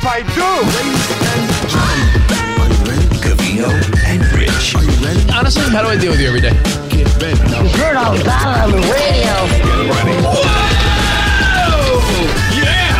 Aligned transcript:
if 0.00 0.06
I 0.06 0.22
do. 0.32 0.48
Cavino 3.20 3.68
and 4.06 4.22
Rich. 4.32 4.74
Honestly, 5.30 5.68
how 5.70 5.82
do 5.82 5.88
I 5.88 5.98
deal 5.98 6.12
with 6.12 6.20
you 6.20 6.28
every 6.28 6.40
day? 6.40 6.54
Heard 7.76 7.96
all 7.96 8.18
about 8.18 8.56
it 8.56 8.62
on 8.64 8.70
the 8.72 8.80
radio. 8.88 9.34
Yeah 12.56 12.96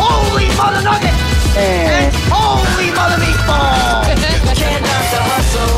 holy 0.00 0.48
mother 0.56 0.82
nugget! 0.82 1.12
And 1.56 2.14
holy 2.32 2.90
mother 2.96 3.20
meatball! 3.20 4.04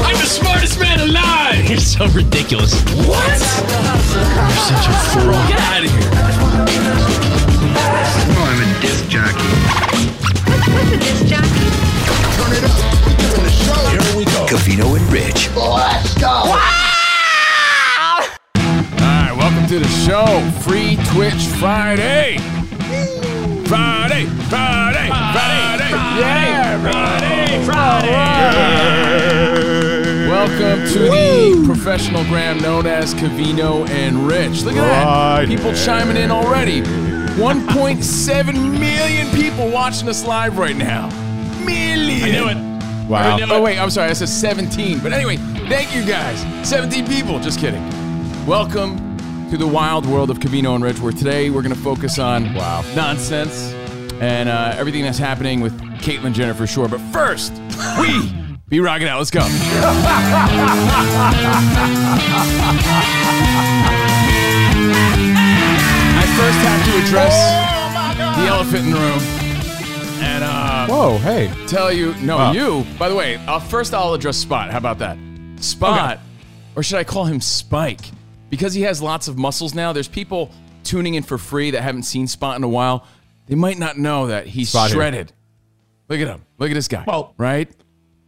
I'm 0.07 0.17
the 0.17 0.27
smartest 0.27 0.79
man 0.79 1.01
alive! 1.01 1.69
You're 1.69 1.79
so 1.79 2.07
ridiculous. 2.09 2.73
What? 3.07 3.19
You're 3.19 4.63
such 4.63 4.87
a 4.87 4.95
fool. 5.11 5.33
Get 5.49 5.59
out 5.59 5.85
of 5.85 5.91
here. 5.91 6.11
Oh, 8.39 8.47
I'm 8.47 8.61
a 8.63 8.81
disc 8.81 9.09
jockey. 9.09 10.26
Here 13.91 14.17
we 14.17 14.25
go. 14.25 14.47
Cavino 14.47 14.97
and 14.97 15.13
Rich. 15.13 15.51
Let's 15.57 16.15
go. 16.15 16.27
Wow! 16.27 18.21
All 18.21 18.63
right, 19.01 19.35
welcome 19.37 19.67
to 19.69 19.79
the 19.79 19.89
show. 19.89 20.27
Free 20.61 20.97
Twitch 21.13 21.47
Friday. 21.59 22.39
Friday, 23.67 24.27
Friday, 24.49 25.09
Friday, 25.09 25.91
yeah, 25.91 26.81
Friday, 26.83 27.65
Friday. 27.65 28.37
Welcome 30.29 30.87
to 30.93 30.99
the 30.99 31.63
professional 31.67 32.23
gram 32.25 32.59
known 32.59 32.87
as 32.87 33.15
Cavino 33.15 33.89
and 33.89 34.29
Rich. 34.29 34.63
Look 34.63 34.77
at 34.77 34.87
that. 34.87 35.49
People 35.49 35.73
chiming 35.75 36.17
in 36.17 36.31
already. 36.31 36.83
1.7 37.37 38.81
million 38.81 39.31
people 39.37 39.69
watching 39.69 40.09
us 40.09 40.25
live 40.25 40.57
right 40.57 40.75
now. 40.75 41.11
Million. 41.67 42.25
I 42.25 42.31
knew 42.31 42.49
it. 42.49 42.57
Wow. 43.07 43.37
Oh, 43.51 43.61
wait, 43.61 43.79
I'm 43.79 43.91
sorry. 43.91 44.09
I 44.09 44.15
said 44.15 44.31
17. 44.31 45.01
But 45.01 45.13
anyway, 45.13 45.37
thank 45.69 45.95
you 45.95 46.03
guys. 46.07 46.41
17 46.67 47.07
people. 47.07 47.39
Just 47.39 47.61
kidding. 47.61 47.85
Welcome 48.47 49.19
to 49.51 49.59
the 49.59 49.67
wild 49.67 50.07
world 50.07 50.31
of 50.31 50.39
Cavino 50.39 50.75
and 50.77 50.83
Rich, 50.83 51.01
where 51.01 51.13
today 51.13 51.51
we're 51.51 51.61
going 51.61 51.75
to 51.75 51.81
focus 51.81 52.19
on 52.19 52.55
wow 52.55 52.83
nonsense 52.95 53.71
and 54.15 54.49
uh, 54.49 54.73
everything 54.75 55.03
that's 55.03 55.19
happening 55.19 55.61
with 55.61 55.79
Caitlyn 55.99 56.33
Jenner 56.33 56.55
for 56.55 56.67
sure. 56.67 56.89
But 56.89 57.01
first, 57.13 57.53
we 58.01 58.33
be 58.71 58.81
rocking 58.81 59.09
out. 59.09 59.19
Let's 59.19 59.31
go. 59.31 59.47
I 66.39 66.39
first 66.39 66.59
have 66.59 66.85
to 66.85 67.07
address 67.07 68.37
the 68.37 68.47
elephant 68.47 68.85
in 68.85 68.91
the 68.91 68.99
room. 68.99 70.23
And 70.23 70.45
uh, 70.45 70.87
Whoa, 70.87 71.17
hey. 71.19 71.51
tell 71.67 71.91
you, 71.91 72.15
no, 72.17 72.37
Oh. 72.39 72.53
you. 72.53 72.99
By 72.99 73.09
the 73.09 73.15
way, 73.15 73.37
uh, 73.47 73.59
first 73.59 73.95
I'll 73.95 74.13
address 74.13 74.37
Spot. 74.37 74.71
How 74.71 74.77
about 74.77 74.99
that? 74.99 75.17
Spot, 75.61 76.19
or 76.75 76.83
should 76.83 76.99
I 76.99 77.05
call 77.05 77.25
him 77.25 77.41
Spike? 77.41 78.03
Because 78.51 78.75
he 78.75 78.83
has 78.83 79.01
lots 79.01 79.29
of 79.29 79.39
muscles 79.39 79.75
now. 79.75 79.95
There's 79.95 80.09
people 80.09 80.51
tuning 80.85 81.15
in 81.15 81.23
for 81.23 81.39
free 81.39 81.71
that 81.71 81.81
haven't 81.83 82.03
seen 82.03 82.27
Spot 82.27 82.55
in 82.57 82.63
a 82.65 82.69
while. 82.69 83.07
They 83.47 83.55
might 83.55 83.79
not 83.79 83.97
know 83.97 84.27
that 84.27 84.47
he's 84.47 84.69
Spot 84.69 84.89
here. 84.91 84.97
shredded. 84.97 85.33
Look 86.11 86.21
at 86.21 86.29
him. 86.29 86.45
Look 86.59 86.71
at 86.71 86.75
this 86.75 86.89
guy. 86.89 87.03
Well- 87.07 87.33
right? 87.39 87.71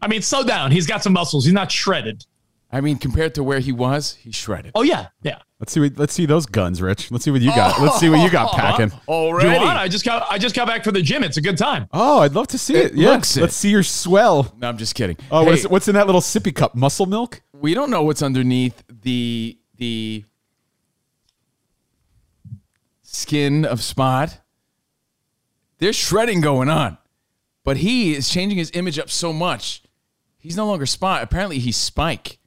I 0.01 0.09
mean, 0.09 0.23
slow 0.23 0.45
down. 0.45 0.71
He's 0.71 0.87
got 0.87 1.03
some 1.03 1.13
muscles. 1.13 1.45
He's 1.45 1.53
not 1.55 1.71
shredded. 1.71 2.25
I 2.73 2.81
mean, 2.81 2.97
compared 2.97 3.35
to 3.35 3.43
where 3.43 3.59
he 3.59 3.73
was, 3.73 4.15
he's 4.15 4.35
shredded. 4.35 4.73
Oh 4.75 4.83
yeah, 4.83 5.09
yeah. 5.23 5.41
Let's 5.61 5.73
see. 5.73 5.81
What, 5.81 5.99
let's 5.99 6.15
see 6.15 6.25
those 6.25 6.47
guns, 6.47 6.81
Rich. 6.81 7.11
Let's 7.11 7.25
see 7.25 7.33
what 7.33 7.41
you 7.41 7.51
got. 7.51 7.81
Let's 7.83 7.99
see 7.99 8.09
what 8.09 8.21
you 8.23 8.31
got 8.31 8.53
packing. 8.57 8.91
Do 8.91 8.97
Already. 9.09 9.49
you 9.59 9.65
want? 9.65 9.77
I 9.77 9.89
just 9.89 10.05
got. 10.05 10.25
I 10.31 10.39
just 10.39 10.55
got 10.55 10.69
back 10.69 10.85
from 10.85 10.95
the 10.95 11.03
gym. 11.03 11.25
It's 11.25 11.37
a 11.37 11.41
good 11.41 11.59
time. 11.59 11.89
Oh, 11.93 12.21
I'd 12.21 12.33
love 12.35 12.47
to 12.49 12.59
see 12.59 12.77
It 12.77 12.93
it. 12.93 12.95
Yeah, 12.95 13.11
looks 13.11 13.37
it. 13.37 13.41
let's 13.41 13.57
see 13.57 13.71
your 13.71 13.83
swell. 13.83 14.55
No, 14.59 14.69
I'm 14.69 14.79
just 14.79 14.95
kidding. 14.95 15.17
Oh, 15.33 15.41
Hey, 15.41 15.47
what 15.47 15.55
is, 15.55 15.69
what's 15.69 15.89
in 15.89 15.95
that 15.97 16.07
little 16.07 16.21
sippy 16.21 16.55
cup? 16.55 16.75
Muscle 16.77 17.07
milk? 17.07 17.41
we 17.53 17.75
don't 17.75 17.91
know 17.91 18.03
what's 18.05 18.23
underneath 18.23 18.85
the 18.89 19.59
the 19.79 20.25
skin 23.03 23.65
of 23.65 23.83
Spot. 23.83 24.39
There's 25.79 25.97
shredding 25.97 26.41
going 26.41 26.69
on, 26.69 26.99
but 27.65 27.79
he 27.79 28.15
is 28.15 28.29
changing 28.29 28.59
his 28.59 28.71
image 28.75 28.99
up 28.99 29.11
so 29.11 29.33
much. 29.33 29.83
He's 30.39 30.57
no 30.57 30.67
longer 30.67 30.87
Spot. 30.87 31.23
Apparently, 31.23 31.59
he's 31.59 31.77
Spike. 31.77 32.39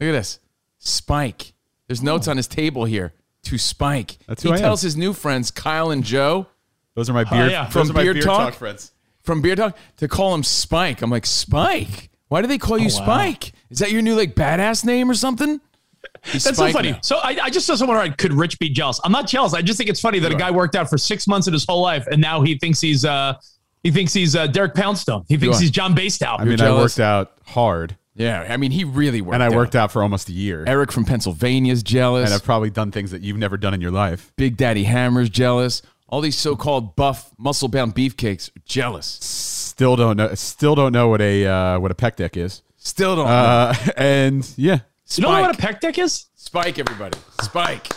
Look 0.00 0.08
at 0.08 0.12
this, 0.12 0.38
Spike. 0.78 1.51
There's 1.92 2.02
notes 2.02 2.26
on 2.26 2.38
his 2.38 2.48
table 2.48 2.86
here 2.86 3.12
to 3.44 3.58
Spike. 3.58 4.16
That's 4.26 4.42
he 4.42 4.48
who 4.48 4.54
I 4.54 4.56
am. 4.56 4.62
tells 4.62 4.80
his 4.80 4.96
new 4.96 5.12
friends 5.12 5.50
Kyle 5.50 5.90
and 5.90 6.02
Joe 6.02 6.46
Those 6.94 7.10
are 7.10 7.12
my 7.12 7.24
beard. 7.24 7.50
yeah. 7.50 7.64
those 7.64 7.72
From 7.88 7.90
are 7.90 7.92
my 7.92 8.02
Beard 8.02 8.14
beard 8.14 8.24
Talk? 8.24 8.54
friends. 8.54 8.92
from 9.20 9.42
Beer 9.42 9.56
Talk 9.56 9.76
to 9.98 10.08
call 10.08 10.34
him 10.34 10.42
Spike. 10.42 11.02
I'm 11.02 11.10
like 11.10 11.26
Spike. 11.26 12.08
Why 12.28 12.40
do 12.40 12.46
they 12.48 12.56
call 12.56 12.78
you 12.78 12.88
Oh, 12.90 12.98
wow. 13.00 13.04
Spike? 13.04 13.52
Is 13.68 13.80
that 13.80 13.92
your 13.92 14.00
new 14.00 14.14
like 14.14 14.34
badass 14.34 14.86
name 14.86 15.10
or 15.10 15.14
something? 15.14 15.60
He's 16.24 16.44
That's 16.44 16.56
Spike 16.56 16.72
so 16.72 16.78
funny. 16.78 16.92
now. 16.92 16.98
So 17.02 17.16
I, 17.18 17.36
I 17.42 17.50
just 17.50 17.66
saw 17.66 17.74
someone 17.74 17.98
write, 17.98 18.16
could 18.16 18.32
Rich 18.32 18.58
be 18.58 18.70
jealous? 18.70 18.98
I'm 19.04 19.12
not 19.12 19.26
jealous. 19.26 19.52
I 19.52 19.60
just 19.60 19.76
think 19.76 19.90
it's 19.90 20.00
funny 20.00 20.18
that 20.20 20.32
a 20.32 20.36
guy 20.36 20.50
worked 20.50 20.74
out 20.76 20.88
for 20.88 20.96
six 20.96 21.26
months 21.28 21.46
of 21.46 21.52
his 21.52 21.66
whole 21.66 21.82
life, 21.82 22.06
and 22.10 22.22
now 22.22 22.40
he 22.40 22.56
thinks 22.56 22.80
he's 22.80 23.04
uh 23.04 23.34
he 23.82 23.90
thinks 23.90 24.14
he's 24.14 24.34
uh, 24.34 24.46
Derek 24.46 24.74
Poundstone. 24.74 25.24
He 25.28 25.36
thinks 25.36 25.58
are. 25.58 25.60
he's 25.60 25.70
John 25.70 25.94
Basedow. 25.94 26.38
I 26.40 26.44
mean, 26.44 26.54
I 26.54 26.56
jealous? 26.56 26.96
worked 26.96 27.00
out 27.00 27.32
hard, 27.44 27.96
Yeah, 28.14 28.46
I 28.48 28.56
mean, 28.58 28.70
he 28.72 28.84
really 28.84 29.20
worked. 29.22 29.34
and 29.34 29.42
I 29.42 29.46
out. 29.46 29.54
worked 29.54 29.74
out 29.74 29.90
for 29.90 30.02
almost 30.02 30.28
a 30.28 30.32
year. 30.32 30.64
Eric 30.66 30.92
from 30.92 31.04
Pennsylvania's 31.04 31.82
jealous. 31.82 32.26
And 32.26 32.34
I've 32.34 32.44
probably 32.44 32.70
done 32.70 32.92
things 32.92 33.10
that 33.10 33.22
you've 33.22 33.38
never 33.38 33.56
done 33.56 33.72
in 33.74 33.80
your 33.80 33.90
life. 33.90 34.32
Big 34.36 34.56
Daddy 34.56 34.84
Hammer's 34.84 35.30
jealous. 35.30 35.80
All 36.08 36.20
these 36.20 36.36
so-called 36.36 36.94
buff, 36.94 37.30
muscle-bound 37.38 37.94
beefcakes 37.94 38.50
are 38.54 38.60
jealous. 38.66 39.06
Still 39.06 39.96
don't 39.96 40.18
know. 40.18 40.34
Still 40.34 40.74
don't 40.74 40.92
know 40.92 41.08
what 41.08 41.22
a 41.22 41.46
uh, 41.46 41.78
what 41.80 41.90
a 41.90 41.94
pec 41.94 42.16
deck 42.16 42.36
is. 42.36 42.60
Still 42.76 43.16
don't. 43.16 43.26
know. 43.26 43.32
Uh, 43.32 43.74
and 43.96 44.52
yeah, 44.58 44.80
you 45.14 45.22
don't 45.22 45.32
know 45.32 45.40
what 45.40 45.58
a 45.58 45.62
pec 45.62 45.80
deck 45.80 45.98
is? 45.98 46.26
Spike, 46.34 46.78
everybody. 46.78 47.18
Spike. 47.40 47.88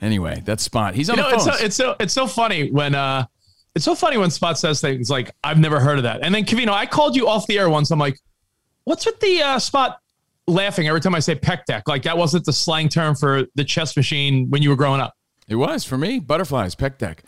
Anyway, 0.00 0.42
that's 0.44 0.62
Spot. 0.62 0.94
He's 0.94 1.10
on 1.10 1.16
You 1.16 1.24
the 1.24 1.28
know, 1.30 1.34
it's 1.34 1.44
so, 1.44 1.52
it's 1.64 1.76
so 1.76 1.96
it's 1.98 2.12
so 2.12 2.26
funny 2.28 2.70
when 2.70 2.94
uh 2.94 3.26
it's 3.74 3.84
so 3.84 3.94
funny 3.96 4.16
when 4.16 4.30
Spot 4.30 4.56
says 4.56 4.80
things 4.80 5.10
like 5.10 5.32
I've 5.42 5.58
never 5.58 5.80
heard 5.80 5.98
of 5.98 6.04
that. 6.04 6.20
And 6.22 6.32
then 6.34 6.44
Kavino, 6.44 6.68
I 6.70 6.86
called 6.86 7.16
you 7.16 7.26
off 7.28 7.46
the 7.48 7.58
air 7.58 7.68
once. 7.68 7.90
I'm 7.90 7.98
like, 7.98 8.18
what's 8.88 9.04
with 9.04 9.20
the 9.20 9.42
uh, 9.42 9.58
Spot 9.58 10.00
laughing 10.46 10.88
every 10.88 11.00
time 11.00 11.14
I 11.14 11.20
say 11.20 11.34
pec 11.34 11.66
deck? 11.66 11.86
Like 11.86 12.02
that 12.04 12.16
wasn't 12.16 12.46
the 12.46 12.52
slang 12.52 12.88
term 12.88 13.14
for 13.14 13.44
the 13.54 13.64
chess 13.64 13.96
machine 13.96 14.48
when 14.48 14.62
you 14.62 14.70
were 14.70 14.76
growing 14.76 15.00
up. 15.00 15.14
It 15.46 15.56
was 15.56 15.84
for 15.84 15.98
me. 15.98 16.18
Butterflies, 16.18 16.74
pec 16.74 16.98
deck. 16.98 17.22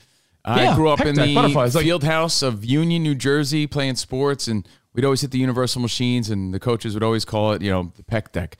I 0.44 0.64
Yeah, 0.64 0.74
grew 0.74 0.88
up 0.88 1.00
in 1.02 1.14
deck, 1.14 1.26
the 1.26 1.34
butterflies, 1.34 1.76
field 1.76 2.02
house 2.04 2.42
of 2.42 2.64
Union, 2.64 3.02
New 3.02 3.14
Jersey, 3.14 3.66
playing 3.66 3.96
sports, 3.96 4.48
and 4.48 4.66
we'd 4.94 5.04
always 5.04 5.20
hit 5.20 5.32
the 5.32 5.38
universal 5.38 5.82
machines, 5.82 6.30
and 6.30 6.52
the 6.54 6.58
coaches 6.58 6.94
would 6.94 7.02
always 7.02 7.26
call 7.26 7.52
it, 7.52 7.60
you 7.60 7.70
know, 7.70 7.92
the 7.94 8.02
pec 8.02 8.32
deck. 8.32 8.56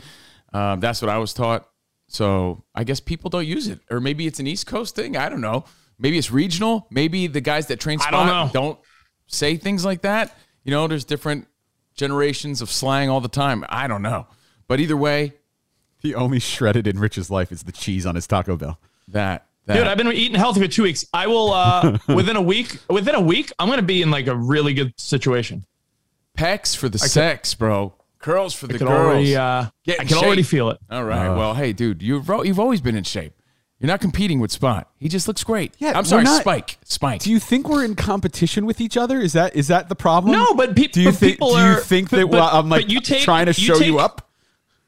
Um, 0.53 0.81
that's 0.81 1.01
what 1.01 1.09
I 1.09 1.17
was 1.17 1.33
taught. 1.33 1.67
So 2.09 2.65
I 2.75 2.85
guess 2.85 3.01
people 3.01 3.31
don't 3.31 3.47
use 3.47 3.67
it, 3.69 3.81
or 3.91 4.01
maybe 4.01 4.27
it's 4.27 4.41
an 4.41 4.47
East 4.47 4.67
Coast 4.67 4.95
thing. 4.95 5.17
I 5.17 5.31
don't 5.31 5.41
know. 5.41 5.65
Maybe 5.99 6.19
it's 6.19 6.31
regional. 6.31 6.87
Maybe 6.91 7.29
the 7.29 7.41
guys 7.41 7.69
that 7.69 7.81
train 7.81 7.99
I 8.01 8.09
spot 8.09 8.53
don't 8.53 8.53
don't 8.53 8.79
say 9.27 9.57
things 9.57 9.85
like 9.85 10.03
that. 10.03 10.37
You 10.65 10.73
know, 10.73 10.87
there's 10.87 11.05
different 11.05 11.47
generations 12.01 12.63
of 12.63 12.71
slang 12.71 13.11
all 13.11 13.21
the 13.21 13.29
time. 13.29 13.65
I 13.69 13.87
don't 13.87 14.01
know. 14.03 14.27
But 14.67 14.81
either 14.81 14.97
way, 14.97 15.35
the 16.01 16.15
only 16.15 16.41
shredded 16.41 16.87
in 16.87 16.99
Rich's 16.99 17.31
life 17.31 17.53
is 17.53 17.63
the 17.65 17.73
cheese 17.73 18.07
on 18.07 18.15
his 18.15 18.27
Taco 18.27 18.57
Bell. 18.57 18.81
that 19.09 19.47
that 19.67 19.77
Dude, 19.77 19.87
I've 19.87 19.99
been 19.99 20.11
eating 20.13 20.39
healthy 20.39 20.61
for 20.63 20.69
two 20.69 20.83
weeks. 20.85 21.05
I 21.13 21.27
will 21.27 21.53
uh 21.53 21.99
within 22.09 22.37
a 22.37 22.43
week 22.43 22.79
within 22.89 23.15
a 23.15 23.21
week, 23.21 23.53
I'm 23.59 23.69
gonna 23.69 23.83
be 23.83 24.01
in 24.01 24.11
like 24.11 24.27
a 24.27 24.35
really 24.35 24.73
good 24.73 24.95
situation. 24.99 25.67
pecs 26.37 26.75
for 26.75 26.89
the 26.89 26.99
sex, 26.99 27.55
bro. 27.55 27.95
Curls 28.19 28.55
for 28.55 28.67
the 28.67 28.75
I 28.75 28.79
can 28.79 28.87
girls. 28.87 29.07
already 29.07 29.37
uh 29.37 29.43
I 29.43 29.71
in 29.87 30.09
can 30.09 30.17
already 30.17 30.43
feel 30.43 30.71
it. 30.71 30.79
All 30.91 31.05
right. 31.05 31.29
well, 31.29 31.55
hey, 31.55 31.73
dude, 31.75 32.03
you've 32.03 32.29
you've 32.45 32.59
always 32.59 32.81
been 32.81 32.97
in 32.97 33.05
shape. 33.05 33.35
You're 33.81 33.89
not 33.89 34.01
competing 34.03 34.41
with 34.41 34.53
Spot. 34.53 34.87
He 34.99 35.09
just 35.09 35.27
looks 35.27 35.43
great. 35.43 35.75
Yeah, 35.79 35.93
I'm 35.97 36.05
sorry, 36.05 36.23
not- 36.25 36.43
Spike. 36.43 36.79
Spike. 36.85 37.23
Do 37.23 37.31
you 37.31 37.39
think 37.39 37.67
we're 37.67 37.83
in 37.85 37.95
competition 37.95 38.67
with 38.67 38.79
each 38.81 38.97
other? 38.99 39.19
Is 39.19 39.33
that 39.33 39.57
is 39.57 39.69
that 39.69 39.89
the 39.89 39.95
problem? 39.97 40.33
No, 40.33 40.53
but, 40.55 40.77
pe- 40.77 40.89
do 40.89 41.01
you 41.01 41.09
but 41.09 41.15
think 41.19 41.33
people 41.33 41.53
do 41.55 41.57
you 41.57 41.63
are 41.63 41.81
think 41.81 42.11
that 42.11 42.19
but- 42.27 42.29
well, 42.29 42.51
I'm 42.53 42.69
like 42.69 42.91
you 42.91 43.01
take- 43.01 43.23
trying 43.23 43.47
to 43.47 43.53
you 43.59 43.67
show 43.67 43.79
take- 43.79 43.87
you 43.87 43.99
up? 43.99 44.29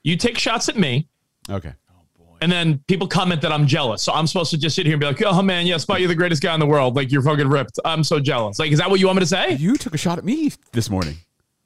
You 0.02 0.16
take 0.16 0.36
shots 0.36 0.68
at 0.68 0.76
me, 0.76 1.08
Okay. 1.48 1.72
and 2.42 2.52
then 2.52 2.80
people 2.88 3.06
comment 3.06 3.40
that 3.42 3.52
I'm 3.52 3.66
jealous. 3.66 4.02
So 4.02 4.12
I'm 4.12 4.26
supposed 4.26 4.50
to 4.50 4.58
just 4.58 4.76
sit 4.76 4.84
here 4.84 4.94
and 4.94 5.00
be 5.00 5.06
like, 5.06 5.22
"Oh 5.24 5.40
man, 5.42 5.66
yeah, 5.66 5.76
Spot, 5.78 5.98
you're 6.00 6.08
the 6.08 6.14
greatest 6.14 6.42
guy 6.42 6.52
in 6.52 6.60
the 6.60 6.66
world. 6.66 6.94
Like 6.94 7.10
you're 7.10 7.22
fucking 7.22 7.48
ripped. 7.48 7.78
I'm 7.86 8.04
so 8.04 8.20
jealous." 8.20 8.58
Like, 8.58 8.72
is 8.72 8.78
that 8.78 8.90
what 8.90 9.00
you 9.00 9.06
want 9.06 9.16
me 9.16 9.20
to 9.20 9.26
say? 9.26 9.52
You 9.54 9.76
took 9.76 9.94
a 9.94 9.98
shot 9.98 10.18
at 10.18 10.24
me 10.24 10.52
this 10.72 10.90
morning. 10.90 11.16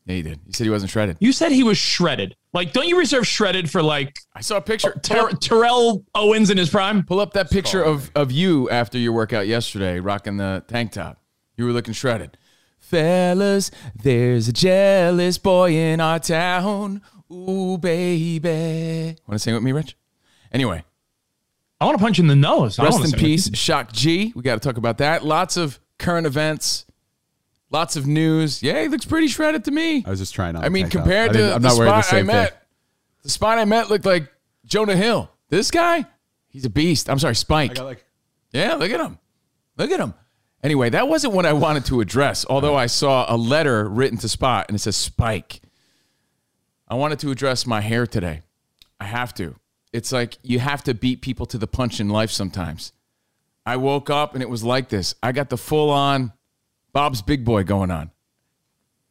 Yeah, 0.07 0.15
he 0.15 0.23
did. 0.23 0.41
He 0.47 0.53
said 0.53 0.65
he 0.65 0.71
wasn't 0.71 0.91
shredded. 0.91 1.17
You 1.19 1.33
said 1.33 1.51
he 1.51 1.65
was 1.65 1.77
shredded. 1.77 2.37
Like, 2.53 2.73
don't 2.73 2.87
you 2.87 2.97
reserve 2.97 3.27
shredded 3.27 3.69
for 3.69 3.83
like 3.83 4.21
I 4.35 4.41
saw 4.41 4.57
a 4.57 4.61
picture. 4.61 4.93
Pull 4.93 5.01
Ter- 5.01 5.29
up, 5.31 5.41
Terrell 5.41 6.05
Owens 6.15 6.49
in 6.49 6.57
his 6.57 6.71
prime? 6.71 7.03
pull 7.03 7.19
up 7.19 7.33
that 7.33 7.51
picture 7.51 7.83
of, 7.83 8.11
of 8.15 8.31
you 8.31 8.71
after 8.71 8.99
your 8.99 9.13
workout 9.13 9.49
yesterday, 9.49 9.99
rocking 9.99 10.37
the 10.37 10.65
tank 10.69 10.93
top. 10.93 11.21
You 11.57 11.65
were 11.65 11.73
looking 11.73 11.93
shredded. 11.93 12.39
Fellas, 12.79 13.73
there's 14.01 14.47
a 14.47 14.53
jealous 14.53 15.39
boy 15.39 15.73
in 15.73 16.01
our 16.01 16.21
town. 16.21 17.03
Ooh, 17.33 17.77
baby. 17.77 19.17
Want 19.27 19.33
to 19.33 19.39
sing 19.41 19.55
with 19.55 19.65
me, 19.65 19.73
Rich? 19.73 19.97
Anyway, 20.53 20.85
I 21.81 21.85
want 21.85 21.99
to 21.99 22.03
punch 22.03 22.19
you 22.19 22.23
in 22.23 22.29
the 22.29 22.37
nose. 22.37 22.79
Rest 22.79 22.93
wanna 22.93 23.07
in 23.07 23.13
peace, 23.13 23.51
Shock 23.55 23.93
G. 23.93 24.33
We 24.37 24.43
got 24.43 24.55
to 24.55 24.61
talk 24.61 24.77
about 24.77 24.99
that. 24.99 25.25
Lots 25.25 25.57
of 25.57 25.81
current 25.99 26.27
events 26.29 26.86
Lots 27.71 27.97
of 27.97 28.07
news. 28.07 28.63
Yeah, 28.63 28.83
he 28.83 28.89
looks 28.89 29.05
pretty 29.05 29.29
shredded 29.29 29.65
to 29.65 29.71
me. 29.71 30.05
I 30.07 30.11
was 30.11 30.21
just 30.21 30.35
trying 30.35 30.55
on. 30.57 30.65
I 30.65 30.69
mean, 30.69 30.89
compared 30.89 31.31
I 31.31 31.33
to 31.33 31.39
didn't- 31.39 31.55
I'm 31.55 31.63
not 31.63 31.77
wearing 31.77 31.93
the 31.93 32.03
spot 32.03 32.15
I 32.15 32.17
same 32.19 32.27
met, 32.27 32.51
thing. 32.51 32.59
the 33.25 33.29
spot 33.31 33.59
I 33.59 33.65
met 33.65 33.91
looked 33.91 34.07
like 34.07 34.33
Jonah 34.65 34.97
Hill. 34.97 35.31
This 35.49 35.71
guy, 35.71 36.05
he's 36.49 36.65
a 36.65 36.71
beast. 36.71 37.11
I'm 37.11 37.19
sorry, 37.19 37.35
Spike. 37.35 37.73
I 37.73 37.75
got 37.75 37.85
like 37.85 38.05
Yeah, 38.53 38.75
look 38.75 38.91
at 38.91 39.01
him. 39.01 39.19
Look 39.77 39.91
at 39.91 40.01
him. 40.01 40.15
Anyway, 40.63 40.91
that 40.91 41.07
wasn't 41.09 41.33
what 41.35 41.45
I 41.47 41.53
wanted 41.53 41.85
to 41.87 42.01
address, 42.01 42.47
although 42.49 42.75
I 42.77 42.87
saw 42.87 43.27
a 43.29 43.37
letter 43.37 43.89
written 43.89 44.19
to 44.19 44.29
Spot 44.29 44.65
and 44.69 44.75
it 44.75 44.79
says 44.81 44.97
Spike. 44.97 45.61
I 46.89 46.95
wanted 46.95 47.19
to 47.21 47.31
address 47.31 47.67
my 47.67 47.81
hair 47.81 48.07
today. 48.07 48.43
I 49.01 49.05
have 49.05 49.35
to. 49.35 49.57
It's 49.93 50.13
like 50.13 50.39
you 50.43 50.59
have 50.61 50.83
to 50.85 50.95
beat 50.95 51.21
people 51.21 51.47
to 51.47 51.59
the 51.59 51.67
punch 51.67 52.01
in 52.01 52.09
life 52.09 52.31
sometimes. 52.31 52.93
I 53.65 53.77
woke 53.77 54.09
up 54.11 54.35
and 54.35 54.43
it 54.43 54.49
was 54.49 54.63
like 54.65 54.89
this. 54.89 55.15
I 55.23 55.33
got 55.33 55.51
the 55.51 55.57
full 55.59 55.91
on 55.91 56.33
Bob's 56.97 57.21
Big 57.21 57.45
Boy 57.45 57.63
going 57.63 57.91
on, 57.91 58.11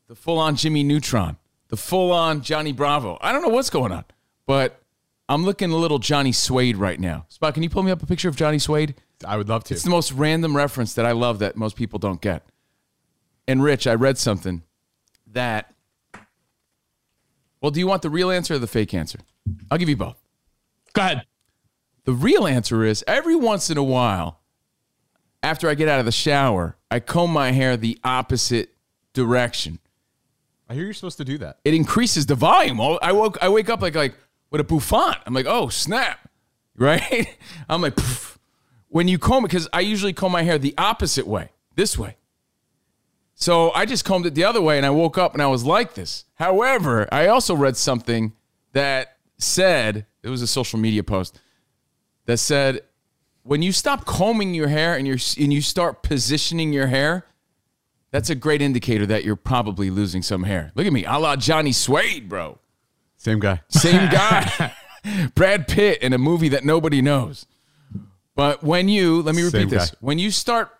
the 0.07 0.15
full 0.15 0.39
on 0.39 0.55
Jimmy 0.55 0.81
Neutron, 0.83 1.37
the 1.67 1.77
full 1.77 2.11
on 2.11 2.41
Johnny 2.41 2.71
Bravo. 2.71 3.19
I 3.21 3.31
don't 3.31 3.43
know 3.43 3.49
what's 3.49 3.69
going 3.69 3.91
on, 3.91 4.05
but 4.47 4.81
I'm 5.29 5.45
looking 5.45 5.69
a 5.69 5.75
little 5.75 5.99
Johnny 5.99 6.31
Suede 6.31 6.77
right 6.77 6.99
now. 6.99 7.27
Spot, 7.29 7.53
can 7.53 7.61
you 7.61 7.69
pull 7.69 7.83
me 7.83 7.91
up 7.91 8.01
a 8.01 8.07
picture 8.07 8.27
of 8.27 8.35
Johnny 8.35 8.57
Suede? 8.57 8.95
I 9.23 9.37
would 9.37 9.49
love 9.49 9.65
to. 9.65 9.75
It's 9.75 9.83
the 9.83 9.91
most 9.91 10.11
random 10.13 10.57
reference 10.57 10.95
that 10.95 11.05
I 11.05 11.11
love 11.11 11.37
that 11.37 11.57
most 11.57 11.75
people 11.75 11.99
don't 11.99 12.19
get. 12.19 12.43
And 13.47 13.61
Rich, 13.61 13.85
I 13.85 13.93
read 13.93 14.17
something 14.17 14.63
that. 15.31 15.71
Well, 17.61 17.69
do 17.69 17.79
you 17.79 17.85
want 17.85 18.01
the 18.01 18.09
real 18.09 18.31
answer 18.31 18.55
or 18.55 18.57
the 18.57 18.65
fake 18.65 18.95
answer? 18.95 19.19
I'll 19.69 19.77
give 19.77 19.89
you 19.89 19.95
both. 19.95 20.17
Go 20.93 21.03
ahead. 21.03 21.21
The 22.05 22.13
real 22.13 22.47
answer 22.47 22.83
is 22.83 23.03
every 23.05 23.35
once 23.35 23.69
in 23.69 23.77
a 23.77 23.83
while, 23.83 24.39
after 25.43 25.69
I 25.69 25.75
get 25.75 25.87
out 25.87 25.99
of 25.99 26.07
the 26.07 26.11
shower, 26.11 26.77
I 26.95 27.01
comb 27.01 27.33
my 27.33 27.51
hair 27.51 27.75
the 27.75 27.99
opposite 28.05 28.73
direction. 29.11 29.79
I 30.69 30.75
hear 30.75 30.85
you're 30.85 30.93
supposed 30.93 31.17
to 31.17 31.25
do 31.25 31.37
that. 31.39 31.59
It 31.65 31.73
increases 31.73 32.25
the 32.25 32.35
volume. 32.35 32.79
I 32.79 33.11
woke, 33.11 33.37
I 33.41 33.49
wake 33.49 33.67
up 33.69 33.81
like 33.81 33.95
like 33.95 34.15
with 34.49 34.61
a 34.61 34.63
bouffant. 34.63 35.17
I'm 35.25 35.33
like, 35.33 35.45
oh 35.45 35.67
snap, 35.67 36.29
right? 36.77 37.37
I'm 37.67 37.81
like, 37.81 37.97
poof. 37.97 38.39
when 38.87 39.09
you 39.09 39.19
comb 39.19 39.43
it, 39.43 39.49
because 39.49 39.67
I 39.73 39.81
usually 39.81 40.13
comb 40.13 40.31
my 40.31 40.43
hair 40.43 40.57
the 40.57 40.73
opposite 40.77 41.27
way, 41.27 41.49
this 41.75 41.97
way. 41.97 42.15
So 43.33 43.73
I 43.73 43.85
just 43.85 44.05
combed 44.05 44.25
it 44.25 44.33
the 44.33 44.45
other 44.45 44.61
way, 44.61 44.77
and 44.77 44.85
I 44.85 44.91
woke 44.91 45.17
up 45.17 45.33
and 45.33 45.43
I 45.43 45.47
was 45.47 45.65
like 45.65 45.95
this. 45.95 46.23
However, 46.35 47.09
I 47.11 47.27
also 47.27 47.57
read 47.57 47.75
something 47.75 48.31
that 48.71 49.17
said 49.37 50.05
it 50.23 50.29
was 50.29 50.41
a 50.41 50.47
social 50.47 50.79
media 50.79 51.03
post 51.03 51.41
that 52.25 52.37
said 52.37 52.83
when 53.45 53.61
you 53.61 53.71
stop 53.71 54.05
combing 54.05 54.55
your 54.55 54.67
hair 54.67 54.95
and 54.95 55.07
you 55.07 55.17
and 55.41 55.53
you 55.53 55.61
start 55.61 56.01
positioning 56.01 56.73
your 56.73 56.87
hair, 56.87 57.27
that's 58.09 58.31
a 58.31 58.35
great 58.35 58.59
indicator 58.59 59.05
that 59.05 59.23
you're 59.23 59.35
probably 59.35 59.91
losing 59.91 60.23
some 60.23 60.43
hair. 60.43 60.71
Look 60.73 60.87
at 60.87 60.91
me, 60.93 61.05
a 61.05 61.19
la 61.19 61.35
Johnny 61.35 61.71
Suede, 61.71 62.27
bro. 62.27 62.57
Same 63.17 63.39
guy. 63.39 63.61
Same 63.69 64.09
guy. 64.11 64.73
Brad 65.35 65.67
Pitt 65.67 66.01
in 66.01 66.11
a 66.13 66.17
movie 66.17 66.49
that 66.49 66.65
nobody 66.65 67.03
knows. 67.03 67.45
But 68.35 68.63
when 68.63 68.89
you, 68.89 69.21
let 69.21 69.35
me 69.35 69.43
repeat 69.43 69.59
Same 69.59 69.69
this. 69.69 69.91
guy. 69.91 69.97
When 70.01 70.17
you 70.17 70.31
start 70.31 70.71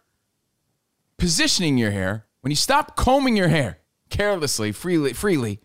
positioning 1.18 1.78
your 1.78 1.92
hair, 1.92 2.26
when 2.42 2.50
you 2.52 2.56
stop 2.58 2.96
combing 2.96 3.38
your 3.38 3.48
hair 3.50 3.78
carelessly, 4.10 4.72
freely, 4.72 5.14
freely, 5.14 5.60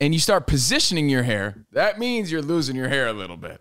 and 0.00 0.14
you 0.14 0.20
start 0.20 0.46
positioning 0.46 1.08
your 1.08 1.24
hair, 1.24 1.66
that 1.72 1.98
means 1.98 2.30
you're 2.30 2.42
losing 2.42 2.76
your 2.76 2.88
hair 2.88 3.08
a 3.08 3.12
little 3.12 3.36
bit. 3.36 3.60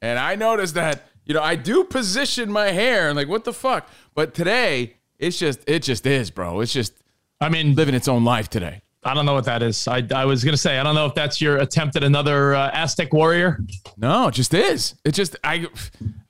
And 0.00 0.18
I 0.18 0.34
noticed 0.34 0.74
that, 0.74 1.04
you 1.24 1.34
know, 1.34 1.42
I 1.42 1.56
do 1.56 1.84
position 1.84 2.50
my 2.50 2.68
hair 2.68 3.08
and 3.08 3.16
like, 3.16 3.28
what 3.28 3.44
the 3.44 3.52
fuck? 3.52 3.88
But 4.14 4.34
today, 4.34 4.96
it's 5.18 5.38
just, 5.38 5.60
it 5.66 5.82
just 5.82 6.06
is, 6.06 6.30
bro. 6.30 6.60
It's 6.60 6.72
just 6.72 7.02
I 7.42 7.48
mean, 7.48 7.74
living 7.74 7.94
its 7.94 8.06
own 8.06 8.24
life 8.24 8.48
today. 8.48 8.82
I 9.02 9.14
don't 9.14 9.26
know 9.26 9.34
what 9.34 9.46
that 9.46 9.64
is. 9.64 9.88
I, 9.88 10.06
I 10.14 10.26
was 10.26 10.44
going 10.44 10.52
to 10.52 10.58
say, 10.58 10.78
I 10.78 10.84
don't 10.84 10.94
know 10.94 11.06
if 11.06 11.14
that's 11.16 11.40
your 11.40 11.56
attempt 11.56 11.96
at 11.96 12.04
another 12.04 12.54
uh, 12.54 12.70
Aztec 12.72 13.12
warrior. 13.12 13.58
No, 13.96 14.28
it 14.28 14.34
just 14.34 14.54
is. 14.54 14.94
It 15.04 15.10
just 15.10 15.34
I 15.42 15.66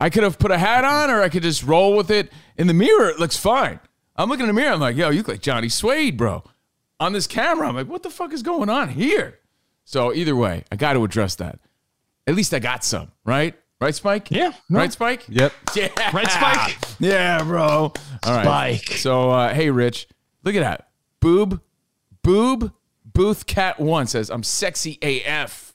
I 0.00 0.09
could 0.09 0.23
have 0.23 0.39
put 0.39 0.50
a 0.50 0.56
hat 0.56 0.87
on 0.87 1.11
or 1.11 1.21
I 1.21 1.29
could 1.29 1.43
just 1.43 1.65
roll 1.65 1.95
with 1.95 2.11
it. 2.11 2.33
In 2.56 2.67
the 2.67 2.73
mirror, 2.73 3.11
it 3.11 3.19
looks 3.19 3.37
fine. 3.37 3.79
I'm 4.17 4.31
looking 4.31 4.45
in 4.45 4.55
the 4.55 4.59
mirror, 4.59 4.73
I'm 4.73 4.81
like, 4.81 4.97
yo, 4.97 5.11
you 5.11 5.19
look 5.19 5.29
like 5.29 5.43
Johnny 5.43 5.69
Suede, 5.69 6.17
bro. 6.17 6.45
On 6.99 7.12
this 7.12 7.27
camera, 7.27 7.69
I'm 7.69 7.75
like, 7.75 7.88
what 7.88 8.03
the 8.03 8.11
fuck 8.11 8.33
is 8.33 8.43
going 8.43 8.71
on 8.71 8.88
here? 8.88 9.38
So 9.85 10.15
either 10.15 10.35
way, 10.35 10.65
I 10.73 10.77
got 10.77 10.95
to 10.95 11.05
address 11.05 11.35
that. 11.37 11.59
At 12.27 12.35
least 12.35 12.55
I 12.55 12.59
got 12.59 12.85
some, 12.85 13.12
right? 13.27 13.55
Right, 13.82 13.94
Spike? 13.94 14.31
Yeah, 14.31 14.52
no. 14.69 14.79
Right, 14.79 14.93
Spike? 14.93 15.25
Yep. 15.29 15.52
Yeah. 15.75 15.88
Right, 16.12 16.31
Spike? 16.31 16.79
Yeah, 17.00 17.43
bro. 17.43 17.64
All 17.64 17.93
right. 18.25 18.43
Spike. 18.79 18.96
So, 18.99 19.31
uh, 19.31 19.52
hey, 19.52 19.70
Rich, 19.70 20.06
look 20.44 20.55
at 20.55 20.61
that. 20.61 20.88
Boob, 21.20 21.61
boob, 22.23 22.73
Booth 23.05 23.46
Cat 23.46 23.81
One 23.81 24.06
says, 24.06 24.31
I'm 24.31 24.43
sexy 24.44 24.99
AF. 25.02 25.75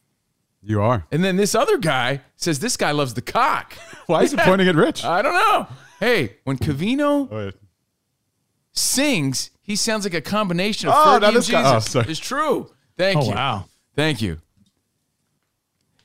You 0.61 0.81
are. 0.81 1.05
And 1.11 1.23
then 1.23 1.35
this 1.37 1.53
other 1.53 1.77
guy 1.77 2.21
says, 2.37 2.59
this 2.59 2.77
guy 2.77 2.91
loves 2.91 3.13
the 3.13 3.21
cock. 3.21 3.73
Why 4.07 4.23
is 4.23 4.31
he 4.31 4.37
pointing 4.37 4.67
at 4.67 4.75
Rich? 4.75 5.03
I 5.05 5.21
don't 5.21 5.33
know. 5.33 5.67
Hey, 5.99 6.37
when 6.45 6.57
Cavino 6.57 7.27
Oh, 7.31 7.45
wait. 7.45 7.55
sings, 8.73 9.51
he 9.61 9.75
sounds 9.75 10.05
like 10.05 10.13
a 10.13 10.21
combination 10.21 10.89
of 10.89 10.95
Oh, 10.95 10.99
Fergie 10.99 11.21
now 11.21 11.27
and 11.27 11.37
this 11.37 11.45
Jesus. 11.47 11.61
guy- 11.61 11.75
oh, 11.75 11.79
sorry. 11.79 12.05
It's 12.09 12.19
true. 12.19 12.71
Thank 12.97 13.19
Oh, 13.19 13.25
you. 13.25 13.31
wow. 13.35 13.65
Thank 13.95 14.21
you. 14.21 14.37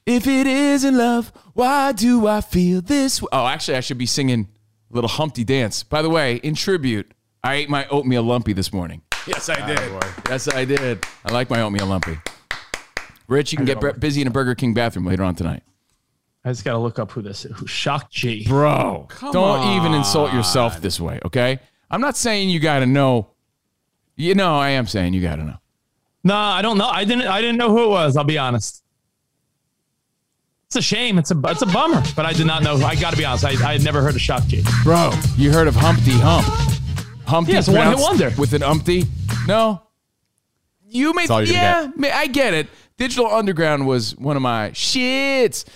If 0.05 0.27
it 0.27 0.47
isn't 0.47 0.97
love, 0.97 1.33
why 1.55 1.93
do 1.93 2.27
I 2.27 2.41
feel 2.41 2.81
this? 2.81 3.19
w- 3.19 3.29
Oh, 3.33 3.47
actually, 3.47 3.77
I 3.77 3.81
should 3.81 3.99
be 3.99 4.07
singing 4.07 4.49
a 4.91 4.95
little 4.95 5.09
Humpty 5.09 5.45
Dance. 5.45 5.83
By 5.85 6.03
the 6.03 6.11
way, 6.11 6.37
in 6.37 6.55
tribute, 6.55 7.13
I 7.45 7.55
ate 7.55 7.69
my 7.71 7.87
oatmeal 7.89 8.23
lumpy 8.25 8.53
this 8.53 8.73
morning. 8.73 9.03
Yes, 9.27 9.49
I 9.49 9.65
did. 9.67 9.79
boy. 9.93 10.01
yes, 10.29 10.49
I 10.53 10.65
did. 10.65 11.05
I 11.25 11.33
like 11.33 11.49
my 11.51 11.61
oatmeal 11.63 11.87
lumpy. 11.87 12.19
Rich, 13.29 13.53
you 13.53 13.57
can 13.57 13.65
get 13.65 13.81
bur- 13.81 13.93
busy 13.93 14.21
in 14.21 14.27
a 14.27 14.31
Burger 14.31 14.57
King 14.57 14.75
bathroom 14.75 15.07
later 15.07 15.23
on 15.23 15.37
tonight. 15.37 15.63
I 16.45 16.51
just 16.51 16.65
got 16.65 16.73
to 16.73 16.79
look 16.79 16.99
up 16.99 17.13
who 17.13 17.23
this 17.23 17.45
is. 17.45 17.57
Who 17.57 17.69
Shock 17.69 18.11
G. 18.11 18.45
Bro, 18.49 19.07
don't 19.31 19.77
even 19.81 19.95
insult 19.95 20.33
yourself 20.33 20.81
this 20.81 21.01
way, 21.01 21.21
okay? 21.25 21.61
I'm 21.89 22.01
not 22.01 22.17
saying 22.17 22.51
you 22.51 22.59
got 22.59 22.81
to 22.81 22.87
know. 22.87 23.29
You 24.17 24.35
know, 24.35 24.57
I 24.59 24.71
am 24.71 24.89
saying 24.89 25.15
you 25.15 25.23
got 25.23 25.37
to 25.37 25.45
know. 25.45 25.59
No, 26.25 26.35
I 26.35 26.61
don't 26.63 26.79
know. 26.79 26.89
I 26.89 27.05
didn't. 27.05 27.29
I 27.29 27.41
didn't 27.41 27.59
know 27.59 27.71
who 27.71 27.85
it 27.85 27.89
was. 27.89 28.17
I'll 28.17 28.25
be 28.25 28.39
honest. 28.39 28.82
It's 30.73 30.79
a 30.79 30.81
shame. 30.81 31.19
It's 31.19 31.31
a 31.31 31.39
it's 31.49 31.61
a 31.61 31.67
bummer. 31.67 32.03
But 32.17 32.25
I 32.25 32.33
did 32.33 32.47
not 32.47 32.63
know. 32.63 32.77
I 32.77 32.95
got 32.97 33.11
to 33.11 33.19
be 33.19 33.27
honest. 33.27 33.45
I, 33.45 33.51
I 33.51 33.75
had 33.75 33.85
never 33.85 34.01
heard 34.01 34.15
of 34.15 34.23
Shock 34.23 34.45
Bro, 34.83 35.13
you 35.37 35.53
heard 35.53 35.69
of 35.69 35.75
Humpty 35.75 36.13
Hump? 36.13 36.47
Humpty 37.27 37.53
Yeah, 37.53 37.59
it's 37.59 37.69
a 37.69 37.73
one-hit 37.73 37.99
wonder. 37.99 38.33
with 38.39 38.55
an 38.55 38.63
umpty? 38.63 39.05
No. 39.47 39.83
You 40.89 41.13
may, 41.13 41.27
all 41.27 41.43
you're 41.43 41.53
yeah, 41.53 41.91
ma- 41.95 42.09
I 42.09 42.27
get 42.27 42.55
it. 42.55 42.69
Digital 42.97 43.27
Underground 43.27 43.87
was 43.87 44.17
one 44.17 44.35
of 44.35 44.41
my 44.41 44.71
shits. 44.71 45.67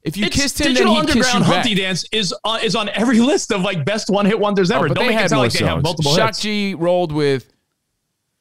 If 0.00 0.16
you 0.16 0.24
It's 0.24 0.36
kissed 0.36 0.58
him, 0.58 0.68
Digital 0.68 0.94
then 0.94 1.06
he'd 1.06 1.12
kiss 1.12 1.16
you 1.16 1.20
Underground 1.20 1.44
back. 1.44 1.52
Humpty 1.52 1.74
Dance 1.74 2.06
is 2.10 2.34
on, 2.42 2.62
is 2.62 2.74
on 2.74 2.88
every 2.88 3.20
list 3.20 3.52
of 3.52 3.60
like 3.60 3.84
best 3.84 4.08
one 4.08 4.24
hit 4.24 4.40
wonders 4.40 4.70
oh, 4.70 4.76
ever. 4.76 4.86
Oh, 4.86 4.88
but 4.88 4.94
don't 4.94 5.04
they 5.04 5.10
make 5.10 5.18
had 5.18 5.26
it 5.26 5.28
sound 5.28 5.38
more 5.38 5.44
like 5.44 5.52
they 5.52 5.66
have 5.66 5.82
multiple 5.82 6.14
Shock 6.14 6.28
hits. 6.28 6.40
G 6.40 6.72
rolled 6.72 7.12
with. 7.12 7.52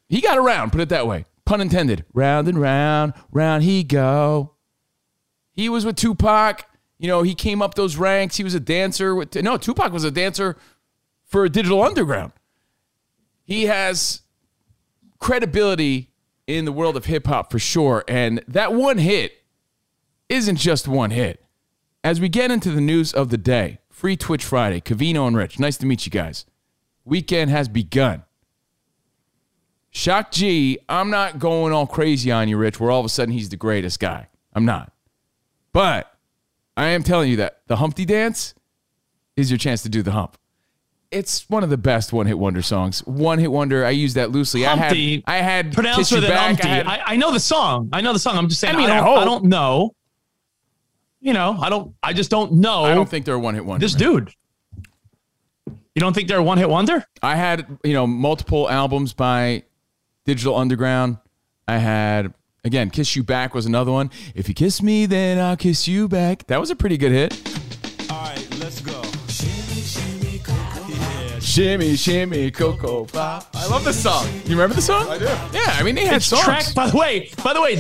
He 0.08 0.22
got 0.22 0.38
around. 0.38 0.72
Put 0.72 0.80
it 0.80 0.88
that 0.90 1.08
way. 1.08 1.26
Pun 1.44 1.60
intended. 1.60 2.06
Round 2.14 2.48
and 2.48 2.58
round, 2.58 3.16
round 3.34 3.64
he 3.64 3.84
go. 3.84 4.55
He 5.56 5.70
was 5.70 5.86
with 5.86 5.96
Tupac. 5.96 6.68
You 6.98 7.08
know, 7.08 7.24
he 7.24 7.34
came 7.34 7.62
up 7.62 7.76
those 7.76 7.98
ranks. 7.98 8.38
He 8.38 8.44
was 8.44 8.54
a 8.54 8.60
dancer. 8.60 9.16
With 9.16 9.36
no, 9.36 9.58
Tupac 9.58 9.92
was 9.92 10.04
a 10.04 10.12
dancer 10.12 10.58
for 11.24 11.48
Digital 11.48 11.82
Underground. 11.82 12.34
He 13.44 13.66
has 13.66 14.22
credibility 15.20 16.12
in 16.48 16.66
the 16.66 16.72
world 16.72 16.98
of 16.98 17.06
hip 17.06 17.28
hop 17.28 17.52
for 17.52 17.60
sure. 17.60 18.04
And 18.08 18.44
that 18.48 18.74
one 18.74 18.98
hit 18.98 19.34
isn't 20.30 20.58
just 20.58 20.88
one 20.88 21.12
hit. 21.12 21.44
As 22.04 22.20
we 22.20 22.30
get 22.30 22.52
into 22.52 22.72
the 22.72 22.82
news 22.82 23.14
of 23.14 23.30
the 23.30 23.38
day, 23.38 23.80
Free 23.90 24.16
Twitch 24.16 24.44
Friday, 24.44 24.82
Cavino 24.82 25.28
and 25.28 25.36
Rich, 25.36 25.60
nice 25.60 25.78
to 25.78 25.86
meet 25.86 26.06
you 26.06 26.12
guys. 26.12 26.46
Weekend 27.04 27.50
has 27.50 27.68
begun. 27.68 28.24
Shock 29.90 30.32
G, 30.32 30.78
I'm 30.90 31.10
not 31.10 31.40
going 31.40 31.72
all 31.72 31.88
crazy 31.88 32.32
on 32.32 32.50
you, 32.50 32.58
Rich, 32.58 32.80
where 32.80 32.92
all 32.92 33.00
of 33.00 33.06
a 33.06 33.10
sudden 33.10 33.34
he's 33.34 33.50
the 33.50 33.56
greatest 33.56 34.00
guy. 34.00 34.28
I'm 34.54 34.66
not. 34.66 34.92
But 35.76 36.10
I 36.78 36.86
am 36.88 37.04
telling 37.04 37.30
you 37.30 37.36
that 37.36 37.60
the 37.68 37.76
Humpty 37.76 38.06
Dance 38.06 38.54
is 39.36 39.52
your 39.52 39.58
chance 39.58 39.84
to 39.84 39.90
do 39.90 40.02
the 40.02 40.12
hump. 40.12 40.38
It's 41.12 41.50
one 41.50 41.66
of 41.66 41.70
the 41.70 41.78
best 41.78 42.14
one 42.14 42.28
hit 42.28 42.40
wonder 42.40 42.62
songs. 42.62 43.06
One 43.06 43.40
hit 43.40 43.52
wonder, 43.52 43.86
I 43.86 43.90
use 43.90 44.14
that 44.14 44.32
loosely. 44.32 44.64
Humpty, 44.64 45.22
I 45.28 45.36
had 45.36 45.42
I 45.42 45.44
had 45.44 45.74
pronounced 45.74 46.14
with 46.14 46.24
an 46.24 46.30
Back, 46.30 46.50
umpty. 46.52 46.70
I 46.70 46.76
had- 46.76 46.88
I, 46.88 47.02
I 47.08 47.16
know 47.18 47.34
the 47.34 47.42
song. 47.42 47.90
I 47.92 48.00
know 48.00 48.14
the 48.14 48.20
song. 48.20 48.38
I'm 48.38 48.48
just 48.48 48.62
saying. 48.62 48.74
I 48.74 48.78
mean, 48.78 48.90
I 48.90 49.02
don't. 49.02 49.18
I 49.20 49.26
don't 49.26 49.44
know. 49.44 49.94
You 51.20 51.34
know, 51.34 51.58
I 51.60 51.70
don't. 51.70 51.94
I 52.02 52.14
just 52.14 52.32
don't 52.32 52.54
know. 52.54 52.86
I 52.86 52.96
don't 52.96 53.10
think 53.10 53.26
they're 53.26 53.36
a 53.36 53.40
one 53.40 53.54
hit 53.56 53.66
wonder. 53.66 53.86
this 53.86 54.00
man. 54.00 54.14
dude. 54.14 54.34
You 55.68 56.00
don't 56.00 56.14
think 56.14 56.30
they're 56.30 56.40
a 56.40 56.44
one 56.44 56.58
hit 56.58 56.70
wonder? 56.70 57.04
I 57.22 57.36
had, 57.36 57.80
you 57.84 57.94
know, 57.94 58.08
multiple 58.08 58.70
albums 58.70 59.12
by 59.12 59.64
Digital 60.24 60.56
Underground. 60.56 61.18
I 61.68 61.78
had, 61.78 62.34
again, 62.66 62.90
Kiss 62.90 63.16
You 63.16 63.24
Back 63.24 63.54
was 63.54 63.66
another 63.66 63.92
one. 63.92 64.12
If 64.36 64.50
you 64.50 64.54
kiss 64.54 64.82
me, 64.82 65.06
then 65.06 65.40
I'll 65.40 65.56
kiss 65.56 65.88
you 65.88 66.08
back. 66.10 66.46
That 66.48 66.60
was 66.60 66.70
a 66.72 66.76
pretty 66.76 66.98
good 66.98 67.14
hit. 67.14 68.12
All 68.12 68.18
right, 68.22 68.60
let's 68.60 68.82
go. 68.82 69.02
Yeah, 70.88 71.40
Shimmy, 71.40 71.96
shimmy, 71.96 72.52
cocoa 72.52 73.06
pop. 73.06 73.48
I 73.54 73.68
love 73.68 73.86
this 73.86 74.02
song. 74.02 74.28
You 74.46 74.52
remember 74.52 74.76
the 74.76 74.82
song? 74.82 75.08
I 75.10 75.18
do. 75.18 75.26
Yeah, 75.26 75.76
I 75.78 75.84
mean 75.84 75.96
they 75.96 76.06
had 76.06 76.18
It's 76.18 76.26
songs. 76.28 76.44
track. 76.44 76.74
By 76.76 76.90
the 76.90 76.98
way, 76.98 77.30
by 77.44 77.54
the 77.54 77.62
way, 77.62 77.76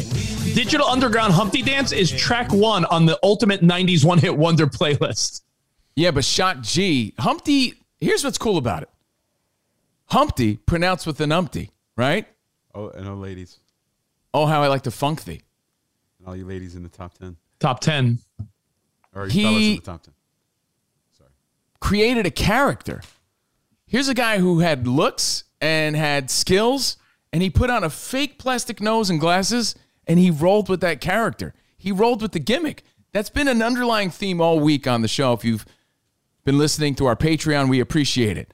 Digital 0.53 0.87
Underground 0.87 1.33
Humpty 1.33 1.61
Dance 1.61 1.91
is 1.91 2.09
track 2.11 2.53
one 2.53 2.85
on 2.85 3.05
the 3.05 3.19
Ultimate 3.23 3.61
'90s 3.61 4.05
One 4.05 4.17
Hit 4.17 4.37
Wonder 4.37 4.67
playlist. 4.67 5.41
Yeah, 5.95 6.11
but 6.11 6.23
Shock 6.23 6.61
G, 6.61 7.13
Humpty. 7.19 7.73
Here's 7.99 8.23
what's 8.23 8.37
cool 8.37 8.57
about 8.57 8.83
it. 8.83 8.89
Humpty 10.07 10.57
pronounced 10.57 11.07
with 11.07 11.19
an 11.21 11.31
umpty, 11.31 11.71
right? 11.97 12.27
Oh, 12.73 12.89
and 12.89 13.07
oh, 13.07 13.15
ladies, 13.15 13.59
Oh, 14.35 14.45
how 14.45 14.61
I 14.61 14.67
like 14.67 14.81
to 14.83 14.91
funk 14.91 15.23
thee. 15.23 15.41
and 16.19 16.27
all 16.27 16.35
you 16.35 16.45
ladies 16.45 16.75
in 16.75 16.83
the 16.83 16.89
top 16.89 17.17
ten, 17.17 17.37
Top 17.59 17.79
ten. 17.79 18.19
or 19.13 19.27
He- 19.27 19.41
you 19.41 19.45
fellas 19.47 19.63
in 19.63 19.75
the 19.75 19.81
top 19.81 20.03
ten. 20.03 20.13
Sorry. 21.17 21.29
created 21.79 22.25
a 22.25 22.31
character. 22.31 23.01
Here's 23.87 24.09
a 24.09 24.13
guy 24.13 24.39
who 24.39 24.59
had 24.59 24.87
looks 24.87 25.43
and 25.61 25.95
had 25.95 26.29
skills, 26.29 26.97
and 27.31 27.41
he 27.41 27.49
put 27.49 27.69
on 27.69 27.83
a 27.83 27.89
fake 27.89 28.37
plastic 28.39 28.81
nose 28.81 29.09
and 29.09 29.19
glasses, 29.21 29.73
and 30.07 30.19
he 30.19 30.29
rolled 30.31 30.67
with 30.67 30.81
that 30.81 30.99
character. 30.99 31.53
He 31.77 31.91
rolled 31.93 32.21
with 32.21 32.31
the 32.33 32.39
gimmick. 32.39 32.83
That's 33.13 33.29
been 33.29 33.47
an 33.47 33.61
underlying 33.61 34.09
theme 34.09 34.41
all 34.41 34.59
week 34.59 34.85
on 34.87 35.01
the 35.01 35.07
show. 35.07 35.31
If 35.33 35.45
you've 35.45 35.65
been 36.43 36.57
listening 36.57 36.95
to 36.95 37.05
our 37.05 37.15
Patreon, 37.15 37.69
we 37.69 37.79
appreciate 37.79 38.37
it. 38.37 38.53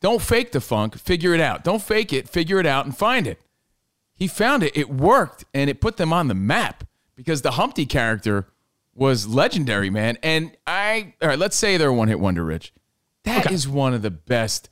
Don't 0.00 0.20
fake 0.20 0.52
the 0.52 0.60
funk, 0.60 0.98
figure 0.98 1.32
it 1.32 1.40
out. 1.40 1.64
Don't 1.64 1.80
fake 1.80 2.12
it, 2.12 2.28
figure 2.28 2.60
it 2.60 2.66
out 2.66 2.84
and 2.84 2.94
find 2.94 3.26
it. 3.26 3.40
He 4.14 4.28
found 4.28 4.62
it, 4.62 4.76
it 4.76 4.88
worked, 4.90 5.44
and 5.52 5.68
it 5.68 5.80
put 5.80 5.96
them 5.96 6.12
on 6.12 6.28
the 6.28 6.34
map 6.34 6.84
because 7.16 7.42
the 7.42 7.52
Humpty 7.52 7.86
character 7.86 8.46
was 8.94 9.26
legendary, 9.26 9.90
man. 9.90 10.18
And 10.22 10.56
I, 10.66 11.14
all 11.20 11.28
right, 11.28 11.38
let's 11.38 11.56
say 11.56 11.76
they're 11.76 11.88
a 11.88 11.94
one 11.94 12.08
hit 12.08 12.20
wonder, 12.20 12.44
Rich. 12.44 12.72
That 13.24 13.50
is 13.50 13.66
one 13.66 13.94
of 13.94 14.02
the 14.02 14.10
best, 14.10 14.68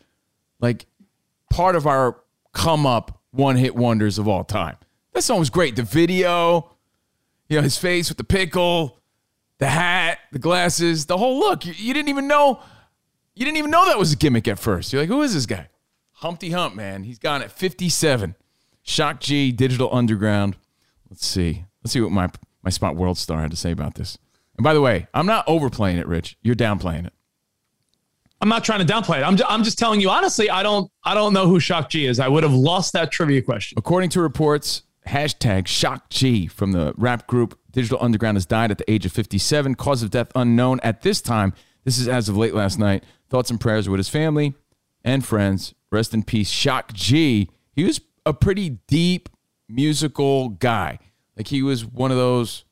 like, 0.61 0.87
part 1.51 1.75
of 1.75 1.87
our 1.87 2.21
come 2.53 2.87
up 2.87 3.21
one 3.31 3.57
hit 3.57 3.75
wonders 3.75 4.19
of 4.19 4.29
all 4.29 4.45
time. 4.45 4.77
That 5.15 5.23
song 5.23 5.39
was 5.39 5.51
great. 5.51 5.75
The 5.77 5.83
video, 5.83 6.71
you 7.49 7.57
know, 7.57 7.63
his 7.63 7.79
face 7.79 8.09
with 8.09 8.19
the 8.19 8.25
pickle, 8.25 9.01
the 9.59 9.69
hat, 9.69 10.19
the 10.33 10.39
glasses, 10.39 11.07
the 11.07 11.17
whole 11.17 11.39
look. 11.39 11.65
You, 11.65 11.73
you 11.77 11.95
didn't 11.95 12.09
even 12.09 12.29
know, 12.29 12.61
you 13.35 13.45
didn't 13.45 13.59
even 13.59 13.71
know 13.71 13.87
that 13.87 13.99
was 13.99 14.13
a 14.13 14.17
gimmick 14.17 14.47
at 14.49 14.59
first. 14.59 14.93
You're 14.93 15.03
like, 15.03 15.09
who 15.09 15.23
is 15.23 15.35
this 15.35 15.47
guy? 15.47 15.69
Humpty 16.13 16.51
Hump, 16.51 16.75
man. 16.75 17.05
He's 17.05 17.19
gone 17.19 17.43
at 17.43 17.51
57. 17.51 18.37
Shock 18.83 19.21
G, 19.21 19.53
Digital 19.53 19.89
Underground. 19.93 20.57
Let's 21.09 21.27
see. 21.27 21.65
Let's 21.83 21.93
see 21.93 22.01
what 22.01 22.13
my 22.13 22.29
my 22.63 22.71
spot 22.71 22.97
World 22.97 23.19
Star 23.19 23.41
had 23.41 23.51
to 23.51 23.57
say 23.57 23.71
about 23.71 23.95
this. 23.95 24.19
And 24.57 24.65
by 24.65 24.75
the 24.75 24.81
way, 24.81 25.09
I'm 25.15 25.27
not 25.27 25.45
overplaying 25.49 25.99
it, 25.99 26.07
Rich. 26.07 26.37
You're 26.43 26.55
downplaying 26.55 27.07
it. 27.07 27.13
I'm 28.41 28.49
not 28.49 28.65
trying 28.65 28.85
to 28.85 28.93
downplay 28.93 29.19
it. 29.19 29.23
I'm, 29.23 29.37
ju- 29.37 29.45
I'm 29.49 29.63
just 29.63 29.79
telling 29.79 30.01
you 30.01 30.11
honestly. 30.11 30.51
I 30.51 30.63
don't 30.65 30.91
I 31.05 31.15
don't 31.15 31.33
know 31.33 31.47
who 31.47 31.61
Shock 31.61 31.91
G 31.91 32.07
is. 32.07 32.19
I 32.19 32.27
would 32.29 32.43
have 32.43 32.53
lost 32.53 32.93
that 32.93 33.13
trivia 33.13 33.41
question. 33.41 33.79
According 33.79 34.11
to 34.11 34.21
reports, 34.21 34.83
hashtag 35.07 35.69
Shock 35.69 36.11
G 36.11 36.49
from 36.49 36.73
the 36.73 36.93
rap 36.97 37.27
group 37.29 37.59
Digital 37.71 37.99
Underground 38.01 38.37
has 38.37 38.45
died 38.45 38.71
at 38.73 38.79
the 38.79 38.91
age 38.91 39.07
of 39.07 39.13
57. 39.13 39.77
Cause 39.77 40.03
of 40.03 40.11
death 40.11 40.33
unknown 40.35 40.81
at 40.83 41.03
this 41.03 41.21
time. 41.21 41.55
This 41.85 41.99
is 41.99 42.09
as 42.09 42.29
of 42.29 42.37
late 42.37 42.55
last 42.55 42.79
night. 42.79 43.05
Thoughts 43.31 43.51
and 43.51 43.61
prayers 43.61 43.89
with 43.89 43.99
his 43.99 44.09
family 44.09 44.55
and 45.05 45.25
friends. 45.25 45.75
Rest 45.91 46.13
in 46.13 46.23
peace, 46.25 46.51
Shock 46.51 46.93
G. 46.93 47.49
He 47.75 47.85
was 47.85 48.01
a 48.27 48.33
pretty 48.33 48.79
deep 48.87 49.29
musical 49.69 50.51
guy. 50.51 50.99
Like 51.37 51.49
he 51.49 51.63
was 51.63 51.85
one 51.85 52.11
of 52.11 52.17
those 52.17 52.65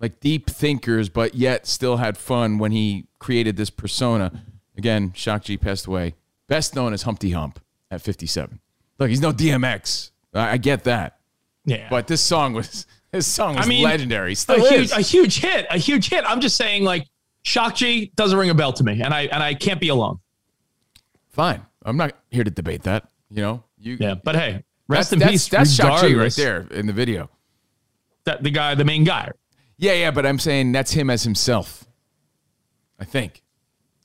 like 0.00 0.20
deep 0.20 0.48
thinkers, 0.48 1.08
but 1.08 1.34
yet 1.34 1.66
still 1.66 1.96
had 1.96 2.16
fun 2.16 2.58
when 2.58 2.72
he 2.72 3.06
created 3.18 3.56
this 3.56 3.70
persona. 3.70 4.44
Again, 4.76 5.12
Shock 5.12 5.44
G 5.44 5.56
passed 5.56 5.86
away, 5.86 6.14
best 6.46 6.76
known 6.76 6.92
as 6.92 7.02
Humpty 7.02 7.32
Hump 7.32 7.58
at 7.90 8.00
57. 8.00 8.60
Look, 8.98 9.08
he's 9.08 9.20
no 9.20 9.32
DMX. 9.32 10.10
I, 10.34 10.50
I 10.52 10.56
get 10.56 10.84
that, 10.84 11.18
Yeah, 11.64 11.88
but 11.90 12.06
this 12.06 12.20
song 12.20 12.52
was 12.52 12.86
his 13.12 13.26
song 13.26 13.56
was 13.56 13.66
I 13.66 13.68
mean, 13.68 13.82
legendary. 13.82 14.32
a 14.32 14.36
Still 14.36 14.64
huge 14.68 14.92
a 14.92 15.00
huge 15.00 15.40
hit, 15.40 15.66
a 15.70 15.78
huge 15.78 16.08
hit. 16.08 16.24
I'm 16.24 16.40
just 16.40 16.56
saying 16.56 16.84
like 16.84 17.06
Shock 17.42 17.74
G 17.76 18.12
doesn't 18.14 18.38
ring 18.38 18.50
a 18.50 18.54
bell 18.54 18.72
to 18.74 18.84
me, 18.84 19.02
and 19.02 19.12
I 19.12 19.22
and 19.22 19.42
I 19.42 19.54
can't 19.54 19.80
be 19.80 19.88
alone. 19.88 20.20
Fine, 21.30 21.64
I'm 21.84 21.96
not 21.96 22.12
here 22.30 22.44
to 22.44 22.50
debate 22.50 22.82
that. 22.84 23.08
You 23.30 23.42
know, 23.42 23.64
you 23.78 23.96
Yeah, 23.98 24.14
but 24.14 24.34
hey, 24.34 24.64
rest 24.88 25.10
that's, 25.10 25.12
in 25.12 25.18
that's, 25.20 25.30
peace. 25.30 25.48
That's 25.48 25.74
Shock 25.74 26.02
G 26.02 26.14
right 26.14 26.32
there 26.32 26.66
in 26.70 26.86
the 26.86 26.92
video. 26.92 27.30
That 28.24 28.42
the 28.42 28.50
guy, 28.50 28.74
the 28.74 28.84
main 28.84 29.04
guy. 29.04 29.30
Yeah, 29.76 29.92
yeah, 29.92 30.10
but 30.10 30.26
I'm 30.26 30.38
saying 30.38 30.72
that's 30.72 30.92
him 30.92 31.08
as 31.10 31.22
himself. 31.22 31.84
I 32.98 33.04
think 33.04 33.42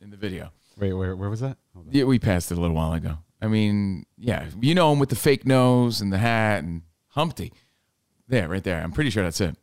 in 0.02 0.12
the 0.12 0.18
video. 0.18 0.52
Wait, 0.78 0.94
where 0.94 1.16
where 1.16 1.30
was 1.30 1.42
that? 1.42 1.58
Hold 1.74 1.88
on. 1.88 1.94
Yeah, 1.94 2.04
we 2.04 2.20
passed 2.20 2.52
it 2.52 2.58
a 2.58 2.62
little 2.62 2.76
while 2.76 2.94
ago. 2.94 3.18
I 3.42 3.48
mean, 3.48 4.06
yeah, 4.18 4.46
you 4.62 4.76
know 4.76 4.94
him 4.94 5.00
with 5.00 5.10
the 5.10 5.16
fake 5.16 5.46
nose 5.46 6.00
and 6.00 6.14
the 6.14 6.18
hat 6.18 6.64
and 6.64 6.84
Humpty. 7.10 7.54
There, 8.28 8.48
right 8.48 8.64
there. 8.64 8.82
I'm 8.82 8.92
pretty 8.92 9.10
sure 9.10 9.24
that's 9.24 9.42
it. 9.42 9.56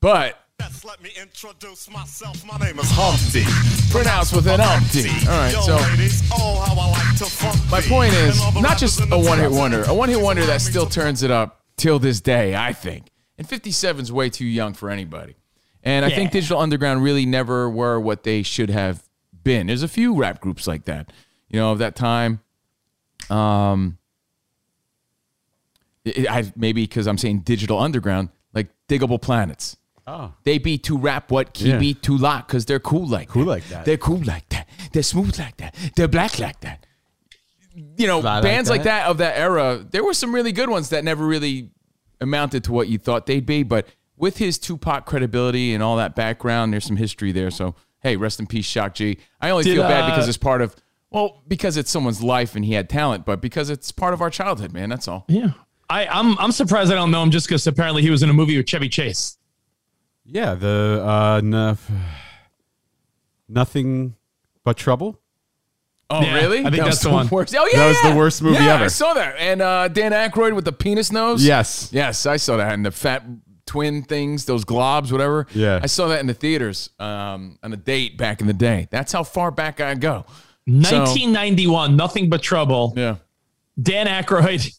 But 0.00 0.38
Yes, 0.60 0.84
let 0.84 1.00
me 1.00 1.10
introduce 1.20 1.88
myself. 1.90 2.44
My 2.44 2.56
name 2.58 2.78
is 2.80 2.86
Humpty. 2.90 3.44
pronounced 3.92 4.34
with 4.34 4.48
an 4.48 4.58
Humpty. 4.60 5.08
All 5.30 5.38
right, 5.38 5.52
Yo, 5.52 5.60
so 5.60 5.76
ladies, 5.76 6.22
oh, 6.32 6.60
how 6.60 6.74
I 6.80 6.90
like 6.90 7.16
to 7.18 7.26
funk 7.26 7.56
my 7.70 7.80
point 7.80 8.12
is 8.14 8.34
And 8.36 8.40
all 8.44 8.50
the 8.52 8.60
not 8.60 8.76
just 8.76 9.00
a 9.00 9.16
one 9.18 9.38
hit 9.38 9.52
wonder, 9.52 9.84
a 9.84 9.94
one 9.94 10.08
hit 10.08 10.20
wonder 10.20 10.44
that 10.46 10.60
still 10.60 10.86
turns 10.86 11.22
it 11.22 11.30
up 11.30 11.62
till 11.76 12.00
this 12.00 12.20
day, 12.20 12.56
I 12.56 12.72
think. 12.72 13.06
And 13.38 13.48
57 13.48 14.02
is 14.02 14.10
way 14.12 14.30
too 14.30 14.46
young 14.46 14.74
for 14.74 14.90
anybody. 14.90 15.36
And 15.84 16.04
I 16.04 16.10
think 16.10 16.32
Digital 16.32 16.58
Underground 16.58 17.04
really 17.04 17.24
never 17.24 17.70
were 17.70 18.00
what 18.00 18.24
they 18.24 18.42
should 18.42 18.68
have 18.70 19.04
been. 19.44 19.68
There's 19.68 19.84
a 19.84 19.88
few 19.88 20.14
rap 20.16 20.40
groups 20.40 20.66
like 20.66 20.86
that, 20.86 21.12
you 21.48 21.60
know, 21.60 21.70
of 21.70 21.78
that 21.78 21.94
time. 21.94 22.40
Um, 23.30 23.96
it- 26.04 26.28
I, 26.28 26.52
maybe 26.56 26.82
because 26.82 27.06
I'm 27.06 27.16
saying 27.16 27.40
Digital 27.40 27.78
Underground, 27.78 28.30
like 28.52 28.66
Diggable 28.88 29.22
Planets. 29.22 29.76
Oh, 30.08 30.32
They 30.44 30.58
be 30.58 30.78
to 30.78 30.96
rap 30.96 31.30
what 31.30 31.52
key 31.52 31.68
Yeah. 31.70 31.78
be 31.78 31.92
to 31.94 32.16
lock 32.16 32.46
because 32.48 32.64
they're 32.64 32.80
cool 32.80 33.06
like 33.06 33.28
Cool 33.28 33.44
that. 33.44 33.50
like 33.50 33.68
that. 33.68 33.84
They're 33.84 33.96
cool 33.98 34.22
like 34.24 34.48
that. 34.48 34.68
They're 34.92 35.02
smooth 35.02 35.38
like 35.38 35.56
that. 35.58 35.74
They're 35.96 36.08
black 36.08 36.38
like 36.38 36.60
that. 36.60 36.86
You 37.96 38.06
know, 38.06 38.20
Fly 38.20 38.40
bands 38.40 38.70
like 38.70 38.82
that. 38.84 39.02
that 39.04 39.10
of 39.10 39.18
that 39.18 39.36
era, 39.38 39.84
there 39.90 40.02
were 40.02 40.14
some 40.14 40.34
really 40.34 40.52
good 40.52 40.68
ones 40.70 40.88
that 40.88 41.04
never 41.04 41.24
really 41.26 41.70
amounted 42.20 42.64
to 42.64 42.72
what 42.72 42.88
you 42.88 42.98
thought 42.98 43.26
they'd 43.26 43.46
be. 43.46 43.62
But 43.62 43.86
with 44.16 44.38
his 44.38 44.58
Tupac 44.58 45.06
credibility 45.06 45.74
and 45.74 45.82
all 45.82 45.96
that 45.96 46.16
background, 46.16 46.72
there's 46.72 46.84
some 46.86 46.96
history 46.96 47.30
there. 47.30 47.50
So, 47.52 47.76
hey, 48.02 48.16
rest 48.16 48.40
in 48.40 48.46
peace, 48.48 48.64
Shock 48.64 48.94
G. 48.94 49.18
I 49.40 49.50
only 49.50 49.64
Did, 49.64 49.74
feel 49.74 49.82
bad 49.84 50.04
uh, 50.04 50.10
because 50.10 50.26
it's 50.26 50.38
part 50.38 50.60
of, 50.60 50.74
well, 51.10 51.42
because 51.46 51.76
it's 51.76 51.90
someone's 51.90 52.20
life 52.22 52.56
and 52.56 52.64
he 52.64 52.72
had 52.72 52.88
talent, 52.88 53.24
but 53.24 53.40
because 53.40 53.70
it's 53.70 53.92
part 53.92 54.12
of 54.12 54.20
our 54.20 54.30
childhood, 54.30 54.72
man. 54.72 54.88
That's 54.88 55.06
all. 55.06 55.24
Yeah, 55.28 55.50
I, 55.88 56.06
I'm 56.06 56.36
I'm 56.38 56.52
surprised 56.52 56.90
I 56.90 56.96
don't 56.96 57.10
know 57.12 57.22
him 57.22 57.30
just 57.30 57.46
because 57.46 57.64
apparently 57.66 58.02
he 58.02 58.10
was 58.10 58.22
in 58.24 58.28
a 58.30 58.34
movie 58.34 58.56
with 58.56 58.66
Chevy 58.66 58.88
Chase. 58.88 59.37
Yeah. 60.28 60.54
The 60.54 61.02
uh, 61.04 61.40
no, 61.42 61.76
nothing 63.48 64.14
but 64.64 64.76
trouble. 64.76 65.18
Oh, 66.10 66.22
Yeah, 66.22 66.34
really? 66.36 66.60
I 66.60 66.62
think 66.64 66.76
That 66.76 66.84
that's 66.84 66.96
was 66.96 67.00
the 67.02 67.10
one. 67.10 67.28
Worst. 67.28 67.54
Oh, 67.56 67.68
yeah. 67.70 67.78
That 67.80 67.88
was 67.88 68.02
the 68.12 68.16
worst 68.16 68.42
movie 68.42 68.54
Yeah, 68.64 68.74
ever. 68.76 68.84
I 68.84 68.88
saw 68.88 69.12
that. 69.14 69.34
And 69.38 69.60
uh, 69.60 69.88
Dan 69.88 70.12
Aykroyd 70.12 70.54
with 70.54 70.64
the 70.64 70.72
penis 70.72 71.12
nose. 71.12 71.44
Yes. 71.44 71.90
Yes, 71.92 72.24
I 72.24 72.38
saw 72.38 72.56
that. 72.56 72.72
And 72.72 72.86
the 72.86 72.90
fat 72.90 73.24
twin 73.66 74.02
things, 74.02 74.46
those 74.46 74.64
globs, 74.64 75.12
whatever. 75.12 75.46
Yeah. 75.52 75.80
I 75.82 75.86
saw 75.86 76.08
that 76.08 76.20
in 76.20 76.26
the 76.26 76.32
theaters 76.34 76.88
um, 76.98 77.58
on 77.62 77.74
a 77.74 77.76
date 77.76 78.16
back 78.16 78.40
in 78.40 78.46
the 78.46 78.54
day. 78.54 78.88
That's 78.90 79.12
how 79.12 79.22
far 79.22 79.50
back 79.50 79.80
I 79.82 79.94
go. 79.96 80.24
1991, 80.64 81.94
Nothing 81.96 82.30
But 82.30 82.42
Trouble. 82.42 82.94
Yeah. 82.96 83.16
Dan 83.80 84.06
Aykroyd, 84.06 84.74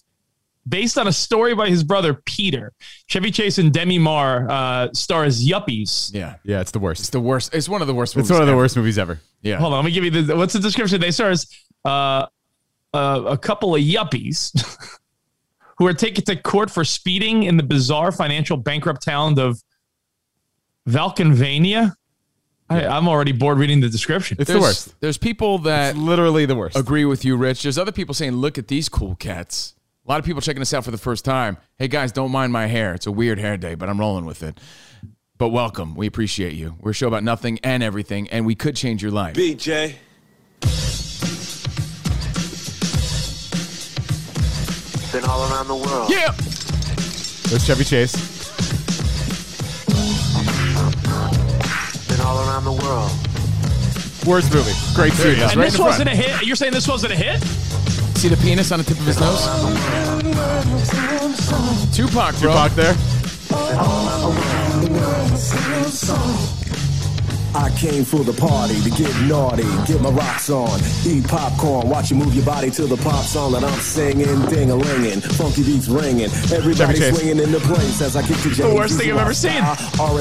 based 0.69 0.97
on 0.97 1.07
a 1.07 1.11
story 1.11 1.55
by 1.55 1.67
his 1.69 1.83
brother 1.83 2.13
Peter. 2.13 2.71
Chevy 3.07 3.31
Chase 3.31 3.57
and 3.57 3.73
Demi 3.73 3.97
Moore 3.99 4.47
uh, 4.49 4.87
star 4.93 5.23
as 5.25 5.45
yuppies. 5.45 6.13
Yeah. 6.13 6.35
Yeah, 6.43 6.61
it's 6.61 6.71
the 6.71 6.79
worst. 6.79 7.01
It's 7.01 7.09
the 7.09 7.19
worst. 7.19 7.53
It's 7.53 7.67
one 7.67 7.81
of 7.81 7.87
the 7.87 7.93
worst 7.95 8.11
It's 8.13 8.17
movies. 8.17 8.31
one 8.31 8.41
of 8.41 8.47
the 8.47 8.51
ever. 8.53 8.61
worst 8.61 8.77
movies 8.77 8.97
ever. 8.97 9.19
Yeah. 9.41 9.57
Hold 9.57 9.73
on, 9.73 9.79
let 9.79 9.85
me 9.85 9.91
give 9.91 10.03
you 10.03 10.11
the 10.21 10.35
what's 10.37 10.53
the 10.53 10.59
description? 10.59 11.01
They 11.01 11.11
star 11.11 11.29
as 11.31 11.47
uh, 11.85 12.27
uh, 12.93 13.23
a 13.27 13.37
couple 13.37 13.75
of 13.75 13.81
yuppies 13.81 14.51
who 15.77 15.87
are 15.87 15.93
taken 15.93 16.23
to 16.25 16.35
court 16.35 16.69
for 16.69 16.83
speeding 16.83 17.43
in 17.43 17.57
the 17.57 17.63
bizarre 17.63 18.11
financial 18.11 18.57
bankrupt 18.57 19.03
town 19.03 19.39
of 19.39 19.61
Valkenvania. 20.87 21.93
I, 22.69 22.85
I'm 22.85 23.07
already 23.07 23.31
bored 23.31 23.57
reading 23.57 23.79
the 23.79 23.89
description. 23.89 24.37
It's 24.39 24.47
There's, 24.47 24.59
the 24.59 24.63
worst. 24.63 24.99
There's 25.01 25.17
people 25.17 25.57
that 25.59 25.91
It's 25.91 25.99
literally 25.99 26.45
the 26.45 26.55
worst. 26.55 26.75
agree 26.77 27.05
with 27.05 27.25
you, 27.25 27.35
Rich. 27.35 27.63
There's 27.63 27.77
other 27.79 27.91
people 27.91 28.13
saying, 28.13 28.33
look 28.33 28.57
at 28.59 28.67
these 28.67 28.89
cool 28.89 29.15
cats. 29.15 29.73
A 30.09 30.11
lot 30.11 30.17
of 30.17 30.25
people 30.25 30.41
checking 30.41 30.63
us 30.63 30.73
out 30.73 30.83
for 30.83 30.89
the 30.89 30.97
first 30.97 31.23
time. 31.23 31.57
Hey, 31.77 31.87
guys, 31.87 32.11
don't 32.11 32.31
mind 32.31 32.51
my 32.51 32.65
hair. 32.65 32.95
It's 32.95 33.05
a 33.05 33.11
weird 33.11 33.37
hair 33.37 33.57
day, 33.57 33.75
but 33.75 33.89
I'm 33.89 33.99
rolling 33.99 34.25
with 34.25 34.41
it. 34.41 34.59
But 35.37 35.49
welcome. 35.49 35.93
We 35.93 36.07
appreciate 36.07 36.53
you. 36.53 36.75
We're 36.79 36.89
a 36.89 36.93
show 36.95 37.07
about 37.07 37.23
nothing 37.23 37.59
and 37.63 37.83
everything, 37.83 38.27
and 38.31 38.43
we 38.43 38.55
could 38.55 38.75
change 38.75 39.03
your 39.03 39.11
life. 39.11 39.35
BJ. 39.35 39.93
Been 45.11 45.29
all 45.29 45.43
around 45.51 45.67
the 45.67 45.75
world. 45.75 46.09
Yeah. 46.09 46.33
It 46.33 47.53
was 47.53 47.63
Chevy 47.67 47.83
Chase. 47.83 48.15
Been 52.07 52.19
all 52.21 52.39
around 52.47 52.63
the 52.63 52.71
world. 52.71 53.11
Worst 54.25 54.51
movie. 54.51 54.71
Great 54.95 55.13
There 55.13 55.33
he 55.33 55.35
scene. 55.35 55.45
is. 55.45 55.51
And 55.51 55.59
right 55.61 55.71
this 55.71 55.79
wasn't 55.79 56.09
a 56.09 56.15
hit. 56.15 56.47
You're 56.47 56.55
saying 56.55 56.73
this 56.73 56.87
wasn't 56.87 57.13
a 57.13 57.15
hit? 57.15 57.43
See 58.19 58.27
the 58.27 58.35
penis 58.35 58.69
on 58.73 58.79
the 58.79 58.83
tip 58.83 58.99
of 58.99 59.05
his 59.05 59.17
nose? 59.17 59.45
Tupac, 61.95 62.37
bro. 62.41 62.51
Tupac 62.51 62.71
there. 62.73 62.93
I 67.55 67.69
came 67.79 68.03
for 68.03 68.25
the 68.25 68.33
party 68.33 68.81
to 68.81 68.89
get 68.89 69.15
naughty, 69.21 69.63
get 69.87 70.01
my 70.01 70.09
rocks 70.09 70.49
on, 70.49 70.81
eat 71.07 71.25
popcorn, 71.29 71.87
watch 71.87 72.11
you 72.11 72.17
move 72.17 72.35
your 72.35 72.45
body 72.45 72.69
to 72.71 72.85
the 72.87 72.97
pop 72.97 73.23
song 73.23 73.53
that 73.53 73.63
I'm 73.63 73.79
singing, 73.79 74.27
ding 74.47 74.69
a 74.69 74.75
linging, 74.75 75.21
funky 75.21 75.63
beats 75.63 75.87
ringing, 75.87 76.29
everybody 76.51 76.99
Chase. 76.99 77.15
swinging 77.15 77.41
in 77.41 77.53
the 77.53 77.61
place 77.61 78.01
as 78.01 78.17
I 78.17 78.21
kick 78.21 78.35
the 78.37 78.49
The 78.49 78.75
worst 78.75 78.99
thing 78.99 79.13
I've 79.13 79.19
ever 79.19 79.33
seen. 79.33 79.63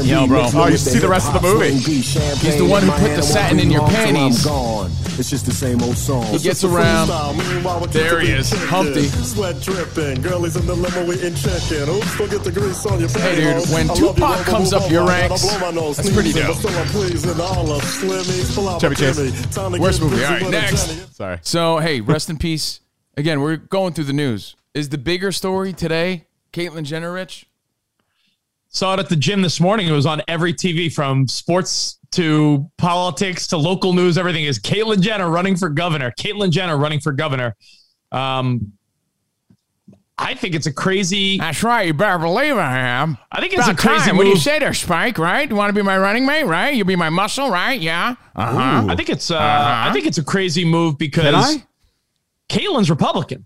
Yo, 0.06 0.28
bro. 0.28 0.46
Oh, 0.54 0.68
you 0.68 0.76
see 0.76 1.00
the 1.00 1.08
rest 1.08 1.34
of 1.34 1.42
the 1.42 1.48
movie. 1.48 1.72
He's 1.72 2.14
He's 2.40 2.58
the 2.58 2.64
one 2.64 2.84
who 2.84 2.92
put 2.92 3.16
the 3.16 3.22
satin 3.22 3.58
in 3.58 3.72
your 3.72 3.88
panties. 3.88 4.44
Gone. 4.44 4.77
It's 5.18 5.30
just 5.30 5.46
the 5.46 5.52
same 5.52 5.82
old 5.82 5.98
song. 5.98 6.26
He 6.26 6.38
gets 6.38 6.62
around. 6.62 7.08
There 7.90 8.20
he 8.20 8.30
is, 8.30 8.52
Humpty. 8.52 9.08
Sweat 9.08 9.60
dripping, 9.60 10.22
girlies 10.22 10.54
in 10.54 10.64
the 10.64 10.74
limo 10.76 11.12
eating 11.12 11.34
chicken. 11.34 11.88
Oops, 11.88 12.18
don't 12.18 12.30
get 12.30 12.44
the 12.44 12.52
grease 12.52 12.86
on 12.86 13.00
your 13.00 13.08
Hey, 13.08 13.34
dude, 13.34 13.68
when 13.70 13.88
Tupac 13.96 14.44
comes 14.46 14.72
up 14.72 14.88
your 14.90 15.04
ranks, 15.08 15.42
that's 15.42 16.10
pretty 16.12 16.32
dope. 16.32 16.62
but 16.62 17.18
still 17.18 17.42
all 17.42 17.72
of 17.72 17.82
Slimmies. 17.82 18.54
Pull 18.54 18.68
out 18.68 18.80
Chevy 18.80 18.94
Chase. 18.94 19.78
Worst 19.80 20.00
movie. 20.00 20.24
All 20.24 20.30
right, 20.30 20.50
next. 20.50 21.16
Sorry. 21.16 21.38
So, 21.42 21.78
hey, 21.78 22.00
rest 22.00 22.30
in 22.30 22.38
peace. 22.38 22.80
Again, 23.16 23.40
we're 23.40 23.56
going 23.56 23.94
through 23.94 24.04
the 24.04 24.12
news. 24.12 24.54
Is 24.72 24.90
the 24.90 24.98
bigger 24.98 25.32
story 25.32 25.72
today 25.72 26.26
Caitlyn 26.52 26.84
Jenner 26.84 27.12
rich? 27.12 27.46
Saw 28.68 28.94
it 28.94 29.00
at 29.00 29.08
the 29.08 29.16
gym 29.16 29.42
this 29.42 29.58
morning. 29.60 29.88
It 29.88 29.92
was 29.92 30.06
on 30.06 30.22
every 30.28 30.54
TV 30.54 30.92
from 30.92 31.26
sports 31.26 31.97
to 32.12 32.70
politics 32.78 33.46
to 33.48 33.56
local 33.56 33.92
news. 33.92 34.16
Everything 34.18 34.44
is 34.44 34.58
Caitlyn 34.58 35.00
Jenner 35.00 35.28
running 35.30 35.56
for 35.56 35.68
governor. 35.68 36.12
Caitlyn 36.18 36.50
Jenner 36.50 36.76
running 36.76 37.00
for 37.00 37.12
governor. 37.12 37.54
Um, 38.12 38.72
I 40.20 40.34
think 40.34 40.54
it's 40.56 40.66
a 40.66 40.72
crazy. 40.72 41.38
That's 41.38 41.62
right. 41.62 41.86
You 41.86 41.94
better 41.94 42.18
believe 42.18 42.56
I 42.56 42.78
am. 42.78 43.18
I 43.30 43.40
think 43.40 43.52
it's 43.52 43.68
a 43.68 43.74
crazy 43.74 44.10
What 44.10 44.22
do 44.22 44.28
you 44.28 44.34
move. 44.34 44.42
say 44.42 44.58
there, 44.58 44.74
Spike? 44.74 45.16
Right? 45.16 45.48
You 45.48 45.54
want 45.54 45.68
to 45.68 45.72
be 45.74 45.82
my 45.82 45.96
running 45.96 46.26
mate? 46.26 46.44
Right? 46.44 46.74
You 46.74 46.84
be 46.84 46.96
my 46.96 47.08
muscle, 47.08 47.50
right? 47.50 47.80
Yeah. 47.80 48.16
Uh 48.34 48.52
huh. 48.82 48.86
I 48.88 48.96
think 48.96 49.10
it's. 49.10 49.30
Uh, 49.30 49.38
I 49.40 49.92
think 49.92 50.06
it's 50.06 50.18
a 50.18 50.24
crazy 50.24 50.64
move 50.64 50.98
because? 50.98 51.58
Caitlyn's 52.48 52.88
Republican, 52.88 53.44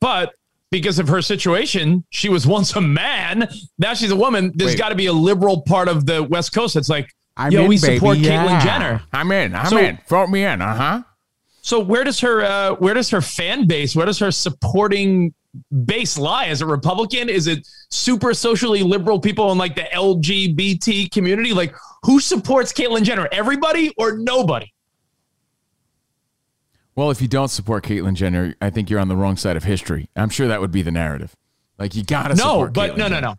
but 0.00 0.34
because 0.70 0.98
of 0.98 1.08
her 1.08 1.22
situation, 1.22 2.04
she 2.10 2.28
was 2.28 2.46
once 2.56 2.74
a 2.76 2.80
man. 2.80 3.48
Now 3.78 3.94
she's 3.94 4.10
a 4.10 4.16
woman. 4.16 4.52
There's 4.54 4.74
got 4.74 4.90
to 4.90 4.94
be 4.94 5.06
a 5.06 5.12
liberal 5.12 5.62
part 5.62 5.88
of 5.88 6.06
the 6.06 6.22
West 6.22 6.52
Coast 6.52 6.74
that's 6.74 6.88
like, 6.88 7.10
I'm 7.36 7.52
yo, 7.52 7.62
in, 7.62 7.68
we 7.68 7.76
support 7.76 8.16
baby, 8.16 8.28
Caitlyn 8.28 8.48
yeah. 8.50 8.64
Jenner. 8.64 9.02
I'm 9.12 9.30
in. 9.32 9.54
I'm 9.54 9.66
So- 9.66 9.78
in. 9.78 9.98
Vote 10.08 10.28
me 10.28 10.44
in. 10.44 10.60
Uh 10.60 10.74
huh. 10.74 11.02
So 11.60 11.80
where 11.80 12.02
does 12.02 12.18
her 12.20 12.42
uh, 12.42 12.74
where 12.76 12.94
does 12.94 13.10
her 13.10 13.20
fan 13.20 13.66
base, 13.66 13.94
where 13.94 14.06
does 14.06 14.18
her 14.20 14.30
supporting 14.30 15.34
base 15.84 16.16
lie? 16.16 16.46
Is 16.46 16.62
it 16.62 16.66
Republican? 16.66 17.28
Is 17.28 17.46
it 17.46 17.66
super 17.90 18.32
socially 18.32 18.82
liberal 18.82 19.20
people 19.20 19.52
in 19.52 19.58
like 19.58 19.74
the 19.74 19.82
LGBT 19.82 21.10
community? 21.10 21.52
Like 21.52 21.74
who 22.04 22.20
supports 22.20 22.72
Caitlyn 22.72 23.02
Jenner? 23.02 23.28
Everybody 23.32 23.92
or 23.98 24.16
nobody? 24.16 24.72
Well, 26.98 27.12
if 27.12 27.22
you 27.22 27.28
don't 27.28 27.46
support 27.46 27.84
Caitlyn 27.84 28.14
Jenner, 28.14 28.56
I 28.60 28.70
think 28.70 28.90
you're 28.90 28.98
on 28.98 29.06
the 29.06 29.14
wrong 29.14 29.36
side 29.36 29.56
of 29.56 29.62
history. 29.62 30.10
I'm 30.16 30.30
sure 30.30 30.48
that 30.48 30.60
would 30.60 30.72
be 30.72 30.82
the 30.82 30.90
narrative. 30.90 31.36
Like 31.78 31.94
you 31.94 32.02
gotta 32.02 32.36
support. 32.36 32.44
No, 32.44 32.52
support 32.54 32.72
but 32.72 32.90
Caitlyn 32.90 32.98
no, 32.98 33.08
no, 33.08 33.20
no. 33.20 33.34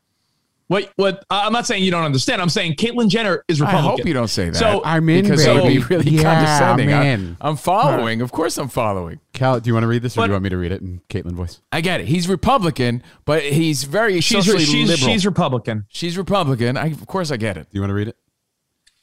What 0.68 0.94
what 0.96 1.25
uh, 1.30 1.42
I'm 1.44 1.51
not 1.51 1.68
saying 1.68 1.84
you 1.84 1.92
don't 1.92 2.06
understand. 2.06 2.42
I'm 2.42 2.48
saying 2.48 2.75
Caitlyn 2.75 3.10
Jenner 3.10 3.44
is 3.50 3.60
Republican. 3.60 3.86
I 3.86 3.98
hope 3.98 4.06
you 4.06 4.13
don't 4.13 4.30
say 4.30 4.50
that. 4.50 4.56
So 4.56 4.82
I'm 4.86 5.10
in, 5.10 5.24
because 5.24 5.44
that 5.44 5.56
would 5.56 5.68
be 5.68 5.80
really 5.80 6.10
Yeah, 6.10 6.24
condescending. 6.24 6.94
I- 6.94 7.00
man. 7.01 7.38
I'm 7.42 7.58
following. 7.58 8.22
Of 8.22 8.32
course, 8.32 8.58
I'm 8.58 8.70
following. 8.70 9.20
Cal, 9.34 9.60
do 9.60 9.68
you 9.68 9.74
want 9.74 9.84
to 9.84 9.88
read 9.89 10.04
this 10.04 10.16
or 10.16 10.22
But- 10.22 10.28
do 10.28 10.30
you 10.30 10.34
want 10.36 10.44
me 10.44 10.50
to 10.51 10.58
read 10.58 10.72
it 10.72 10.80
in 10.80 11.01
Caitlyn 11.10 11.34
voice? 11.34 11.60
I 11.74 11.82
get 11.82 12.00
it. 12.00 12.08
He's 12.08 12.30
Republican, 12.30 13.04
but 13.26 13.43
he's 13.43 13.84
very 13.84 14.22
she's 14.22 14.45
socially 14.45 14.63
she's, 14.63 14.88
liberal. 14.88 15.12
she's 15.12 15.26
Republican. 15.26 15.86
She's 15.89 16.17
Republican. 16.17 16.78
I, 16.78 16.91
of 16.91 17.08
course, 17.08 17.30
I 17.30 17.36
get 17.36 17.58
it. 17.58 17.63
Do 17.63 17.72
you 17.74 17.82
want 17.82 17.89
to 17.89 17.95
read 17.95 18.08
it? 18.08 18.15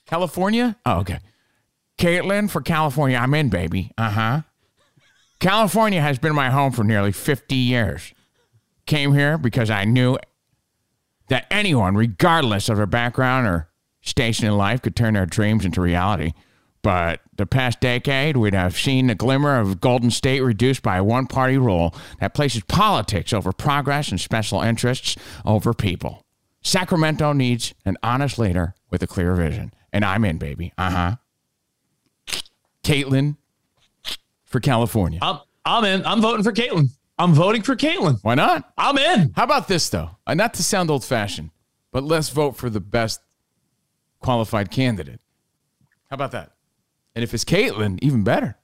California? 0.07 0.79
Oh, 0.87 1.01
okay. 1.01 1.19
Caitlyn 1.99 2.51
for 2.51 2.61
California. 2.61 3.17
I'm 3.17 3.35
in, 3.35 3.49
baby. 3.49 3.93
Uh 3.97 4.11
huh. 4.11 4.43
California 5.41 6.01
has 6.01 6.19
been 6.19 6.35
my 6.35 6.51
home 6.51 6.73
for 6.73 6.85
nearly 6.85 7.13
50 7.13 7.55
years. 7.55 8.13
Came 8.87 9.15
here 9.15 9.37
because 9.37 9.71
I 9.71 9.85
knew 9.85 10.17
that 11.29 11.47
anyone, 11.51 11.95
regardless 11.97 12.69
of 12.69 12.77
their 12.77 12.87
background 12.87 13.47
or 13.47 13.69
station 14.01 14.47
in 14.47 14.57
life, 14.57 14.83
could 14.83 14.97
turn 14.97 15.15
their 15.15 15.27
dreams 15.27 15.65
into 15.65 15.81
reality. 15.81 16.33
But 16.83 17.21
the 17.37 17.47
past 17.47 17.81
decade, 17.81 18.37
we'd 18.37 18.55
have 18.55 18.77
seen 18.77 19.09
the 19.09 19.17
glimmer 19.17 19.59
of 19.59 19.81
Golden 19.81 20.11
State 20.11 20.41
reduced 20.41 20.83
by 20.83 20.99
a 20.99 21.05
one 21.05 21.27
party 21.27 21.59
rule 21.59 21.93
that 22.21 22.33
places 22.33 22.63
politics 22.69 23.33
over 23.33 23.53
progress 23.53 24.11
and 24.11 24.21
special 24.21 24.61
interests 24.61 25.17
over 25.45 25.75
people. 25.75 26.23
Sacramento 26.63 27.33
needs 27.33 27.75
an 27.85 27.97
honest 28.05 28.39
leader 28.39 28.75
with 28.91 29.03
a 29.03 29.07
clear 29.07 29.35
vision. 29.35 29.75
And 29.93 30.05
I'm 30.05 30.25
in, 30.25 30.39
baby. 30.39 30.73
Uh 30.79 30.91
huh. 30.91 31.17
Caitlyn 32.87 33.37
for 34.45 34.61
California. 34.61 35.19
I'm 35.21 35.41
I'm 35.65 35.85
in. 35.85 36.07
I'm 36.07 36.21
voting 36.21 36.45
for 36.45 36.53
Caitlyn. 36.53 36.89
I'm 37.19 37.35
voting 37.35 37.63
for 37.63 37.75
Caitlyn. 37.75 38.19
Why 38.23 38.35
not? 38.35 38.73
I'm 38.79 38.97
in. 38.97 39.33
How 39.35 39.43
about 39.45 39.67
this, 39.69 39.89
though? 39.89 40.11
Uh, 40.27 40.35
not 40.35 40.55
to 40.55 40.63
sound 40.63 40.91
old 40.91 41.05
fashioned, 41.05 41.51
but 41.91 42.05
let's 42.05 42.29
vote 42.29 42.57
for 42.57 42.71
the 42.71 42.81
best 42.81 43.21
qualified 44.21 44.71
candidate. 44.71 45.21
How 46.11 46.15
about 46.15 46.31
that? 46.33 46.53
And 47.17 47.25
if 47.25 47.35
it's 47.35 47.45
Caitlyn, 47.45 47.99
even 48.03 48.23
better. 48.23 48.57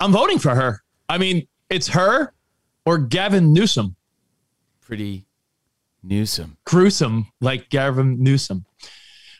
I'm 0.00 0.12
voting 0.12 0.38
for 0.38 0.54
her. 0.54 0.82
I 1.08 1.18
mean, 1.18 1.46
it's 1.68 1.88
her 1.88 2.32
or 2.86 2.98
Gavin 2.98 3.52
Newsom. 3.52 3.96
Pretty 4.80 5.26
Newsom. 6.02 6.56
gruesome 6.64 7.26
like 7.40 7.68
Gavin 7.68 8.22
Newsom. 8.22 8.64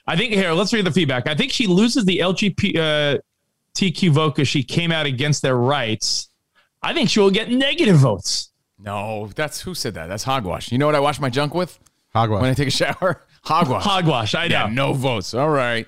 I 0.06 0.16
think 0.16 0.32
here, 0.32 0.52
let's 0.52 0.72
read 0.72 0.84
the 0.84 0.92
feedback. 0.92 1.26
I 1.28 1.34
think 1.34 1.52
she 1.52 1.66
loses 1.66 2.04
the 2.04 2.18
LGBT 2.18 3.18
uh, 3.18 4.12
vote 4.12 4.36
because 4.36 4.48
she 4.48 4.62
came 4.62 4.92
out 4.92 5.06
against 5.06 5.42
their 5.42 5.56
rights. 5.56 6.30
I 6.82 6.94
think 6.94 7.10
she 7.10 7.20
will 7.20 7.30
get 7.30 7.50
negative 7.50 7.96
votes. 7.96 8.52
No, 8.78 9.28
that's 9.34 9.60
who 9.60 9.74
said 9.74 9.94
that? 9.94 10.06
That's 10.06 10.22
hogwash. 10.22 10.70
You 10.70 10.78
know 10.78 10.86
what 10.86 10.94
I 10.94 11.00
wash 11.00 11.18
my 11.18 11.30
junk 11.30 11.54
with 11.54 11.78
Hogwash. 12.14 12.42
when 12.42 12.50
I 12.50 12.54
take 12.54 12.68
a 12.68 12.70
shower? 12.70 13.22
Hogwash. 13.42 13.82
Hogwash, 13.82 14.34
I 14.34 14.48
know. 14.48 14.54
Yeah, 14.54 14.70
no 14.72 14.92
votes. 14.92 15.34
All 15.34 15.48
right. 15.48 15.86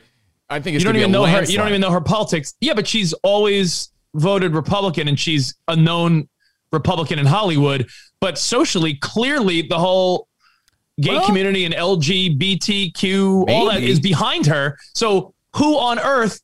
I 0.50 0.60
think 0.60 0.76
it's 0.76 0.82
you 0.84 0.88
don't 0.88 0.96
even 0.96 1.10
be 1.10 1.16
a 1.16 1.18
know 1.18 1.26
her. 1.26 1.44
You 1.44 1.58
don't 1.58 1.68
even 1.68 1.80
know 1.80 1.90
her 1.90 2.00
politics. 2.00 2.54
Yeah, 2.60 2.74
but 2.74 2.86
she's 2.86 3.12
always 3.22 3.90
voted 4.14 4.54
Republican, 4.54 5.08
and 5.08 5.18
she's 5.18 5.54
a 5.68 5.76
known 5.76 6.28
Republican 6.72 7.18
in 7.18 7.26
Hollywood. 7.26 7.88
But 8.20 8.38
socially, 8.38 8.94
clearly, 8.94 9.62
the 9.62 9.78
whole 9.78 10.27
gay 11.00 11.12
Well- 11.16 11.26
community 11.26 11.64
and 11.64 11.74
LGBTQ, 11.74 13.46
all 13.48 13.66
that 13.70 13.82
is 13.82 14.00
behind 14.00 14.46
her. 14.46 14.76
So, 14.94 15.34
who 15.56 15.78
on 15.78 15.98
earth 15.98 16.40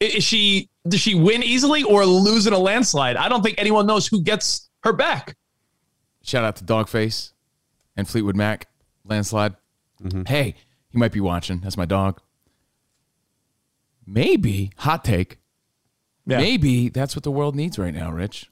is 0.00 0.22
she? 0.24 0.68
Does 0.88 1.00
she 1.00 1.14
win 1.16 1.42
easily 1.42 1.82
or 1.82 2.06
lose 2.06 2.46
in 2.46 2.52
a 2.52 2.58
landslide? 2.58 3.16
I 3.16 3.28
don't 3.28 3.42
think 3.42 3.56
anyone 3.58 3.86
knows 3.86 4.06
who 4.06 4.22
gets 4.22 4.68
her 4.84 4.92
back. 4.92 5.36
Shout 6.22 6.44
out 6.44 6.56
to 6.56 6.64
Dogface 6.64 7.32
and 7.96 8.06
Fleetwood 8.08 8.36
Mac, 8.36 8.68
landslide. 9.04 9.56
Mm-hmm. 10.02 10.22
Hey, 10.26 10.54
he 10.90 10.98
might 10.98 11.10
be 11.12 11.20
watching. 11.20 11.58
That's 11.60 11.76
my 11.76 11.86
dog. 11.86 12.20
Maybe, 14.06 14.70
hot 14.78 15.04
take, 15.04 15.38
Yeah. 16.26 16.38
maybe 16.38 16.88
that's 16.88 17.16
what 17.16 17.24
the 17.24 17.30
world 17.30 17.56
needs 17.56 17.78
right 17.78 17.94
now, 17.94 18.10
Rich. 18.12 18.50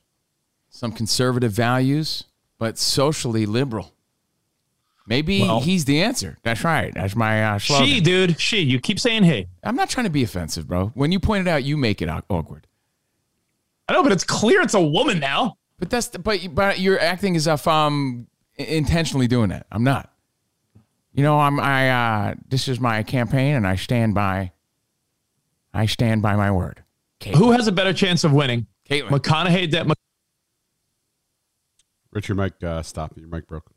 Some 0.68 0.90
conservative 0.90 1.52
values, 1.52 2.24
but 2.59 2.78
socially 2.78 3.46
liberal. 3.46 3.93
Maybe 5.06 5.42
Well- 5.42 5.60
he's 5.60 5.84
the 5.84 6.02
answer. 6.02 6.38
That's 6.42 6.64
right. 6.64 6.92
That's 6.94 7.14
my 7.14 7.44
uh, 7.44 7.58
slogan. 7.58 7.88
She, 7.88 8.00
dude, 8.00 8.40
she. 8.40 8.60
You 8.60 8.80
keep 8.80 8.98
saying 8.98 9.24
hey. 9.24 9.48
I'm 9.62 9.76
not 9.76 9.90
trying 9.90 10.04
to 10.04 10.10
be 10.10 10.22
offensive, 10.22 10.66
bro. 10.66 10.92
When 10.94 11.12
you 11.12 11.20
point 11.20 11.46
it 11.46 11.50
out, 11.50 11.62
you 11.64 11.76
make 11.76 12.00
it 12.00 12.08
awkward. 12.08 12.66
I 13.88 13.92
know, 13.92 14.02
but 14.02 14.12
it's 14.12 14.24
clear 14.24 14.62
it's 14.62 14.74
a 14.74 14.80
woman 14.80 15.18
now. 15.18 15.58
But 15.78 15.90
that's 15.90 16.08
the, 16.08 16.18
but 16.18 16.54
but 16.54 16.78
you're 16.78 17.00
acting 17.00 17.36
as 17.36 17.46
if 17.46 17.68
I'm 17.68 18.28
intentionally 18.56 19.26
doing 19.26 19.50
that. 19.50 19.66
I'm 19.70 19.84
not. 19.84 20.10
You 21.12 21.22
know, 21.22 21.38
I'm 21.38 21.60
I 21.60 21.90
uh 21.90 22.34
this 22.48 22.66
is 22.68 22.80
my 22.80 23.02
campaign 23.02 23.54
and 23.54 23.66
I 23.66 23.76
stand 23.76 24.14
by 24.14 24.52
I 25.74 25.86
stand 25.86 26.22
by 26.22 26.36
my 26.36 26.50
word. 26.50 26.82
Caitlyn. 27.20 27.34
Who 27.34 27.52
has 27.52 27.66
a 27.66 27.72
better 27.72 27.92
chance 27.92 28.24
of 28.24 28.32
winning? 28.32 28.66
Caitlyn. 28.88 29.08
McConaughey. 29.08 29.70
That 29.72 29.86
Rich, 32.12 32.28
your 32.28 32.36
mic 32.36 32.62
uh, 32.62 32.82
stopped. 32.82 33.18
Your 33.18 33.28
mic 33.28 33.46
broke. 33.46 33.73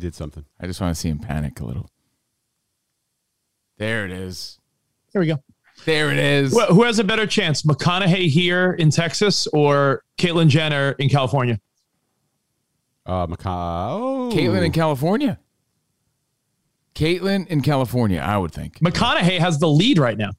You 0.00 0.08
did 0.08 0.14
something. 0.14 0.46
I 0.58 0.66
just 0.66 0.80
want 0.80 0.94
to 0.94 0.98
see 0.98 1.10
him 1.10 1.18
panic 1.18 1.60
a 1.60 1.64
little. 1.66 1.90
There 3.76 4.06
it 4.06 4.10
is. 4.10 4.58
There 5.12 5.20
we 5.20 5.26
go. 5.26 5.36
There 5.84 6.10
it 6.10 6.16
is. 6.16 6.56
Wh- 6.58 6.68
Who 6.68 6.84
has 6.84 6.98
a 6.98 7.04
better 7.04 7.26
chance, 7.26 7.60
McConaughey 7.64 8.30
here 8.30 8.72
in 8.72 8.88
Texas 8.88 9.46
or 9.48 10.02
Caitlyn 10.16 10.48
Jenner 10.48 10.92
in 10.92 11.10
California? 11.10 11.60
Uh, 13.04 13.26
Maca- 13.26 13.90
oh. 13.90 14.30
Caitlyn 14.32 14.64
in 14.64 14.72
California. 14.72 15.38
Caitlyn 16.94 17.46
in 17.48 17.60
California, 17.60 18.20
I 18.20 18.38
would 18.38 18.52
think. 18.52 18.78
McConaughey 18.80 19.38
has 19.38 19.58
the 19.58 19.68
lead 19.68 19.98
right 19.98 20.16
now. 20.16 20.30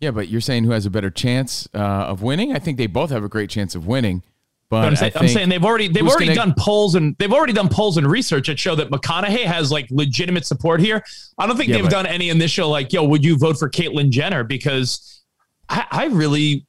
Yeah, 0.00 0.10
but 0.12 0.28
you're 0.28 0.40
saying 0.40 0.64
who 0.64 0.70
has 0.70 0.86
a 0.86 0.90
better 0.90 1.10
chance 1.10 1.68
uh, 1.74 1.78
of 1.78 2.22
winning? 2.22 2.54
I 2.56 2.58
think 2.60 2.78
they 2.78 2.86
both 2.86 3.10
have 3.10 3.24
a 3.24 3.28
great 3.28 3.50
chance 3.50 3.74
of 3.74 3.86
winning. 3.86 4.22
But 4.72 4.86
I'm, 4.86 4.92
I 4.92 4.94
saying, 4.96 5.12
I'm 5.16 5.28
saying 5.28 5.48
they've 5.50 5.64
already 5.66 5.88
they've 5.88 6.06
already 6.08 6.28
gonna- 6.28 6.36
done 6.36 6.54
polls 6.56 6.94
and 6.94 7.14
they've 7.18 7.30
already 7.32 7.52
done 7.52 7.68
polls 7.68 7.98
and 7.98 8.06
research 8.06 8.46
that 8.46 8.58
show 8.58 8.74
that 8.76 8.88
McConaughey 8.90 9.44
has 9.44 9.70
like 9.70 9.86
legitimate 9.90 10.46
support 10.46 10.80
here. 10.80 11.04
I 11.36 11.46
don't 11.46 11.58
think 11.58 11.68
Yeah, 11.68 11.74
they've 11.76 11.84
but- 11.84 11.90
done 11.90 12.06
any 12.06 12.30
initial 12.30 12.70
like, 12.70 12.90
yo, 12.90 13.04
would 13.04 13.22
you 13.22 13.36
vote 13.36 13.58
for 13.58 13.68
Caitlyn 13.68 14.08
Jenner? 14.08 14.44
Because 14.44 15.20
I, 15.68 15.84
I 15.90 16.04
really 16.06 16.64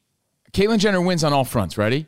Caitlyn 0.51 0.79
Jenner 0.79 0.99
wins 1.01 1.23
on 1.23 1.31
all 1.31 1.45
fronts. 1.45 1.77
Ready? 1.77 2.07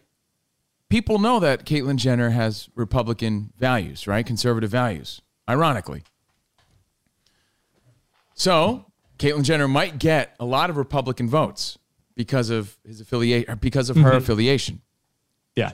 People 0.89 1.17
know 1.17 1.39
that 1.39 1.65
Caitlyn 1.65 1.95
Jenner 1.95 2.31
has 2.31 2.67
Republican 2.75 3.53
values, 3.57 4.05
right? 4.05 4.25
Conservative 4.25 4.69
values. 4.69 5.21
Ironically, 5.49 6.03
so 8.33 8.85
Caitlyn 9.17 9.43
Jenner 9.43 9.67
might 9.69 9.97
get 9.99 10.35
a 10.39 10.45
lot 10.45 10.69
of 10.69 10.75
Republican 10.77 11.29
votes 11.29 11.77
because 12.15 12.49
of 12.49 12.77
his 12.85 12.99
affiliate, 13.01 13.61
because 13.61 13.89
of 13.89 13.95
her 13.97 14.11
Mhm. 14.11 14.17
affiliation. 14.17 14.81
Yeah. 15.55 15.71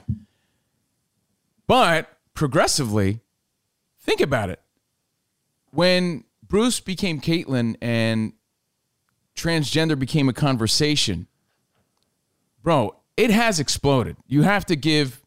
But 1.66 2.08
progressively, 2.34 3.20
think 4.00 4.20
about 4.20 4.50
it. 4.50 4.60
When 5.70 6.24
Bruce 6.46 6.80
became 6.80 7.20
Caitlyn 7.20 7.76
and 7.80 8.34
transgender 9.34 9.98
became 9.98 10.28
a 10.28 10.32
conversation, 10.32 11.26
bro, 12.62 12.96
it 13.16 13.30
has 13.30 13.58
exploded. 13.58 14.16
You 14.26 14.42
have 14.42 14.66
to 14.66 14.76
give 14.76 15.22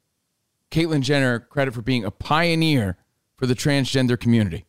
Caitlyn 0.72 1.02
Jenner 1.02 1.40
credit 1.40 1.74
for 1.74 1.82
being 1.82 2.04
a 2.04 2.12
pioneer 2.12 2.98
for 3.38 3.46
the 3.46 3.56
transgender 3.56 4.20
community. 4.20 4.66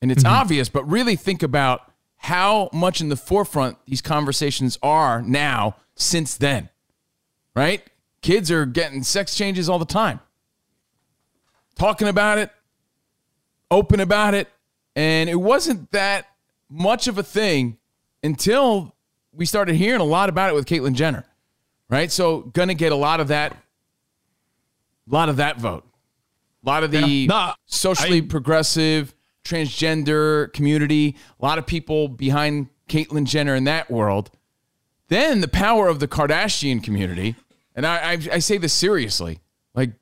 And 0.00 0.12
it's 0.12 0.22
mm-hmm. 0.22 0.34
obvious, 0.34 0.68
but 0.68 0.88
really 0.88 1.16
think 1.16 1.42
about 1.42 1.92
how 2.16 2.68
much 2.72 3.00
in 3.00 3.08
the 3.08 3.16
forefront 3.16 3.78
these 3.86 4.02
conversations 4.02 4.78
are 4.82 5.22
now 5.22 5.76
since 5.94 6.36
then, 6.36 6.68
right? 7.54 7.87
Kids 8.22 8.50
are 8.50 8.66
getting 8.66 9.02
sex 9.02 9.34
changes 9.34 9.68
all 9.68 9.78
the 9.78 9.84
time, 9.84 10.20
talking 11.76 12.08
about 12.08 12.38
it, 12.38 12.50
open 13.70 14.00
about 14.00 14.34
it. 14.34 14.48
And 14.96 15.30
it 15.30 15.36
wasn't 15.36 15.90
that 15.92 16.26
much 16.68 17.06
of 17.06 17.18
a 17.18 17.22
thing 17.22 17.78
until 18.22 18.94
we 19.32 19.46
started 19.46 19.76
hearing 19.76 20.00
a 20.00 20.04
lot 20.04 20.28
about 20.28 20.50
it 20.50 20.54
with 20.54 20.66
Caitlyn 20.66 20.94
Jenner, 20.94 21.24
right? 21.88 22.10
So, 22.10 22.40
gonna 22.40 22.74
get 22.74 22.90
a 22.90 22.96
lot 22.96 23.20
of 23.20 23.28
that, 23.28 23.52
a 23.52 25.14
lot 25.14 25.28
of 25.28 25.36
that 25.36 25.58
vote, 25.58 25.84
a 26.64 26.68
lot 26.68 26.82
of 26.82 26.90
the 26.90 27.00
Yeah. 27.06 27.26
No, 27.26 27.52
socially 27.66 28.18
I- 28.18 28.22
progressive, 28.22 29.14
transgender 29.44 30.52
community, 30.52 31.16
a 31.40 31.44
lot 31.44 31.58
of 31.58 31.66
people 31.66 32.08
behind 32.08 32.68
Caitlyn 32.88 33.24
Jenner 33.24 33.54
in 33.54 33.64
that 33.64 33.90
world. 33.90 34.30
Then 35.06 35.40
the 35.40 35.48
power 35.48 35.88
of 35.88 36.00
the 36.00 36.08
Kardashian 36.08 36.82
community, 36.82 37.36
and 37.78 37.86
I, 37.86 37.96
I, 38.10 38.18
I 38.32 38.38
say 38.40 38.58
this 38.58 38.72
seriously, 38.72 39.38
like 39.72 39.92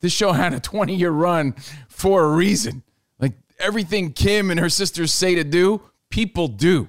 this 0.00 0.12
show 0.12 0.32
had 0.42 0.52
a 0.52 0.60
20 0.60 0.94
year 0.94 1.10
run 1.10 1.52
for 1.88 2.22
a 2.22 2.36
reason. 2.36 2.82
Like 3.18 3.32
everything 3.58 4.12
Kim 4.12 4.50
and 4.50 4.60
her 4.60 4.68
sisters 4.68 5.12
say 5.12 5.34
to 5.34 5.42
do, 5.42 5.80
people 6.10 6.48
do, 6.48 6.88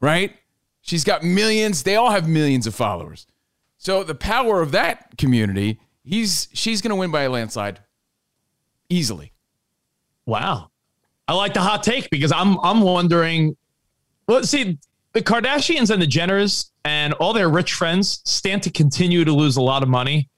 right? 0.00 0.32
She's 0.80 1.02
got 1.02 1.24
millions. 1.24 1.82
They 1.82 1.96
all 1.96 2.10
have 2.10 2.28
millions 2.28 2.68
of 2.68 2.74
followers. 2.76 3.26
So 3.76 4.04
the 4.04 4.14
power 4.14 4.62
of 4.62 4.70
that 4.72 5.18
community, 5.18 5.80
he's 6.04 6.46
she's 6.52 6.80
going 6.80 6.90
to 6.90 6.96
win 6.96 7.10
by 7.10 7.22
a 7.22 7.30
landslide 7.30 7.80
easily. 8.88 9.32
Wow. 10.24 10.70
I 11.26 11.34
like 11.34 11.52
the 11.52 11.60
hot 11.60 11.82
take 11.82 12.10
because 12.10 12.30
I'm 12.30 12.60
I'm 12.60 12.80
wondering. 12.80 13.56
Well, 14.28 14.44
see, 14.44 14.78
the 15.14 15.22
Kardashians 15.22 15.90
and 15.90 16.02
the 16.02 16.06
Jenners 16.06 16.70
and 16.84 17.14
all 17.14 17.32
their 17.32 17.48
rich 17.48 17.72
friends 17.72 18.20
stand 18.24 18.62
to 18.64 18.70
continue 18.70 19.24
to 19.24 19.32
lose 19.32 19.56
a 19.56 19.62
lot 19.62 19.82
of 19.82 19.88
money 19.88 20.28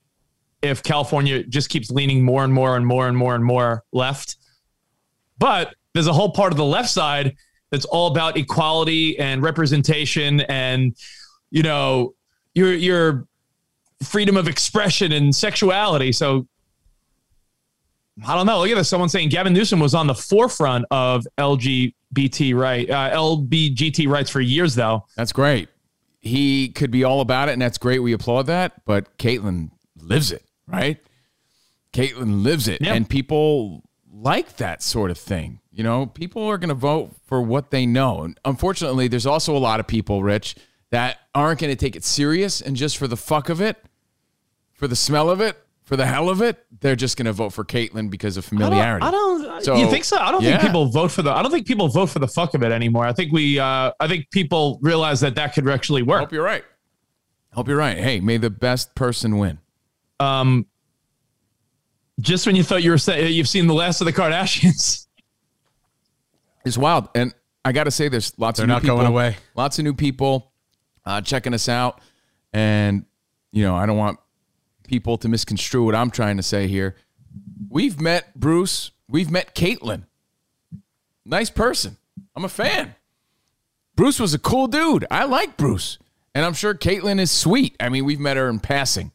if 0.63 0.83
California 0.83 1.43
just 1.43 1.71
keeps 1.71 1.91
leaning 1.91 2.23
more 2.23 2.45
and 2.45 2.53
more 2.53 2.77
and 2.77 2.87
more 2.87 3.09
and 3.09 3.17
more 3.17 3.35
and 3.35 3.45
more 3.45 3.85
left. 3.93 4.37
But 5.39 5.75
there's 5.95 6.07
a 6.07 6.13
whole 6.13 6.31
part 6.31 6.53
of 6.53 6.59
the 6.59 6.65
left 6.65 6.91
side 6.91 7.37
that's 7.71 7.87
all 7.87 8.09
about 8.09 8.37
equality 8.37 9.19
and 9.19 9.43
representation 9.43 10.41
and 10.43 10.95
you 11.51 11.63
know 11.63 12.15
your 12.55 12.75
your 12.75 13.27
freedom 14.03 14.37
of 14.37 14.47
expression 14.47 15.13
and 15.13 15.35
sexuality. 15.35 16.13
So 16.13 16.47
I 18.27 18.35
don't 18.35 18.47
know. 18.47 18.61
Look 18.61 18.71
at 18.71 18.77
this. 18.77 18.89
Someone 18.89 19.09
saying 19.09 19.31
Gavin 19.31 19.53
Newsom 19.53 19.81
was 19.81 19.95
on 19.95 20.07
the 20.07 20.15
forefront 20.15 20.85
of 20.91 21.27
LGBT 22.15 22.55
right, 22.55 22.89
uh, 22.89 23.11
LBGT 23.17 24.09
rights 24.09 24.31
for 24.31 24.41
years, 24.41 24.75
though. 24.75 25.05
That's 25.17 25.33
great. 25.33 25.69
He 26.21 26.69
could 26.71 26.91
be 26.91 27.05
all 27.05 27.21
about 27.21 27.49
it, 27.49 27.53
and 27.53 27.63
that's 27.63 27.79
great. 27.79 28.01
We 28.01 28.13
applaud 28.13 28.47
that. 28.47 28.85
But 28.85 29.17
Caitlyn 29.19 29.71
lives 30.01 30.33
it, 30.33 30.43
right? 30.67 30.99
Caitlyn 31.93 32.43
lives 32.43 32.69
it, 32.69 32.81
Yeah. 32.83 32.95
and 32.95 33.09
people 33.09 33.83
like 34.13 34.57
that 34.57 34.83
sort 34.83 35.11
of 35.11 35.19
thing. 35.19 35.61
You 35.73 35.83
know, 35.85 36.07
people 36.07 36.43
are 36.45 36.59
going 36.59 36.69
to 36.71 36.75
vote 36.75 37.15
for 37.27 37.41
what 37.43 37.71
they 37.71 37.85
know. 37.87 38.23
And 38.23 38.39
unfortunately, 38.45 39.09
there's 39.09 39.27
also 39.27 39.55
a 39.55 39.59
lot 39.59 39.79
of 39.79 39.87
people, 39.87 40.23
Rich, 40.23 40.57
that 40.91 41.19
aren't 41.35 41.61
going 41.61 41.71
to 41.71 41.77
take 41.77 41.97
it 41.97 42.05
serious 42.05 42.61
and 42.61 42.77
just 42.77 42.97
for 42.97 43.07
the 43.07 43.17
fuck 43.17 43.49
of 43.49 43.61
it, 43.61 43.77
for 44.73 44.89
the 44.89 44.97
smell 44.97 45.29
of 45.29 45.41
it, 45.41 45.59
for 45.87 45.97
the 45.97 46.05
hell 46.05 46.29
of 46.29 46.43
it, 46.43 46.59
they're 46.81 46.97
just 46.97 47.17
going 47.17 47.27
to 47.27 47.33
vote 47.33 47.51
for 47.51 47.65
Caitlyn 47.65 48.11
because 48.11 48.37
of 48.37 48.45
familiarity. 48.45 49.07
I 49.07 49.11
don't. 49.11 49.41
I 49.43 49.47
don't 49.47 49.65
So, 49.65 49.77
you 49.77 49.89
think 49.89 50.05
so? 50.05 50.19
I 50.19 50.33
don't 50.33 50.43
yeah. 50.43 50.51
think 50.51 50.63
people 50.63 50.87
vote 50.87 51.13
for 51.13 51.23
the. 51.23 51.31
I 51.31 51.43
don't 51.43 51.51
think 51.53 51.67
people 51.67 51.89
vote 51.89 52.07
for 52.07 52.19
the 52.19 52.29
fuck 52.29 52.55
of 52.55 52.63
it 52.63 52.73
anymore. 52.73 53.07
I 53.07 53.13
think 53.13 53.33
we. 53.33 53.59
Uh, 53.59 53.93
I 54.01 54.09
think 54.09 54.31
people 54.33 54.79
realize 54.83 55.21
that 55.21 55.37
that 55.37 55.55
could 55.55 55.69
actually 55.69 56.03
work. 56.03 56.21
Hope 56.21 56.33
you're 56.33 56.43
right. 56.45 56.65
Hope 57.53 57.69
you're 57.69 57.79
right. 57.79 57.97
Hey, 57.97 58.21
may 58.21 58.37
the 58.37 58.51
best 58.51 58.95
person 58.95 59.39
win. 59.39 59.59
Um, 60.21 60.67
just 62.21 62.47
when 62.47 62.57
you 62.57 62.63
thought 62.65 62.83
you 62.83 62.91
were 62.91 62.99
saying 62.99 63.33
you've 63.33 63.49
seen 63.49 63.67
the 63.67 63.75
last 63.75 64.01
of 64.01 64.07
the 64.07 64.13
Kardashians. 64.13 65.05
It's 66.67 66.77
wild. 66.77 67.09
And 67.15 67.33
I 67.65 67.71
got 67.71 67.85
to 67.85 67.93
say, 67.93 68.09
there's 68.09 68.37
lots 68.39 68.59
They're 68.59 68.65
of 68.65 68.69
new 68.69 68.75
not 68.75 68.83
people, 68.83 68.97
going 68.97 69.07
away. 69.07 69.37
Lots 69.55 69.79
of 69.79 69.85
new 69.85 69.95
people 69.95 70.53
uh, 71.05 71.21
checking 71.21 71.55
us 71.55 71.69
out. 71.69 72.01
And, 72.53 73.07
you 73.53 73.63
know, 73.63 73.77
I 73.77 73.87
don't 73.87 73.97
want 73.97 74.19
people 74.87 75.19
to 75.19 75.29
misconstrue 75.29 75.85
what 75.85 75.95
I'm 75.95 76.11
trying 76.11 76.37
to 76.37 76.43
say 76.43 76.67
here. 76.69 76.97
We've 77.69 78.01
met 78.01 78.39
Bruce. 78.39 78.91
We've 79.09 79.31
met 79.31 79.55
Caitlyn. 79.55 80.05
Nice 81.25 81.51
person. 81.51 81.97
I'm 82.35 82.45
a 82.45 82.49
fan. 82.49 82.95
Bruce 83.95 84.21
was 84.21 84.35
a 84.35 84.39
cool 84.39 84.67
dude. 84.67 85.07
I 85.11 85.25
like 85.25 85.57
Bruce. 85.57 85.99
And 86.35 86.45
I'm 86.45 86.53
sure 86.55 86.75
Caitlyn 86.75 87.19
is 87.19 87.31
sweet. 87.31 87.75
I 87.81 87.89
mean, 87.89 88.05
we've 88.05 88.21
met 88.21 88.37
her 88.37 88.49
in 88.49 88.61
passing. 88.61 89.11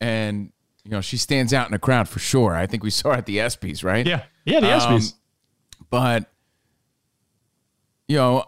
And, 0.00 0.50
you 0.84 0.90
know, 0.90 1.00
she 1.02 1.16
stands 1.18 1.52
out 1.52 1.66
in 1.66 1.72
the 1.72 1.78
crowd 1.78 2.08
for 2.08 2.18
sure. 2.18 2.54
I 2.54 2.66
think 2.66 2.82
we 2.82 2.90
saw 2.90 3.10
her 3.10 3.16
at 3.16 3.26
the 3.26 3.36
ESPYs, 3.38 3.84
right? 3.84 4.06
Yeah, 4.06 4.22
yeah, 4.44 4.60
the 4.60 4.72
Um, 4.72 4.80
ESPYs. 4.98 5.14
but 5.90 6.30
you 8.06 8.16
know, 8.16 8.44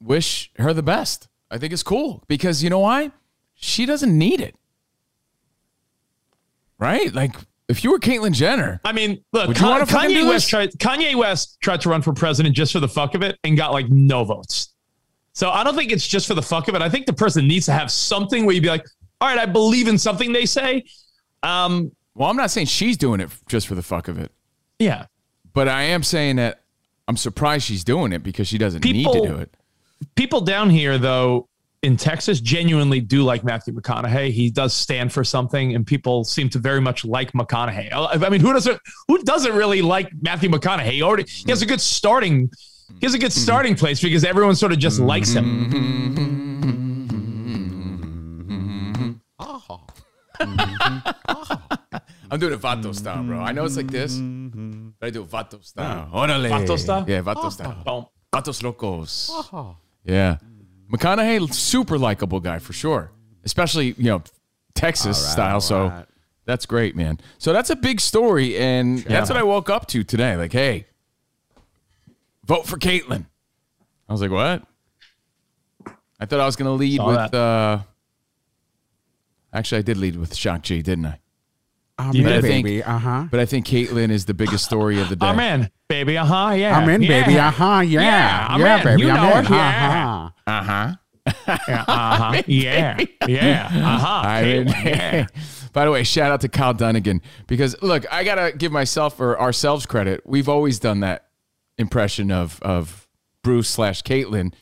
wish 0.00 0.50
her 0.58 0.72
the 0.72 0.82
best. 0.82 1.28
I 1.50 1.58
think 1.58 1.72
it's 1.74 1.82
cool 1.82 2.24
because 2.28 2.62
you 2.64 2.70
know 2.70 2.78
why? 2.78 3.10
She 3.54 3.84
doesn't 3.84 4.16
need 4.16 4.40
it. 4.40 4.56
Right? 6.78 7.12
Like 7.14 7.36
if 7.68 7.82
you 7.84 7.90
were 7.90 7.98
Caitlyn 7.98 8.32
Jenner, 8.32 8.80
I 8.84 8.92
mean, 8.92 9.22
look, 9.32 9.54
Con- 9.56 9.80
Kanye 9.82 10.28
West 10.28 10.48
tried. 10.48 10.72
Kanye 10.72 11.14
West 11.14 11.58
tried 11.60 11.80
to 11.82 11.88
run 11.88 12.02
for 12.02 12.12
president 12.12 12.54
just 12.54 12.72
for 12.72 12.80
the 12.80 12.88
fuck 12.88 13.14
of 13.14 13.22
it 13.22 13.38
and 13.44 13.56
got 13.56 13.72
like 13.72 13.88
no 13.88 14.24
votes. 14.24 14.74
So 15.32 15.50
I 15.50 15.64
don't 15.64 15.74
think 15.74 15.90
it's 15.90 16.06
just 16.06 16.26
for 16.28 16.34
the 16.34 16.42
fuck 16.42 16.68
of 16.68 16.74
it. 16.74 16.82
I 16.82 16.88
think 16.88 17.06
the 17.06 17.12
person 17.12 17.48
needs 17.48 17.66
to 17.66 17.72
have 17.72 17.90
something 17.90 18.44
where 18.44 18.54
you'd 18.54 18.62
be 18.62 18.68
like, 18.68 18.86
all 19.20 19.28
right, 19.28 19.38
I 19.38 19.46
believe 19.46 19.88
in 19.88 19.98
something 19.98 20.32
they 20.32 20.46
say. 20.46 20.84
Um, 21.42 21.90
well, 22.14 22.30
I'm 22.30 22.36
not 22.36 22.50
saying 22.50 22.66
she's 22.68 22.96
doing 22.96 23.20
it 23.20 23.30
just 23.48 23.66
for 23.66 23.74
the 23.74 23.82
fuck 23.82 24.06
of 24.08 24.18
it, 24.18 24.30
yeah, 24.78 25.06
but 25.52 25.68
I 25.68 25.82
am 25.82 26.02
saying 26.02 26.36
that 26.36 26.62
I'm 27.08 27.16
surprised 27.16 27.64
she's 27.66 27.82
doing 27.84 28.12
it 28.12 28.22
because 28.22 28.46
she 28.46 28.58
doesn't 28.58 28.84
need 28.84 29.06
to 29.06 29.20
do 29.26 29.36
it. 29.36 29.54
people 30.14 30.40
down 30.40 30.70
here 30.70 30.98
though 30.98 31.48
in 31.84 31.96
Texas 31.96 32.40
genuinely 32.40 33.00
do 33.00 33.22
like 33.22 33.44
Matthew 33.44 33.74
McConaughey. 33.74 34.30
He 34.30 34.50
does 34.50 34.74
stand 34.74 35.12
for 35.12 35.22
something, 35.22 35.74
and 35.74 35.86
people 35.86 36.24
seem 36.24 36.48
to 36.50 36.58
very 36.58 36.80
much 36.80 37.04
like 37.04 37.32
McConaughey. 37.32 37.92
I 37.92 38.26
I 38.26 38.30
mean, 38.30 38.40
who 38.40 38.52
doesn't 38.52 38.80
who 39.06 39.22
doesn't 39.22 39.54
really 39.54 39.82
like 39.82 40.10
Matthew 40.20 40.48
McConaughey? 40.48 40.90
He 40.90 41.02
already 41.02 41.24
he 41.28 41.50
has 41.50 41.62
a 41.62 41.66
good 41.66 41.80
starting 41.80 42.50
he 43.00 43.06
has 43.06 43.14
a 43.14 43.18
good 43.18 43.32
starting 43.32 43.76
place 43.76 44.02
because 44.02 44.24
everyone 44.24 44.56
sort 44.56 44.72
of 44.72 44.78
just 44.78 44.98
likes 44.98 45.32
him. 45.32 45.54
I'm 52.30 52.40
doing 52.40 52.54
a 52.54 52.58
Vato 52.58 52.94
style, 52.94 53.22
bro. 53.22 53.38
I 53.38 53.52
know 53.52 53.64
it's 53.64 53.76
like 53.76 53.90
this, 53.90 54.16
but 54.18 55.06
I 55.06 55.10
do 55.10 55.22
it 55.22 55.30
Vato 55.30 55.64
style. 55.64 56.10
Ah, 56.12 56.26
Orale. 56.26 56.50
Vato 56.50 56.78
style? 56.78 57.04
Yeah, 57.08 57.22
Vato 57.22 57.52
style. 57.52 58.12
Vatos 58.32 58.62
locos. 58.62 59.30
Ah. 59.32 59.76
Yeah. 60.04 60.38
McConaughey, 60.96 61.52
super 61.52 61.98
likable 61.98 62.40
guy 62.40 62.58
for 62.58 62.72
sure. 62.72 63.10
Especially, 63.44 63.94
you 63.98 64.04
know, 64.04 64.22
Texas 64.74 65.18
style. 65.32 65.60
So 65.60 66.04
That's 66.46 66.66
great, 66.66 66.94
man. 66.94 67.18
So 67.38 67.52
that's 67.52 67.70
a 67.70 67.76
big 67.76 68.00
story, 68.00 68.56
and 68.58 68.98
that's 68.98 69.30
what 69.30 69.38
I 69.38 69.42
woke 69.42 69.70
up 69.70 69.86
to 69.88 70.04
today. 70.04 70.36
Like, 70.36 70.52
hey, 70.52 70.86
vote 72.44 72.66
for 72.66 72.76
Caitlyn. 72.76 73.24
I 74.08 74.12
was 74.12 74.20
like, 74.20 74.30
what? 74.30 74.62
I 76.20 76.26
thought 76.26 76.40
I 76.40 76.46
was 76.46 76.56
going 76.56 76.66
to 76.66 76.72
lead 76.72 76.96
Saw 76.96 77.06
with. 77.06 77.30
that. 77.32 77.34
uh 77.34 77.82
Actually, 79.52 79.78
I 79.78 79.82
did 79.82 79.96
lead 79.96 80.16
with 80.16 80.34
Shock 80.34 80.62
G, 80.62 80.82
didn't 80.82 81.06
I? 81.06 81.18
I'm 81.98 82.14
You 82.14 82.24
But 82.24 82.32
I 82.32 82.36
in, 82.36 82.42
think, 82.42 82.66
baby. 82.66 82.82
Uh 82.82 82.98
huh. 82.98 83.24
but 83.30 83.40
I 83.40 83.46
think 83.46 83.66
Caitlyn 83.66 84.10
is 84.10 84.24
the 84.24 84.34
biggest 84.34 84.64
story 84.64 85.00
of 85.00 85.08
the 85.08 85.16
day. 85.16 85.26
I'm 85.26 85.38
in, 85.38 85.70
baby. 85.88 86.18
Uh 86.18 86.24
huh. 86.24 86.52
Yeah. 86.54 86.76
I'm 86.76 86.88
in, 86.88 87.02
yeah. 87.02 87.08
baby. 87.24 87.38
Uh 87.38 87.50
huh. 87.50 87.80
Yeah. 87.80 88.00
Yeah, 88.00 88.46
I'm 88.50 88.60
Yeah, 88.60 88.78
in. 88.78 88.84
baby. 88.84 89.02
You 89.02 89.10
I'm 89.10 89.16
know 89.16 89.38
in. 89.38 89.44
it. 89.44 89.50
Yeah. 89.50 90.28
Uh-huh. 90.46 90.52
Uh 90.52 90.62
huh. 90.62 90.94
Yeah. 91.68 91.84
Uh 91.86 92.16
huh. 92.16 92.42
Yeah. 92.46 93.00
Yeah. 93.28 93.68
Uh 93.72 93.98
huh. 93.98 94.22
I 94.28 94.42
mean, 94.42 95.26
by 95.72 95.84
the 95.84 95.90
way, 95.90 96.02
shout 96.02 96.32
out 96.32 96.40
to 96.42 96.48
Kyle 96.48 96.74
Dunnigan 96.74 97.22
because 97.46 97.76
look, 97.80 98.04
I 98.12 98.24
gotta 98.24 98.52
give 98.56 98.72
myself 98.72 99.20
or 99.20 99.40
ourselves 99.40 99.86
credit. 99.86 100.22
We've 100.26 100.48
always 100.48 100.78
done 100.78 101.00
that 101.00 101.26
impression 101.78 102.30
of 102.32 102.60
of 102.62 103.08
Bruce 103.42 103.68
slash 103.68 104.02
Caitlyn 104.02 104.52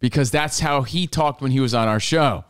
because 0.00 0.30
that's 0.30 0.60
how 0.60 0.82
he 0.82 1.06
talked 1.06 1.40
when 1.42 1.50
he 1.52 1.60
was 1.60 1.74
on 1.74 1.86
our 1.86 2.00
show. 2.00 2.44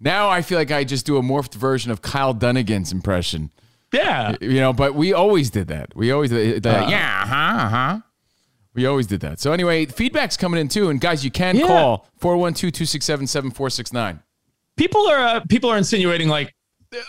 Now 0.00 0.28
I 0.28 0.42
feel 0.42 0.58
like 0.58 0.70
I 0.70 0.84
just 0.84 1.06
do 1.06 1.16
a 1.16 1.22
morphed 1.22 1.54
version 1.54 1.90
of 1.90 2.02
Kyle 2.02 2.32
Dunnigan's 2.34 2.92
impression, 2.92 3.50
Yeah. 3.92 4.36
you 4.40 4.60
know. 4.60 4.72
But 4.72 4.94
we 4.94 5.12
always 5.12 5.50
did 5.50 5.66
that. 5.68 5.94
We 5.96 6.12
always 6.12 6.30
did 6.30 6.62
the, 6.62 6.86
yeah, 6.88 7.22
uh 7.24 7.26
huh, 7.26 7.64
uh 7.64 7.68
huh. 7.68 7.98
We 8.74 8.86
always 8.86 9.08
did 9.08 9.20
that. 9.22 9.40
So 9.40 9.52
anyway, 9.52 9.86
feedback's 9.86 10.36
coming 10.36 10.60
in 10.60 10.68
too, 10.68 10.88
and 10.90 11.00
guys, 11.00 11.24
you 11.24 11.32
can 11.32 11.56
Yeah. 11.56 11.66
call 11.66 12.06
412-267-7469. 12.20 14.20
people 14.76 15.06
are 15.08 15.18
uh, 15.18 15.40
people 15.48 15.70
are 15.70 15.78
insinuating 15.78 16.28
like 16.28 16.52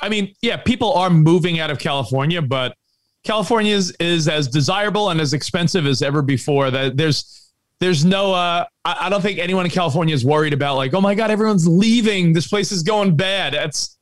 i 0.01 0.09
mean 0.09 0.33
yeah 0.41 0.57
people 0.57 0.93
are 0.93 1.09
moving 1.09 1.59
out 1.59 1.69
of 1.71 1.79
california 1.79 2.41
but 2.41 2.75
california 3.23 3.73
is, 3.75 3.95
is 3.99 4.27
as 4.27 4.47
desirable 4.47 5.09
and 5.11 5.21
as 5.21 5.33
expensive 5.33 5.85
as 5.85 6.01
ever 6.01 6.21
before 6.21 6.71
that 6.71 6.97
there's 6.97 7.38
there's 7.79 8.03
no 8.05 8.33
uh 8.33 8.65
I, 8.85 8.97
I 9.01 9.09
don't 9.09 9.21
think 9.21 9.39
anyone 9.39 9.65
in 9.65 9.71
california 9.71 10.13
is 10.13 10.25
worried 10.25 10.53
about 10.53 10.75
like 10.75 10.93
oh 10.93 11.01
my 11.01 11.15
god 11.15 11.31
everyone's 11.31 11.67
leaving 11.67 12.33
this 12.33 12.47
place 12.47 12.71
is 12.71 12.83
going 12.83 13.15
bad 13.15 13.53
that's 13.53 13.97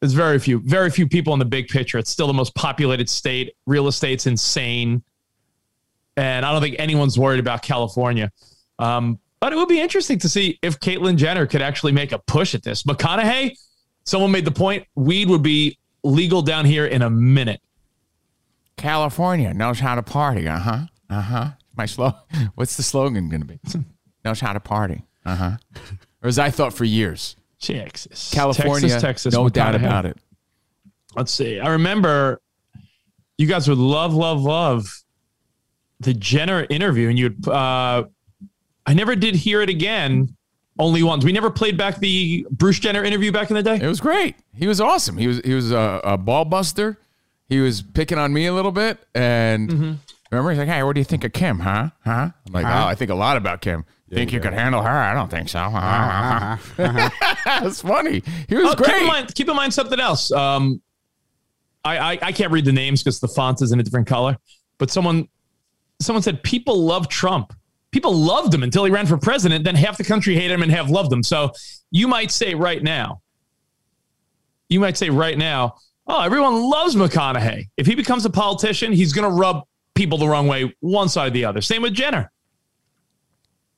there's 0.00 0.12
very 0.12 0.38
few 0.38 0.60
very 0.60 0.90
few 0.90 1.08
people 1.08 1.32
in 1.32 1.38
the 1.38 1.44
big 1.44 1.68
picture 1.68 1.98
it's 1.98 2.10
still 2.10 2.26
the 2.26 2.34
most 2.34 2.54
populated 2.54 3.08
state 3.08 3.54
real 3.66 3.88
estate's 3.88 4.26
insane 4.26 5.02
and 6.16 6.44
i 6.44 6.52
don't 6.52 6.62
think 6.62 6.76
anyone's 6.78 7.18
worried 7.18 7.40
about 7.40 7.62
california 7.62 8.30
um, 8.78 9.18
but 9.40 9.52
it 9.52 9.56
would 9.56 9.68
be 9.68 9.80
interesting 9.80 10.18
to 10.20 10.28
see 10.28 10.58
if 10.62 10.80
Caitlyn 10.80 11.16
Jenner 11.16 11.46
could 11.46 11.62
actually 11.62 11.92
make 11.92 12.12
a 12.12 12.18
push 12.18 12.54
at 12.54 12.62
this. 12.62 12.84
McConaughey, 12.84 13.56
someone 14.04 14.30
made 14.30 14.44
the 14.44 14.50
point, 14.50 14.86
weed 14.94 15.28
would 15.28 15.42
be 15.42 15.78
legal 16.02 16.42
down 16.42 16.64
here 16.64 16.86
in 16.86 17.02
a 17.02 17.10
minute. 17.10 17.60
California 18.76 19.52
knows 19.54 19.78
how 19.78 19.94
to 19.94 20.02
party. 20.02 20.48
Uh 20.48 20.58
huh. 20.58 20.78
Uh 21.08 21.20
huh. 21.20 21.50
My 21.76 21.86
slogan. 21.86 22.18
What's 22.54 22.76
the 22.76 22.82
slogan 22.82 23.28
going 23.28 23.42
to 23.42 23.46
be? 23.46 23.60
knows 24.24 24.40
how 24.40 24.52
to 24.52 24.60
party. 24.60 25.02
Uh 25.24 25.34
huh. 25.36 25.50
Or 26.22 26.28
as 26.28 26.38
I 26.38 26.50
thought 26.50 26.72
for 26.72 26.84
years, 26.84 27.36
Texas. 27.60 28.30
California, 28.32 28.88
Texas, 28.88 29.02
Texas. 29.02 29.34
no 29.34 29.48
doubt 29.48 29.74
about 29.74 30.06
it. 30.06 30.16
Let's 31.14 31.32
see. 31.32 31.58
I 31.60 31.70
remember 31.70 32.40
you 33.38 33.46
guys 33.46 33.68
would 33.68 33.78
love, 33.78 34.14
love, 34.14 34.40
love 34.42 34.86
the 36.00 36.12
Jenner 36.14 36.66
interview, 36.70 37.08
and 37.08 37.18
you'd. 37.18 37.46
Uh, 37.48 38.04
I 38.86 38.94
never 38.94 39.16
did 39.16 39.34
hear 39.34 39.62
it 39.62 39.68
again. 39.68 40.36
Only 40.78 41.02
once. 41.02 41.24
We 41.24 41.32
never 41.32 41.50
played 41.50 41.78
back 41.78 41.98
the 42.00 42.46
Bruce 42.50 42.78
Jenner 42.78 43.02
interview 43.02 43.32
back 43.32 43.48
in 43.50 43.56
the 43.56 43.62
day. 43.62 43.76
It 43.80 43.86
was 43.86 43.98
great. 44.00 44.36
He 44.54 44.66
was 44.66 44.78
awesome. 44.80 45.16
He 45.16 45.26
was 45.26 45.40
he 45.42 45.54
was 45.54 45.72
a, 45.72 46.00
a 46.04 46.18
ball 46.18 46.44
buster. 46.44 46.98
He 47.48 47.60
was 47.60 47.80
picking 47.80 48.18
on 48.18 48.32
me 48.32 48.44
a 48.46 48.52
little 48.52 48.72
bit, 48.72 48.98
and 49.14 49.70
Mm-hmm. 49.70 49.92
Remember 50.30 50.50
he's 50.50 50.58
like, 50.58 50.68
"Hey, 50.68 50.82
what 50.82 50.94
do 50.94 51.00
you 51.00 51.04
think 51.04 51.24
of 51.24 51.32
Kim? 51.32 51.58
Huh? 51.60 51.90
Huh?" 52.04 52.30
I'm 52.46 52.52
like, 52.52 52.66
"Oh, 52.66 52.86
I 52.86 52.94
think 52.94 53.10
a 53.10 53.14
lot 53.14 53.36
about 53.36 53.60
Kim. 53.60 53.84
think 54.12 54.32
you 54.32 54.40
could 54.40 54.52
handle 54.54 54.82
her? 54.82 54.90
I 54.90 55.14
don't 55.14 55.30
think 55.30 55.48
so." 55.48 55.58
Huh? 55.60 56.56
That's 57.44 57.80
funny. 57.82 58.22
He 58.48 58.56
was 58.56 58.66
Oh, 58.72 58.74
Keep 58.76 58.86
great. 58.86 59.00
in 59.02 59.06
mind, 59.06 59.34
keep 59.34 59.48
in 59.48 59.56
mind 59.56 59.72
something 59.74 60.00
else. 60.00 60.30
Um, 60.32 60.80
I, 61.84 61.98
I 62.14 62.18
I 62.22 62.32
can't 62.32 62.50
read 62.52 62.64
the 62.64 62.72
names 62.72 63.02
because 63.02 63.20
the 63.20 63.28
font 63.28 63.62
is 63.62 63.72
in 63.72 63.78
a 63.80 63.82
different 63.82 64.06
color. 64.06 64.36
But 64.78 64.90
someone 64.90 65.28
someone 66.00 66.22
said 66.22 66.42
people 66.42 66.82
love 66.84 67.08
Trump. 67.08 67.52
People 67.92 68.14
loved 68.14 68.52
him 68.52 68.62
until 68.62 68.84
he 68.84 68.90
ran 68.90 69.06
for 69.06 69.16
president. 69.16 69.64
Then 69.64 69.74
half 69.76 69.96
the 69.96 70.04
country 70.04 70.34
hated 70.34 70.52
him 70.52 70.62
and 70.62 70.70
half 70.70 70.90
loved 70.90 71.10
him. 71.12 71.22
So 71.22 71.52
you 71.90 72.08
might 72.08 72.30
say 72.30 72.54
right 72.54 72.82
now, 72.82 73.22
you 74.68 74.80
might 74.80 74.96
say 74.98 75.08
right 75.08 75.38
now, 75.38 75.76
oh, 76.06 76.20
everyone 76.20 76.68
loves 76.68 76.94
McConaughey. 76.96 77.68
If 77.76 77.86
he 77.86 77.94
becomes 77.94 78.24
a 78.26 78.30
politician, 78.30 78.92
he's 78.92 79.12
going 79.14 79.24
to 79.30 79.34
rub 79.34 79.62
people 79.96 80.18
the 80.18 80.28
wrong 80.28 80.46
way, 80.46 80.72
one 80.80 81.08
side 81.08 81.26
or 81.28 81.30
the 81.30 81.44
other. 81.44 81.60
Same 81.60 81.82
with 81.82 81.94
Jenner. 81.94 82.30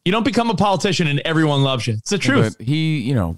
You 0.05 0.13
don't 0.13 0.25
become 0.25 0.51
a 0.51 0.55
politician 0.55 1.07
and 1.07 1.21
everyone 1.21 1.63
loves 1.63 1.87
you. 1.87 1.95
It's 1.95 2.11
the 2.11 2.19
truth. 2.19 2.57
But 2.59 2.67
he, 2.67 2.99
you 2.99 3.15
know, 3.15 3.37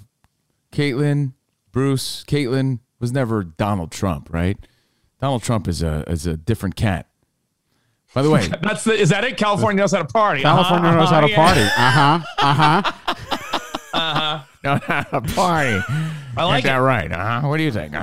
Caitlyn, 0.73 1.33
Bruce, 1.73 2.25
Caitlyn 2.27 2.81
was 3.01 3.13
never 3.13 3.43
Donald 3.45 3.91
Trump, 3.93 4.29
right? 4.33 4.57
Donald 5.21 5.43
Trump 5.43 5.69
is 5.69 5.83
a 5.83 6.05
is 6.09 6.27
a 6.27 6.37
different 6.37 6.77
cat. 6.77 7.07
By 8.15 8.23
the 8.23 8.31
way, 8.31 8.49
That's 8.63 8.85
the, 8.85 8.93
is 8.93 9.11
that 9.11 9.25
it? 9.25 9.37
California 9.37 9.81
knows 9.81 9.93
how 9.93 9.99
to 10.03 10.05
party. 10.09 10.43
California 10.43 10.89
Uh-huh, 10.89 10.99
knows 11.01 11.11
how 11.11 11.21
to 11.21 11.29
yeah. 11.31 11.37
party. 11.45 11.61
Uh 11.61 11.91
huh. 11.91 12.21
Uh 12.39 12.55
huh. 12.55 12.93
Uh 13.93 14.15
huh. 14.15 14.41
No, 14.63 14.73
a 15.13 15.21
party. 15.21 15.81
I 16.37 16.45
like 16.45 16.57
Ain't 16.57 16.65
that 16.65 16.77
it. 16.79 16.81
right? 16.81 17.11
Uh 17.13 17.41
huh. 17.41 17.49
What 17.49 17.57
do 17.57 17.63
you 17.65 17.73
think? 17.73 17.95
Uh 17.95 18.01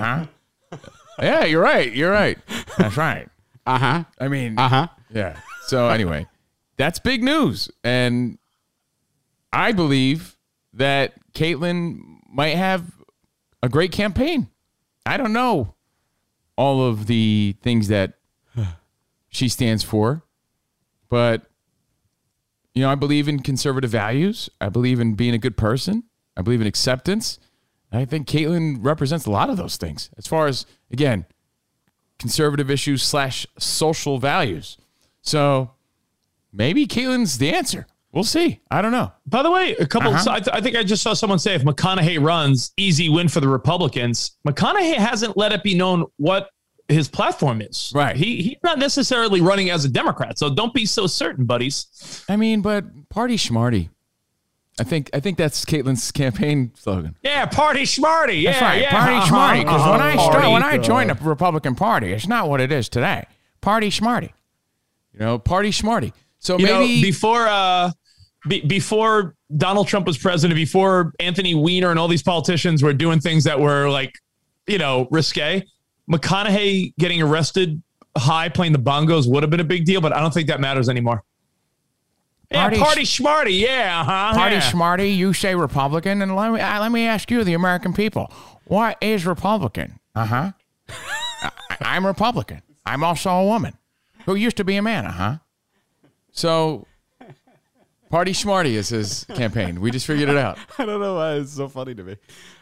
huh. 0.72 0.78
yeah, 1.22 1.46
you're 1.46 1.62
right. 1.62 1.92
You're 1.92 2.12
right. 2.12 2.38
That's 2.78 2.98
right. 2.98 3.30
Uh 3.68 3.78
huh. 3.78 4.04
I 4.20 4.28
mean, 4.28 4.58
Uh 4.58 4.70
huh. 4.70 4.88
yeah. 5.14 5.38
So 5.68 5.90
anyway, 5.90 6.26
that's 6.78 7.00
big 7.00 7.22
news, 7.24 7.70
and 7.84 8.38
I 9.52 9.72
believe 9.74 10.38
that 10.74 11.14
Caitlyn 11.34 12.00
might 12.30 12.56
have 12.56 12.84
a 13.62 13.70
great 13.70 13.92
campaign. 13.92 14.48
I 15.06 15.18
don't 15.18 15.34
know 15.34 15.76
all 16.58 16.86
of 16.88 17.08
the 17.08 17.56
things 17.62 17.88
that 17.90 18.14
she 19.30 19.50
stands 19.50 19.84
for, 19.84 20.24
but 21.10 21.44
you 22.74 22.82
know, 22.82 22.90
I 22.90 22.96
believe 22.96 23.28
in 23.28 23.40
conservative 23.42 23.90
values. 23.92 24.50
I 24.62 24.70
believe 24.70 25.00
in 25.00 25.16
being 25.16 25.34
a 25.34 25.38
good 25.40 25.58
person. 25.58 26.04
I 26.36 26.42
believe 26.44 26.62
in 26.62 26.68
acceptance. 26.68 27.40
I 27.92 28.06
think 28.06 28.28
Caitlyn 28.28 28.78
represents 28.82 29.26
a 29.26 29.32
lot 29.32 29.50
of 29.50 29.58
those 29.58 29.78
things 29.78 30.10
as 30.18 30.28
far 30.28 30.48
as 30.48 30.66
again 30.92 31.26
conservative 32.20 32.70
issues 32.72 33.04
slash 33.04 33.46
social 33.58 34.18
values. 34.18 34.78
So 35.22 35.72
maybe 36.52 36.88
Caitlyn's 36.88 37.38
the 37.38 37.54
answer. 37.54 37.88
We'll 38.12 38.24
see. 38.24 38.62
I 38.72 38.82
don't 38.82 38.92
know. 38.92 39.12
By 39.28 39.44
the 39.44 39.52
way, 39.52 39.76
a 39.76 39.86
couple. 39.86 40.12
Uh-huh. 40.12 40.24
so 40.24 40.32
I, 40.32 40.40
th- 40.40 40.56
I 40.56 40.62
think 40.62 40.76
I 40.76 40.84
just 40.84 41.04
saw 41.04 41.14
someone 41.14 41.40
say 41.40 41.54
if 41.54 41.64
McConaughey 41.64 42.24
runs, 42.24 42.72
easy 42.78 43.10
win 43.10 43.28
for 43.28 43.42
the 43.42 43.48
Republicans. 43.48 44.38
McConaughey 44.48 44.96
hasn't 44.96 45.38
let 45.38 45.52
it 45.52 45.62
be 45.62 45.76
known 45.76 46.06
what 46.16 46.50
his 46.88 47.10
platform 47.10 47.62
is. 47.62 47.92
Right. 47.94 48.16
He 48.16 48.42
he's 48.42 48.58
not 48.64 48.80
necessarily 48.80 49.42
running 49.42 49.70
as 49.70 49.86
a 49.86 49.90
Democrat, 49.90 50.40
so 50.40 50.50
don't 50.50 50.74
be 50.74 50.86
so 50.86 51.06
certain, 51.06 51.46
buddies. 51.46 52.24
I 52.30 52.38
mean, 52.38 52.62
but 52.62 52.86
party 53.10 53.36
schmarty. 53.36 53.90
I 54.80 54.84
think 54.84 55.10
I 55.14 55.20
think 55.20 55.38
that's 55.38 55.66
Caitlyn's 55.66 56.12
campaign 56.12 56.72
slogan. 56.76 57.16
Yeah, 57.24 57.46
party 57.48 57.86
smarty. 57.86 58.38
Yeah, 58.38 58.52
That's 58.52 58.62
right, 58.62 58.82
yeah. 58.82 58.92
party 58.92 59.16
uh-huh, 59.16 59.36
schmarty. 59.36 59.60
Because 59.64 59.90
when 59.90 60.02
I 60.02 60.14
uh-huh. 60.14 60.32
start, 60.32 60.52
when 60.52 60.64
I 60.64 60.78
joined 60.78 61.10
the 61.10 61.16
Republican 61.16 61.76
Party, 61.76 62.14
it's 62.14 62.28
not 62.28 62.48
what 62.48 62.62
it 62.62 62.72
is 62.72 62.88
today. 62.88 63.26
Party 63.62 63.90
schmarty. 63.90 64.32
You 65.14 65.20
know, 65.20 65.40
party 65.40 65.72
schmarty. 65.72 66.14
So 66.40 66.60
you 66.60 66.68
know, 66.68 66.80
maybe 66.80 67.02
before 67.02 67.48
uh 67.48 67.92
be, 68.48 68.62
before 68.62 69.36
Donald 69.56 69.88
Trump 69.88 70.06
was 70.06 70.18
president, 70.18 70.56
before 70.56 71.14
Anthony 71.20 71.56
Weiner 71.56 71.90
and 71.90 72.00
all 72.00 72.08
these 72.08 72.24
politicians 72.24 72.84
were 72.84 72.94
doing 72.94 73.20
things 73.20 73.44
that 73.46 73.60
were 73.60 73.90
like, 73.90 74.14
you 74.68 74.78
know, 74.78 75.08
risque, 75.10 75.64
McConaughey 76.10 76.94
getting 77.00 77.22
arrested 77.22 77.82
high 78.18 78.50
playing 78.50 78.74
the 78.74 78.80
bongos 78.80 79.30
would 79.30 79.44
have 79.44 79.50
been 79.50 79.60
a 79.60 79.66
big 79.66 79.86
deal, 79.86 80.02
but 80.02 80.14
I 80.14 80.20
don't 80.20 80.34
think 80.34 80.48
that 80.48 80.60
matters 80.60 80.90
anymore. 80.90 81.24
Party 82.52 82.78
yeah, 82.78 82.84
party 82.84 83.02
schmarty. 83.02 83.60
Yeah, 83.60 84.04
huh? 84.06 84.34
Party 84.34 84.56
yeah. 84.56 84.72
Smarty, 84.72 85.10
you 85.10 85.34
say 85.34 85.54
Republican, 85.54 86.22
and 86.22 86.34
let 86.34 86.54
me 86.54 86.62
uh, 86.62 86.80
let 86.80 86.92
me 86.94 87.06
ask 87.06 87.30
you, 87.30 87.44
the 87.44 87.54
American 87.54 87.94
people, 87.94 88.32
what 88.66 88.98
is 89.02 89.26
Republican? 89.26 90.00
Uh 90.16 90.26
huh. 90.26 90.52
I'm 91.82 92.06
Republican. 92.06 92.62
I'm 92.86 93.04
also 93.04 93.32
a 93.32 93.44
woman 93.44 93.78
who 94.26 94.36
used 94.36 94.58
to 94.58 94.64
be 94.64 94.78
a 94.78 94.82
man. 94.82 95.06
Uh 95.06 95.12
huh. 95.12 95.36
So, 96.32 96.88
Party 98.10 98.32
Smarty 98.32 98.78
is 98.78 98.90
his 98.90 99.26
campaign. 99.36 99.82
We 99.82 99.92
just 99.92 100.08
figured 100.08 100.30
it 100.30 100.38
out. 100.38 100.58
I 100.78 100.86
don't 100.86 101.02
know 101.02 101.16
why 101.16 101.34
it's 101.34 101.52
so 101.52 101.68
funny 101.68 101.96
to 101.96 102.04
me. 102.04 102.16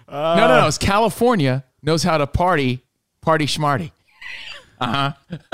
no, 0.10 0.36
no, 0.36 0.62
no. 0.62 0.68
It's 0.68 0.80
California 0.80 1.64
knows 1.84 2.02
how 2.02 2.18
to 2.18 2.26
party. 2.26 2.84
Party 3.22 3.46
Smarty. 3.46 3.92
Uh 4.80 5.12
huh. 5.22 5.52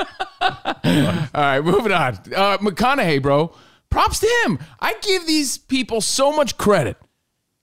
All 1.33 1.41
right, 1.41 1.61
moving 1.61 1.91
on. 1.91 2.13
Uh, 2.33 2.57
McConaughey, 2.59 3.21
bro. 3.21 3.53
Props 3.91 4.19
to 4.21 4.27
him. 4.45 4.57
I 4.79 4.95
give 5.01 5.27
these 5.27 5.59
people 5.59 6.01
so 6.01 6.31
much 6.31 6.57
credit. 6.57 6.97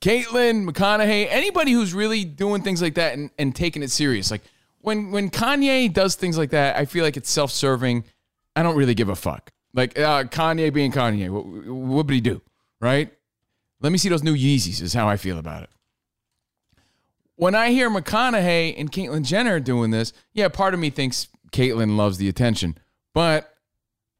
Caitlyn, 0.00 0.68
McConaughey, 0.68 1.26
anybody 1.28 1.72
who's 1.72 1.92
really 1.92 2.24
doing 2.24 2.62
things 2.62 2.80
like 2.80 2.94
that 2.94 3.14
and, 3.14 3.30
and 3.38 3.56
taking 3.56 3.82
it 3.82 3.90
serious. 3.90 4.30
Like 4.30 4.42
when 4.80 5.10
when 5.10 5.30
Kanye 5.30 5.92
does 5.92 6.14
things 6.14 6.38
like 6.38 6.50
that, 6.50 6.76
I 6.76 6.84
feel 6.84 7.02
like 7.02 7.16
it's 7.16 7.30
self 7.30 7.50
serving. 7.50 8.04
I 8.54 8.62
don't 8.62 8.76
really 8.76 8.94
give 8.94 9.08
a 9.08 9.16
fuck. 9.16 9.50
Like 9.74 9.98
uh, 9.98 10.24
Kanye 10.24 10.72
being 10.72 10.92
Kanye, 10.92 11.30
what, 11.30 11.44
what 11.44 12.06
would 12.06 12.14
he 12.14 12.20
do? 12.20 12.42
Right? 12.80 13.12
Let 13.80 13.90
me 13.90 13.98
see 13.98 14.08
those 14.08 14.22
new 14.22 14.36
Yeezys. 14.36 14.80
Is 14.82 14.94
how 14.94 15.08
I 15.08 15.16
feel 15.16 15.38
about 15.38 15.64
it. 15.64 15.70
When 17.34 17.54
I 17.54 17.70
hear 17.70 17.88
McConaughey 17.88 18.78
and 18.78 18.92
Caitlyn 18.92 19.24
Jenner 19.24 19.60
doing 19.60 19.90
this, 19.90 20.12
yeah, 20.32 20.48
part 20.48 20.74
of 20.74 20.80
me 20.80 20.90
thinks 20.90 21.28
Caitlyn 21.52 21.96
loves 21.96 22.18
the 22.18 22.28
attention, 22.28 22.76
but 23.14 23.58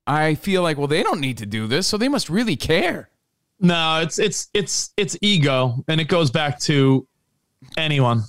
I 0.09 0.37
feel 0.37 0.63
like, 0.63 0.79
well, 0.79 0.87
they 0.87 1.03
don't 1.03 1.21
need 1.21 1.37
to 1.39 1.47
do 1.47 1.67
this, 1.67 1.87
so 1.87 1.99
they 1.99 2.09
must 2.09 2.31
really 2.31 2.57
care. 2.57 3.11
No, 3.61 4.01
it's 4.01 4.19
it's 4.19 4.49
it's 4.55 4.91
it's 4.97 5.17
ego, 5.21 5.85
and 5.87 6.01
it 6.01 6.09
goes 6.09 6.31
back 6.31 6.59
to 6.61 7.07
anyone. 7.77 8.23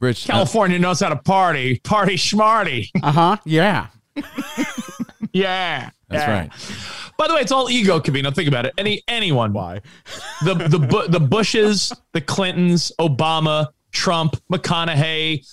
Rich, 0.00 0.26
California 0.26 0.78
knows 0.78 1.00
how 1.00 1.08
to 1.08 1.16
party, 1.16 1.78
party 1.78 2.16
schmarty. 2.16 2.90
Uh 3.02 3.12
huh. 3.12 3.36
Yeah. 3.44 3.86
yeah, 5.32 5.90
That's 6.08 6.26
yeah. 6.26 6.30
right. 6.30 6.50
By 7.16 7.28
the 7.28 7.34
way, 7.34 7.40
it's 7.40 7.52
all 7.52 7.70
ego, 7.70 7.98
Cavino. 8.00 8.34
Think 8.34 8.48
about 8.48 8.66
it. 8.66 8.74
Any 8.76 9.02
anyone. 9.08 9.52
Why? 9.52 9.80
The 10.44 10.54
the 10.54 11.06
the 11.08 11.20
Bushes, 11.20 11.92
the 12.12 12.20
Clintons, 12.20 12.92
Obama, 12.98 13.68
Trump, 13.92 14.36
McConaughey, 14.52 15.46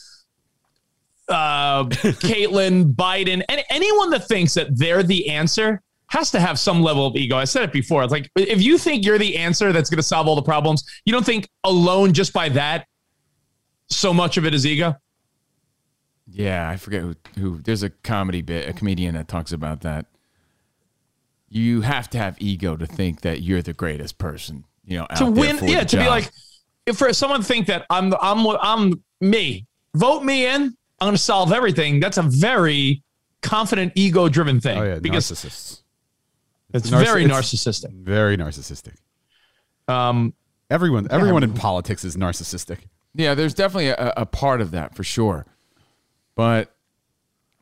uh, 1.29 1.85
Caitlyn, 1.85 2.93
Biden, 2.93 3.43
and 3.47 3.63
anyone 3.69 4.09
that 4.11 4.27
thinks 4.27 4.53
that 4.55 4.77
they're 4.77 5.03
the 5.03 5.29
answer 5.29 5.81
has 6.07 6.31
to 6.31 6.39
have 6.39 6.57
some 6.57 6.81
level 6.81 7.05
of 7.05 7.15
ego. 7.15 7.37
I 7.37 7.43
said 7.43 7.63
it 7.63 7.71
before. 7.71 8.03
It's 8.03 8.11
like 8.11 8.29
if 8.35 8.61
you 8.61 8.77
think 8.77 9.05
you're 9.05 9.19
the 9.19 9.37
answer 9.37 9.71
that's 9.71 9.89
going 9.89 9.97
to 9.97 10.03
solve 10.03 10.27
all 10.27 10.35
the 10.35 10.41
problems, 10.41 10.83
you 11.05 11.13
don't 11.13 11.25
think 11.25 11.47
alone 11.63 12.13
just 12.13 12.33
by 12.33 12.49
that 12.49 12.87
so 13.89 14.13
much 14.13 14.37
of 14.37 14.45
it 14.45 14.53
is 14.53 14.65
ego. 14.65 14.95
Yeah, 16.31 16.69
I 16.69 16.77
forget 16.77 17.01
who, 17.01 17.15
who. 17.39 17.57
There's 17.57 17.83
a 17.83 17.89
comedy 17.89 18.41
bit, 18.41 18.69
a 18.69 18.73
comedian 18.73 19.15
that 19.15 19.27
talks 19.27 19.51
about 19.51 19.81
that. 19.81 20.05
You 21.49 21.81
have 21.81 22.09
to 22.11 22.19
have 22.19 22.37
ego 22.39 22.75
to 22.75 22.85
think 22.85 23.21
that 23.21 23.41
you're 23.41 23.63
the 23.63 23.73
greatest 23.73 24.19
person. 24.19 24.65
You 24.85 24.99
know, 24.99 25.07
to 25.17 25.25
win, 25.25 25.59
yeah, 25.63 25.83
to 25.83 25.97
be 25.97 26.07
like, 26.07 26.29
if 26.85 26.97
for 26.97 27.11
someone 27.13 27.41
to 27.41 27.45
think 27.45 27.67
that 27.67 27.85
I'm 27.89 28.13
I'm 28.21 28.45
I'm 28.61 29.03
me, 29.21 29.65
vote 29.95 30.23
me 30.23 30.45
in, 30.45 30.75
I'm 31.01 31.05
going 31.07 31.15
to 31.15 31.21
solve 31.21 31.51
everything. 31.51 31.99
That's 31.99 32.17
a 32.17 32.23
very 32.23 33.03
confident, 33.41 33.93
ego-driven 33.95 34.59
thing. 34.59 34.77
Oh 34.77 34.83
yeah. 34.83 34.99
because 34.99 35.31
narcissists. 35.31 35.81
it's 36.73 36.89
Narciss- 36.89 37.03
very 37.05 37.25
it's- 37.25 37.39
narcissistic. 37.53 37.93
Very 37.93 38.37
narcissistic. 38.37 38.95
Um, 39.87 40.33
Everyone. 40.69 41.07
Everyone 41.09 41.41
in 41.43 41.53
politics 41.53 42.03
is 42.03 42.15
narcissistic. 42.15 42.77
Yeah, 43.15 43.33
there's 43.33 43.55
definitely 43.55 43.87
a, 43.87 44.13
a 44.17 44.25
part 44.27 44.61
of 44.61 44.69
that 44.71 44.95
for 44.95 45.03
sure. 45.03 45.47
But 46.35 46.71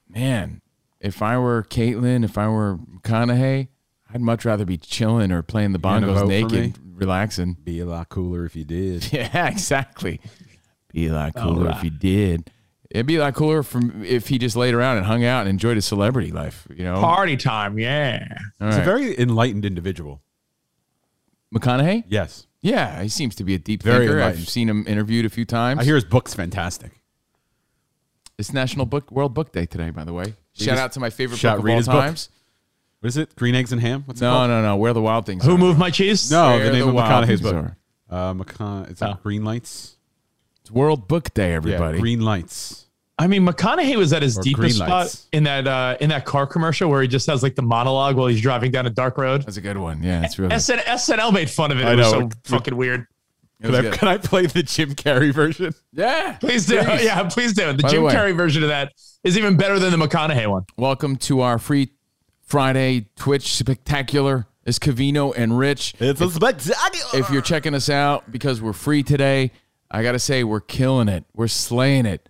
man, 0.10 0.62
if 1.00 1.22
I 1.22 1.38
were 1.38 1.64
Caitlyn, 1.64 2.26
if 2.26 2.38
I 2.38 2.50
were 2.50 2.78
McConaughey, 2.78 3.70
I'd 4.14 4.22
much 4.22 4.44
rather 4.44 4.66
be 4.66 4.78
chilling 4.78 5.32
or 5.32 5.42
playing 5.42 5.72
the 5.72 5.80
gonna 5.80 6.06
bongos 6.08 6.28
naked, 6.28 6.78
relaxing. 6.94 7.56
Be 7.64 7.80
a 7.80 7.86
lot 7.86 8.10
cooler 8.10 8.46
if 8.46 8.56
you 8.58 8.66
did. 8.66 9.10
Yeah, 9.14 9.48
exactly. 9.48 10.20
Be 10.92 11.08
a 11.08 11.14
lot 11.14 11.34
cooler 11.36 11.70
if 11.72 11.84
you 11.84 11.90
did. 11.92 12.52
It'd 12.90 13.06
be 13.06 13.18
a 13.18 13.20
lot 13.20 13.34
cooler 13.36 13.64
from 13.64 14.04
if 14.06 14.28
he 14.30 14.38
just 14.38 14.56
laid 14.56 14.74
around 14.74 14.98
and 14.98 15.06
hung 15.06 15.24
out 15.26 15.42
and 15.42 15.50
enjoyed 15.50 15.76
his 15.76 15.86
celebrity 15.86 16.32
life. 16.32 16.68
You 16.74 16.86
know, 16.86 16.96
party 17.02 17.36
time, 17.38 17.78
yeah. 17.78 18.26
All 18.62 18.68
He's 18.68 18.78
a 18.78 18.82
very 18.82 19.20
enlightened 19.20 19.66
individual. 19.66 20.22
McConaughey. 21.54 22.04
Yes. 22.08 22.48
Yeah, 22.62 23.02
he 23.04 23.10
seems 23.10 23.36
to 23.36 23.44
be 23.44 23.54
a 23.56 23.60
deep 23.60 23.84
Very 23.84 24.06
thinker. 24.06 24.14
enlightened. 24.20 24.42
I've 24.44 24.50
seen 24.50 24.70
him 24.70 24.86
interviewed 24.88 25.26
a 25.26 25.30
few 25.30 25.46
times. 25.46 25.80
I 25.80 25.84
hear 25.84 25.96
his 25.96 26.06
book's 26.06 26.34
fantastic. 26.34 26.92
it's 28.38 28.54
National 28.54 28.86
Book 28.86 29.12
World 29.12 29.34
Book 29.34 29.52
Day 29.52 29.66
today, 29.66 29.90
by 29.90 30.04
the 30.04 30.14
way. 30.14 30.26
Shout 30.26 30.36
just- 30.54 30.82
out 30.82 30.92
to 30.94 31.00
my 31.00 31.10
favorite 31.10 31.38
shout- 31.40 31.58
book 31.58 31.60
of 31.60 31.66
read 31.66 31.72
all 31.74 31.78
his 31.80 31.88
book. 31.88 32.02
times. 32.04 32.30
What 33.00 33.08
is 33.10 33.18
it? 33.18 33.36
Green 33.36 33.54
eggs 33.56 33.72
and 33.72 33.82
ham? 33.82 34.04
What's 34.06 34.22
it 34.22 34.26
No, 34.26 34.32
called? 34.32 34.50
no, 34.50 34.62
no. 34.62 34.76
Where 34.76 34.94
the 34.94 35.02
wild 35.02 35.26
things 35.26 35.44
Who 35.46 35.56
are. 35.56 35.58
moved 35.58 35.78
my 35.80 35.90
cheese? 35.92 36.32
No, 36.32 36.50
Where 36.52 36.66
the 36.66 36.72
name 36.72 36.82
the 36.84 36.88
of 36.90 36.94
wild 36.96 37.24
McConaughey's 37.26 37.28
things 37.28 37.42
book. 37.42 37.56
are. 37.56 37.78
Uh, 38.10 38.34
McCon- 38.34 38.90
it's 38.90 39.02
Oh. 39.02 39.18
Green 39.22 39.44
Lights. 39.44 39.97
It's 40.68 40.72
World 40.74 41.08
Book 41.08 41.34
Day, 41.34 41.52
Yeah, 41.52 41.56
everybody. 41.56 41.98
Green 41.98 42.20
Lights. 42.20 42.88
I 43.18 43.28
mean, 43.28 43.48
McConaughey 43.48 43.96
was 43.96 44.12
at 44.12 44.22
his 44.22 44.38
Or 44.38 44.42
deepest 44.42 44.76
spot 44.76 44.90
lights. 44.90 45.28
in 45.32 45.46
that 45.46 45.66
uh, 45.66 45.96
in 46.02 46.10
that 46.10 46.26
car 46.26 46.46
commercial 46.46 46.90
where 46.90 47.02
he 47.02 47.08
just 47.08 47.26
has 47.28 47.42
like 47.42 47.56
the 47.56 47.62
monologue 47.62 48.18
while 48.18 48.28
he's 48.28 48.42
driving 48.42 48.72
down 48.72 48.86
a 48.86 48.90
dark 48.90 49.18
road. 49.18 49.44
That's 49.44 49.56
a 49.56 49.62
good 49.62 49.78
one. 49.78 50.04
Yeah, 50.04 50.26
it's 50.26 50.38
really. 50.38 50.60
SN- 50.60 50.80
SNL 50.80 51.32
made 51.32 51.50
fun 51.50 51.72
of 51.72 51.78
it. 51.80 51.84
It 51.84 51.88
I 51.88 51.96
was 51.96 52.12
know. 52.12 52.20
so 52.44 52.58
fucking 52.58 52.76
weird. 52.76 53.08
it 53.62 53.66
Can 53.68 53.76
I, 53.76 53.82
good. 53.82 53.94
can 53.94 54.08
I 54.10 54.18
play 54.18 54.46
the 54.46 54.62
Jim 54.62 54.94
Carrey 54.94 55.34
version? 55.34 55.74
Yeah, 55.94 56.36
Please 56.42 56.66
do. 56.66 56.76
Yeah, 56.76 57.24
please 57.30 57.54
do. 57.54 57.68
The 57.68 57.82
By 57.84 57.88
the 57.88 57.94
Jim 57.96 58.04
way- 58.04 58.14
Carrey 58.14 58.36
version 58.36 58.62
of 58.62 58.68
that 58.68 58.92
is 59.24 59.38
even 59.38 59.56
better 59.56 59.80
than 59.80 59.98
the 59.98 60.06
McConaughey 60.06 60.48
one. 60.52 60.66
Welcome 60.76 61.16
to 61.16 61.40
our 61.40 61.60
free 61.60 61.92
Friday 62.42 63.08
Twitch 63.16 63.54
spectacular. 63.54 64.48
It's 64.66 64.80
Cavino 64.80 65.34
and 65.34 65.58
Rich. 65.58 65.94
It's 66.00 66.20
a 66.20 66.30
spectacular. 66.30 67.14
If 67.14 67.30
you're 67.30 67.42
checking 67.42 67.74
us 67.74 67.90
out 67.90 68.30
because 68.30 68.62
we're 68.62 68.74
free 68.74 69.02
today, 69.02 69.52
I 69.90 70.04
got 70.04 70.14
to 70.14 70.20
say 70.20 70.44
we're 70.44 70.60
killing 70.60 71.08
it. 71.08 71.26
We're 71.34 71.48
slaying 71.48 72.06
it. 72.06 72.30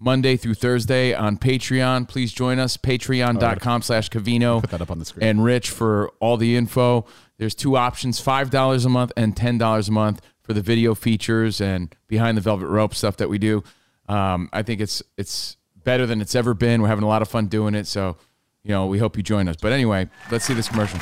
Monday 0.00 0.36
through 0.36 0.54
Thursday 0.54 1.12
on 1.12 1.38
Patreon. 1.38 2.08
Please 2.08 2.32
join 2.32 2.58
us. 2.58 2.76
Patreon.com 2.76 3.82
slash 3.82 4.08
Cavino. 4.10 4.60
Put 4.60 4.70
that 4.70 4.80
up 4.80 4.90
on 4.90 4.98
the 4.98 5.04
screen. 5.04 5.26
And 5.26 5.42
Rich 5.42 5.70
for 5.70 6.10
all 6.20 6.36
the 6.36 6.54
info. 6.56 7.04
There's 7.38 7.54
two 7.54 7.76
options 7.76 8.22
$5 8.22 8.86
a 8.86 8.88
month 8.88 9.12
and 9.16 9.34
$10 9.34 9.88
a 9.88 9.92
month 9.92 10.20
for 10.42 10.52
the 10.52 10.60
video 10.62 10.94
features 10.94 11.60
and 11.60 11.94
behind 12.06 12.36
the 12.36 12.40
velvet 12.40 12.66
rope 12.66 12.94
stuff 12.94 13.16
that 13.16 13.28
we 13.28 13.38
do. 13.38 13.62
Um, 14.08 14.48
I 14.52 14.62
think 14.62 14.80
it's 14.80 15.02
it's 15.16 15.56
better 15.84 16.06
than 16.06 16.20
it's 16.20 16.34
ever 16.34 16.54
been. 16.54 16.80
We're 16.80 16.88
having 16.88 17.04
a 17.04 17.08
lot 17.08 17.22
of 17.22 17.28
fun 17.28 17.46
doing 17.46 17.74
it. 17.74 17.86
So, 17.86 18.16
you 18.62 18.70
know, 18.70 18.86
we 18.86 18.98
hope 18.98 19.16
you 19.16 19.22
join 19.22 19.48
us. 19.48 19.56
But 19.60 19.72
anyway, 19.72 20.08
let's 20.30 20.44
see 20.44 20.54
this 20.54 20.68
commercial. 20.68 21.00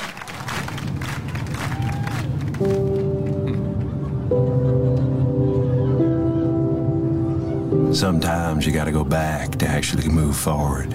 Sometimes 7.96 8.66
you 8.66 8.72
gotta 8.72 8.92
go 8.92 9.04
back 9.04 9.52
to 9.52 9.66
actually 9.66 10.06
move 10.06 10.36
forward. 10.36 10.92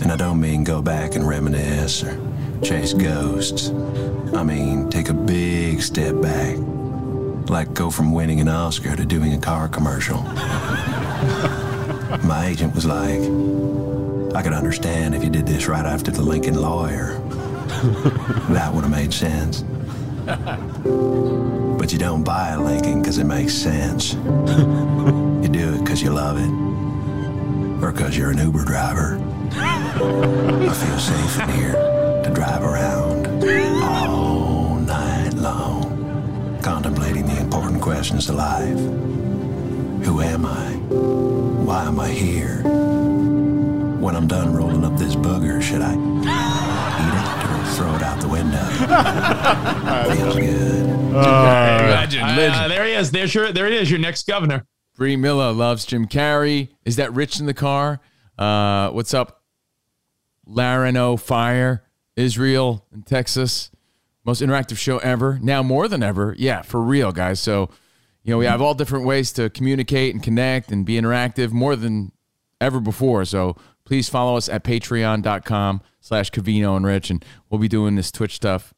And 0.00 0.12
I 0.12 0.16
don't 0.16 0.40
mean 0.40 0.62
go 0.62 0.80
back 0.80 1.16
and 1.16 1.26
reminisce 1.26 2.04
or 2.04 2.16
chase 2.62 2.92
ghosts. 2.92 3.70
I 4.32 4.44
mean, 4.44 4.88
take 4.90 5.08
a 5.08 5.12
big 5.12 5.82
step 5.82 6.20
back. 6.22 6.56
Like 7.50 7.74
go 7.74 7.90
from 7.90 8.12
winning 8.12 8.38
an 8.40 8.46
Oscar 8.46 8.94
to 8.94 9.04
doing 9.04 9.32
a 9.32 9.40
car 9.40 9.66
commercial. 9.66 10.22
My 12.22 12.46
agent 12.46 12.76
was 12.76 12.86
like, 12.86 13.18
I 14.36 14.42
could 14.44 14.52
understand 14.52 15.16
if 15.16 15.24
you 15.24 15.30
did 15.30 15.48
this 15.48 15.66
right 15.66 15.84
after 15.84 16.12
the 16.12 16.22
Lincoln 16.22 16.62
lawyer. 16.62 17.14
that 18.50 18.70
would 18.72 18.84
have 18.84 18.90
made 18.92 19.12
sense. 19.12 19.64
But 20.24 21.92
you 21.92 21.98
don't 21.98 22.22
buy 22.22 22.50
a 22.50 22.62
Lincoln 22.62 23.02
because 23.02 23.18
it 23.18 23.24
makes 23.24 23.52
sense. 23.52 24.14
You 26.00 26.10
because 26.10 26.10
you 26.10 26.10
love 26.10 26.38
it. 26.38 27.82
Or 27.84 27.92
because 27.92 28.16
you're 28.16 28.30
an 28.30 28.38
Uber 28.38 28.64
driver. 28.64 29.18
I 29.52 30.72
feel 30.72 30.98
safe 30.98 31.40
in 31.40 31.48
here 31.56 31.72
to 32.24 32.30
drive 32.32 32.62
around 32.62 33.26
all 33.82 34.76
night 34.76 35.34
long, 35.34 36.58
contemplating 36.62 37.26
the 37.26 37.38
important 37.40 37.80
questions 37.82 38.28
of 38.28 38.36
life. 38.36 38.78
Who 40.06 40.20
am 40.20 40.46
I? 40.46 40.72
Why 41.64 41.84
am 41.86 41.98
I 41.98 42.08
here? 42.08 42.62
When 42.62 44.14
I'm 44.14 44.28
done 44.28 44.54
rolling 44.54 44.84
up 44.84 44.96
this 44.98 45.16
booger, 45.16 45.60
should 45.60 45.82
I 45.82 45.94
eat 45.94 47.14
it 47.18 47.50
or 47.50 47.64
throw 47.74 47.94
it 47.96 48.02
out 48.02 48.20
the 48.20 48.28
window? 48.28 48.58
Feels 50.14 50.36
good. 50.36 51.12
Legend, 51.12 52.22
Uh, 52.24 52.68
there 52.68 52.84
he 52.84 52.92
is. 52.92 53.10
There's 53.10 53.34
your, 53.34 53.50
there 53.52 53.66
it 53.66 53.72
is, 53.72 53.90
your 53.90 53.98
next 54.00 54.26
governor. 54.28 54.64
Bree 54.98 55.16
Miller 55.16 55.52
loves 55.52 55.84
Jim 55.86 56.08
Carrey. 56.08 56.70
Is 56.84 56.96
that 56.96 57.14
Rich 57.14 57.38
in 57.38 57.46
the 57.46 57.54
car? 57.54 58.00
Uh, 58.36 58.90
what's 58.90 59.14
up? 59.14 59.44
Larino 60.46 61.18
Fire, 61.18 61.84
Israel 62.16 62.84
and 62.92 63.06
Texas. 63.06 63.70
Most 64.24 64.42
interactive 64.42 64.76
show 64.76 64.98
ever. 64.98 65.38
Now 65.40 65.62
more 65.62 65.86
than 65.86 66.02
ever. 66.02 66.34
Yeah, 66.36 66.62
for 66.62 66.80
real, 66.82 67.12
guys. 67.12 67.38
So, 67.38 67.70
you 68.24 68.32
know, 68.32 68.38
we 68.38 68.46
have 68.46 68.60
all 68.60 68.74
different 68.74 69.06
ways 69.06 69.32
to 69.34 69.48
communicate 69.50 70.14
and 70.14 70.22
connect 70.22 70.72
and 70.72 70.84
be 70.84 71.00
interactive 71.00 71.52
more 71.52 71.76
than 71.76 72.10
ever 72.60 72.80
before. 72.80 73.24
So 73.24 73.56
please 73.84 74.08
follow 74.08 74.36
us 74.36 74.48
at 74.48 74.64
patreon.com 74.64 75.80
slash 76.00 76.32
Cavino 76.32 76.76
and 76.76 76.84
Rich. 76.84 77.10
And 77.10 77.24
we'll 77.48 77.60
be 77.60 77.68
doing 77.68 77.94
this 77.94 78.10
Twitch 78.10 78.34
stuff 78.34 78.74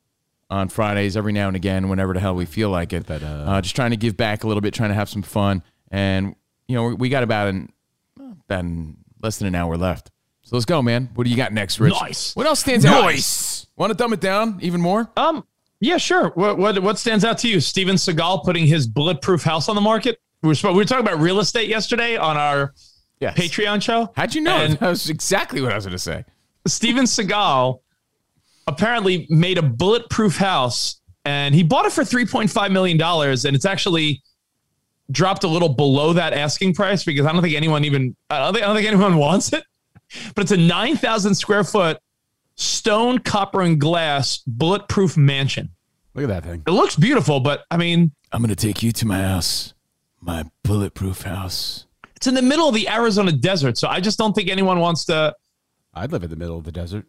on 0.51 0.69
Fridays 0.69 1.17
every 1.17 1.33
now 1.33 1.47
and 1.47 1.57
again, 1.57 1.89
whenever 1.89 2.13
the 2.13 2.21
hell 2.21 2.35
we 2.35 2.45
feel 2.45 2.69
like 2.69 2.93
it. 2.93 3.11
uh, 3.11 3.61
just 3.63 3.75
trying 3.75 3.93
to 3.93 3.97
give 3.97 4.19
back 4.19 4.45
a 4.45 4.47
little 4.47 4.61
bit, 4.61 4.75
trying 4.75 4.91
to 4.91 4.95
have 4.95 5.09
some 5.09 5.23
fun. 5.23 5.63
And, 5.91 6.35
you 6.69 6.75
know, 6.77 6.95
we 6.95 7.09
got 7.09 7.23
about 7.23 7.49
an, 7.49 7.73
about 8.19 8.65
an, 8.65 8.97
less 9.23 9.39
than 9.39 9.49
an 9.49 9.55
hour 9.55 9.77
left. 9.77 10.11
So 10.43 10.57
let's 10.57 10.67
go, 10.67 10.83
man. 10.83 11.11
What 11.15 11.25
do 11.25 11.31
you 11.31 11.37
got 11.37 11.53
next, 11.53 11.79
Rich? 11.81 11.95
Nice. 12.01 12.35
What 12.35 12.47
else 12.47 12.61
stands 12.61 12.85
out? 12.85 13.03
Nice. 13.03 13.67
Want 13.77 13.91
to 13.91 13.97
dumb 13.97 14.13
it 14.13 14.21
down 14.21 14.59
even 14.63 14.81
more? 14.81 15.11
Um, 15.17 15.45
Yeah, 15.81 15.97
sure. 15.97 16.31
What 16.31 16.59
what 16.59 16.79
what 16.83 16.99
stands 16.99 17.25
out 17.25 17.39
to 17.39 17.49
you? 17.49 17.61
Steven 17.61 17.97
Seagal 17.97 18.45
putting 18.45 18.67
his 18.67 18.87
bulletproof 18.87 19.43
house 19.43 19.69
on 19.69 19.75
the 19.75 19.81
market. 19.81 20.21
We 20.43 20.49
were, 20.49 20.55
we 20.71 20.77
were 20.77 20.85
talking 20.85 21.07
about 21.07 21.21
real 21.21 21.39
estate 21.41 21.69
yesterday 21.69 22.17
on 22.17 22.37
our 22.37 22.75
Yes. 23.21 23.37
Patreon 23.39 23.83
show. 23.83 24.11
How'd 24.17 24.35
you 24.35 24.41
know? 24.41 24.57
And- 24.57 24.75
that 24.79 24.89
was 24.89 25.11
exactly 25.11 25.61
what 25.61 25.73
I 25.73 25.75
was 25.77 25.85
going 25.85 25.93
to 25.93 25.99
say. 25.99 26.25
Steven 26.67 27.05
Seagal 27.05 27.81
apparently 28.67 29.27
made 29.29 29.59
a 29.59 29.63
bulletproof 29.63 30.37
house 30.37 31.01
and 31.25 31.55
he 31.55 31.63
bought 31.63 31.85
it 31.87 31.93
for 31.93 32.03
$3.5 32.03 32.71
million. 32.73 33.01
And 33.01 33.57
it's 33.57 33.65
actually 33.67 34.23
dropped 35.11 35.45
a 35.45 35.49
little 35.49 35.69
below 35.69 36.13
that 36.15 36.33
asking 36.33 36.75
price 36.75 37.05
because 37.05 37.27
I 37.27 37.33
don't 37.33 37.43
think 37.43 37.55
anyone 37.57 37.85
even, 37.85 38.17
I 38.29 38.39
don't 38.39 38.53
think, 38.55 38.65
I 38.65 38.67
don't 38.69 38.77
think 38.77 38.89
anyone 38.89 39.17
wants 39.29 39.53
it. 39.53 39.65
But 40.35 40.43
it's 40.43 40.53
a 40.53 40.57
9,000 40.57 41.35
square 41.35 41.65
foot 41.65 41.99
stone, 42.57 43.19
copper, 43.21 43.63
and 43.63 43.81
glass 43.81 44.39
bulletproof 44.47 45.17
mansion. 45.17 45.71
Look 46.15 46.25
at 46.25 46.29
that 46.29 46.45
thing. 46.45 46.63
It 46.67 46.71
looks 46.73 46.97
beautiful, 46.97 47.41
but 47.41 47.65
I 47.71 47.77
mean, 47.77 48.13
I'm 48.33 48.43
going 48.43 48.49
to 48.55 48.57
take 48.57 48.83
you 48.83 48.93
to 48.93 49.07
my 49.07 49.23
house, 49.23 49.73
my 50.21 50.45
bulletproof 50.65 51.23
house. 51.23 51.87
it's 52.17 52.27
in 52.27 52.35
the 52.35 52.43
middle 52.43 52.69
of 52.69 52.75
the 52.75 52.89
Arizona 52.89 53.33
desert. 53.33 53.79
So 53.79 53.89
I 53.89 54.01
just 54.01 54.19
don't 54.19 54.35
think 54.35 54.49
anyone 54.51 54.81
wants 54.81 55.05
to. 55.07 55.35
I'd 55.95 56.13
live 56.13 56.23
in 56.25 56.31
the 56.31 56.37
middle 56.37 56.59
of 56.59 56.65
the 56.65 56.73
desert. 56.73 57.07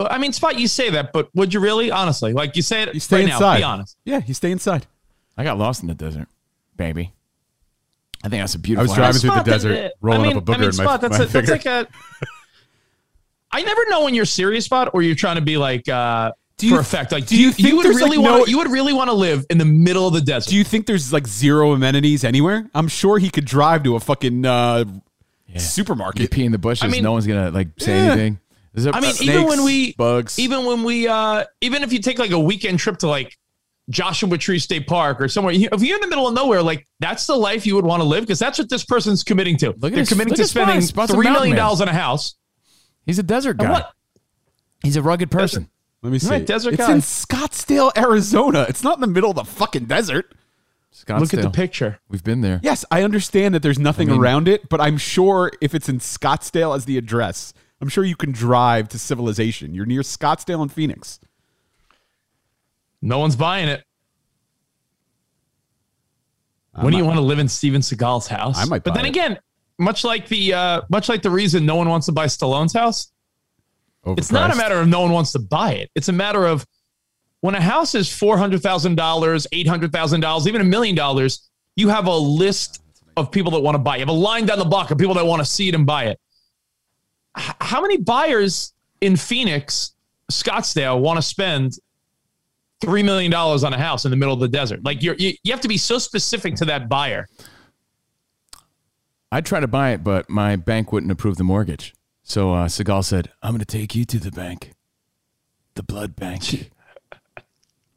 I 0.00 0.18
mean, 0.18 0.32
Spot, 0.32 0.58
you 0.58 0.66
say 0.66 0.90
that, 0.90 1.12
but 1.12 1.30
would 1.36 1.54
you 1.54 1.60
really? 1.60 1.90
Honestly, 1.92 2.32
like 2.32 2.56
you 2.56 2.62
say 2.62 2.82
it 2.82 2.94
You 2.94 3.00
stay 3.00 3.18
right 3.24 3.24
inside. 3.32 3.52
now, 3.52 3.56
be 3.58 3.62
honest. 3.62 3.96
Yeah, 4.04 4.20
you 4.26 4.34
stay 4.34 4.50
inside. 4.50 4.86
I 5.36 5.44
got 5.44 5.56
lost 5.56 5.82
in 5.82 5.88
the 5.88 5.94
desert, 5.94 6.26
baby. 6.76 7.12
I 8.24 8.28
think 8.28 8.42
that's 8.42 8.54
a 8.54 8.58
I 8.58 8.60
beautiful. 8.62 8.80
I 8.80 8.88
was 8.88 8.96
driving 8.96 9.20
through 9.20 9.30
the 9.30 9.34
Spot, 9.34 9.44
that- 9.44 9.50
desert, 9.52 9.92
rolling 10.00 10.20
I 10.20 10.24
mean, 10.28 10.36
up 10.38 10.42
a 10.42 10.46
booger 10.46 10.54
I 10.54 10.58
mean, 10.58 10.70
in 10.70 10.76
my, 10.76 10.84
Spot, 10.84 11.00
that's, 11.02 11.18
my 11.18 11.24
a, 11.24 11.26
that's 11.28 11.32
finger. 11.32 11.52
like 11.52 11.66
a. 11.66 11.88
I 13.52 13.62
never 13.62 13.88
know 13.88 14.04
when 14.04 14.14
you're 14.14 14.24
serious, 14.24 14.64
Spot, 14.64 14.90
or 14.94 15.02
you're 15.02 15.14
trying 15.14 15.36
to 15.36 15.42
be 15.42 15.56
like 15.56 15.88
uh, 15.88 16.32
Do 16.56 16.66
you- 16.68 16.74
for 16.74 16.80
effect. 16.80 17.12
Like, 17.12 17.26
do 17.26 17.36
do 17.36 17.40
you 17.40 17.46
you, 17.48 17.52
think 17.52 17.68
you 17.68 17.76
would 17.76 17.84
there's, 17.86 17.96
really 17.96 18.16
like, 18.16 18.24
want 18.26 18.38
no- 18.40 18.44
to, 18.46 18.50
you 18.50 18.58
would 18.58 18.70
really 18.70 18.92
want 18.92 19.10
to 19.10 19.14
live 19.14 19.44
in 19.50 19.58
the 19.58 19.64
middle 19.64 20.08
of 20.08 20.14
the 20.14 20.20
desert? 20.20 20.50
Do 20.50 20.56
you 20.56 20.64
think 20.64 20.86
there's 20.86 21.12
like 21.12 21.26
zero 21.26 21.72
amenities 21.72 22.24
anywhere? 22.24 22.68
I'm 22.74 22.88
sure 22.88 23.18
he 23.18 23.30
could 23.30 23.44
drive 23.44 23.82
to 23.84 23.94
a 23.96 24.00
fucking 24.00 24.44
uh, 24.44 24.84
You 25.46 25.60
supermarket. 25.60 26.30
pee 26.30 26.44
in 26.44 26.52
the 26.52 26.58
bushes. 26.58 26.82
I 26.82 26.88
mean- 26.88 27.02
no 27.04 27.12
one's 27.12 27.26
gonna 27.26 27.50
like 27.50 27.68
say 27.78 27.94
Yeah. 27.96 28.12
anything. 28.12 28.40
Is 28.74 28.82
there 28.84 28.92
I 28.92 28.98
mean, 29.00 29.12
snakes, 29.12 29.30
even 29.32 29.46
when 29.46 29.62
we 29.64 29.92
bugs, 29.92 30.36
even 30.40 30.64
when 30.64 30.82
we 30.82 31.06
uh 31.06 31.44
even 31.60 31.84
if 31.84 31.92
you 31.92 32.00
take 32.00 32.18
like 32.18 32.32
a 32.32 32.38
weekend 32.40 32.80
trip 32.80 32.98
to 32.98 33.06
like 33.08 33.38
Joshua 33.90 34.38
Tree 34.38 34.58
State 34.58 34.86
Park 34.86 35.20
or 35.20 35.28
somewhere. 35.28 35.52
If 35.54 35.82
you're 35.82 35.96
in 35.96 36.00
the 36.00 36.08
middle 36.08 36.26
of 36.26 36.34
nowhere, 36.34 36.62
like 36.62 36.86
that's 37.00 37.26
the 37.26 37.36
life 37.36 37.66
you 37.66 37.74
would 37.74 37.84
want 37.84 38.00
to 38.02 38.08
live 38.08 38.22
because 38.22 38.38
that's 38.38 38.58
what 38.58 38.68
this 38.70 38.84
person's 38.84 39.22
committing 39.22 39.56
to. 39.58 39.68
at 39.70 39.80
They're 39.80 39.90
his- 39.90 40.08
committing 40.08 40.30
look 40.30 40.36
to 40.38 40.42
at 40.44 40.48
spending 40.48 40.80
Spot's 40.80 41.12
a 41.12 41.14
three 41.14 41.24
mountain 41.24 41.40
million 41.42 41.56
man. 41.56 41.64
dollars 41.66 41.80
on 41.80 41.88
a 41.88 41.92
house. 41.92 42.34
he's 43.04 43.18
a 43.18 43.22
desert 43.22 43.58
guy. 43.58 43.70
What? 43.70 43.92
He's 44.82 44.96
a 44.96 45.02
rugged 45.02 45.30
person. 45.30 45.68
Let 46.02 46.12
me 46.12 46.18
see. 46.18 46.28
Right, 46.28 46.44
desert 46.46 46.74
it's 46.74 46.86
guy. 46.86 46.92
in 46.92 46.98
Scottsdale, 46.98 47.90
Arizona. 47.96 48.66
It's 48.68 48.82
not 48.82 48.96
in 48.96 49.00
the 49.00 49.06
middle 49.06 49.30
of 49.30 49.36
the 49.36 49.44
fucking 49.44 49.86
desert. 49.86 50.34
Scottsdale. 50.92 51.20
Look 51.20 51.34
at 51.34 51.42
the 51.42 51.50
picture. 51.50 51.98
We've 52.08 52.22
been 52.22 52.40
there. 52.42 52.60
Yes, 52.62 52.84
I 52.90 53.02
understand 53.02 53.54
that 53.54 53.62
there's 53.62 53.78
nothing 53.78 54.08
I 54.10 54.12
mean- 54.12 54.20
around 54.20 54.48
it, 54.48 54.68
but 54.68 54.80
I'm 54.80 54.96
sure 54.98 55.50
if 55.60 55.74
it's 55.74 55.88
in 55.88 55.98
Scottsdale 56.00 56.76
as 56.76 56.84
the 56.84 56.96
address, 56.98 57.52
I'm 57.80 57.88
sure 57.88 58.04
you 58.04 58.16
can 58.16 58.32
drive 58.32 58.88
to 58.90 58.98
civilization. 58.98 59.74
You're 59.74 59.86
near 59.86 60.02
Scottsdale 60.02 60.62
and 60.62 60.70
Phoenix. 60.72 61.18
No 63.04 63.18
one's 63.18 63.36
buying 63.36 63.68
it. 63.68 63.84
When 66.72 66.90
do 66.90 66.98
you 66.98 67.04
want 67.04 67.18
to 67.18 67.22
live 67.22 67.38
in 67.38 67.48
Steven 67.48 67.82
Seagal's 67.82 68.26
house? 68.26 68.58
I 68.58 68.64
might 68.64 68.82
But 68.82 68.94
buy 68.94 68.96
then 68.96 69.04
it. 69.04 69.10
again, 69.10 69.38
much 69.78 70.02
like 70.04 70.26
the 70.26 70.54
uh, 70.54 70.80
much 70.88 71.08
like 71.10 71.20
the 71.22 71.30
reason 71.30 71.66
no 71.66 71.76
one 71.76 71.88
wants 71.88 72.06
to 72.06 72.12
buy 72.12 72.26
Stallone's 72.26 72.72
house, 72.72 73.12
it's 74.16 74.32
not 74.32 74.50
a 74.52 74.56
matter 74.56 74.76
of 74.80 74.88
no 74.88 75.02
one 75.02 75.12
wants 75.12 75.32
to 75.32 75.38
buy 75.38 75.72
it. 75.74 75.90
It's 75.94 76.08
a 76.08 76.12
matter 76.12 76.46
of 76.46 76.66
when 77.42 77.54
a 77.54 77.60
house 77.60 77.94
is 77.94 78.12
four 78.12 78.38
hundred 78.38 78.62
thousand 78.62 78.96
dollars, 78.96 79.46
eight 79.52 79.68
hundred 79.68 79.92
thousand 79.92 80.20
dollars, 80.20 80.48
even 80.48 80.62
a 80.62 80.64
million 80.64 80.96
dollars, 80.96 81.48
you 81.76 81.90
have 81.90 82.06
a 82.06 82.16
list 82.16 82.82
of 83.16 83.30
people 83.30 83.52
that 83.52 83.60
want 83.60 83.74
to 83.76 83.78
buy. 83.78 83.96
it. 83.96 84.00
You 84.00 84.06
have 84.06 84.08
a 84.16 84.18
line 84.18 84.46
down 84.46 84.58
the 84.58 84.64
block 84.64 84.90
of 84.90 84.98
people 84.98 85.14
that 85.14 85.26
want 85.26 85.40
to 85.40 85.46
see 85.46 85.68
it 85.68 85.74
and 85.74 85.86
buy 85.86 86.06
it. 86.06 86.18
H- 87.38 87.54
how 87.60 87.82
many 87.82 87.98
buyers 87.98 88.72
in 89.00 89.14
Phoenix, 89.16 89.92
Scottsdale, 90.32 90.98
want 91.00 91.18
to 91.18 91.22
spend 91.22 91.74
three 92.84 93.02
million 93.02 93.30
dollars 93.30 93.64
on 93.64 93.72
a 93.72 93.78
house 93.78 94.04
in 94.04 94.10
the 94.10 94.16
middle 94.16 94.34
of 94.34 94.40
the 94.40 94.48
desert? 94.48 94.84
Like 94.84 95.02
you're, 95.02 95.16
you, 95.16 95.32
you 95.42 95.52
have 95.52 95.60
to 95.62 95.68
be 95.68 95.78
so 95.78 95.98
specific 95.98 96.54
to 96.56 96.64
that 96.66 96.88
buyer. 96.88 97.26
I'd 99.32 99.46
try 99.46 99.60
to 99.60 99.66
buy 99.66 99.90
it, 99.90 100.04
but 100.04 100.30
my 100.30 100.56
bank 100.56 100.92
wouldn't 100.92 101.10
approve 101.10 101.36
the 101.36 101.44
mortgage. 101.44 101.94
So 102.22 102.54
uh, 102.54 102.68
Seagal 102.68 103.04
said, 103.04 103.30
"I'm 103.42 103.50
going 103.50 103.58
to 103.60 103.64
take 103.64 103.94
you 103.94 104.04
to 104.04 104.18
the 104.18 104.30
bank, 104.30 104.72
the 105.74 105.82
blood 105.82 106.16
bank." 106.16 106.70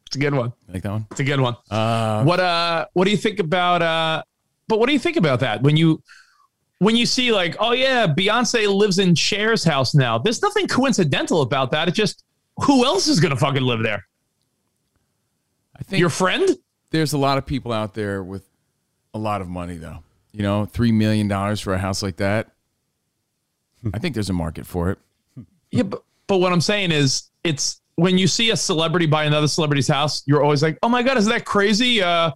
It's 0.08 0.16
a 0.16 0.20
good 0.20 0.32
one. 0.32 0.54
like 0.72 0.82
that 0.84 0.90
one? 0.90 1.06
It's 1.10 1.20
a 1.20 1.24
good 1.24 1.38
one. 1.38 1.54
what 1.68 2.40
uh 2.40 2.86
what 2.94 3.04
do 3.04 3.10
you 3.10 3.16
think 3.18 3.40
about 3.40 3.82
uh 3.82 4.22
but 4.66 4.78
what 4.78 4.86
do 4.86 4.94
you 4.94 4.98
think 4.98 5.18
about 5.18 5.40
that 5.40 5.62
when 5.62 5.76
you 5.76 6.02
when 6.78 6.96
you 6.96 7.04
see 7.04 7.30
like, 7.30 7.56
oh 7.60 7.72
yeah, 7.72 8.06
Beyonce 8.06 8.74
lives 8.74 8.98
in 8.98 9.14
Cher's 9.14 9.64
house 9.64 9.94
now. 9.94 10.16
There's 10.16 10.40
nothing 10.40 10.66
coincidental 10.66 11.42
about 11.42 11.72
that. 11.72 11.88
It's 11.88 11.96
just 11.96 12.24
who 12.56 12.86
else 12.86 13.06
is 13.06 13.20
gonna 13.20 13.36
fucking 13.36 13.62
live 13.62 13.82
there? 13.82 14.07
I 15.78 15.82
think 15.84 16.00
Your 16.00 16.10
friend? 16.10 16.48
there's 16.90 17.12
a 17.12 17.18
lot 17.18 17.38
of 17.38 17.46
people 17.46 17.72
out 17.72 17.94
there 17.94 18.22
with 18.22 18.48
a 19.14 19.18
lot 19.18 19.40
of 19.40 19.48
money, 19.48 19.76
though. 19.76 19.98
You 20.32 20.42
know, 20.42 20.64
three 20.66 20.92
million 20.92 21.28
dollars 21.28 21.60
for 21.60 21.72
a 21.74 21.78
house 21.78 22.02
like 22.02 22.16
that. 22.16 22.50
I 23.94 23.98
think 23.98 24.14
there's 24.14 24.30
a 24.30 24.34
market 24.34 24.66
for 24.66 24.90
it. 24.90 24.98
Yeah, 25.70 25.84
but, 25.84 26.02
but 26.26 26.38
what 26.38 26.52
I'm 26.52 26.60
saying 26.60 26.92
is 26.92 27.30
it's 27.44 27.80
when 27.96 28.18
you 28.18 28.26
see 28.26 28.50
a 28.50 28.56
celebrity 28.56 29.06
buy 29.06 29.24
another 29.24 29.48
celebrity's 29.48 29.88
house, 29.88 30.22
you're 30.26 30.42
always 30.42 30.62
like, 30.62 30.78
oh 30.82 30.88
my 30.88 31.02
God, 31.02 31.16
isn't 31.18 31.30
that 31.30 31.44
crazy? 31.44 32.02
Uh 32.02 32.32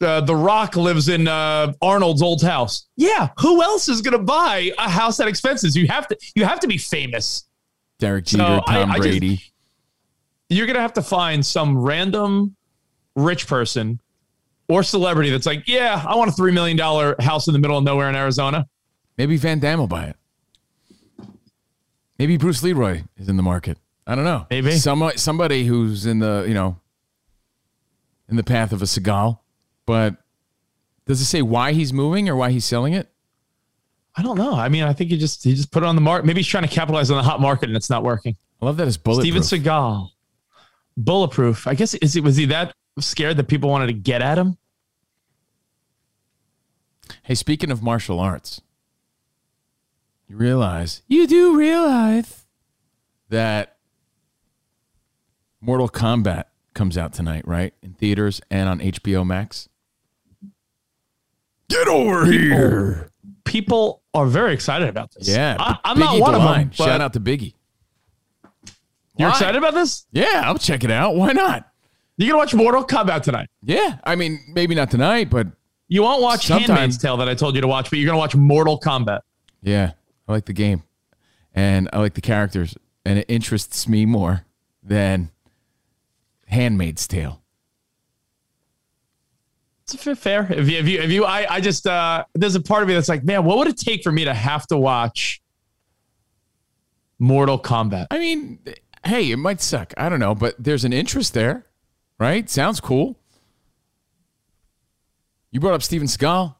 uh, 0.00 0.20
the 0.22 0.34
Rock 0.34 0.76
lives 0.76 1.10
in 1.10 1.28
uh, 1.28 1.74
Arnold's 1.82 2.22
old 2.22 2.42
house. 2.42 2.86
Yeah, 2.96 3.28
who 3.38 3.62
else 3.62 3.86
is 3.86 4.00
going 4.00 4.12
to 4.16 4.24
buy 4.24 4.70
a 4.78 4.88
house 4.88 5.18
that 5.18 5.28
expensive? 5.28 5.76
You 5.76 5.88
have 5.88 6.08
to. 6.08 6.16
You 6.34 6.46
have 6.46 6.58
to 6.60 6.66
be 6.66 6.78
famous. 6.78 7.44
Derek 7.98 8.24
Jeter, 8.24 8.62
I- 8.66 8.80
Tom 8.80 8.90
I 8.90 8.96
just- 8.96 9.00
Brady. 9.08 9.42
You're 10.50 10.66
going 10.66 10.74
to 10.74 10.82
have 10.82 10.92
to 10.94 11.02
find 11.02 11.44
some 11.46 11.78
random 11.78 12.56
rich 13.14 13.46
person 13.46 14.00
or 14.68 14.82
celebrity 14.82 15.30
that's 15.30 15.46
like, 15.46 15.66
yeah, 15.66 16.04
I 16.06 16.16
want 16.16 16.28
a 16.28 16.32
three 16.32 16.52
million 16.52 16.76
dollar 16.76 17.16
house 17.20 17.46
in 17.46 17.52
the 17.52 17.58
middle 17.58 17.78
of 17.78 17.84
nowhere 17.84 18.08
in 18.08 18.16
Arizona. 18.16 18.68
Maybe 19.16 19.36
Van 19.36 19.60
Damme 19.60 19.78
will 19.78 19.86
buy 19.86 20.06
it. 20.06 20.16
Maybe 22.18 22.36
Bruce 22.36 22.62
Leroy 22.62 23.04
is 23.16 23.28
in 23.28 23.36
the 23.36 23.42
market. 23.42 23.78
I 24.06 24.14
don't 24.14 24.24
know. 24.24 24.46
Maybe. 24.50 24.72
somebody 24.72 25.16
somebody 25.18 25.64
who's 25.66 26.04
in 26.04 26.18
the 26.18 26.44
you 26.46 26.54
know 26.54 26.76
in 28.28 28.36
the 28.36 28.42
path 28.42 28.72
of 28.72 28.82
a 28.82 28.84
Seagal. 28.84 29.38
But 29.86 30.16
does 31.06 31.20
it 31.20 31.26
say 31.26 31.42
why 31.42 31.72
he's 31.72 31.92
moving 31.92 32.28
or 32.28 32.36
why 32.36 32.50
he's 32.50 32.64
selling 32.64 32.92
it? 32.92 33.08
I 34.16 34.22
don't 34.22 34.36
know. 34.36 34.54
I 34.54 34.68
mean, 34.68 34.82
I 34.82 34.92
think 34.92 35.10
he 35.10 35.16
just 35.16 35.44
he 35.44 35.54
just 35.54 35.70
put 35.70 35.82
it 35.82 35.86
on 35.86 35.94
the 35.94 36.00
market. 36.00 36.26
Maybe 36.26 36.40
he's 36.40 36.46
trying 36.46 36.66
to 36.66 36.68
capitalize 36.68 37.10
on 37.10 37.16
the 37.16 37.22
hot 37.22 37.40
market 37.40 37.68
and 37.68 37.76
it's 37.76 37.88
not 37.90 38.02
working. 38.02 38.36
I 38.60 38.66
love 38.66 38.76
that 38.78 38.88
it's 38.88 38.96
bulletproof. 38.96 39.44
Steven 39.44 39.64
Seagal, 39.64 40.10
bulletproof. 40.96 41.66
I 41.66 41.74
guess 41.74 41.94
is 41.94 42.14
he 42.14 42.20
was 42.20 42.36
he 42.36 42.46
that 42.46 42.74
scared 42.98 43.36
that 43.36 43.48
people 43.48 43.70
wanted 43.70 43.88
to 43.88 43.92
get 43.92 44.22
at 44.22 44.38
him? 44.38 44.56
Hey, 47.22 47.34
speaking 47.34 47.70
of 47.70 47.82
martial 47.82 48.20
arts, 48.20 48.60
you 50.28 50.36
realize 50.36 51.02
you 51.08 51.26
do 51.26 51.56
realize 51.56 52.46
that 53.28 53.76
Mortal 55.60 55.88
Kombat 55.88 56.44
comes 56.74 56.96
out 56.96 57.12
tonight, 57.12 57.46
right? 57.46 57.74
In 57.82 57.94
theaters 57.94 58.40
and 58.50 58.68
on 58.68 58.80
HBO 58.80 59.26
Max. 59.26 59.68
Get 61.68 61.86
over 61.86 62.26
here. 62.26 63.10
People 63.44 64.02
are 64.14 64.26
very 64.26 64.52
excited 64.52 64.88
about 64.88 65.12
this. 65.12 65.28
Yeah. 65.28 65.56
I, 65.58 65.78
I'm 65.84 65.96
Biggie 65.96 66.00
not 66.00 66.20
one 66.20 66.34
of 66.34 66.42
them. 66.42 66.70
Shout 66.72 67.00
out 67.00 67.12
to 67.12 67.20
Biggie. 67.20 67.54
You're 69.20 69.28
Why? 69.28 69.34
excited 69.34 69.56
about 69.58 69.74
this? 69.74 70.06
Yeah, 70.12 70.42
I'll 70.44 70.56
check 70.58 70.82
it 70.82 70.90
out. 70.90 71.14
Why 71.14 71.32
not? 71.32 71.68
You 72.16 72.26
gonna 72.26 72.38
watch 72.38 72.54
Mortal 72.54 72.84
Kombat 72.84 73.22
tonight? 73.22 73.48
Yeah. 73.62 73.98
I 74.04 74.14
mean, 74.16 74.40
maybe 74.48 74.74
not 74.74 74.90
tonight, 74.90 75.28
but 75.30 75.46
You 75.88 76.02
won't 76.02 76.22
watch 76.22 76.46
Sometime. 76.46 76.68
Handmaid's 76.76 76.98
Tale 76.98 77.16
that 77.18 77.28
I 77.28 77.34
told 77.34 77.54
you 77.54 77.60
to 77.60 77.66
watch, 77.68 77.90
but 77.90 77.98
you're 77.98 78.06
gonna 78.06 78.18
watch 78.18 78.34
Mortal 78.34 78.78
Kombat. 78.80 79.20
yeah, 79.62 79.92
I 80.28 80.32
like 80.32 80.46
the 80.46 80.52
game 80.52 80.82
and 81.54 81.88
I 81.92 81.98
like 81.98 82.14
the 82.14 82.20
characters, 82.20 82.76
and 83.04 83.18
it 83.18 83.26
interests 83.28 83.86
me 83.88 84.06
more 84.06 84.44
than 84.82 85.30
Handmaid's 86.46 87.06
Tale. 87.08 87.42
It's 89.84 90.02
fa- 90.02 90.14
fair. 90.16 90.46
If 90.52 90.68
you, 90.68 90.78
if 90.78 90.88
you, 90.88 91.00
if 91.00 91.10
you, 91.10 91.24
I, 91.24 91.46
I 91.54 91.60
just, 91.60 91.86
uh, 91.86 92.24
there's 92.34 92.54
a 92.54 92.60
part 92.60 92.82
of 92.82 92.88
me 92.88 92.94
that's 92.94 93.08
like, 93.08 93.24
man, 93.24 93.44
what 93.44 93.58
would 93.58 93.66
it 93.68 93.76
take 93.76 94.02
for 94.04 94.12
me 94.12 94.24
to 94.24 94.32
have 94.34 94.66
to 94.68 94.78
watch 94.78 95.42
Mortal 97.18 97.58
Kombat? 97.60 98.06
I 98.10 98.18
mean, 98.18 98.58
hey, 99.04 99.30
it 99.30 99.36
might 99.36 99.60
suck. 99.60 99.92
I 99.96 100.08
don't 100.08 100.20
know, 100.20 100.34
but 100.34 100.54
there's 100.58 100.84
an 100.84 100.92
interest 100.92 101.34
there, 101.34 101.66
right? 102.18 102.48
Sounds 102.48 102.80
cool. 102.80 103.16
You 105.50 105.60
brought 105.60 105.74
up 105.74 105.82
Steven 105.82 106.06
Seagal. 106.06 106.54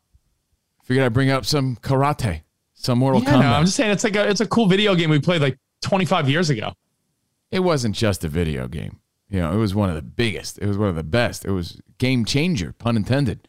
Figured 0.85 1.07
I'd 1.07 1.13
bring 1.13 1.31
up 1.31 1.45
some 1.45 1.77
karate, 1.77 2.43
some 2.75 2.99
Mortal 2.99 3.23
Yeah, 3.23 3.35
Kombat. 3.35 3.41
no, 3.41 3.53
I'm 3.53 3.65
just 3.65 3.77
saying 3.77 3.91
it's 3.93 4.03
like 4.03 4.17
a, 4.17 4.29
it's 4.29 4.41
a 4.41 4.47
cool 4.47 4.67
video 4.67 4.95
game 4.97 5.11
we 5.11 5.21
played 5.21 5.41
like 5.41 5.57
25 5.83 6.29
years 6.29 6.51
ago. 6.51 6.73
it 7.53 7.61
wasn't 7.61 7.95
just 7.95 8.25
a 8.25 8.29
video 8.29 8.67
game. 8.67 8.99
You 9.29 9.41
know, 9.41 9.53
it 9.53 9.57
was 9.57 9.75
one 9.75 9.89
of 9.89 9.95
the 9.95 10.03
biggest. 10.03 10.59
It 10.59 10.67
was 10.67 10.77
one 10.77 10.89
of 10.89 10.97
the 10.97 11.05
best. 11.05 11.45
It 11.45 11.53
was 11.53 11.81
game 11.99 12.25
changer, 12.25 12.73
pun 12.73 12.97
intended. 12.97 13.47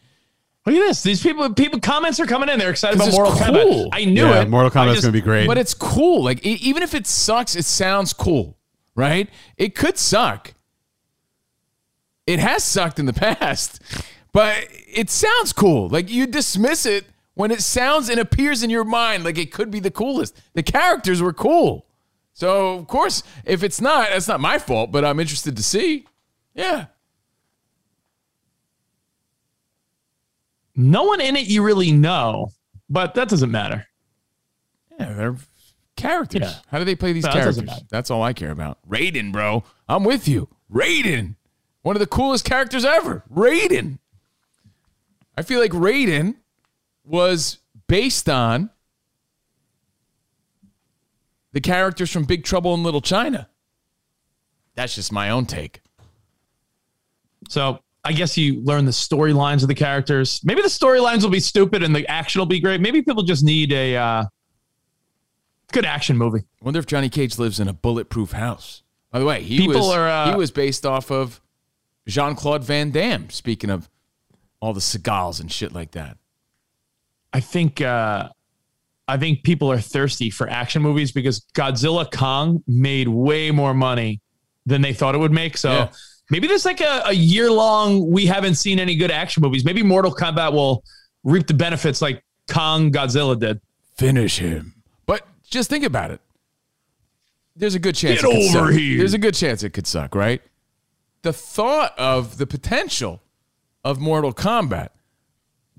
Look 0.68 0.76
at 0.76 0.80
this. 0.80 1.02
These 1.02 1.24
people, 1.24 1.52
people 1.56 1.80
comments 1.80 2.20
are 2.20 2.28
coming 2.28 2.48
in. 2.50 2.60
They're 2.60 2.70
excited 2.70 2.98
about 2.98 3.12
Mortal 3.12 3.34
it's 3.34 3.42
Kombat. 3.42 3.90
I 3.92 4.06
knew 4.06 4.28
yeah, 4.28 4.42
it. 4.44 4.50
Mortal 4.50 4.70
Kombat's 4.70 4.94
just- 4.98 5.02
gonna 5.04 5.14
be 5.14 5.22
great. 5.22 5.48
But 5.48 5.58
it's 5.58 5.74
cool. 5.74 6.24
Like 6.24 6.46
e- 6.46 6.60
even 6.62 6.84
if 6.84 6.94
it 6.94 7.08
sucks, 7.08 7.56
it 7.56 7.66
sounds 7.66 8.14
cool, 8.14 8.56
right? 8.96 9.30
It 9.58 9.76
could 9.76 9.98
suck. 9.98 10.54
It 12.28 12.40
has 12.40 12.64
sucked 12.64 13.00
in 13.00 13.06
the 13.06 13.14
past, 13.38 13.82
but 14.32 14.68
it 14.72 15.10
sounds 15.10 15.54
cool. 15.54 15.90
Like 15.90 16.10
you 16.10 16.28
dismiss 16.28 16.86
it 16.86 17.06
when 17.34 17.52
it 17.52 17.62
sounds 17.62 18.10
and 18.10 18.20
appears 18.20 18.64
in 18.64 18.70
your 18.70 18.84
mind 18.84 19.24
like 19.24 19.38
it 19.38 19.52
could 19.52 19.72
be 19.72 19.80
the 19.80 19.92
coolest. 19.92 20.40
The 20.54 20.64
characters 20.64 21.22
were 21.22 21.34
cool. 21.34 21.86
So, 22.34 22.76
of 22.76 22.88
course, 22.88 23.24
if 23.46 23.64
it's 23.64 23.82
not, 23.82 24.10
that's 24.10 24.28
not 24.28 24.40
my 24.40 24.58
fault, 24.58 24.92
but 24.92 25.04
I'm 25.04 25.20
interested 25.20 25.56
to 25.58 25.64
see. 25.64 26.06
Yeah. 26.54 26.86
No 30.76 31.04
one 31.04 31.22
in 31.22 31.36
it 31.36 31.48
you 31.48 31.64
really 31.64 31.92
know, 31.92 32.52
but 32.90 33.14
that 33.16 33.28
doesn't 33.30 33.52
matter. 33.52 33.88
Yeah, 35.00 35.14
they're 35.14 35.36
characters. 36.02 36.42
Yeah. 36.42 36.54
How 36.68 36.80
do 36.80 36.86
they 36.86 36.96
play 36.96 37.14
these 37.14 37.24
No, 37.26 37.32
characters? 37.32 37.62
matter. 37.64 37.86
That's 37.90 38.10
all 38.12 38.24
I 38.24 38.34
care 38.34 38.52
about. 38.52 38.80
Raiden, 38.90 39.32
bro. 39.32 39.64
I'm 39.88 40.04
with 40.04 40.28
you. 40.28 40.50
Raiden. 40.72 41.36
One 41.84 41.96
of 41.96 42.00
the 42.00 42.08
coolest 42.08 42.46
characters 42.46 42.86
ever. 42.86 43.24
Raiden. 43.34 44.00
I 45.38 45.42
feel 45.44 45.60
like 45.60 45.72
Raiden 45.72 46.36
was 47.04 47.58
based 47.88 48.30
on 48.30 48.70
the 51.54 51.62
characters 51.62 52.12
from 52.12 52.24
Big 52.24 52.44
Trouble 52.44 52.74
in 52.74 52.84
Little 52.84 53.02
China. 53.02 53.50
That's 54.76 54.96
just 54.96 55.12
my 55.12 55.30
own 55.32 55.46
take. 55.46 55.82
So 57.50 57.80
I 58.04 58.14
guess 58.14 58.38
you 58.38 58.62
learn 58.64 58.86
the 58.86 58.92
storylines 58.92 59.62
of 59.62 59.68
the 59.68 59.76
characters. 59.76 60.40
Maybe 60.44 60.62
the 60.62 60.68
storylines 60.70 61.24
will 61.24 61.30
be 61.30 61.40
stupid 61.40 61.84
and 61.84 61.96
the 61.96 62.08
action 62.08 62.40
will 62.40 62.46
be 62.46 62.60
great. 62.60 62.80
Maybe 62.82 63.02
people 63.02 63.24
just 63.24 63.44
need 63.44 63.74
a 63.74 63.96
uh, 63.98 64.26
good 65.72 65.86
action 65.86 66.18
movie. 66.18 66.40
I 66.62 66.66
wonder 66.66 66.80
if 66.80 66.86
Johnny 66.86 67.10
Cage 67.10 67.38
lives 67.40 67.60
in 67.60 67.68
a 67.68 67.74
bulletproof 67.74 68.32
house. 68.32 68.84
By 69.12 69.20
the 69.20 69.26
way, 69.26 69.42
he 69.44 69.58
People 69.58 69.76
was 69.82 69.90
are, 69.90 70.08
uh, 70.08 70.30
he 70.32 70.36
was 70.38 70.52
based 70.52 70.86
off 70.86 71.12
of 71.12 71.42
Jean 72.08 72.36
Claude 72.36 72.64
Van 72.64 72.92
Damme. 72.92 73.30
Speaking 73.30 73.70
of 73.70 73.90
all 74.62 74.74
the 74.74 74.80
Seagals 74.80 75.40
and 75.42 75.52
shit 75.52 75.74
like 75.74 75.92
that. 75.92 76.18
I 77.34 77.40
think 77.40 77.82
uh, 77.82 78.30
I 79.08 79.18
think 79.18 79.44
people 79.44 79.72
are 79.72 79.80
thirsty 79.80 80.30
for 80.30 80.50
action 80.50 80.82
movies 80.82 81.12
because 81.12 81.46
Godzilla 81.54 82.10
Kong 82.12 82.64
made 82.68 83.08
way 83.08 83.52
more 83.52 83.74
money 83.74 84.22
than 84.66 84.82
they 84.82 84.94
thought 84.94 85.16
it 85.16 85.18
would 85.18 85.32
make. 85.32 85.58
So 85.58 85.72
Yeah. 85.72 85.92
maybe 86.30 86.48
there's 86.48 86.66
like 86.66 86.82
a, 86.82 87.04
a 87.08 87.14
year 87.14 87.50
long 87.52 88.12
we 88.12 88.26
haven't 88.28 88.56
seen 88.56 88.80
any 88.80 88.96
good 88.96 89.12
action 89.12 89.42
movies. 89.42 89.66
Maybe 89.66 89.82
Mortal 89.82 90.14
Kombat 90.14 90.54
will 90.54 90.84
reap 91.24 91.48
the 91.48 91.54
benefits 91.54 92.02
like 92.02 92.24
Kong 92.50 92.92
Godzilla 92.92 93.40
did. 93.40 93.60
Finish 93.98 94.38
him. 94.38 94.76
Just 95.52 95.70
think 95.70 95.84
about 95.84 96.10
it. 96.10 96.22
There's 97.56 97.76
a 97.76 97.80
good 97.80 97.96
chance 97.96 98.22
Get 98.22 98.30
it 98.30 98.34
could 98.34 98.58
over 98.58 98.68
suck. 98.72 98.80
here. 98.80 98.98
There's 98.98 99.14
a 99.14 99.20
good 99.20 99.36
chance 99.36 99.62
it 99.62 99.72
could 99.72 99.86
suck, 99.86 100.16
right? 100.16 100.42
The 101.22 101.34
thought 101.34 101.94
of 102.00 102.38
the 102.38 102.48
potential 102.48 103.22
of 103.84 104.00
Mortal 104.00 104.34
Kombat 104.34 104.90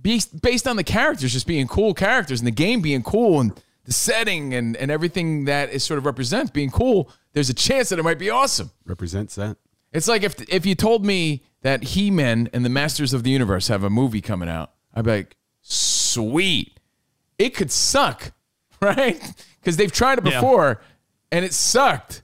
based, 0.00 0.40
based 0.42 0.68
on 0.68 0.76
the 0.76 0.84
characters 0.84 1.32
just 1.32 1.46
being 1.46 1.66
cool 1.66 1.94
characters 1.94 2.40
and 2.40 2.46
the 2.46 2.52
game 2.52 2.80
being 2.80 3.02
cool 3.02 3.40
and 3.40 3.60
the 3.84 3.92
setting 3.92 4.54
and, 4.54 4.76
and 4.76 4.90
everything 4.90 5.46
that 5.46 5.72
it 5.72 5.80
sort 5.80 5.98
of 5.98 6.06
represents 6.06 6.50
being 6.50 6.70
cool, 6.70 7.10
there's 7.32 7.48
a 7.50 7.54
chance 7.54 7.88
that 7.88 7.98
it 7.98 8.02
might 8.02 8.18
be 8.18 8.30
awesome. 8.30 8.70
Represents 8.84 9.34
that. 9.36 9.56
It's 9.92 10.08
like 10.08 10.22
if 10.22 10.40
if 10.48 10.64
you 10.64 10.74
told 10.74 11.04
me 11.04 11.42
that 11.62 11.82
He 11.82 12.10
Man 12.10 12.48
and 12.52 12.64
the 12.64 12.70
Masters 12.70 13.12
of 13.12 13.24
the 13.24 13.30
Universe 13.30 13.68
have 13.68 13.82
a 13.84 13.90
movie 13.90 14.20
coming 14.20 14.48
out, 14.48 14.72
I'd 14.94 15.04
be 15.04 15.10
like, 15.10 15.36
sweet. 15.60 16.78
It 17.38 17.50
could 17.54 17.70
suck, 17.70 18.32
right? 18.80 19.20
Because 19.62 19.76
they've 19.76 19.92
tried 19.92 20.18
it 20.18 20.26
Yeah. 20.26 20.40
before 20.40 20.80
and 21.30 21.44
it 21.44 21.54
sucked. 21.54 22.22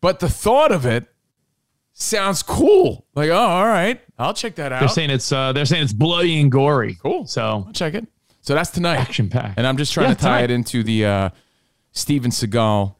But 0.00 0.18
the 0.18 0.28
thought 0.28 0.72
of 0.72 0.84
it 0.86 1.06
sounds 1.92 2.42
cool. 2.42 3.06
Like, 3.14 3.30
oh, 3.30 3.34
all 3.36 3.66
right, 3.66 4.00
I'll 4.18 4.34
check 4.34 4.56
that 4.56 4.72
out. 4.72 4.80
They're 4.80 4.88
saying 4.88 5.10
it's 5.10 5.30
uh, 5.30 5.52
they're 5.52 5.64
saying 5.66 5.84
it's 5.84 5.92
bloody 5.92 6.40
and 6.40 6.50
gory. 6.50 6.94
Cool. 7.02 7.26
So 7.26 7.64
I'll 7.66 7.72
check 7.72 7.94
it. 7.94 8.06
So 8.40 8.54
that's 8.54 8.70
tonight. 8.70 8.96
action 8.96 9.28
pack. 9.28 9.54
And 9.56 9.66
I'm 9.66 9.76
just 9.76 9.92
trying 9.92 10.08
Yeah, 10.08 10.14
to 10.14 10.20
tie 10.20 10.28
tonight. 10.40 10.44
it 10.44 10.50
into 10.50 10.82
the 10.82 11.04
uh, 11.06 11.30
Steven 11.92 12.30
Seagal 12.32 12.96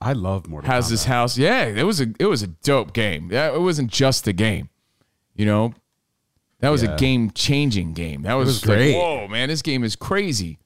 I 0.00 0.14
love 0.14 0.48
Mortal 0.48 0.68
has 0.68 0.86
Kombat. 0.86 0.90
his 0.90 1.04
house. 1.04 1.38
Yeah, 1.38 1.66
it 1.66 1.84
was 1.84 2.00
a 2.00 2.06
it 2.18 2.26
was 2.26 2.42
a 2.42 2.48
dope 2.48 2.92
game. 2.92 3.28
Yeah, 3.30 3.54
it 3.54 3.60
wasn't 3.60 3.90
just 3.92 4.26
a 4.26 4.32
game. 4.32 4.68
You 5.36 5.46
know, 5.46 5.74
that 6.58 6.70
was 6.70 6.82
a 6.82 6.96
game 6.96 7.30
changing 7.30 7.92
game. 7.92 8.22
That 8.22 8.34
was, 8.34 8.48
was 8.48 8.66
like, 8.66 8.76
great. 8.78 8.94
Whoa, 8.96 9.28
man, 9.28 9.48
this 9.48 9.62
game 9.62 9.84
is 9.84 9.94
crazy. 9.94 10.58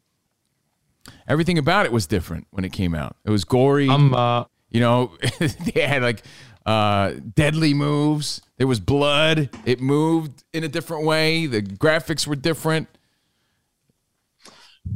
Everything 1.28 1.59
about 1.59 1.86
it 1.86 1.92
was 1.92 2.07
different 2.07 2.46
when 2.50 2.64
it 2.64 2.72
came 2.72 2.94
out. 2.94 3.16
It 3.24 3.30
was 3.30 3.44
gory. 3.44 3.88
I'm 3.88 4.14
uh, 4.14 4.44
you 4.70 4.80
know, 4.80 5.12
they 5.38 5.80
had 5.80 6.02
like 6.02 6.22
uh, 6.64 7.12
deadly 7.34 7.74
moves. 7.74 8.42
There 8.59 8.66
was 8.66 8.80
blood. 8.80 9.50
It 9.64 9.80
moved 9.80 10.44
in 10.52 10.64
a 10.64 10.68
different 10.68 11.04
way. 11.04 11.46
The 11.46 11.62
graphics 11.62 12.26
were 12.26 12.36
different. 12.36 12.88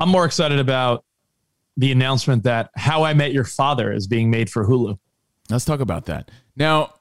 I'm 0.00 0.08
more 0.08 0.24
excited 0.24 0.58
about 0.58 1.04
the 1.76 1.92
announcement 1.92 2.44
that 2.44 2.70
How 2.76 3.04
I 3.04 3.14
Met 3.14 3.32
Your 3.32 3.44
Father 3.44 3.92
is 3.92 4.06
being 4.06 4.30
made 4.30 4.50
for 4.50 4.66
Hulu. 4.66 4.98
Let's 5.48 5.64
talk 5.64 5.80
about 5.80 6.06
that. 6.06 6.30
Now, 6.56 6.94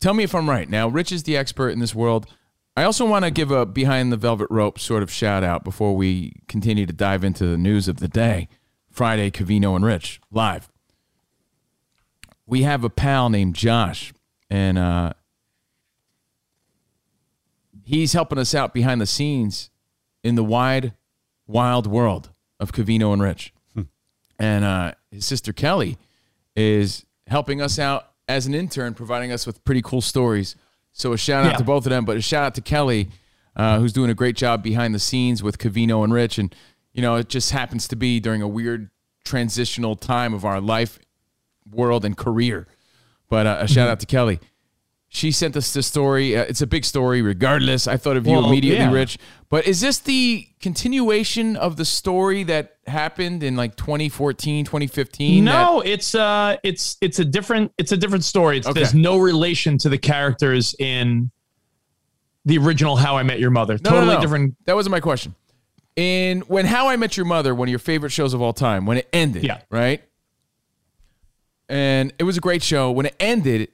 tell 0.00 0.14
me 0.14 0.24
if 0.24 0.34
I'm 0.34 0.48
right. 0.48 0.68
Now, 0.68 0.88
Rich 0.88 1.12
is 1.12 1.22
the 1.22 1.36
expert 1.36 1.70
in 1.70 1.78
this 1.78 1.94
world. 1.94 2.26
I 2.78 2.84
also 2.84 3.04
want 3.04 3.24
to 3.24 3.32
give 3.32 3.50
a 3.50 3.66
behind 3.66 4.12
the 4.12 4.16
velvet 4.16 4.46
rope 4.50 4.78
sort 4.78 5.02
of 5.02 5.10
shout 5.10 5.42
out 5.42 5.64
before 5.64 5.96
we 5.96 6.34
continue 6.46 6.86
to 6.86 6.92
dive 6.92 7.24
into 7.24 7.44
the 7.44 7.58
news 7.58 7.88
of 7.88 7.96
the 7.96 8.06
day. 8.06 8.46
Friday, 8.88 9.32
Cavino 9.32 9.74
and 9.74 9.84
Rich 9.84 10.20
live. 10.30 10.68
We 12.46 12.62
have 12.62 12.84
a 12.84 12.88
pal 12.88 13.30
named 13.30 13.56
Josh, 13.56 14.12
and 14.48 14.78
uh, 14.78 15.14
he's 17.82 18.12
helping 18.12 18.38
us 18.38 18.54
out 18.54 18.72
behind 18.72 19.00
the 19.00 19.06
scenes 19.06 19.70
in 20.22 20.36
the 20.36 20.44
wide, 20.44 20.92
wild 21.48 21.88
world 21.88 22.30
of 22.60 22.70
Cavino 22.70 23.12
and 23.12 23.20
Rich. 23.20 23.52
and 24.38 24.64
uh, 24.64 24.92
his 25.10 25.24
sister 25.24 25.52
Kelly 25.52 25.98
is 26.54 27.04
helping 27.26 27.60
us 27.60 27.80
out 27.80 28.12
as 28.28 28.46
an 28.46 28.54
intern, 28.54 28.94
providing 28.94 29.32
us 29.32 29.48
with 29.48 29.64
pretty 29.64 29.82
cool 29.82 30.00
stories. 30.00 30.54
So 30.98 31.12
a 31.12 31.16
shout 31.18 31.44
out 31.46 31.52
Yeah. 31.52 31.56
to 31.58 31.64
both 31.64 31.86
of 31.86 31.90
them, 31.90 32.04
but 32.04 32.16
a 32.16 32.20
shout 32.20 32.44
out 32.44 32.54
to 32.56 32.60
Kelly, 32.60 33.08
uh, 33.56 33.78
who's 33.78 33.92
doing 33.92 34.10
a 34.10 34.14
great 34.14 34.36
job 34.36 34.62
behind 34.62 34.94
the 34.94 34.98
scenes 34.98 35.42
with 35.42 35.56
Cavino 35.58 36.02
and 36.04 36.12
Rich. 36.12 36.38
And 36.38 36.54
you 36.92 37.00
know, 37.02 37.14
it 37.14 37.28
just 37.28 37.52
happens 37.52 37.86
to 37.88 37.96
be 37.96 38.18
during 38.18 38.42
a 38.42 38.48
weird 38.48 38.90
transitional 39.24 39.94
time 39.94 40.34
of 40.34 40.44
our 40.44 40.60
life, 40.60 40.98
world, 41.70 42.04
and 42.04 42.16
career. 42.16 42.66
But 43.30 43.46
uh, 43.46 43.58
a 43.60 43.68
shout 43.68 43.88
out 43.88 44.00
to 44.00 44.06
Kelly. 44.06 44.40
She 45.10 45.32
sent 45.32 45.56
us 45.56 45.72
this 45.72 45.86
story. 45.86 46.36
Uh, 46.36 46.42
it's 46.42 46.60
a 46.60 46.66
big 46.66 46.84
story, 46.84 47.22
regardless. 47.22 47.86
I 47.88 47.96
thought 47.96 48.18
of 48.18 48.26
you 48.26 48.34
Well, 48.34 48.46
immediately, 48.46 48.84
yeah. 48.84 48.92
Rich. 48.92 49.16
But 49.48 49.66
is 49.66 49.80
this 49.80 49.98
the 50.00 50.46
continuation 50.60 51.56
of 51.56 51.76
the 51.76 51.86
story 51.86 52.42
that 52.44 52.76
happened 52.86 53.42
in 53.42 53.56
like 53.56 53.74
2014, 53.76 54.66
2015? 54.66 55.46
that- 55.46 55.50
No, 55.50 55.80
it's 55.80 56.14
uh 56.14 56.56
it's 56.62 56.98
it's 57.00 57.18
a 57.18 57.24
different 57.24 57.72
it's 57.78 57.90
a 57.92 57.96
different 57.96 58.24
story. 58.24 58.58
It's, 58.58 58.66
Okay. 58.66 58.80
There's 58.80 58.92
no 58.92 59.16
relation 59.16 59.78
to 59.78 59.88
the 59.88 59.96
characters 59.96 60.74
in 60.78 61.30
the 62.44 62.58
original 62.58 62.96
How 62.96 63.16
I 63.16 63.22
Met 63.22 63.40
Your 63.40 63.50
Mother. 63.50 63.78
No, 63.82 63.90
no, 63.90 63.96
totally 63.96 64.14
no. 64.16 64.20
different. 64.20 64.56
That 64.66 64.76
wasn't 64.76 64.90
my 64.92 65.00
question. 65.00 65.34
In 65.96 66.40
when 66.42 66.66
How 66.66 66.88
I 66.88 66.96
Met 66.96 67.16
Your 67.16 67.24
Mother, 67.26 67.54
one 67.54 67.66
of 67.68 67.70
your 67.70 67.78
favorite 67.78 68.10
shows 68.10 68.34
of 68.34 68.42
all 68.42 68.52
time, 68.52 68.84
when 68.84 68.98
it 68.98 69.08
ended, 69.14 69.42
Yeah. 69.44 69.62
right? 69.70 70.02
And 71.68 72.12
it 72.18 72.24
was 72.24 72.36
a 72.36 72.40
great 72.40 72.62
show. 72.62 72.90
When 72.90 73.06
it 73.06 73.16
ended, 73.20 73.68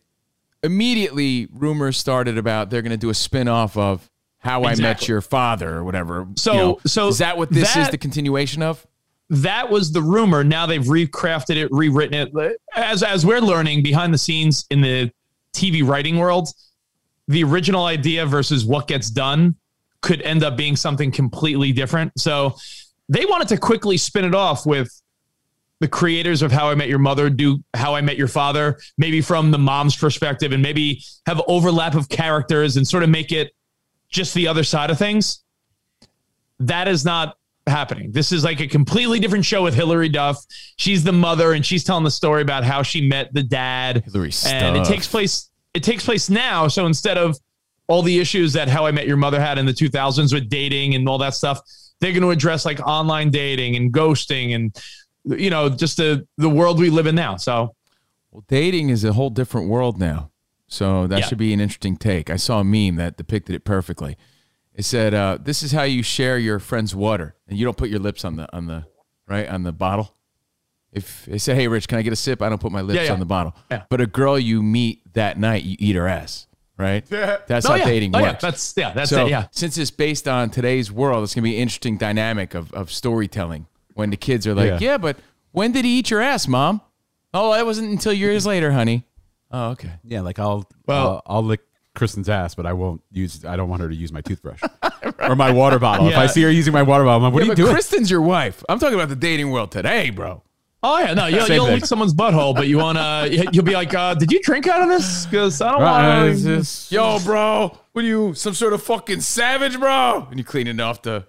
immediately 0.65 1.49
rumors 1.53 1.97
started 1.99 2.39
about 2.39 2.71
they're 2.71 2.83
going 2.83 2.91
to 2.91 2.97
do 2.97 3.11
a 3.11 3.15
spin-off 3.15 3.77
of 3.77 4.11
How 4.39 4.65
I 4.65 4.75
Met 4.75 5.07
Your 5.09 5.21
Father 5.21 5.77
or 5.77 5.85
whatever. 5.85 6.27
So- 6.37 6.53
You 6.53 6.59
know, 6.59 6.81
so 6.87 7.09
is 7.09 7.19
that 7.19 7.37
what 7.37 7.51
this 7.51 7.77
is 7.77 7.91
the 7.91 7.99
continuation 7.99 8.63
of? 8.63 8.85
That 9.31 9.71
was 9.71 9.93
the 9.93 10.03
rumor. 10.03 10.45
Now 10.45 10.67
they've 10.67 10.83
recrafted 10.83 11.57
it, 11.57 11.69
rewritten 11.71 12.15
it. 12.35 12.57
As 12.75 13.03
as 13.03 13.25
we're 13.25 13.41
learning 13.41 13.83
behind 13.83 14.13
the 14.13 14.19
scenes 14.19 14.67
in 14.71 14.81
the 14.83 15.11
TV 15.55 15.87
writing 15.87 16.19
world, 16.19 16.49
the 17.29 17.43
original 17.43 17.85
idea 17.87 18.27
versus 18.27 18.65
what 18.67 18.87
gets 18.87 19.09
done 19.09 19.55
could 20.03 20.21
end 20.23 20.45
up 20.45 20.57
being 20.59 20.77
something 20.77 21.11
completely 21.11 21.73
different. 21.73 22.13
So 22.19 22.55
they 23.09 23.25
wanted 23.25 23.49
to 23.49 23.57
quickly 23.57 23.97
spin 23.97 24.27
it 24.27 24.35
off 24.35 24.67
with 24.67 24.91
the 25.81 25.89
creators 25.89 26.43
of 26.43 26.53
How 26.53 26.71
I 26.71 26.75
Met 26.75 26.89
Your 26.89 26.99
Mother 26.99 27.29
do 27.31 27.63
How 27.75 27.95
I 27.95 28.01
Met 28.01 28.17
Your 28.17 28.29
Father, 28.29 28.79
maybe 28.97 29.21
from 29.21 29.51
the 29.51 29.59
mom's 29.59 29.97
perspective, 29.97 30.53
and 30.53 30.63
maybe 30.63 31.03
have 31.27 31.43
overlap 31.47 31.95
of 31.95 32.09
characters 32.09 32.77
and 32.77 32.87
sort 32.87 33.03
of 33.03 33.11
make 33.11 33.33
it 33.33 33.53
just 34.09 34.35
the 34.35 34.49
other 34.49 34.65
side 34.65 34.91
of 34.91 34.99
things. 34.99 35.43
That 36.61 36.89
is 36.89 37.05
not 37.05 37.37
happening. 37.67 38.13
This 38.13 38.33
is 38.33 38.45
like 38.45 38.61
a 38.61 38.67
completely 38.67 39.19
different 39.19 39.45
show 39.45 39.63
with 39.63 39.75
Hilary 39.75 40.09
Duff. 40.09 40.39
She's 40.77 41.03
the 41.03 41.13
mother 41.13 41.53
and 41.53 41.65
she's 41.65 41.83
telling 41.83 42.05
the 42.05 42.11
story 42.11 42.43
about 42.43 42.65
how 42.65 42.83
she 42.83 43.09
met 43.09 43.33
the 43.33 43.43
dad. 43.43 44.05
Hilary 44.05 44.31
and 44.47 44.77
it 44.77 44.85
takes 44.85 45.09
place 45.09 45.51
it 45.73 45.83
takes 45.83 46.05
place 46.05 46.31
now. 46.31 46.69
So 46.69 46.87
instead 46.87 47.19
of 47.19 47.37
all 47.89 48.03
the 48.03 48.19
issues 48.19 48.53
that 48.53 48.69
How 48.69 48.87
I 48.87 48.93
Met 48.93 49.07
Your 49.07 49.17
Mother 49.17 49.41
had 49.41 49.59
in 49.59 49.67
the 49.67 49.73
2000s 49.73 50.33
with 50.33 50.49
dating 50.49 50.95
and 50.95 51.09
all 51.09 51.19
that 51.19 51.35
stuff, 51.35 51.61
they're 52.01 52.13
going 52.13 52.23
to 52.23 52.31
address 52.31 52.65
like 52.65 52.81
online 52.81 53.31
dating 53.31 53.77
and 53.77 53.93
ghosting 53.93 54.55
and 54.55 54.77
you 55.25 55.51
know 55.51 55.69
just 55.69 55.97
the 55.97 56.27
the 56.37 56.49
world 56.49 56.79
we 56.79 56.91
live 56.91 57.07
in 57.07 57.15
now. 57.15 57.37
So 57.37 57.75
Well, 58.31 58.45
dating 58.49 58.89
is 58.91 59.05
a 59.05 59.13
whole 59.13 59.31
different 59.31 59.69
world 59.69 59.99
now. 59.99 60.31
So 60.67 61.07
that 61.07 61.21
Yeah. 61.21 61.25
should 61.27 61.39
be 61.39 61.53
an 61.53 61.61
interesting 61.61 61.97
take. 61.97 62.31
I 62.31 62.37
saw 62.37 62.61
a 62.61 62.65
meme 62.65 62.97
that 62.97 63.17
depicted 63.17 63.55
it 63.55 63.65
perfectly. 63.65 64.17
It 64.75 64.85
said, 64.85 65.15
uh, 65.15 65.39
"This 65.41 65.63
is 65.63 65.71
how 65.73 65.85
you 65.85 66.03
share 66.03 66.37
your 66.39 66.59
friend's 66.59 66.95
water, 66.97 67.37
and 67.47 67.57
you 67.59 67.65
don't 67.65 67.77
put 67.77 67.91
your 67.91 68.01
lips 68.01 68.25
on 68.25 68.37
the 68.37 68.53
on 68.57 68.67
the 68.67 68.85
right 69.29 69.49
on 69.49 69.63
the 69.63 69.73
bottle." 69.73 70.17
If 70.93 71.27
they 71.27 71.39
say, 71.39 71.55
"Hey, 71.55 71.69
Rich, 71.69 71.89
can 71.89 71.99
I 71.99 72.03
get 72.03 72.13
a 72.13 72.17
sip?" 72.17 72.41
I 72.43 72.49
don't 72.49 72.61
put 72.61 72.73
my 72.73 72.81
lips 72.81 72.97
Yeah, 72.97 73.05
yeah. 73.07 73.13
on 73.13 73.19
the 73.21 73.25
bottle. 73.27 73.55
Yeah. 73.71 73.83
But 73.91 74.01
a 74.01 74.07
girl 74.07 74.39
you 74.39 74.63
meet 74.63 75.01
that 75.15 75.39
night, 75.39 75.65
you 75.65 75.77
eat 75.79 75.95
her 75.97 76.07
ass, 76.09 76.47
right? 76.79 77.05
That's 77.11 77.67
Oh, 77.67 77.71
how 77.71 77.75
yeah. 77.77 77.85
dating 77.85 78.15
Oh, 78.17 78.19
yeah. 78.21 78.31
works. 78.31 78.43
That's 78.43 78.75
yeah, 78.77 78.93
that's 78.93 79.11
so 79.11 79.27
it. 79.27 79.31
Yeah. 79.31 79.47
since 79.53 79.77
it's 79.79 79.91
based 79.93 80.27
on 80.29 80.51
today's 80.51 80.91
world, 80.91 81.23
it's 81.25 81.35
gonna 81.35 81.43
be 81.45 81.55
an 81.57 81.63
interesting 81.63 81.97
dynamic 81.99 82.55
of, 82.55 82.73
of 82.73 82.91
storytelling 82.93 83.67
when 83.95 84.11
the 84.11 84.17
kids 84.17 84.47
are 84.47 84.55
like, 84.55 84.69
Yeah. 84.69 84.79
yeah. 84.81 84.99
but 84.99 85.17
when 85.53 85.73
did 85.73 85.85
he 85.85 85.99
eat 85.99 86.11
your 86.11 86.21
ass, 86.21 86.47
mom? 86.47 86.81
Oh, 87.33 87.53
that 87.53 87.65
wasn't 87.67 87.91
until 87.91 88.13
years 88.13 88.47
later, 88.47 88.71
honey. 88.73 89.05
Oh, 89.51 89.71
okay. 89.71 89.91
Yeah, 90.05 90.21
like 90.21 90.39
I'll 90.39 90.69
Well- 90.87 91.23
I'll, 91.27 91.37
I'll 91.37 91.43
lick 91.45 91.61
Kristen's 91.95 92.29
ass, 92.29 92.55
but 92.57 92.67
I 92.67 92.73
won't 92.73 93.03
use. 93.13 93.45
I 93.45 93.55
don't 93.57 93.69
want 93.69 93.81
her 93.83 93.89
to 93.89 93.95
use 93.95 94.13
my 94.13 94.21
toothbrush 94.21 94.61
or 95.21 95.37
my 95.37 95.53
water 95.53 95.79
bottle. 95.79 96.09
If 96.09 96.17
I 96.17 96.27
see 96.27 96.43
her 96.43 96.51
using 96.51 96.73
my 96.73 96.83
water 96.83 97.05
bottle, 97.05 97.19
I'm 97.19 97.23
like, 97.23 97.33
what 97.35 97.43
Yeah, 97.45 97.49
are 97.49 97.53
you 97.53 97.57
doing? 97.57 97.73
Kristen's 97.73 98.11
your 98.11 98.21
wife. 98.23 98.65
I'm 98.69 98.81
talking 98.81 98.97
about 98.97 99.09
the 99.11 99.17
dating 99.17 99.51
world 99.53 99.71
today, 99.71 100.11
bro. 100.11 100.43
Oh 100.83 100.99
yeah, 100.99 101.15
no, 101.15 101.27
you'll, 101.27 101.47
Same 101.47 101.55
you'll 101.55 101.67
lick 101.67 101.87
someone's 101.87 102.13
butthole, 102.13 102.55
but 102.55 102.67
you 102.69 102.77
wanna 102.79 103.29
you'll 103.53 103.65
be 103.65 103.73
like, 103.73 103.95
uh, 103.95 104.13
did 104.15 104.31
you 104.33 104.43
drink 104.43 104.67
out 104.67 104.83
of 104.83 104.89
this? 104.89 105.25
Because 105.25 105.61
I 105.63 105.71
don't 105.73 105.81
Right, 105.83 106.17
want 106.19 106.29
it's 106.31 106.43
to. 106.43 106.57
just- 106.59 106.93
Yo, 106.93 107.19
bro, 107.21 107.79
what 107.93 108.05
are 108.05 108.09
you, 108.09 108.35
some 108.35 108.53
sort 108.55 108.73
of 108.75 108.83
fucking 108.83 109.21
savage, 109.21 109.79
bro? 109.81 110.27
And 110.29 110.39
you 110.39 110.45
clean 110.45 110.67
it 110.67 110.79
off 110.81 111.01
the. 111.01 111.27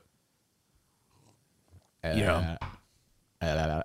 Yeah. 2.14 2.58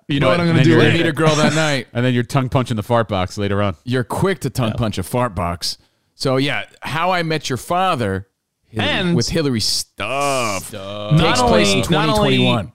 You 0.07 0.19
know 0.19 0.27
what 0.29 0.39
I'm 0.39 0.47
gonna 0.47 0.63
do 0.63 0.71
you're- 0.71 0.85
You 0.87 0.93
meet 0.97 1.05
a 1.05 1.11
girl 1.13 1.35
that 1.35 1.53
night. 1.53 1.87
and 1.93 2.03
then 2.05 2.13
you're 2.13 2.23
tongue 2.23 2.49
punching 2.49 2.75
the 2.77 2.83
fart 2.83 3.07
box 3.07 3.37
later 3.37 3.61
on. 3.61 3.75
You're 3.83 4.03
quick 4.03 4.39
to 4.39 4.49
tongue 4.49 4.73
punch 4.73 4.97
a 4.97 5.03
fart 5.03 5.35
box. 5.35 5.77
So 6.15 6.37
yeah, 6.37 6.65
How 6.81 7.11
I 7.11 7.23
Met 7.23 7.49
Your 7.49 7.57
Father, 7.57 8.27
Hilary- 8.67 8.89
And- 8.89 9.15
with 9.15 9.29
Hilary 9.29 9.59
Stuff, 9.59 10.71
Not 10.73 11.17
takes 11.19 11.41
place 11.41 11.73
in 11.73 11.77
only- 11.79 11.89
not 11.89 12.09
only- 12.09 12.37
2021. 12.37 12.71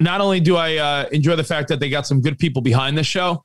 not 0.00 0.20
only 0.20 0.40
do 0.40 0.56
I 0.56 0.76
uh, 0.76 1.08
enjoy 1.12 1.36
the 1.36 1.44
fact 1.44 1.68
that 1.68 1.80
they 1.80 1.88
got 1.90 2.06
some 2.06 2.20
good 2.20 2.38
people 2.38 2.62
behind 2.62 2.96
this 2.96 3.06
show, 3.06 3.44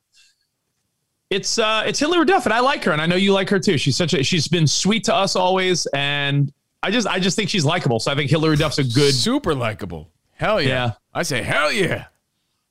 it's 1.30 1.58
uh, 1.58 1.84
it's 1.86 2.00
Hilary 2.00 2.26
Duff, 2.26 2.46
and 2.46 2.54
I 2.54 2.60
like 2.60 2.84
her, 2.84 2.92
and 2.92 3.02
I 3.02 3.08
know 3.08 3.16
you 3.16 3.34
like 3.34 3.50
her 3.50 3.60
too. 3.60 3.78
She's 3.78 3.96
such 3.96 4.14
a 4.14 4.24
she's 4.24 4.48
been 4.48 4.68
sweet 4.68 5.04
to 5.06 5.16
us 5.16 5.36
always, 5.36 5.88
and 5.88 6.52
I 6.84 6.92
just 6.92 7.08
I 7.08 7.20
just 7.20 7.36
think 7.36 7.50
she's 7.50 7.66
likable. 7.66 8.00
So 8.00 8.12
I 8.12 8.16
think 8.16 8.30
Hilary 8.30 8.56
Duff's 8.56 8.78
a 8.78 8.84
good. 8.84 9.14
super 9.16 9.56
likable. 9.56 10.12
Hell 10.44 10.62
yeah. 10.62 10.68
Yeah. 10.70 10.92
I 11.14 11.24
say 11.24 11.42
hell 11.42 11.72
yeah. 11.72 12.06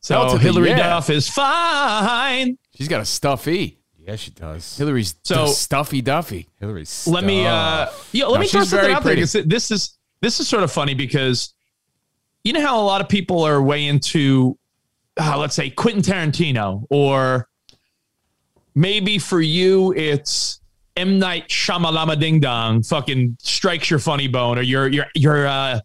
So 0.01 0.14
Hell 0.14 0.33
to 0.33 0.39
Hilary 0.39 0.68
yeah. 0.70 0.77
Duff 0.77 1.09
is 1.11 1.29
fine. 1.29 2.59
She's 2.75 2.89
got 2.89 3.01
a 3.01 3.05
stuffy. 3.05 3.79
Yeah, 3.99 4.16
she 4.16 4.31
does. 4.33 4.77
Hilary's 4.77 5.14
So- 5.23 5.47
so 5.47 5.53
stuffy 5.53 6.03
duffy. 6.03 6.49
Hilary's. 6.61 7.07
Let 7.07 7.25
me 7.25 7.47
uh, 7.47 7.87
yeah, 8.12 8.27
let 8.27 8.35
No, 8.35 8.41
me 8.41 8.49
throw 8.49 8.64
something 8.64 8.79
very 8.81 8.93
out 8.93 9.05
there. 9.05 9.14
This 9.14 9.70
is 9.70 9.97
this 10.20 10.39
is 10.41 10.49
sort 10.49 10.64
of 10.64 10.70
funny 10.73 10.93
because 10.95 11.55
you 12.45 12.53
know 12.53 12.61
how 12.61 12.79
a 12.79 12.85
lot 12.85 13.01
of 13.01 13.09
people 13.09 13.43
are 13.43 13.62
way 13.62 13.87
into, 13.87 14.59
uh, 15.18 15.39
let's 15.39 15.55
say 15.55 15.70
Quentin 15.70 16.03
Tarantino, 16.03 16.85
or 16.91 17.49
maybe 18.75 19.18
for 19.18 19.41
you 19.41 19.93
it's 19.95 20.61
M 20.97 21.18
Night 21.18 21.49
Shyamalama 21.49 22.18
Ding 22.20 22.39
Dong, 22.41 22.83
fucking 22.83 23.37
strikes 23.41 23.89
your 23.89 23.99
funny 24.01 24.29
bone 24.29 24.59
or 24.59 24.62
your 24.62 24.89
your 24.89 25.07
your 25.14 25.47
uh, 25.47 25.81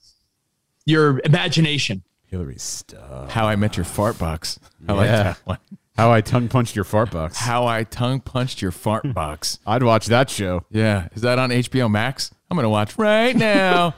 your 0.88 1.22
imagination. 1.24 2.02
Hilary's 2.26 2.64
stuff. 2.64 3.32
How 3.32 3.48
I 3.48 3.56
Met 3.56 3.78
Your 3.78 3.84
Fart 3.86 4.18
Box. 4.18 4.60
I 4.88 4.94
like 4.94 5.08
Yeah. 5.08 5.24
that 5.24 5.40
one. 5.46 5.60
How 5.96 6.12
I 6.12 6.22
tongue 6.22 6.48
punched 6.48 6.76
your 6.76 6.84
fart 6.86 7.10
box. 7.12 7.38
How 7.38 7.66
I 7.66 7.84
tongue 7.84 8.20
punched 8.22 8.62
your 8.62 8.72
fart 8.72 9.14
box. 9.16 9.58
I'd 9.66 9.82
watch 9.84 10.06
that 10.08 10.30
show. 10.30 10.64
Yeah. 10.70 11.08
Is 11.16 11.22
that 11.24 11.40
on 11.40 11.50
HBO 11.52 11.90
Max? 11.90 12.30
I'm 12.52 12.56
going 12.56 12.66
to 12.66 12.70
watch 12.70 12.98
right 13.00 13.36
now. 13.36 13.96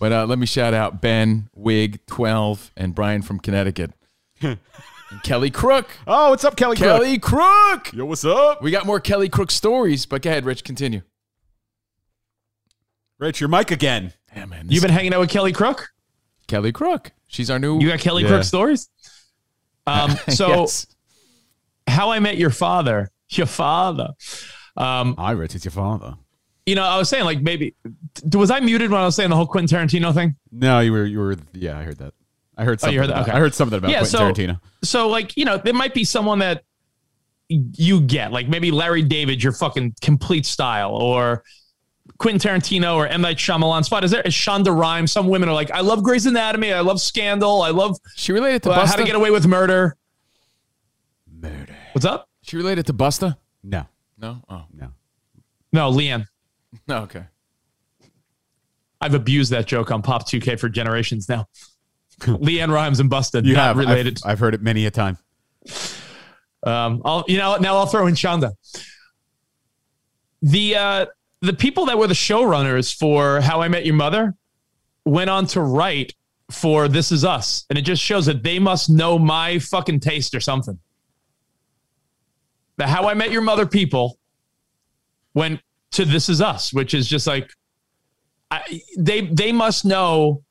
but 0.00 0.10
uh, 0.12 0.26
let 0.26 0.38
me 0.40 0.46
shout 0.46 0.74
out 0.74 1.00
Ben, 1.00 1.48
Wig, 1.54 2.00
12, 2.06 2.72
and 2.76 2.94
Brian 2.96 3.22
from 3.22 3.38
Connecticut. 3.38 3.92
and 4.42 4.58
Kelly 5.22 5.50
Crook. 5.52 5.88
Oh, 6.06 6.30
what's 6.30 6.44
up, 6.44 6.56
Kelly? 6.56 6.76
Crook? 6.76 6.88
Kelly 7.02 7.18
Crook. 7.18 7.92
Yo, 7.92 8.04
what's 8.06 8.24
up? 8.24 8.60
We 8.60 8.70
got 8.72 8.84
more 8.84 8.98
Kelly 8.98 9.28
Crook 9.28 9.50
stories, 9.52 10.04
but 10.04 10.22
go 10.22 10.30
ahead, 10.30 10.44
Rich. 10.44 10.64
Continue. 10.64 11.02
Rich, 13.18 13.40
your 13.40 13.48
mic 13.48 13.70
again. 13.70 14.12
Yeah, 14.34 14.46
man. 14.46 14.66
You've 14.68 14.82
been 14.82 14.90
hanging 14.90 15.14
out 15.14 15.20
with 15.20 15.30
Kelly 15.30 15.52
Crook. 15.52 15.90
Kelly 16.46 16.72
Crook. 16.72 17.12
She's 17.26 17.50
our 17.50 17.58
new. 17.58 17.80
You 17.80 17.88
got 17.88 18.00
Kelly 18.00 18.22
Yeah. 18.22 18.28
Crook 18.28 18.44
stories. 18.44 18.88
Um, 19.88 20.10
so 20.30 20.48
Yes. 20.48 20.86
how 21.86 22.10
I 22.10 22.18
met 22.18 22.38
your 22.38 22.50
father, 22.50 23.08
your 23.28 23.46
father. 23.46 24.08
Um, 24.76 25.14
Hi, 25.16 25.30
Rich. 25.30 25.54
It's 25.54 25.64
your 25.64 25.70
father. 25.70 26.16
you 26.66 26.74
know, 26.74 26.82
I 26.82 26.98
was 26.98 27.08
saying 27.08 27.24
like 27.24 27.40
maybe 27.40 27.76
was 28.34 28.50
I 28.50 28.58
muted 28.58 28.90
when 28.90 29.00
I 29.00 29.04
was 29.04 29.14
saying 29.14 29.30
the 29.30 29.36
whole 29.36 29.46
Quentin 29.46 29.78
Tarantino 29.78 30.12
thing? 30.12 30.34
No, 30.50 30.80
you 30.80 30.90
were. 30.90 31.04
You 31.04 31.20
were. 31.20 31.36
Yeah, 31.52 31.78
I 31.78 31.84
heard 31.84 31.98
that. 31.98 32.14
I 32.56 32.64
heard 32.64 32.78
Oh, 32.78 32.80
something. 32.80 32.94
you 32.94 33.00
heard 33.00 33.10
that? 33.10 33.12
about- 33.18 33.28
Okay. 33.28 33.36
I 33.36 33.38
heard 33.38 33.54
something 33.54 33.78
about 33.78 33.90
Yeah, 33.92 33.98
Quentin 33.98 34.18
so- 34.18 34.32
Tarantino. 34.32 34.60
So 34.82 35.08
like 35.08 35.36
you 35.36 35.44
know, 35.44 35.56
there 35.56 35.72
might 35.72 35.94
be 35.94 36.02
someone 36.02 36.40
that 36.40 36.64
you 37.48 38.00
get 38.00 38.32
like 38.32 38.48
maybe 38.48 38.72
Larry 38.72 39.02
David, 39.02 39.40
your 39.40 39.52
fucking 39.52 39.94
complete 40.00 40.46
style, 40.46 40.90
or 40.96 41.44
Quentin 42.18 42.38
Tarantino 42.50 42.94
or 42.96 43.06
M 43.06 43.20
Night 43.20 43.36
Shyamalan 43.36 43.84
spot. 43.84 44.04
Is 44.04 44.10
there 44.10 44.22
is 44.22 44.32
Shonda 44.34 44.74
Rhimes? 44.76 45.12
Some 45.12 45.28
women 45.28 45.48
are 45.48 45.54
like, 45.54 45.70
I 45.70 45.80
love 45.80 46.02
Grey's 46.02 46.26
Anatomy, 46.26 46.72
I 46.72 46.80
love 46.80 47.00
Scandal, 47.00 47.62
I 47.62 47.70
love 47.70 47.96
She 48.14 48.32
related 48.32 48.62
to 48.64 48.70
uh, 48.70 48.86
How 48.86 48.96
to 48.96 49.04
Get 49.04 49.14
Away 49.14 49.30
with 49.30 49.46
Murder. 49.46 49.96
Murder. 51.30 51.76
What's 51.92 52.04
up? 52.06 52.28
She 52.42 52.56
related 52.56 52.86
to 52.86 52.92
Busta? 52.94 53.36
No, 53.62 53.86
No. 54.18 54.42
Oh. 54.48 54.64
no. 54.72 54.92
No, 55.72 55.90
Leanne. 55.92 56.26
No. 56.88 56.98
Okay. 57.02 57.24
I've 59.00 59.14
abused 59.14 59.52
that 59.52 59.66
joke 59.66 59.90
on 59.90 60.02
Pop 60.02 60.26
2K 60.26 60.58
for 60.58 60.68
generations 60.68 61.28
now. 61.28 61.46
LeAnn 62.20 62.70
Rimes 62.72 63.00
and 63.00 63.10
Busta, 63.10 63.44
You 63.44 63.54
not 63.54 63.62
have. 63.62 63.78
I've- 63.78 63.86
related. 63.90 64.20
I've, 64.24 64.38
heard 64.38 64.54
it 64.54 64.62
many 64.62 64.86
a 64.86 64.90
time. 64.90 65.18
Um, 66.62 67.02
I'll 67.04 67.24
you 67.28 67.36
know 67.38 67.56
now 67.56 67.76
I'll 67.76 67.86
throw 67.86 68.06
in 68.06 68.14
Shonda. 68.14 68.52
The 70.42 70.76
uh, 70.76 71.06
the 71.40 71.52
people 71.52 71.86
that 71.86 71.98
were 71.98 72.06
the 72.06 72.14
showrunners 72.14 72.94
for 72.96 73.40
How 73.40 73.60
I 73.60 73.68
Met 73.68 73.84
Your 73.84 73.94
Mother 73.94 74.34
went 75.04 75.30
on 75.30 75.46
to 75.48 75.60
write 75.60 76.14
for 76.50 76.88
This 76.88 77.12
Is 77.12 77.24
Us, 77.24 77.66
and 77.68 77.78
it 77.78 77.82
just 77.82 78.02
shows 78.02 78.26
that 78.26 78.42
they 78.42 78.58
must 78.58 78.88
know 78.88 79.18
my 79.18 79.58
fucking 79.58 80.00
taste 80.00 80.34
or 80.34 80.40
something. 80.40 80.78
The 82.76 82.86
How 82.86 83.08
I 83.08 83.14
Met 83.14 83.30
Your 83.30 83.42
Mother 83.42 83.66
people 83.66 84.18
went 85.34 85.60
to 85.92 86.04
This 86.04 86.28
Is 86.28 86.40
Us, 86.40 86.72
which 86.72 86.94
is 86.94 87.08
just 87.08 87.26
like 87.26 87.50
I, 88.50 88.80
they 88.96 89.22
they 89.22 89.52
must 89.52 89.84
know 89.84 90.42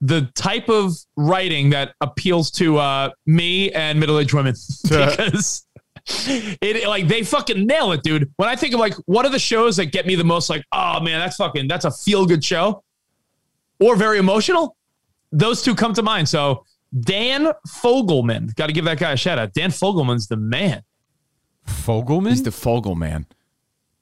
the 0.00 0.30
type 0.34 0.68
of 0.68 0.92
writing 1.16 1.70
that 1.70 1.94
appeals 2.00 2.50
to 2.52 2.76
uh, 2.78 3.10
me 3.24 3.72
and 3.72 3.98
middle-aged 3.98 4.34
women 4.34 4.54
because 4.82 5.66
it 6.06 6.86
like 6.88 7.08
they 7.08 7.22
fucking 7.22 7.66
nail 7.66 7.92
it, 7.92 8.02
dude. 8.02 8.32
When 8.36 8.48
I 8.48 8.56
think 8.56 8.74
of 8.74 8.80
like 8.80 8.94
what 9.06 9.26
are 9.26 9.30
the 9.30 9.38
shows 9.38 9.76
that 9.76 9.86
get 9.86 10.06
me 10.06 10.14
the 10.14 10.24
most, 10.24 10.48
like 10.48 10.64
oh 10.72 11.00
man, 11.00 11.18
that's 11.18 11.36
fucking 11.36 11.68
that's 11.68 11.84
a 11.84 11.90
feel-good 11.90 12.44
show, 12.44 12.82
or 13.80 13.96
very 13.96 14.18
emotional. 14.18 14.76
Those 15.32 15.62
two 15.62 15.74
come 15.74 15.92
to 15.94 16.02
mind. 16.02 16.28
So 16.28 16.64
Dan 16.98 17.52
Fogelman, 17.68 18.54
got 18.54 18.68
to 18.68 18.72
give 18.72 18.84
that 18.84 18.98
guy 18.98 19.12
a 19.12 19.16
shout 19.16 19.38
out. 19.38 19.52
Dan 19.52 19.70
Fogelman's 19.70 20.28
the 20.28 20.36
man. 20.36 20.82
Fogelman. 21.66 22.30
He's 22.30 22.42
the 22.42 22.52
Fogel 22.52 22.94
man. 22.94 23.26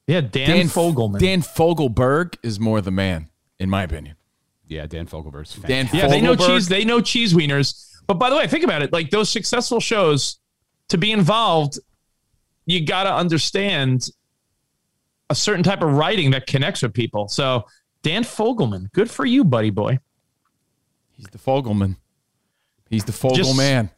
Yeah, 0.07 0.20
Dan, 0.20 0.66
Fogelman. 0.66 1.18
Dan 1.18 1.40
Fogelberg 1.40 2.36
is 2.42 2.61
more 2.61 2.82
the 2.82 2.90
man, 2.90 3.30
in 3.59 3.70
my 3.70 3.82
opinion. 3.82 4.16
yeah, 4.68 4.86
Dan 4.86 5.07
Fogelberg's 5.07 5.55
fan. 5.55 5.70
Dan 5.70 5.88
Yeah, 5.94 6.09
they 6.09 6.20
know 6.20 6.36
cheese. 6.36 6.68
They 6.68 6.84
know 6.84 7.00
cheese 7.00 7.32
wieners. 7.32 7.90
But 8.07 8.14
by 8.14 8.28
the 8.28 8.36
way, 8.36 8.46
think 8.46 8.64
about 8.64 8.82
it. 8.82 8.92
Like 8.92 9.09
those 9.09 9.30
successful 9.30 9.80
shows, 9.80 10.38
to 10.90 10.98
be 10.98 11.11
involved, 11.11 11.78
you 12.66 12.84
got 12.84 13.04
to 13.04 13.14
understand 13.14 14.08
a 15.30 15.34
certain 15.34 15.62
type 15.62 15.82
of 15.82 15.92
writing 15.92 16.30
that 16.32 16.46
connects 16.46 16.82
with 16.82 16.92
people. 16.92 17.28
So 17.28 17.64
Dan 18.02 18.24
Fogelman, 18.24 18.92
good 18.92 19.10
for 19.10 19.24
you, 19.24 19.44
buddy 19.44 19.70
boy. 19.70 19.98
He's 21.12 21.26
the 21.26 21.38
Fogelman. 21.38 21.96
He's 22.90 23.04
the 23.04 23.12
Fogel 23.12 23.36
Just- 23.36 23.56
man. 23.56 23.90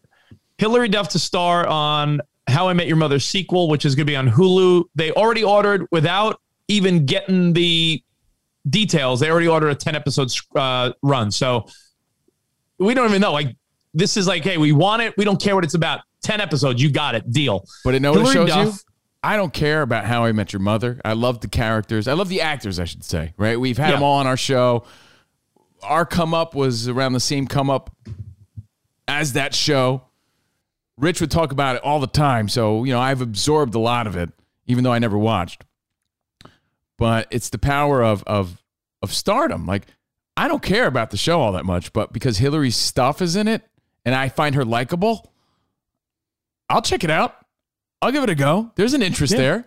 Hilary 0.59 0.89
Duff 0.89 1.11
to 1.11 1.19
star 1.19 1.67
on 1.67 2.21
How 2.47 2.69
I 2.69 2.73
Met 2.73 2.87
Your 2.87 2.97
Mother 2.97 3.19
sequel, 3.19 3.69
which 3.69 3.85
is 3.85 3.95
going 3.95 4.07
to 4.07 4.11
be 4.11 4.17
on 4.17 4.31
Hulu. 4.31 4.85
They 4.95 5.13
already 5.13 5.45
ordered 5.45 5.87
without 5.91 6.41
even 6.69 7.05
getting 7.05 7.53
the 7.53 8.03
details. 8.69 9.21
They 9.21 9.31
already 9.31 9.49
ordered 9.49 9.69
a 9.69 9.75
ten 9.75 9.95
episode 9.95 10.31
uh, 10.55 10.93
run. 11.03 11.31
So 11.31 11.67
we 12.79 12.95
don't 12.95 13.09
even 13.09 13.21
know. 13.21 13.33
Like 13.33 13.55
this 13.93 14.17
is 14.17 14.27
like, 14.27 14.45
hey, 14.45 14.57
we 14.57 14.73
want 14.73 15.03
it. 15.03 15.15
We 15.19 15.25
don't 15.25 15.41
care 15.41 15.55
what 15.55 15.65
it's 15.65 15.75
about. 15.75 16.01
Ten 16.27 16.41
episodes, 16.41 16.83
you 16.83 16.91
got 16.91 17.15
it. 17.15 17.31
Deal. 17.31 17.65
But 17.85 17.95
it 17.95 18.03
know 18.03 18.11
what 18.13 18.23
it 18.23 18.33
Hilary 18.33 18.51
shows 18.51 18.75
you? 18.75 18.81
I 19.23 19.37
don't 19.37 19.53
care 19.53 19.83
about 19.83 20.05
How 20.05 20.25
I 20.25 20.33
Met 20.33 20.53
Your 20.53 20.61
Mother. 20.61 21.01
I 21.05 21.13
love 21.13 21.41
the 21.41 21.49
characters. 21.49 22.09
I 22.09 22.15
love 22.15 22.29
the 22.29 22.41
actors, 22.41 22.79
I 22.81 22.85
should 22.85 23.05
say. 23.05 23.33
Right? 23.37 23.59
We've 23.59 23.79
had 23.79 23.89
Yeah. 23.91 23.93
them 23.97 24.03
all 24.03 24.15
on 24.19 24.27
our 24.27 24.37
show. 24.37 24.85
Our 25.83 26.05
come 26.05 26.35
up 26.35 26.55
was 26.55 26.89
around 26.89 27.13
the 27.13 27.21
same 27.21 27.47
come 27.47 27.71
up 27.71 27.95
as 29.07 29.35
that 29.35 29.55
show. 29.55 30.03
Rich 30.97 31.21
would 31.21 31.31
talk 31.31 31.53
about 31.53 31.77
it 31.77 31.83
all 31.83 32.01
the 32.01 32.07
time, 32.07 32.49
so 32.49 32.83
you 32.85 32.93
know 32.93 33.01
I've 33.01 33.21
absorbed 33.21 33.75
a 33.75 33.79
lot 33.79 34.07
of 34.07 34.17
it, 34.17 34.31
even 34.67 34.83
though 34.83 34.93
I 34.93 34.99
never 34.99 35.19
watched. 35.19 35.65
But 36.97 37.29
it's 37.31 37.51
the 37.51 37.59
power 37.59 38.03
of 38.03 38.23
of 38.25 38.63
of 39.03 39.13
stardom. 39.13 39.67
Like 39.67 39.87
I 40.37 40.49
don't 40.49 40.63
care 40.63 40.87
about 40.87 41.11
the 41.11 41.17
show 41.17 41.41
all 41.41 41.53
that 41.53 41.65
much, 41.67 41.93
but 41.93 42.13
because 42.13 42.39
Hilary's 42.39 42.77
stuff 42.77 43.21
is 43.23 43.37
in 43.37 43.47
it 43.49 43.63
and 44.05 44.15
I 44.15 44.29
find 44.29 44.55
her 44.55 44.65
likable, 44.65 45.33
I'll 46.69 46.83
check 46.83 47.05
it 47.05 47.11
out. 47.11 47.37
I'll 48.03 48.13
give 48.13 48.23
it 48.25 48.31
a 48.31 48.35
go. 48.35 48.73
There's 48.77 48.95
an 48.95 49.03
interest 49.03 49.33
Yeah. 49.33 49.39
there. 49.39 49.65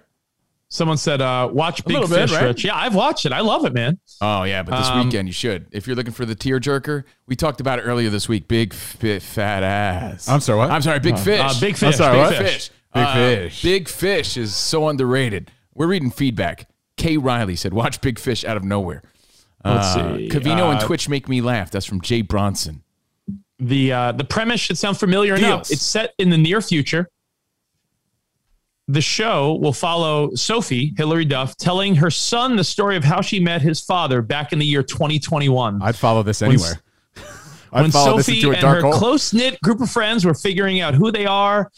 Someone 0.72 0.98
said, 0.98 1.20
uh, 1.20 1.50
"Watch 1.52 1.84
Big 1.84 1.94
little 1.98 2.08
bit, 2.08 2.30
Fish." 2.30 2.32
right? 2.38 2.44
Rich. 2.46 2.64
Yeah, 2.64 2.76
I've 2.76 2.94
watched 2.94 3.26
it. 3.26 3.32
I 3.34 3.40
love 3.40 3.66
it, 3.66 3.74
man. 3.74 3.98
Oh 4.22 4.44
yeah, 4.44 4.62
but 4.62 4.78
this 4.78 4.88
Um, 4.88 5.06
weekend 5.06 5.28
you 5.28 5.34
should. 5.34 5.66
If 5.72 5.88
you're 5.88 5.96
looking 5.96 6.14
for 6.14 6.26
the 6.28 6.36
tearjerker, 6.36 7.06
we 7.28 7.36
talked 7.36 7.60
about 7.60 7.80
it 7.80 7.84
earlier 7.84 8.12
this 8.12 8.30
week. 8.30 8.48
Big 8.48 8.74
fi- 8.76 9.18
fat 9.18 9.64
ass. 9.64 10.30
I'm 10.30 10.40
sorry, 10.42 10.60
what? 10.60 10.70
I'm 10.70 10.84
sorry, 10.84 11.00
big 11.00 11.18
fish. 11.18 11.40
uh, 11.42 11.54
Big 11.60 11.74
I'm 11.74 11.76
Fish, 11.80 11.96
sorry, 11.96 12.18
Big 12.18 12.26
what? 12.26 12.36
Fish. 12.52 12.70
Big 12.94 13.04
Uh, 13.04 13.14
Fish. 13.16 13.62
Big 13.64 13.90
fish 13.90 14.38
is 14.38 14.56
so 14.56 14.88
underrated. 14.88 15.50
We're 15.74 15.88
reading 15.88 16.12
feedback. 16.12 16.68
Kay 16.98 17.18
Riley 17.18 17.56
said, 17.56 17.74
"Watch 17.74 18.00
Big 18.02 18.20
Fish 18.20 18.46
out 18.46 18.56
of 18.58 18.64
nowhere." 18.64 19.02
Let's 19.66 19.96
Uh, 19.96 20.18
see. 20.18 20.30
Cavino 20.30 20.70
and 20.72 20.80
Uh, 20.80 20.86
Twitch 20.86 21.10
make 21.10 21.28
me 21.28 21.42
laugh. 21.42 21.72
That's 21.72 21.86
from 21.88 22.00
Jay 22.02 22.22
Bronson. 22.22 22.84
The 23.60 23.92
uh, 23.92 24.12
the 24.14 24.24
premise 24.24 24.62
should 24.62 24.78
sound 24.78 24.98
familiar 24.98 25.36
enough. 25.36 25.70
It's 25.70 25.82
set 25.84 26.14
in 26.18 26.30
the 26.30 26.38
near 26.38 26.62
future. 26.62 27.10
The 28.88 29.02
show 29.02 29.56
will 29.56 29.74
follow 29.74 30.34
Sophie 30.34 30.94
Hilary 30.98 31.26
Duff 31.26 31.56
telling 31.58 31.96
her 31.98 32.10
son 32.10 32.56
the 32.56 32.64
story 32.64 32.96
of 32.96 33.04
how 33.04 33.22
she 33.22 33.40
met 33.40 33.62
his 33.62 33.82
father 33.82 34.24
back 34.24 34.52
in 34.52 34.58
the 34.58 34.66
year 34.66 34.82
2021. 34.82 35.82
I'd 35.82 35.96
follow 35.96 36.24
this 36.24 36.42
When- 36.42 36.52
anywhere. 36.52 36.82
When 37.72 37.84
this 37.84 37.94
Sophie 37.94 38.42
and 38.42 38.58
her 38.58 38.82
close 38.82 39.32
knit 39.32 39.62
group 39.62 39.80
of 39.80 39.92
friends 39.92 40.26
were 40.26 40.34
figuring 40.34 40.82
out 40.82 40.96
who 40.96 41.12
they 41.12 41.28
are, 41.28 41.70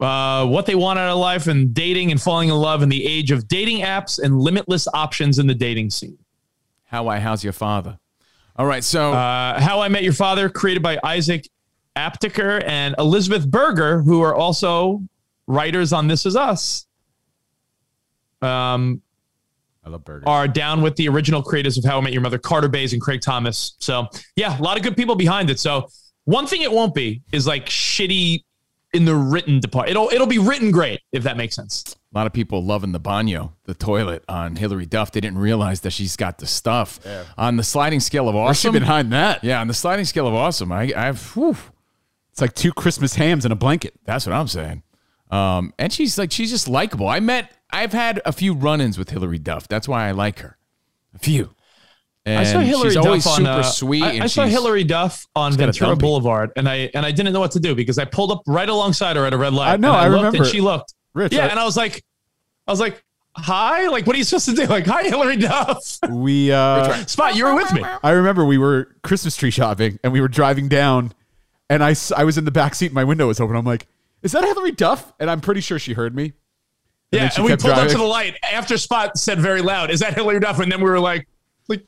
uh, 0.00 0.46
what 0.46 0.64
they 0.64 0.74
want 0.74 0.98
out 0.98 1.10
of 1.10 1.18
life, 1.18 1.46
and 1.46 1.74
dating 1.74 2.10
and 2.10 2.18
falling 2.18 2.48
in 2.48 2.54
love 2.54 2.82
in 2.82 2.88
the 2.88 3.04
age 3.04 3.30
of 3.30 3.46
dating 3.46 3.82
apps 3.82 4.18
and 4.18 4.40
limitless 4.40 4.88
options 4.94 5.38
in 5.38 5.46
the 5.46 5.54
dating 5.54 5.90
scene. 5.90 6.16
How 6.84 7.08
I 7.08 7.18
how's 7.18 7.44
your 7.44 7.52
father? 7.52 7.98
All 8.56 8.66
right, 8.66 8.84
so 8.84 9.12
Uh, 9.12 9.60
How 9.60 9.80
I 9.80 9.88
Met 9.88 10.02
Your 10.04 10.12
Father, 10.12 10.48
created 10.48 10.82
by 10.82 10.98
Isaac 11.02 11.48
Aptaker 11.96 12.62
and 12.64 12.94
Elizabeth 12.98 13.48
Berger, 13.50 14.02
who 14.02 14.22
are 14.22 14.34
also 14.34 15.02
writers 15.46 15.92
on 15.92 16.06
This 16.08 16.24
Is 16.26 16.36
Us. 16.36 16.86
Um, 18.42 19.02
I 19.84 19.90
love 19.90 20.04
burgers. 20.04 20.24
are 20.26 20.46
down 20.48 20.82
with 20.82 20.96
the 20.96 21.08
original 21.08 21.42
creators 21.42 21.76
of 21.78 21.84
How 21.84 21.98
I 21.98 22.00
Met 22.00 22.12
Your 22.12 22.22
Mother, 22.22 22.38
Carter 22.38 22.68
Bays 22.68 22.92
and 22.92 23.02
Craig 23.02 23.20
Thomas. 23.20 23.74
So 23.80 24.06
yeah, 24.36 24.58
a 24.58 24.62
lot 24.62 24.76
of 24.76 24.82
good 24.82 24.96
people 24.96 25.14
behind 25.14 25.50
it. 25.50 25.58
So 25.58 25.88
one 26.24 26.46
thing 26.46 26.62
it 26.62 26.72
won't 26.72 26.94
be 26.94 27.22
is 27.32 27.46
like 27.46 27.66
shitty 27.66 28.44
in 28.92 29.04
the 29.04 29.14
written 29.14 29.60
department. 29.60 29.90
It'll 29.90 30.08
it'll 30.10 30.26
be 30.26 30.38
written 30.38 30.70
great 30.70 31.00
if 31.12 31.22
that 31.24 31.36
makes 31.36 31.54
sense. 31.56 31.96
A 32.14 32.18
lot 32.18 32.26
of 32.28 32.32
people 32.32 32.62
loving 32.64 32.92
the 32.92 33.00
baño, 33.00 33.54
the 33.64 33.74
toilet 33.74 34.24
on 34.28 34.54
Hilary 34.54 34.86
Duff. 34.86 35.10
They 35.10 35.20
didn't 35.20 35.38
realize 35.38 35.80
that 35.80 35.90
she's 35.90 36.14
got 36.14 36.38
the 36.38 36.46
stuff 36.46 37.00
yeah. 37.04 37.24
on 37.36 37.56
the 37.56 37.64
sliding 37.64 37.98
scale 37.98 38.28
of 38.28 38.36
Where's 38.36 38.60
she 38.60 38.70
behind 38.70 39.12
that? 39.12 39.42
Yeah, 39.42 39.60
on 39.60 39.66
the 39.66 39.74
sliding 39.74 40.04
scale 40.04 40.28
of 40.28 40.34
awesome, 40.34 40.70
I, 40.70 40.92
I've 40.96 41.34
whew, 41.34 41.56
It's 42.30 42.40
like 42.40 42.54
two 42.54 42.72
Christmas 42.72 43.16
hams 43.16 43.44
in 43.44 43.50
a 43.50 43.56
blanket. 43.56 43.94
that's 44.04 44.26
what 44.26 44.32
I'm 44.32 44.46
saying. 44.46 44.84
Um, 45.30 45.74
and 45.76 45.92
she's 45.92 46.16
like 46.16 46.30
she's 46.30 46.50
just 46.50 46.68
likable. 46.68 47.08
I 47.08 47.18
met, 47.18 47.52
I've 47.70 47.92
had 47.92 48.22
a 48.24 48.30
few 48.30 48.54
run-ins 48.54 48.96
with 48.96 49.10
Hilary 49.10 49.40
Duff. 49.40 49.66
That's 49.66 49.88
why 49.88 50.06
I 50.06 50.12
like 50.12 50.38
her. 50.38 50.56
A 51.16 51.18
few. 51.18 51.52
And 52.24 52.38
I 52.38 52.44
saw 52.44 52.60
Hilary 52.60 52.90
she's 52.90 52.94
Duff 52.94 53.06
always 53.06 53.26
on, 53.26 53.36
super 53.38 53.48
uh, 53.50 53.62
sweet. 53.62 54.04
I, 54.04 54.12
and 54.12 54.22
I 54.22 54.26
saw 54.28 54.46
Hilary 54.46 54.84
Duff 54.84 55.26
on 55.34 55.52
Ventura. 55.54 55.96
Boulevard, 55.96 56.52
and 56.54 56.68
I 56.68 56.90
and 56.94 57.04
I 57.04 57.10
didn't 57.10 57.32
know 57.32 57.40
what 57.40 57.50
to 57.52 57.60
do 57.60 57.74
because 57.74 57.98
I 57.98 58.04
pulled 58.04 58.30
up 58.30 58.42
right 58.46 58.68
alongside 58.68 59.16
her 59.16 59.26
at 59.26 59.34
a 59.34 59.36
red 59.36 59.52
light. 59.52 59.72
I 59.72 59.76
know, 59.76 59.92
and 59.92 59.96
I 59.96 60.08
looked 60.08 60.16
remember. 60.18 60.44
And 60.44 60.46
she 60.46 60.60
looked. 60.60 60.94
Rich, 61.14 61.32
yeah, 61.32 61.44
I- 61.46 61.48
and 61.48 61.58
I 61.58 61.64
was 61.64 61.76
like, 61.76 62.02
I 62.66 62.72
was 62.72 62.80
like, 62.80 63.02
hi. 63.36 63.88
Like, 63.88 64.06
what 64.06 64.14
are 64.14 64.18
you 64.18 64.24
supposed 64.24 64.48
to 64.50 64.54
do? 64.54 64.66
Like, 64.68 64.86
hi, 64.86 65.04
Hilary 65.04 65.36
Duff. 65.36 65.98
We 66.08 66.52
uh 66.52 67.04
Spot, 67.06 67.34
you 67.36 67.44
were 67.44 67.54
with 67.54 67.72
me. 67.72 67.82
I 68.02 68.10
remember 68.10 68.44
we 68.44 68.58
were 68.58 68.94
Christmas 69.02 69.36
tree 69.36 69.50
shopping 69.50 69.98
and 70.02 70.12
we 70.12 70.20
were 70.20 70.28
driving 70.28 70.68
down 70.68 71.12
and 71.70 71.82
I 71.84 71.94
I 72.16 72.24
was 72.24 72.36
in 72.38 72.44
the 72.44 72.50
back 72.50 72.74
seat 72.74 72.92
my 72.92 73.04
window 73.04 73.26
was 73.28 73.40
open. 73.40 73.56
I'm 73.56 73.64
like, 73.64 73.86
is 74.22 74.32
that 74.32 74.44
Hilary 74.44 74.72
Duff? 74.72 75.12
And 75.20 75.30
I'm 75.30 75.40
pretty 75.40 75.60
sure 75.60 75.78
she 75.78 75.92
heard 75.92 76.14
me. 76.14 76.32
Yeah, 77.12 77.30
and 77.36 77.44
we 77.44 77.50
kept 77.50 77.62
pulled 77.62 77.74
up 77.74 77.88
to 77.88 77.96
the 77.98 78.02
light 78.02 78.36
after 78.50 78.76
Spot 78.76 79.16
said 79.16 79.38
very 79.38 79.62
loud, 79.62 79.90
"Is 79.92 80.00
that 80.00 80.14
Hilary 80.14 80.40
Duff?" 80.40 80.58
And 80.58 80.72
then 80.72 80.80
we 80.80 80.90
were 80.90 80.98
like, 80.98 81.28
"Like, 81.68 81.84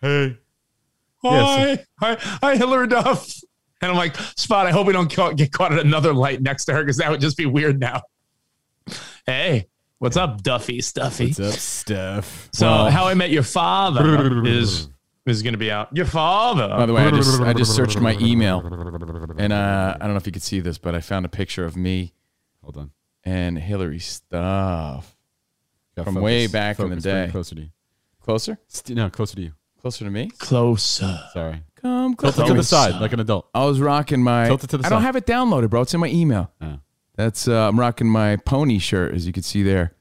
Hey. 0.00 0.38
hi, 1.24 1.66
Yes. 1.70 1.86
hi, 1.98 2.16
hi, 2.20 2.56
Hilary 2.56 2.86
Duff." 2.86 3.34
And 3.82 3.90
I'm 3.90 3.96
like, 3.96 4.14
"Spot, 4.36 4.64
I 4.66 4.70
hope 4.70 4.86
we 4.86 4.92
don't 4.92 5.12
ca- 5.12 5.32
get 5.32 5.50
caught 5.50 5.72
at 5.72 5.80
another 5.84 6.14
light 6.14 6.40
next 6.40 6.66
to 6.66 6.72
her 6.74 6.82
because 6.82 6.98
that 6.98 7.10
would 7.10 7.20
just 7.20 7.36
be 7.36 7.46
weird 7.46 7.80
now." 7.80 8.02
Hey, 9.26 9.68
what's 9.98 10.16
up, 10.16 10.42
Duffy 10.42 10.80
Stuffy? 10.80 11.28
What's 11.28 11.40
up, 11.40 11.54
Steph? 11.54 12.48
So, 12.52 12.66
Well- 12.66 12.90
How 12.90 13.06
I 13.08 13.14
Met 13.14 13.30
Your 13.30 13.42
Father 13.42 14.44
is 14.46 14.88
is 15.26 15.42
going 15.42 15.54
to 15.54 15.58
be 15.58 15.70
out. 15.70 15.96
Your 15.96 16.04
father. 16.04 16.68
By 16.68 16.84
the 16.84 16.92
way, 16.92 17.02
I 17.04 17.10
just 17.10 17.40
I 17.40 17.54
just 17.54 17.74
searched 17.76 17.98
my 17.98 18.14
email, 18.20 18.60
and 19.38 19.52
uh, 19.52 19.94
I 19.96 19.98
don't 19.98 20.10
know 20.10 20.16
if 20.16 20.26
you 20.26 20.32
could 20.32 20.42
see 20.42 20.60
this, 20.60 20.76
but 20.76 20.94
I 20.94 21.00
found 21.00 21.24
a 21.24 21.30
picture 21.30 21.64
of 21.64 21.76
me 21.76 22.12
Hold 22.62 22.76
on. 22.76 22.90
and 23.24 23.58
Hilary 23.58 24.00
stuff 24.00 25.16
Gotta 25.96 26.04
from 26.04 26.14
focus- 26.16 26.24
way 26.24 26.46
back 26.46 26.78
in 26.78 26.90
the 26.90 26.96
focus, 26.96 27.02
bring 27.04 27.16
it 27.16 27.26
day. 27.26 27.30
Closer 27.32 27.54
to 27.54 27.60
you. 27.62 27.68
Closer, 28.20 28.58
St- 28.68 28.96
no, 28.96 29.08
closer 29.10 29.36
to 29.36 29.42
you. 29.42 29.52
closer 29.80 30.04
to 30.04 30.10
me. 30.10 30.28
Closer. 30.38 31.20
Sorry. 31.32 31.62
Come 31.76 32.14
Tilt 32.14 32.34
closer 32.34 32.42
it 32.44 32.46
to 32.48 32.54
the 32.54 32.62
side 32.62 33.00
like 33.00 33.12
an 33.12 33.20
adult. 33.20 33.48
I 33.54 33.64
was 33.64 33.80
rocking 33.80 34.22
my. 34.22 34.46
Tilt 34.48 34.64
it 34.64 34.70
to 34.70 34.78
the 34.78 34.86
I 34.86 34.88
don't 34.90 35.02
have 35.02 35.16
it 35.16 35.26
downloaded, 35.26 35.68
bro. 35.70 35.82
It's 35.82 35.92
in 35.94 36.00
my 36.00 36.08
email. 36.08 36.50
That's 37.16 37.46
uh, 37.46 37.68
I'm 37.68 37.78
rocking 37.78 38.08
my 38.08 38.36
pony 38.36 38.78
shirt, 38.78 39.14
as 39.14 39.26
you 39.26 39.32
can 39.32 39.42
see 39.42 39.62
there, 39.62 39.94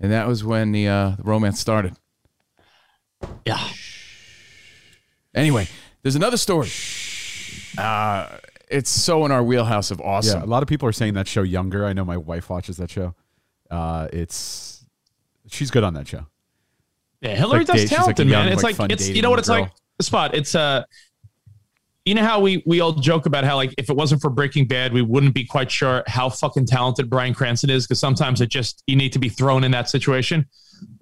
and 0.00 0.12
that 0.12 0.26
was 0.28 0.44
when 0.44 0.72
the, 0.72 0.86
uh, 0.88 1.10
the 1.16 1.22
romance 1.22 1.58
started. 1.58 1.94
Yeah. 3.46 3.68
Anyway, 5.34 5.66
there's 6.02 6.16
another 6.16 6.36
story. 6.36 6.68
Uh, 7.76 8.28
it's 8.70 8.90
so 8.90 9.24
in 9.24 9.32
our 9.32 9.42
wheelhouse 9.42 9.90
of 9.90 10.00
awesome. 10.00 10.40
Yeah, 10.40 10.44
a 10.44 10.48
lot 10.48 10.62
of 10.62 10.68
people 10.68 10.88
are 10.88 10.92
saying 10.92 11.14
that 11.14 11.26
show 11.26 11.42
younger. 11.42 11.86
I 11.86 11.92
know 11.92 12.04
my 12.04 12.16
wife 12.16 12.50
watches 12.50 12.76
that 12.78 12.90
show. 12.90 13.14
Uh, 13.70 14.08
it's 14.12 14.84
she's 15.50 15.70
good 15.70 15.84
on 15.84 15.94
that 15.94 16.06
show. 16.08 16.26
Yeah, 17.20 17.34
Hilary 17.34 17.60
like 17.60 17.66
Duff's 17.68 17.80
date- 17.82 17.88
she's 17.88 17.98
like 17.98 18.00
a 18.00 18.02
talented, 18.24 18.26
man. 18.28 18.44
young, 18.44 18.52
It's 18.52 18.62
like, 18.62 18.78
like, 18.78 18.92
it's 18.92 19.08
you 19.08 19.22
know 19.22 19.30
what 19.30 19.38
it's 19.38 19.48
girl. 19.48 19.62
like. 19.62 19.72
Spot. 20.00 20.34
It's 20.34 20.54
uh 20.54 20.84
you 22.08 22.14
know 22.14 22.24
how 22.24 22.40
we 22.40 22.62
we 22.64 22.80
all 22.80 22.92
joke 22.92 23.26
about 23.26 23.44
how 23.44 23.56
like 23.56 23.74
if 23.76 23.90
it 23.90 23.96
wasn't 23.96 24.22
for 24.22 24.30
Breaking 24.30 24.66
Bad, 24.66 24.94
we 24.94 25.02
wouldn't 25.02 25.34
be 25.34 25.44
quite 25.44 25.70
sure 25.70 26.02
how 26.06 26.30
fucking 26.30 26.64
talented 26.64 27.10
Bryan 27.10 27.34
Cranston 27.34 27.68
is 27.68 27.86
because 27.86 28.00
sometimes 28.00 28.40
it 28.40 28.48
just 28.48 28.82
you 28.86 28.96
need 28.96 29.12
to 29.12 29.18
be 29.18 29.28
thrown 29.28 29.62
in 29.62 29.70
that 29.72 29.90
situation. 29.90 30.46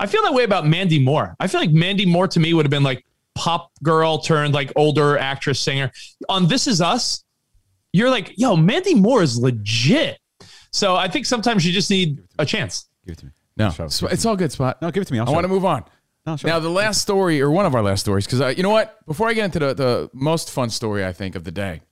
I 0.00 0.06
feel 0.06 0.22
that 0.22 0.34
way 0.34 0.42
about 0.42 0.66
Mandy 0.66 0.98
Moore. 0.98 1.36
I 1.38 1.46
feel 1.46 1.60
like 1.60 1.70
Mandy 1.70 2.06
Moore 2.06 2.26
to 2.26 2.40
me 2.40 2.54
would 2.54 2.66
have 2.66 2.70
been 2.70 2.82
like 2.82 3.06
pop 3.36 3.70
girl 3.84 4.18
turned 4.18 4.52
like 4.52 4.72
older 4.74 5.16
actress 5.16 5.60
singer. 5.60 5.92
On 6.28 6.48
This 6.48 6.66
Is 6.66 6.80
Us, 6.80 7.22
you're 7.92 8.10
like, 8.10 8.32
yo, 8.36 8.56
Mandy 8.56 8.94
Moore 8.94 9.22
is 9.22 9.38
legit. 9.38 10.18
So 10.72 10.96
I 10.96 11.06
think 11.06 11.24
sometimes 11.24 11.64
you 11.64 11.72
just 11.72 11.90
need 11.90 12.18
a 12.40 12.44
chance. 12.44 12.88
Give 13.06 13.12
it 13.12 13.18
to 13.18 13.26
me. 13.26 13.32
No, 13.56 13.70
Show 13.70 13.84
it. 13.84 13.92
Sp- 13.94 14.10
it's 14.12 14.26
all 14.26 14.36
good, 14.36 14.50
Spot. 14.50 14.80
No, 14.82 14.90
give 14.90 15.02
it 15.02 15.06
to 15.06 15.12
me. 15.12 15.20
I'll 15.20 15.26
I 15.26 15.28
show 15.28 15.34
want 15.34 15.44
to 15.44 15.48
move 15.48 15.64
on. 15.64 15.84
No, 16.26 16.36
show 16.36 16.48
Now, 16.48 16.58
the 16.58 16.68
last 16.68 17.00
story, 17.00 17.40
or 17.40 17.50
one 17.50 17.66
of 17.66 17.74
our 17.74 17.82
last 17.82 18.00
stories, 18.00 18.26
because 18.26 18.56
you 18.56 18.62
know 18.62 18.70
what? 18.70 19.04
Before 19.06 19.28
I 19.28 19.32
get 19.34 19.44
into 19.44 19.60
the, 19.60 19.74
the 19.74 20.10
most 20.12 20.50
fun 20.50 20.70
story, 20.70 21.04
I 21.04 21.12
think, 21.12 21.36
of 21.36 21.44
the 21.44 21.52
day, 21.52 21.82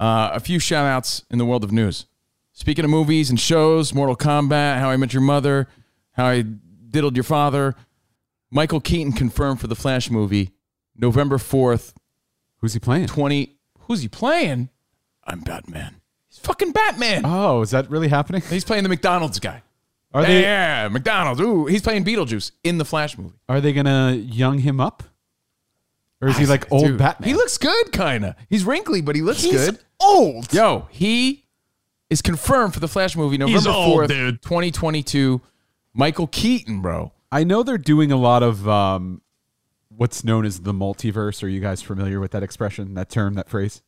uh, 0.00 0.30
a 0.32 0.40
few 0.40 0.58
shout 0.58 0.86
outs 0.86 1.24
in 1.30 1.38
the 1.38 1.44
world 1.44 1.62
of 1.62 1.70
news. 1.70 2.06
Speaking 2.52 2.84
of 2.84 2.90
movies 2.90 3.28
and 3.30 3.38
shows, 3.38 3.92
Mortal 3.94 4.16
Kombat, 4.16 4.78
How 4.78 4.90
I 4.90 4.96
Met 4.96 5.12
Your 5.12 5.22
Mother, 5.22 5.68
How 6.12 6.26
I 6.26 6.42
Diddled 6.42 7.16
Your 7.16 7.24
Father, 7.24 7.74
Michael 8.50 8.80
Keaton 8.80 9.12
confirmed 9.12 9.60
for 9.60 9.66
the 9.66 9.76
Flash 9.76 10.10
movie 10.10 10.52
November 10.96 11.36
4th, 11.36 11.94
Who's 12.60 12.74
he 12.74 12.78
playing? 12.78 13.06
20. 13.06 13.56
Who's 13.80 14.02
he 14.02 14.08
playing? 14.08 14.68
I'm 15.24 15.40
Batman. 15.40 16.00
He's 16.28 16.38
fucking 16.38 16.72
Batman. 16.72 17.22
Oh, 17.24 17.62
is 17.62 17.70
that 17.70 17.90
really 17.90 18.08
happening? 18.08 18.42
He's 18.42 18.64
playing 18.64 18.82
the 18.82 18.88
McDonald's 18.88 19.40
guy. 19.40 19.62
Are 20.12 20.24
they 20.24 20.42
yeah, 20.42 20.88
McDonald's. 20.88 21.40
Ooh, 21.40 21.66
he's 21.66 21.82
playing 21.82 22.04
Beetlejuice 22.04 22.50
in 22.64 22.78
the 22.78 22.84
Flash 22.84 23.16
movie. 23.16 23.38
are 23.48 23.60
they 23.60 23.72
gonna 23.72 24.12
young 24.12 24.58
him 24.58 24.80
up? 24.80 25.02
Or 26.20 26.28
is 26.28 26.36
he 26.36 26.46
like 26.46 26.70
old 26.70 26.84
Dude, 26.84 26.98
Batman? 26.98 27.28
He 27.28 27.34
looks 27.34 27.56
good, 27.56 27.92
kind 27.92 28.24
of. 28.26 28.34
He's 28.48 28.64
wrinkly, 28.64 29.00
but 29.00 29.16
he 29.16 29.22
looks 29.22 29.42
He's 29.42 29.52
good. 29.52 29.78
old. 30.00 30.52
Yo, 30.52 30.88
he 30.90 31.44
is 32.10 32.20
confirmed 32.20 32.74
for 32.74 32.80
the 32.80 32.88
Flash 32.88 33.16
movie 33.16 33.38
November 33.38 33.70
4th, 33.70 34.08
2022. 34.42 35.40
Michael 35.94 36.26
Keaton, 36.26 36.82
bro. 36.82 37.12
I 37.32 37.44
know 37.44 37.62
they're 37.62 37.78
doing 37.78 38.12
a 38.12 38.16
lot 38.16 38.42
of 38.42 38.68
um, 38.68 39.22
what's 39.88 40.22
known 40.24 40.44
as 40.44 40.60
the 40.60 40.72
multiverse. 40.72 41.42
Are 41.42 41.48
you 41.48 41.60
guys 41.60 41.80
familiar 41.80 42.20
with 42.20 42.32
that 42.32 42.42
expression, 42.42 42.94
that 42.94 43.08
term, 43.08 43.34
that 43.34 43.48
phrase? 43.48 43.80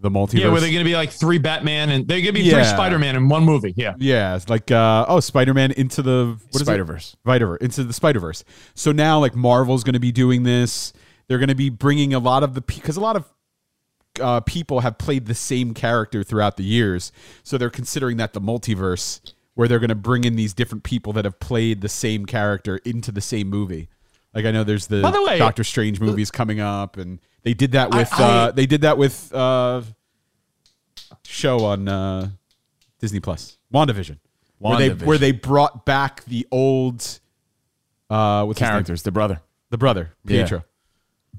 The 0.00 0.10
multiverse. 0.10 0.40
Yeah, 0.40 0.48
where 0.50 0.60
they're 0.60 0.70
going 0.70 0.84
to 0.84 0.88
be 0.88 0.94
like 0.94 1.10
three 1.10 1.36
Batman 1.36 1.90
and 1.90 2.08
they're 2.08 2.22
going 2.22 2.34
to 2.34 2.40
be 2.40 2.50
three 2.50 2.64
Spider 2.64 2.98
Man 2.98 3.16
in 3.16 3.28
one 3.28 3.44
movie. 3.44 3.74
Yeah. 3.76 3.94
Yeah, 3.98 4.34
it's 4.34 4.48
like 4.48 4.70
uh, 4.70 5.04
oh, 5.08 5.20
Spider 5.20 5.52
Man 5.52 5.72
into 5.72 6.00
the 6.00 6.38
what 6.50 6.54
is 6.54 6.62
it? 6.62 6.64
Spider-Verse. 6.64 7.16
Spider 7.22 7.56
into 7.56 7.84
the 7.84 7.92
Spider 7.92 8.18
Verse. 8.20 8.42
So 8.74 8.92
now, 8.92 9.18
like 9.18 9.34
Marvel's 9.34 9.84
going 9.84 9.92
to 9.94 10.00
be 10.00 10.10
doing 10.12 10.42
this. 10.44 10.94
They're 11.28 11.38
going 11.38 11.48
to 11.50 11.54
be 11.54 11.68
bringing 11.68 12.14
a 12.14 12.18
lot 12.18 12.42
of 12.42 12.54
the 12.54 12.62
because 12.62 12.96
a 12.96 13.00
lot 13.00 13.16
of 13.16 13.30
uh, 14.20 14.40
people 14.40 14.80
have 14.80 14.96
played 14.98 15.26
the 15.26 15.34
same 15.34 15.74
character 15.74 16.22
throughout 16.22 16.56
the 16.56 16.64
years. 16.64 17.12
So 17.42 17.58
they're 17.58 17.70
considering 17.70 18.16
that 18.16 18.32
the 18.32 18.40
multiverse, 18.40 19.20
where 19.54 19.68
they're 19.68 19.78
going 19.78 19.90
to 19.90 19.94
bring 19.94 20.24
in 20.24 20.36
these 20.36 20.54
different 20.54 20.82
people 20.82 21.12
that 21.12 21.24
have 21.24 21.38
played 21.40 21.82
the 21.82 21.88
same 21.88 22.24
character 22.26 22.78
into 22.84 23.12
the 23.12 23.20
same 23.20 23.48
movie. 23.48 23.88
Like 24.34 24.44
I 24.46 24.50
know 24.50 24.64
there's 24.64 24.86
the, 24.86 25.02
By 25.02 25.10
the 25.10 25.22
way- 25.22 25.38
Doctor 25.38 25.62
Strange 25.64 26.00
movies 26.00 26.30
coming 26.30 26.58
up, 26.60 26.96
and 26.96 27.20
they 27.42 27.54
did 27.54 27.72
that 27.72 27.90
with 27.94 28.12
I- 28.14 28.22
uh, 28.24 28.50
they 28.52 28.66
did 28.66 28.82
that 28.82 28.98
with 28.98 29.32
uh, 29.34 29.82
show 31.24 31.64
on 31.64 31.88
uh, 31.88 32.28
Disney 32.98 33.20
Plus, 33.20 33.58
WandaVision, 33.72 34.18
where 34.58 34.78
they 34.78 34.90
where 35.04 35.18
they 35.18 35.32
brought 35.32 35.84
back 35.86 36.24
the 36.24 36.46
old 36.50 37.20
uh, 38.08 38.44
what's? 38.44 38.58
Characters, 38.58 39.02
the 39.02 39.12
brother. 39.12 39.40
the 39.70 39.78
brother 39.78 40.10
Yeah. 40.24 40.42
Pietro. 40.42 40.64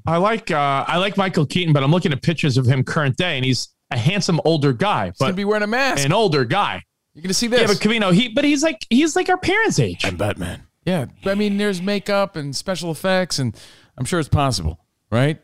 I 0.06 0.18
like 0.18 0.50
uh, 0.50 0.86
I 0.88 0.98
like 0.98 1.18
Michael 1.18 1.46
Keaton, 1.46 1.74
but 1.74 1.84
I'm 1.84 1.92
looking 1.92 2.12
at 2.12 2.22
pictures 2.22 2.58
of 2.58 2.66
him 2.66 2.84
current 2.84 3.18
day, 3.18 3.36
and 3.36 3.46
he's 3.46 3.70
a 3.92 3.98
handsome 3.98 4.40
older 4.46 4.74
guy, 4.74 5.08
He's 5.08 5.18
gonna 5.18 5.32
but 5.34 5.36
be 5.36 5.46
wearing 5.46 5.64
a 5.64 5.68
mask. 5.68 6.06
an 6.06 6.14
older 6.14 6.46
guy. 6.46 6.84
You're 7.14 7.22
gonna 7.24 7.34
see 7.34 7.48
this. 7.48 7.60
Yeah, 7.62 7.68
but 7.68 7.78
Cavino, 7.78 8.14
he 8.14 8.30
but 8.30 8.44
he's 8.44 8.64
like 8.64 8.86
he's 8.90 9.16
like 9.16 9.30
our 9.30 9.38
parents' 9.38 9.80
age. 9.80 10.04
I'm 10.06 10.16
Batman. 10.18 10.64
Yeah, 10.86 11.06
I 11.26 11.36
mean, 11.36 11.58
there's 11.58 11.80
makeup 11.82 12.36
and 12.36 12.56
special 12.56 12.90
effects, 12.90 13.38
and 13.38 13.56
I'm 13.98 14.06
sure 14.06 14.20
it's 14.20 14.30
possible, 14.30 14.80
right? 15.12 15.40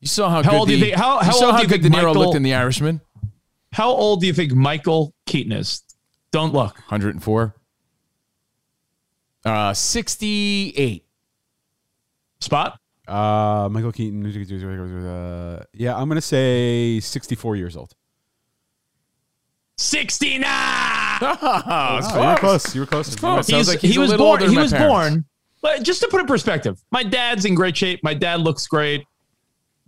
You 0.00 0.06
saw 0.08 0.28
how, 0.28 0.42
How 0.42 0.50
good 0.50 0.56
old 0.58 0.68
do 0.68 0.74
you 0.74 0.80
the- 0.80 0.86
think- 0.90 0.96
how- 0.96 1.18
how 1.18 1.32
saw 1.32 1.46
old 1.46 1.52
how 1.54 1.58
do 1.58 1.62
you 1.64 1.68
good 1.68 1.82
think 1.82 1.92
De 1.94 1.98
Niro 1.98 2.04
Michael- 2.06 2.22
looked 2.22 2.36
in 2.36 2.42
The 2.42 2.54
Irishman? 2.54 3.00
How 3.72 3.90
old 3.90 4.20
do 4.20 4.26
you 4.26 4.32
think 4.32 4.52
Michael 4.52 5.12
Keaton 5.26 5.52
is? 5.52 5.82
Don't 6.30 6.54
look. 6.54 6.76
104. 6.88 7.54
Uh, 9.44 9.72
68. 9.74 11.04
Spot. 12.40 12.78
Uh, 13.06 13.68
Michael 13.70 13.92
Keaton. 13.92 14.24
Uh, 14.26 15.64
yeah, 15.74 15.96
I'm 15.96 16.08
gonna 16.08 16.20
say 16.20 17.00
64 17.00 17.56
years 17.56 17.76
old. 17.76 17.94
69. 19.76 20.44
Oh, 21.20 21.36
Oh, 21.42 22.22
you 22.22 22.28
were 22.28 22.36
close. 22.36 22.74
You 22.76 22.80
were 22.82 22.86
close. 22.86 23.16
close. 23.16 23.46
Sounds 23.48 23.68
like 23.68 23.80
he 23.80 23.98
was 23.98 24.14
born. 24.14 24.40
He 24.48 24.56
was 24.56 24.70
parents. 24.72 24.88
born. 24.88 25.24
But 25.60 25.82
just 25.82 26.00
to 26.02 26.08
put 26.08 26.18
it 26.18 26.20
in 26.22 26.26
perspective, 26.28 26.80
my 26.92 27.02
dad's 27.02 27.44
in 27.44 27.56
great 27.56 27.76
shape. 27.76 28.00
My 28.04 28.14
dad 28.14 28.40
looks 28.40 28.66
great. 28.68 29.04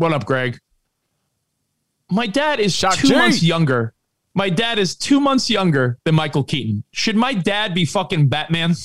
What 0.00 0.14
up, 0.14 0.24
Greg? 0.24 0.58
My 2.10 2.26
dad 2.26 2.58
is 2.58 2.74
Shock 2.74 2.94
two 2.94 3.08
G. 3.08 3.14
months 3.14 3.42
younger. 3.42 3.92
My 4.32 4.48
dad 4.48 4.78
is 4.78 4.96
two 4.96 5.20
months 5.20 5.50
younger 5.50 5.98
than 6.04 6.14
Michael 6.14 6.42
Keaton. 6.42 6.84
Should 6.90 7.16
my 7.16 7.34
dad 7.34 7.74
be 7.74 7.84
fucking 7.84 8.28
Batman? 8.28 8.76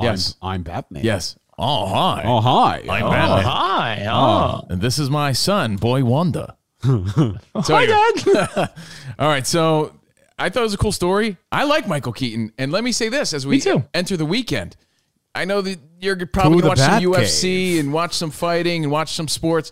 Yes. 0.00 0.36
I'm, 0.40 0.52
I'm 0.52 0.62
Batman. 0.62 1.04
Yes. 1.04 1.36
Oh, 1.58 1.86
hi. 1.86 2.22
Oh 2.24 2.40
hi. 2.40 2.82
I'm 2.88 3.02
Oh, 3.04 3.10
Batman. 3.10 3.44
hi. 3.44 4.06
Oh. 4.08 4.62
oh. 4.62 4.66
And 4.70 4.80
this 4.80 4.98
is 4.98 5.10
my 5.10 5.32
son, 5.32 5.76
Boy 5.76 6.02
Wanda. 6.02 6.56
so 6.82 7.04
Hi. 7.56 7.84
Dad. 7.84 8.70
All 9.18 9.28
right, 9.28 9.46
so 9.46 9.92
I 10.38 10.48
thought 10.48 10.60
it 10.60 10.62
was 10.62 10.72
a 10.72 10.78
cool 10.78 10.92
story. 10.92 11.36
I 11.52 11.64
like 11.64 11.86
Michael 11.86 12.14
Keaton, 12.14 12.54
and 12.56 12.72
let 12.72 12.84
me 12.84 12.92
say 12.92 13.10
this 13.10 13.34
as 13.34 13.46
we 13.46 13.62
enter 13.92 14.16
the 14.16 14.24
weekend. 14.24 14.76
I 15.34 15.44
know 15.44 15.60
that 15.60 15.78
you're 16.00 16.16
probably 16.26 16.58
To 16.58 16.62
gonna 16.62 16.68
watch 16.70 16.78
some 16.78 17.02
UFC 17.02 17.42
Cave. 17.42 17.80
and 17.84 17.92
watch 17.92 18.14
some 18.14 18.30
fighting 18.30 18.82
and 18.84 18.92
watch 18.92 19.12
some 19.12 19.28
sports. 19.28 19.70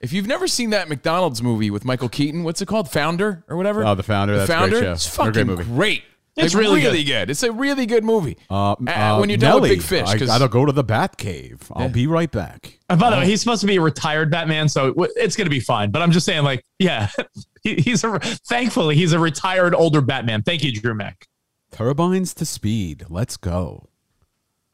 If 0.00 0.12
you've 0.12 0.26
never 0.28 0.46
seen 0.46 0.70
that 0.70 0.88
McDonald's 0.88 1.42
movie 1.42 1.70
with 1.70 1.84
Michael 1.84 2.08
Keaton, 2.08 2.44
what's 2.44 2.62
it 2.62 2.66
called? 2.66 2.88
Founder 2.90 3.44
or 3.48 3.56
whatever? 3.56 3.84
Oh, 3.84 3.94
The 3.96 4.02
Founder, 4.04 4.34
The 4.34 4.46
that's 4.46 4.50
a 4.50 4.52
great 4.54 4.60
Founder. 4.60 4.80
show. 4.80 4.92
It's 4.92 5.04
They're 5.04 5.12
a 5.12 5.26
fucking 5.26 5.32
great 5.32 5.46
movie. 5.58 5.64
great. 5.64 6.02
It's 6.36 6.54
Like, 6.54 6.60
really 6.62 6.82
really 6.82 7.02
good. 7.02 7.26
good. 7.26 7.30
It's 7.30 7.42
a 7.42 7.50
really 7.50 7.84
good 7.84 8.04
movie. 8.04 8.38
Uh, 8.48 8.76
Uh, 8.86 9.16
when 9.18 9.28
you're 9.28 9.38
done 9.38 9.60
with 9.60 9.70
Big 9.70 9.82
Fish, 9.82 10.06
I 10.08 10.16
gotta 10.18 10.46
go 10.46 10.64
to 10.64 10.70
the 10.70 10.84
Bat 10.84 11.16
Cave. 11.16 11.58
I'll 11.74 11.88
be 11.88 12.06
right 12.06 12.30
back. 12.30 12.78
And 12.88 13.00
by 13.00 13.10
the 13.10 13.16
way, 13.16 13.26
he's 13.26 13.40
supposed 13.40 13.60
to 13.62 13.66
be 13.66 13.74
a 13.76 13.80
retired 13.80 14.30
Batman, 14.30 14.68
so 14.68 14.94
it's 15.16 15.34
going 15.34 15.46
to 15.46 15.50
be 15.50 15.58
fine. 15.58 15.90
But 15.90 16.00
I'm 16.00 16.12
just 16.12 16.24
saying, 16.24 16.44
like, 16.44 16.62
yeah, 16.78 17.08
he's 17.64 18.04
a, 18.04 18.20
thankfully 18.20 18.94
he's 18.94 19.12
a 19.12 19.18
retired 19.18 19.74
older 19.74 20.00
Batman. 20.00 20.42
Thank 20.44 20.62
you, 20.62 20.70
Drew 20.72 20.94
Mack. 20.94 21.26
Turbines 21.72 22.32
to 22.34 22.46
speed. 22.46 23.06
Let's 23.08 23.36
go. 23.36 23.87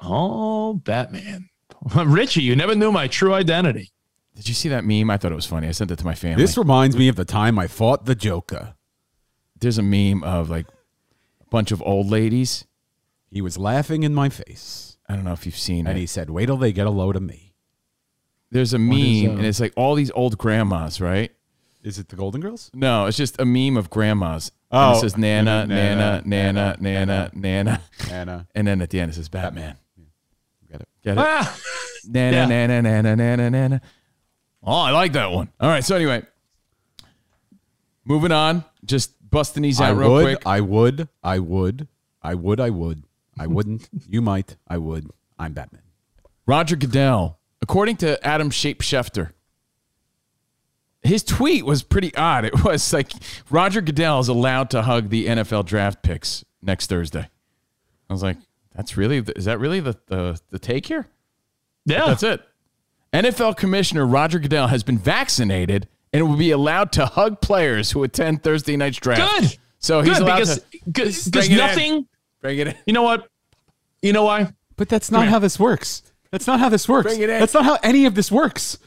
Oh, 0.01 0.75
Batman. 0.75 1.49
Richie, 1.95 2.43
you 2.43 2.57
never 2.57 2.75
knew 2.75 2.91
my 2.93 3.09
true 3.09 3.35
identity. 3.35 3.91
Did 4.35 4.49
you 4.49 4.55
see 4.55 4.69
that 4.71 4.85
meme? 4.85 5.11
I 5.11 5.17
thought 5.17 5.33
it 5.33 5.37
was 5.37 5.47
funny. 5.47 5.69
I 5.69 5.73
sent 5.73 5.91
it 5.91 5.99
to 5.99 6.05
my 6.05 6.15
family. 6.15 6.43
This 6.43 6.59
reminds 6.59 6.97
me 6.97 7.09
of 7.09 7.17
the 7.17 7.25
time 7.25 7.59
I 7.59 7.67
fought 7.69 8.05
the 8.07 8.15
Joker. 8.17 8.75
There's 9.61 9.79
a 9.79 9.83
meme 9.83 10.25
of 10.25 10.51
like 10.51 10.67
a 10.67 11.45
bunch 11.51 11.71
of 11.71 11.83
old 11.83 12.11
ladies. 12.11 12.65
He 13.31 13.41
was 13.41 13.57
laughing 13.59 14.03
in 14.03 14.15
my 14.15 14.29
face, 14.29 14.97
I 15.09 15.15
don't 15.15 15.25
know 15.25 15.33
if 15.33 15.45
you've 15.47 15.57
seen 15.57 15.87
it. 15.87 15.91
and 15.91 15.99
it. 15.99 16.03
he 16.03 16.07
said, 16.07 16.31
"Wait 16.31 16.47
till 16.47 16.57
they 16.57 16.73
get 16.73 16.87
a 16.87 16.91
load 16.91 17.17
of 17.17 17.23
me." 17.23 17.55
There's 18.51 18.73
a 18.73 18.77
is 18.77 18.81
meme, 18.81 19.31
uh, 19.35 19.39
and 19.39 19.47
it's 19.47 19.61
like 19.61 19.73
all 19.77 19.95
these 19.95 20.11
old 20.13 20.39
grandmas, 20.39 21.01
right? 21.01 21.31
Is 21.83 21.99
it 21.99 22.09
the 22.09 22.17
Golden 22.17 22.41
Girls? 22.41 22.71
No, 22.75 23.07
it's 23.07 23.17
just 23.17 23.41
a 23.41 23.45
meme 23.45 23.77
of 23.77 23.91
grandmas. 23.91 24.51
And 24.71 24.81
Oh. 24.95 24.97
it 24.97 25.01
says 25.01 25.17
Nana, 25.17 25.67
Nana, 25.67 26.23
Nana, 26.25 26.25
Nana, 26.25 26.77
Nana, 26.81 27.31
Nana, 27.35 27.81
Anna. 28.11 28.47
and 28.55 28.67
then 28.67 28.81
at 28.83 28.91
the 28.91 29.01
end 29.01 29.13
it 29.13 29.15
says 29.15 29.29
Batman. 29.29 29.77
Get 30.75 30.81
it? 30.81 30.89
Get 31.05 31.13
it? 31.13 31.21
Ah, 31.21 31.57
Nana, 32.09 32.37
Yeah. 32.37 32.47
Nana, 32.47 32.83
Nana, 32.83 33.17
Nana, 33.17 33.51
Nana. 33.51 33.81
Oh, 34.63 34.73
I 34.81 34.91
like 34.91 35.13
that 35.13 35.31
one. 35.31 35.51
All 35.61 35.69
right, 35.69 35.85
so 35.85 35.95
anyway, 35.95 36.25
moving 38.05 38.33
on. 38.33 38.65
Just 38.85 39.13
busting 39.31 39.63
these 39.63 39.81
I 39.81 39.91
out 39.91 39.97
real 39.97 40.13
would, 40.13 40.25
quick. 40.25 40.47
I 40.47 40.61
would, 40.61 41.09
I 41.23 41.39
would, 41.39 41.89
I 42.23 42.35
would, 42.35 42.61
I 42.61 42.71
would, 42.71 43.05
I 43.39 43.47
wouldn't. 43.47 43.89
you 44.09 44.21
might, 44.21 44.57
I 44.67 44.79
would. 44.79 45.09
I'm 45.39 45.53
Batman. 45.53 45.83
Roger 46.47 46.77
Goodell, 46.77 47.39
according 47.63 47.97
to 47.99 48.25
Adam 48.27 48.51
Shape 48.51 48.81
Schefter, 48.83 49.31
his 51.03 51.23
tweet 51.23 51.65
was 51.65 51.83
pretty 51.83 52.15
odd. 52.17 52.45
It 52.45 52.65
was 52.65 52.93
like 52.93 53.13
Roger 53.51 53.81
Goodell 53.81 54.21
is 54.21 54.29
allowed 54.29 54.71
to 54.71 54.83
hug 54.83 55.11
the 55.11 55.27
NFL 55.27 55.67
draft 55.67 56.03
picks 56.03 56.45
next 56.63 56.89
Thursday. 56.89 57.29
I 58.09 58.13
was 58.13 58.23
like, 58.23 58.39
that's 58.75 58.97
really 58.97 59.21
the, 59.21 59.37
is 59.37 59.45
that 59.47 59.59
really 59.59 59.81
the 59.81 59.97
the, 60.07 60.41
the 60.51 60.59
take 60.59 60.87
here? 60.87 61.07
yeah. 61.85 62.07
That's 62.07 62.23
it. 62.23 62.43
NFL 63.13 63.57
Commissioner 63.57 64.07
Roger 64.07 64.39
Goodell 64.41 64.67
has 64.69 64.83
been 64.83 64.99
vaccinated 64.99 65.87
and 66.13 66.29
will 66.29 66.37
be 66.37 66.51
allowed 66.51 66.91
to 66.93 67.07
hug 67.07 67.41
players 67.41 67.93
who 67.93 68.03
attend 68.03 68.43
Thursday 68.43 68.77
night's 68.77 68.97
draft. 68.99 69.41
Good. 69.41 69.59
So 69.79 70.01
he's 70.01 70.15
Good, 70.19 70.23
allowed 70.23 70.39
because 70.39 70.57
to 70.63 70.79
because 70.87 71.29
Bring 71.29 71.45
it 71.47 71.51
in. 71.53 71.57
nothing. 71.59 72.07
bring 72.41 72.59
it 72.59 72.67
in. 72.69 72.75
You 72.87 72.93
know 72.93 73.03
what? 73.03 73.29
You 74.03 74.13
know 74.13 74.25
why? 74.25 74.53
But 74.77 74.89
that's 74.89 75.11
not 75.11 75.23
here. 75.23 75.31
how 75.31 75.39
this 75.39 75.59
works. 75.61 76.03
That's 76.31 76.47
not 76.49 76.59
how 76.59 76.69
this 76.69 76.89
works. 76.89 77.07
Bring 77.07 77.21
it 77.21 77.31
in. 77.31 77.39
That's 77.39 77.55
not 77.55 77.65
how 77.65 77.79
any 77.83 78.07
of 78.07 78.15
this 78.17 78.33
works. 78.33 78.79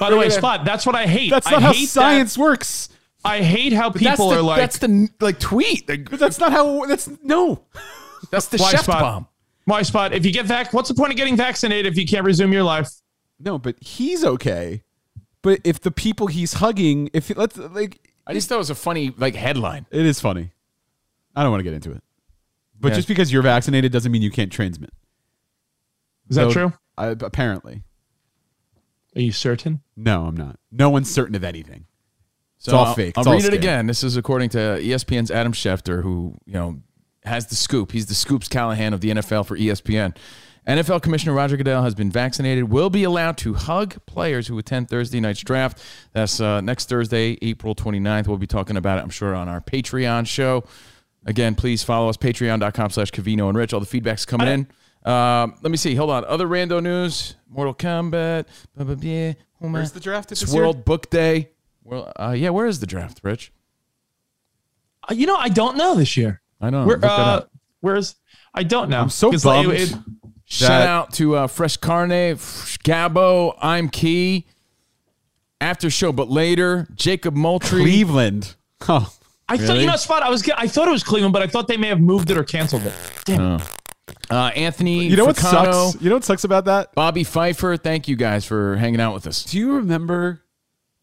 By 0.00 0.10
the 0.10 0.16
way. 0.16 0.28
Spot. 0.30 0.64
That's 0.64 0.84
what 0.84 0.96
I 0.96 1.06
hate. 1.06 1.30
That's 1.30 1.46
I 1.46 1.50
not 1.52 1.62
how 1.62 1.72
hate 1.72 1.88
science 1.88 2.36
works. 2.36 2.88
I 3.24 3.40
hate 3.42 3.72
how 3.72 3.90
That's 3.90 4.04
people 4.04 4.30
the, 4.30 4.38
are 4.38 4.42
like. 4.42 4.56
that's 4.58 4.78
the 4.78 5.08
like 5.20 5.38
tweet. 5.38 5.88
Like, 5.88 6.10
But 6.10 6.18
that's 6.18 6.40
not 6.40 6.50
how. 6.50 6.86
That's 6.86 7.08
no. 7.22 7.62
That's 8.30 8.46
the 8.46 8.58
Why, 8.58 8.70
chef 8.70 8.84
Spot? 8.84 9.00
bomb. 9.00 9.28
Why 9.64 9.82
spot? 9.82 10.12
If 10.12 10.26
you 10.26 10.32
get 10.32 10.46
vac, 10.46 10.72
what's 10.72 10.88
the 10.88 10.94
point 10.94 11.12
of 11.12 11.16
getting 11.16 11.36
vaccinated 11.36 11.92
if 11.92 11.96
you 11.98 12.04
can't 12.06 12.24
resume 12.24 12.52
your 12.52 12.64
life? 12.64 12.90
No, 13.38 13.58
but 13.58 13.76
he's 13.80 14.24
okay. 14.24 14.82
But 15.42 15.60
if 15.64 15.80
the 15.80 15.90
people 15.92 16.26
he's 16.26 16.54
hugging, 16.54 17.10
if 17.12 17.30
it, 17.30 17.36
let's 17.36 17.56
like, 17.56 18.10
I 18.26 18.34
just 18.34 18.48
thought 18.48 18.56
it 18.56 18.58
was 18.58 18.70
a 18.70 18.74
funny 18.74 19.12
like 19.16 19.34
headline. 19.36 19.86
it 19.90 20.04
is 20.04 20.20
funny. 20.20 20.50
I 21.36 21.42
don't 21.42 21.50
want 21.52 21.60
to 21.60 21.64
get 21.64 21.74
into 21.74 21.92
it. 21.92 22.02
But 22.80 22.88
Yeah. 22.90 22.94
just 22.96 23.08
because 23.08 23.32
you're 23.32 23.42
vaccinated 23.42 23.92
doesn't 23.92 24.10
mean 24.10 24.22
you 24.22 24.30
can't 24.32 24.50
transmit. 24.50 24.92
Is 26.28 26.36
that 26.36 26.48
So, 26.48 26.52
true? 26.52 26.72
I, 26.98 27.06
apparently, 27.08 27.82
Are 29.16 29.20
you 29.20 29.32
certain? 29.32 29.80
no, 29.96 30.26
I'm 30.26 30.36
not. 30.36 30.58
No 30.70 30.90
one's 30.90 31.10
certain 31.12 31.34
of 31.34 31.44
anything. 31.44 31.86
So 32.58 32.70
it's 32.70 32.74
all 32.74 32.84
I'll, 32.86 32.94
fake. 32.94 33.14
I'll 33.16 33.22
It's 33.22 33.26
all 33.28 33.34
read 33.34 33.44
it 33.44 33.52
scam. 33.52 33.58
again. 33.58 33.86
This 33.86 34.02
is 34.04 34.16
according 34.16 34.50
to 34.50 34.58
ESPN's 34.58 35.30
Adam 35.30 35.52
Schefter, 35.52 36.02
who 36.02 36.36
you 36.46 36.52
know 36.54 36.80
has 37.24 37.46
the 37.46 37.54
scoop. 37.56 37.92
He's 37.92 38.06
the 38.06 38.14
scoops 38.14 38.48
Callahan 38.48 38.92
of 38.92 39.00
the 39.00 39.10
NFL 39.10 39.46
for 39.46 39.56
ESPN. 39.56 40.16
NFL 40.66 41.02
Commissioner 41.02 41.32
Roger 41.32 41.56
Goodell 41.56 41.82
has 41.82 41.94
been 41.94 42.10
vaccinated. 42.10 42.70
Will 42.70 42.90
be 42.90 43.02
allowed 43.02 43.36
to 43.38 43.54
hug 43.54 43.96
players 44.06 44.46
who 44.46 44.56
attend 44.58 44.88
Thursday 44.88 45.18
night's 45.18 45.40
draft. 45.40 45.82
That's 46.12 46.40
uh, 46.40 46.60
next 46.60 46.88
Thursday, 46.88 47.36
April 47.42 47.74
29th. 47.74 48.28
We'll 48.28 48.38
be 48.38 48.46
talking 48.46 48.76
about 48.76 48.98
it, 48.98 49.02
I'm 49.02 49.10
sure, 49.10 49.34
on 49.34 49.48
our 49.48 49.60
Patreon 49.60 50.26
show. 50.26 50.64
Again, 51.26 51.54
please 51.56 51.82
follow 51.82 52.08
us, 52.08 52.16
patreon.com 52.16 52.90
slash 52.90 53.10
Cavino 53.10 53.48
and 53.48 53.56
Rich. 53.58 53.72
All 53.72 53.80
the 53.80 53.86
feedback's 53.86 54.24
coming 54.24 54.48
in. 54.48 54.66
Um, 55.10 55.54
let 55.62 55.70
me 55.70 55.76
see. 55.76 55.96
Hold 55.96 56.10
on. 56.10 56.24
Other 56.26 56.46
rando 56.46 56.80
news. 56.82 57.34
Mortal 57.48 57.74
Kombat. 57.74 58.46
Blah, 58.76 58.84
blah, 58.84 58.94
blah. 58.94 59.32
Where's 59.70 59.92
the 59.92 60.00
draft 60.00 60.30
It's 60.32 60.52
year? 60.52 60.62
World 60.62 60.84
Book 60.84 61.10
Day. 61.10 61.50
Well, 61.84 62.12
uh, 62.16 62.34
yeah, 62.36 62.50
where 62.50 62.66
is 62.66 62.80
the 62.80 62.86
draft, 62.86 63.20
Rich? 63.22 63.52
Uh, 65.08 65.14
You 65.14 65.26
know, 65.26 65.36
I 65.36 65.48
don't 65.48 65.76
know 65.76 65.94
this 65.94 66.16
year. 66.16 66.41
I 66.62 66.70
know. 66.70 66.84
Look 66.84 67.02
uh. 67.04 67.42
Where's 67.80 68.14
I 68.54 68.62
don't 68.62 68.88
know. 68.88 69.00
I'm 69.00 69.08
so 69.10 69.30
'Cause, 69.30 69.44
like, 69.44 69.66
bummed. 69.66 69.78
it- 69.78 69.94
Shout 70.44 70.86
out 70.86 71.12
to 71.14 71.34
uh, 71.36 71.46
Fresh 71.46 71.78
Carne, 71.78 72.10
Gabo, 72.10 73.56
I'm 73.62 73.88
Key. 73.88 74.46
After 75.62 75.88
show, 75.88 76.12
but 76.12 76.28
later, 76.28 76.86
Jacob 76.94 77.34
Moultrie. 77.34 77.82
Cleveland. 77.82 78.54
Oh, 78.88 79.10
I 79.48 79.56
thought 79.58 79.76
you 79.78 79.86
know 79.86 79.94
spot. 79.94 80.22
I 80.24 80.28
was 80.30 80.48
I 80.56 80.66
thought 80.66 80.88
it 80.88 80.90
was 80.90 81.04
Cleveland, 81.04 81.32
but 81.32 81.40
I 81.40 81.46
thought 81.46 81.68
they 81.68 81.76
may 81.76 81.86
have 81.86 82.00
moved 82.00 82.30
it 82.32 82.36
or 82.36 82.42
canceled 82.42 82.82
it. 82.84 82.92
Damn. 83.24 83.60
Uh, 84.28 84.50
Anthony. 84.56 85.04
you 85.06 85.16
know 85.16 85.24
what 85.24 85.36
sucks? 85.36 86.00
You 86.02 86.08
know 86.08 86.16
what 86.16 86.24
sucks 86.24 86.42
about 86.42 86.64
that? 86.64 86.92
Bobby 86.94 87.22
Pfeiffer. 87.22 87.76
Thank 87.76 88.08
you 88.08 88.16
guys 88.16 88.44
for 88.44 88.74
hanging 88.76 89.00
out 89.00 89.14
with 89.14 89.26
us. 89.28 89.44
Do 89.44 89.58
you 89.58 89.74
remember 89.76 90.42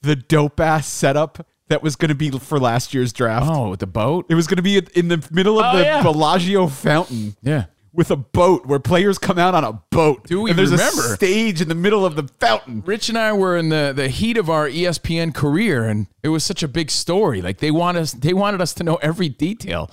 the 0.02 0.16
dope 0.18 0.60
ass 0.60 0.88
setup 0.88 1.46
that 1.70 1.82
was 1.82 1.96
going 1.96 2.10
to 2.10 2.16
be 2.16 2.30
for 2.32 2.60
last 2.60 2.94
year's 2.94 3.14
draft? 3.14 3.48
Oh, 3.50 3.70
with 3.70 3.80
the 3.80 3.88
boat? 3.88 4.26
It 4.30 4.36
was 4.36 4.48
going 4.48 4.58
to 4.58 4.62
be 4.64 4.78
in 4.96 5.08
the 5.08 5.26
middle 5.32 5.60
of 5.60 5.74
Oh, 5.74 5.78
the 5.78 5.84
yeah. 5.84 6.04
Bellagio 6.04 6.68
fountain 6.68 7.36
Yeah. 7.42 7.66
with 7.94 8.12
a 8.12 8.16
boat 8.16 8.66
where 8.66 8.80
players 8.80 9.18
come 9.18 9.40
out 9.40 9.56
on 9.56 9.64
a 9.64 9.74
boat. 9.92 10.26
Do 10.28 10.42
we 10.42 10.52
and 10.52 10.60
there's 10.60 10.72
remember? 10.72 11.02
a 11.14 11.16
stage 11.16 11.62
in 11.62 11.68
the 11.70 11.76
middle 11.76 12.06
of 12.06 12.16
the 12.16 12.28
fountain. 12.40 12.84
Rich 12.86 13.10
and 13.10 13.18
I 13.18 13.34
were 13.34 13.58
in 13.58 13.70
the, 13.70 13.94
the 13.96 14.08
heat 14.10 14.38
of 14.38 14.50
our 14.50 14.68
ESPN 14.68 15.34
career, 15.34 15.86
and 15.86 16.08
it 16.24 16.30
was 16.30 16.44
such 16.44 16.62
a 16.64 16.68
big 16.68 16.92
story. 16.92 17.42
Like 17.42 17.58
they 17.60 17.72
want 17.72 17.98
us, 17.98 18.12
they 18.12 18.34
wanted 18.34 18.62
us 18.62 18.74
to 18.76 18.84
know 18.84 18.96
every 18.98 19.30
detail 19.30 19.90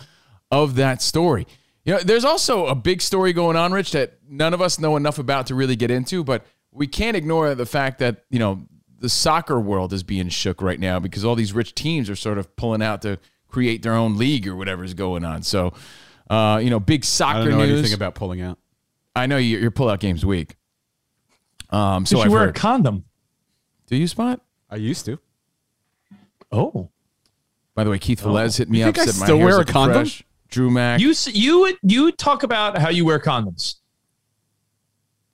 of 0.50 0.74
that 0.76 1.00
story. 1.02 1.46
You 1.84 1.94
know, 1.94 2.00
there's 2.00 2.24
also 2.24 2.66
a 2.66 2.74
big 2.74 3.00
story 3.00 3.32
going 3.32 3.56
on, 3.56 3.72
Rich, 3.72 3.92
that 3.92 4.18
none 4.28 4.52
of 4.52 4.60
us 4.60 4.78
know 4.80 4.96
enough 4.96 5.18
about 5.18 5.46
to 5.46 5.54
really 5.54 5.76
get 5.76 5.90
into, 5.90 6.24
but 6.24 6.44
we 6.72 6.86
can't 6.86 7.16
ignore 7.16 7.54
the 7.54 7.64
fact 7.66 8.00
that 8.00 8.24
you 8.28 8.38
know 8.38 8.66
the 8.98 9.08
soccer 9.08 9.60
world 9.60 9.92
is 9.92 10.02
being 10.02 10.28
shook 10.28 10.62
right 10.62 10.80
now 10.80 10.98
because 10.98 11.24
all 11.24 11.34
these 11.34 11.52
rich 11.52 11.74
teams 11.74 12.08
are 12.08 12.16
sort 12.16 12.38
of 12.38 12.54
pulling 12.56 12.82
out 12.82 13.02
to 13.02 13.18
create 13.48 13.82
their 13.82 13.94
own 13.94 14.16
league 14.16 14.46
or 14.48 14.56
whatever's 14.56 14.94
going 14.94 15.24
on. 15.24 15.42
So, 15.42 15.72
uh, 16.30 16.60
you 16.62 16.70
know, 16.70 16.80
big 16.80 17.02
I 17.02 17.04
soccer 17.06 17.50
don't 17.50 17.58
know 17.58 17.64
news. 17.66 17.78
anything 17.80 17.94
about 17.94 18.14
pulling 18.14 18.40
out. 18.40 18.58
I 19.14 19.26
know 19.26 19.36
you- 19.36 19.58
your 19.58 19.70
pullout 19.70 20.00
game's 20.00 20.24
weak. 20.26 20.56
Um, 21.70 22.06
so 22.06 22.16
Did 22.16 22.26
I've 22.26 22.30
wear 22.32 22.40
heard. 22.42 22.50
a 22.50 22.52
condom? 22.58 23.04
Do 23.86 23.96
you 23.96 24.06
spot? 24.08 24.40
I 24.70 24.76
used 24.76 25.04
to. 25.06 25.18
Oh, 26.52 26.90
By 27.74 27.84
the 27.84 27.90
way, 27.90 27.98
Keith 27.98 28.22
Velez 28.22 28.56
hit 28.58 28.70
me 28.70 28.78
You 28.78 28.86
up. 28.86 28.94
think 28.94 29.08
I 29.08 29.10
said 29.10 29.20
my 29.20 29.26
still 29.26 29.38
hair's 29.38 29.50
wear 29.52 29.60
a 29.60 29.64
condom? 29.64 29.94
fresh. 30.04 30.22
Drew 30.48 30.70
Mack. 30.70 31.00
you 31.00 31.12
you 31.26 31.76
you 31.82 32.12
talk 32.12 32.42
about 32.44 32.78
how 32.78 32.88
you 32.88 33.04
wear 33.04 33.18
condoms. 33.18 33.76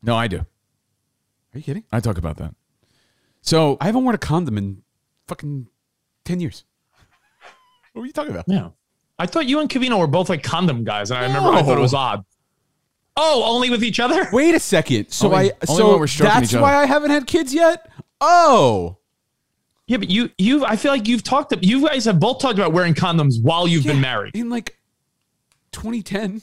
no, 0.02 0.16
I 0.16 0.26
do. 0.26 0.38
Are 0.38 1.58
you 1.58 1.62
kidding? 1.62 1.84
I 1.92 2.00
talk 2.00 2.16
about 2.18 2.38
that. 2.38 2.54
So 3.42 3.76
I 3.80 3.86
haven't 3.86 4.04
worn 4.04 4.14
a 4.14 4.18
condom 4.18 4.56
in 4.56 4.82
fucking 5.26 5.66
10 6.24 6.40
years. 6.40 6.64
What 7.92 8.00
were 8.02 8.06
you 8.06 8.12
talking 8.12 8.30
about? 8.30 8.44
Yeah, 8.48 8.70
I 9.18 9.26
thought 9.26 9.46
you 9.46 9.60
and 9.60 9.68
Cavino 9.68 9.98
were 9.98 10.06
both 10.06 10.28
like 10.30 10.42
condom 10.42 10.82
guys, 10.84 11.10
and 11.10 11.18
I 11.18 11.26
remember 11.26 11.50
I 11.50 11.62
thought 11.62 11.76
it 11.76 11.82
was 11.82 11.92
odd. 11.94 12.24
Oh, 13.16 13.42
only 13.44 13.68
with 13.68 13.84
each 13.84 14.00
other? 14.00 14.26
Wait 14.32 14.54
a 14.54 14.58
second. 14.60 15.10
So 15.10 15.26
Only- 15.26 15.52
I 15.52 15.52
only 15.68 15.78
so 15.82 15.90
when 15.90 16.00
we're 16.00 16.06
stroking 16.06 16.32
that's 16.34 16.50
each 16.50 16.54
other. 16.54 16.62
why 16.62 16.76
I 16.76 16.86
haven't 16.86 17.10
had 17.10 17.26
kids 17.26 17.52
yet? 17.52 17.90
Oh. 18.22 18.96
Yeah, 19.86 19.98
but 19.98 20.08
you 20.08 20.30
you 20.38 20.64
I 20.64 20.76
feel 20.76 20.92
like 20.92 21.06
you've 21.06 21.22
talked. 21.22 21.52
You 21.62 21.86
guys 21.86 22.06
have 22.06 22.18
both 22.18 22.38
talked 22.38 22.54
about 22.58 22.72
wearing 22.72 22.94
condoms 22.94 23.42
while 23.42 23.68
you've 23.68 23.84
been 23.84 24.00
married. 24.00 24.34
In 24.34 24.48
like 24.48 24.78
2010. 25.72 26.40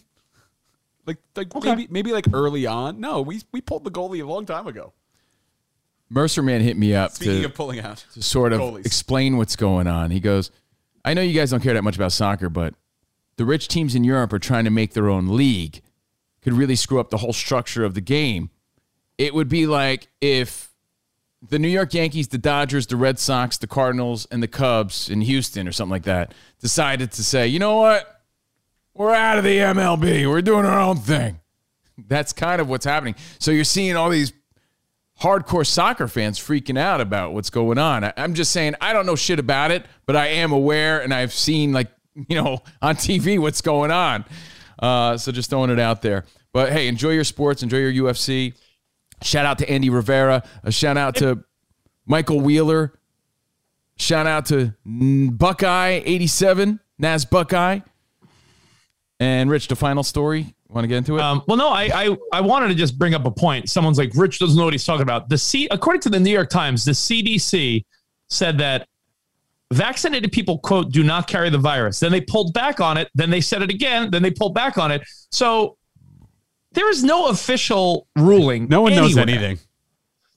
Like 1.07 1.17
like 1.35 1.55
Okay. 1.55 1.69
maybe 1.69 1.87
maybe 1.89 2.11
like 2.11 2.25
early 2.33 2.67
on. 2.67 2.99
No, 2.99 3.21
we 3.21 3.41
we 3.51 3.61
pulled 3.61 3.83
the 3.85 3.89
goalie 3.91 4.21
a 4.21 4.25
long 4.27 4.45
time 4.45 4.67
ago. 4.67 4.93
Mercer 6.09 6.41
Man 6.41 6.61
hit 6.61 6.77
me 6.77 6.95
up 6.95 7.11
Speaking 7.11 7.41
to, 7.41 7.45
of 7.45 7.53
pulling 7.53 7.79
out. 7.79 8.03
to 8.13 8.21
sort 8.21 8.51
of 8.53 8.59
goalies. 8.59 8.85
explain 8.85 9.37
what's 9.37 9.55
going 9.55 9.87
on. 9.87 10.11
He 10.11 10.19
goes, 10.19 10.51
I 11.05 11.13
know 11.13 11.21
you 11.21 11.33
guys 11.33 11.51
don't 11.51 11.61
care 11.61 11.73
that 11.73 11.83
much 11.83 11.95
about 11.95 12.11
soccer, 12.11 12.49
but 12.49 12.73
the 13.37 13.45
rich 13.45 13.67
teams 13.67 13.95
in 13.95 14.03
Europe 14.03 14.33
are 14.33 14.39
trying 14.39 14.65
to 14.65 14.71
make 14.71 14.93
their 14.93 15.09
own 15.09 15.27
league. 15.35 15.81
Could 16.41 16.53
really 16.53 16.75
screw 16.75 16.99
up 16.99 17.09
the 17.09 17.17
whole 17.17 17.33
structure 17.33 17.83
of 17.85 17.93
the 17.93 18.01
game. 18.01 18.49
It 19.17 19.33
would 19.33 19.49
be 19.49 19.67
like 19.67 20.07
if 20.21 20.71
the 21.47 21.59
New 21.59 21.67
York 21.67 21.93
Yankees, 21.93 22.29
the 22.29 22.37
Dodgers, 22.37 22.87
the 22.87 22.95
Red 22.95 23.19
Sox, 23.19 23.57
the 23.57 23.67
Cardinals, 23.67 24.25
and 24.31 24.41
the 24.41 24.47
Cubs 24.47 25.09
in 25.09 25.21
Houston 25.21 25.67
or 25.67 25.71
something 25.71 25.91
like 25.91 26.03
that 26.03 26.33
decided 26.59 27.11
to 27.13 27.23
say, 27.23 27.47
you 27.47 27.59
know 27.59 27.77
what? 27.77 28.21
We're 28.93 29.13
out 29.13 29.37
of 29.37 29.43
the 29.43 29.57
MLB. 29.57 30.29
We're 30.29 30.41
doing 30.41 30.65
our 30.65 30.79
own 30.79 30.97
thing. 30.97 31.39
That's 32.07 32.33
kind 32.33 32.59
of 32.59 32.67
what's 32.67 32.85
happening. 32.85 33.15
So 33.39 33.51
you're 33.51 33.63
seeing 33.63 33.95
all 33.95 34.09
these 34.09 34.33
hardcore 35.21 35.65
soccer 35.65 36.07
fans 36.07 36.39
freaking 36.39 36.77
out 36.77 37.01
about 37.01 37.33
what's 37.33 37.49
going 37.49 37.77
on. 37.77 38.03
I, 38.03 38.13
I'm 38.17 38.33
just 38.33 38.51
saying, 38.51 38.75
I 38.81 38.93
don't 38.93 39.05
know 39.05 39.15
shit 39.15 39.39
about 39.39 39.71
it, 39.71 39.85
but 40.05 40.15
I 40.15 40.27
am 40.27 40.51
aware 40.51 41.01
and 41.01 41.13
I've 41.13 41.33
seen, 41.33 41.73
like, 41.73 41.91
you 42.27 42.35
know, 42.35 42.59
on 42.81 42.95
TV 42.95 43.39
what's 43.39 43.61
going 43.61 43.91
on. 43.91 44.25
Uh, 44.77 45.17
so 45.17 45.31
just 45.31 45.49
throwing 45.49 45.69
it 45.69 45.79
out 45.79 46.01
there. 46.01 46.25
But 46.53 46.71
hey, 46.71 46.87
enjoy 46.87 47.11
your 47.11 47.23
sports, 47.23 47.63
enjoy 47.63 47.77
your 47.77 48.13
UFC. 48.13 48.53
Shout 49.21 49.45
out 49.45 49.57
to 49.59 49.69
Andy 49.69 49.89
Rivera. 49.89 50.43
A 50.63 50.71
shout 50.71 50.97
out 50.97 51.15
to 51.17 51.43
Michael 52.05 52.39
Wheeler. 52.39 52.93
Shout 53.97 54.25
out 54.25 54.45
to 54.45 54.73
Buckeye 54.85 56.01
87, 56.05 56.79
Nas 56.97 57.25
Buckeye. 57.25 57.81
And 59.19 59.49
Rich, 59.49 59.67
the 59.67 59.75
final 59.75 60.03
story. 60.03 60.55
Want 60.69 60.83
to 60.83 60.87
get 60.87 60.97
into 60.97 61.17
it? 61.17 61.21
Um, 61.21 61.41
well, 61.47 61.57
no, 61.57 61.69
I, 61.69 61.89
I 61.93 62.17
I 62.31 62.41
wanted 62.41 62.67
to 62.67 62.75
just 62.75 62.99
bring 62.99 63.15
up 63.15 63.25
a 63.25 63.31
point. 63.31 63.69
Someone's 63.69 63.97
like, 63.97 64.11
Rich 64.13 64.37
doesn't 64.37 64.55
know 64.55 64.65
what 64.65 64.73
he's 64.73 64.85
talking 64.85 65.01
about. 65.01 65.27
The 65.27 65.37
C, 65.37 65.67
according 65.71 66.01
to 66.01 66.09
the 66.09 66.19
New 66.19 66.29
York 66.29 66.49
Times, 66.49 66.85
the 66.85 66.91
CDC 66.91 67.83
said 68.29 68.59
that 68.59 68.87
vaccinated 69.73 70.31
people 70.31 70.59
quote 70.59 70.91
do 70.91 71.03
not 71.03 71.27
carry 71.27 71.49
the 71.49 71.57
virus. 71.57 71.99
Then 71.99 72.11
they 72.11 72.21
pulled 72.21 72.53
back 72.53 72.79
on 72.79 72.97
it. 72.97 73.09
Then 73.15 73.31
they 73.31 73.41
said 73.41 73.63
it 73.63 73.71
again. 73.71 74.11
Then 74.11 74.21
they 74.21 74.29
pulled 74.29 74.53
back 74.53 74.77
on 74.77 74.91
it. 74.91 75.01
So 75.31 75.77
there 76.73 76.89
is 76.89 77.03
no 77.03 77.29
official 77.29 78.07
ruling. 78.15 78.67
No 78.67 78.81
one 78.81 78.93
knows 78.95 79.17
anything. 79.17 79.57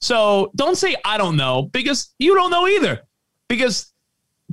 So 0.01 0.51
don't 0.55 0.75
say 0.75 0.95
I 1.05 1.17
don't 1.17 1.37
know 1.37 1.69
because 1.71 2.13
you 2.17 2.33
don't 2.33 2.49
know 2.49 2.67
either. 2.67 3.01
Because 3.47 3.92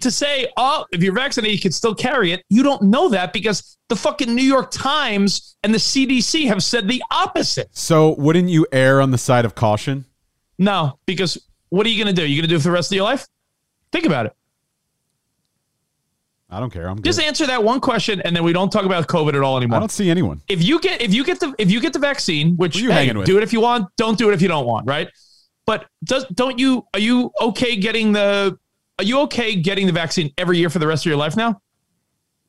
to 0.01 0.11
say, 0.11 0.49
oh, 0.57 0.85
if 0.93 1.03
you're 1.03 1.13
vaccinated, 1.13 1.55
you 1.55 1.61
can 1.61 1.73
still 1.73 1.95
carry 1.95 2.33
it, 2.33 2.45
you 2.49 2.63
don't 2.63 2.83
know 2.83 3.09
that 3.11 3.33
because 3.33 3.77
the 3.89 3.97
fucking 3.97 4.35
New 4.35 4.43
York 4.45 4.71
Times 4.71 5.57
and 5.63 5.73
the 5.75 5.79
CDC 5.79 6.47
have 6.47 6.63
said 6.63 6.89
the 6.89 7.03
opposite. 7.11 7.69
So 7.73 8.15
wouldn't 8.17 8.49
you 8.49 8.67
err 8.73 9.01
on 9.01 9.11
the 9.11 9.19
side 9.19 9.45
of 9.45 9.55
caution? 9.55 10.05
No, 10.59 10.99
because 11.07 11.39
what 11.71 11.87
are 11.87 11.91
you 11.91 12.03
going 12.03 12.15
to 12.15 12.21
do? 12.21 12.27
You're 12.27 12.43
going 12.43 12.49
to 12.49 12.55
do 12.55 12.57
it 12.57 12.61
for 12.61 12.69
the 12.69 12.73
rest 12.73 12.91
of 12.93 12.97
your 12.97 13.05
life? 13.05 13.27
Think 13.93 14.07
about 14.07 14.27
it. 14.27 14.37
I 16.53 16.59
don't 16.59 16.71
care. 16.71 16.89
I'm 16.89 16.97
good. 16.97 17.05
Just 17.05 17.21
answer 17.21 17.47
that 17.47 17.63
one 17.63 17.81
question, 17.81 18.21
and 18.23 18.35
then 18.35 18.43
we 18.43 18.53
don't 18.53 18.71
talk 18.71 18.85
about 18.85 19.07
COVID 19.07 19.35
at 19.35 19.41
all 19.43 19.57
anymore. 19.57 19.77
I 19.77 19.81
don't 19.81 19.91
see 19.93 20.11
anyone. 20.11 20.43
if 20.49 20.65
you 20.65 20.81
get 20.81 21.01
if 21.01 21.15
you 21.15 21.25
get 21.25 21.39
the 21.39 21.55
if 21.59 21.71
you 21.71 21.81
get 21.81 21.93
the 21.93 22.01
vaccine, 22.01 22.57
which 22.57 22.77
Who 22.77 22.85
you 22.85 22.89
hey, 22.91 23.07
hanging 23.07 23.19
with? 23.19 23.27
do 23.27 23.37
it 23.37 23.45
if 23.45 23.53
you 23.53 23.61
want, 23.61 23.89
don't 23.97 24.19
do 24.19 24.31
it 24.31 24.35
if 24.35 24.43
you 24.43 24.49
don't 24.49 24.67
want, 24.67 24.89
right? 24.89 25.09
But 25.65 25.87
does 26.03 26.27
don't 26.35 26.59
you 26.59 26.85
are 26.93 26.99
you 26.99 27.31
okay 27.41 27.77
getting 27.77 28.13
the 28.13 28.59
are 29.01 29.03
you 29.03 29.21
okay 29.21 29.57
getting 29.57 29.87
the 29.87 29.93
vaccine 29.95 30.31
every 30.37 30.59
year 30.59 30.69
for 30.69 30.79
the 30.79 30.87
rest 30.87 31.07
of 31.07 31.09
your 31.09 31.17
life 31.17 31.35
now? 31.35 31.63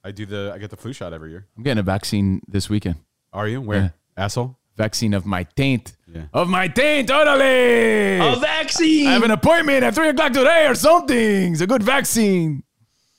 I 0.04 0.12
do 0.12 0.26
the 0.26 0.52
I 0.54 0.58
get 0.58 0.70
the 0.70 0.76
flu 0.76 0.92
shot 0.92 1.14
every 1.14 1.30
year. 1.32 1.48
I'm 1.56 1.64
getting 1.64 1.80
a 1.80 1.84
vaccine 1.84 2.42
this 2.46 2.70
weekend. 2.70 2.96
Are 3.32 3.48
you? 3.48 3.62
Where? 3.62 3.94
Asshole? 4.18 4.58
Vaccine 4.76 5.14
of 5.14 5.26
my 5.26 5.44
taint. 5.44 5.96
Yeah. 6.08 6.24
Of 6.34 6.50
my 6.50 6.68
taint, 6.68 7.08
totally. 7.08 8.18
A 8.18 8.36
vaccine. 8.36 9.08
I 9.08 9.14
have 9.14 9.24
an 9.24 9.32
appointment 9.32 9.84
at 9.86 9.96
three 9.96 10.10
o'clock 10.10 10.34
today 10.34 10.68
or 10.68 10.76
something. 10.76 11.54
It's 11.54 11.62
a 11.62 11.68
good 11.68 11.84
vaccine. 11.84 12.64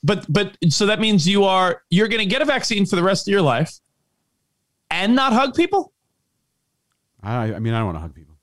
but 0.03 0.27
but 0.31 0.59
so 0.69 0.85
that 0.87 1.01
means 1.01 1.27
you 1.27 1.45
are 1.45 1.81
you're 1.89 2.09
going 2.09 2.21
to 2.21 2.27
get 2.27 2.43
a 2.43 2.45
vaccine 2.45 2.85
for 2.85 2.97
the 2.97 3.03
rest 3.03 3.27
of 3.27 3.33
your 3.33 3.41
life 3.43 3.79
and 4.91 5.15
not 5.17 5.33
hug 5.33 5.55
people? 5.55 5.95
I 7.23 7.55
I 7.55 7.59
mean 7.61 7.73
I 7.73 7.79
don't 7.79 7.87
want 7.87 7.97
to 7.97 8.01
hug 8.03 8.15
people. 8.15 8.37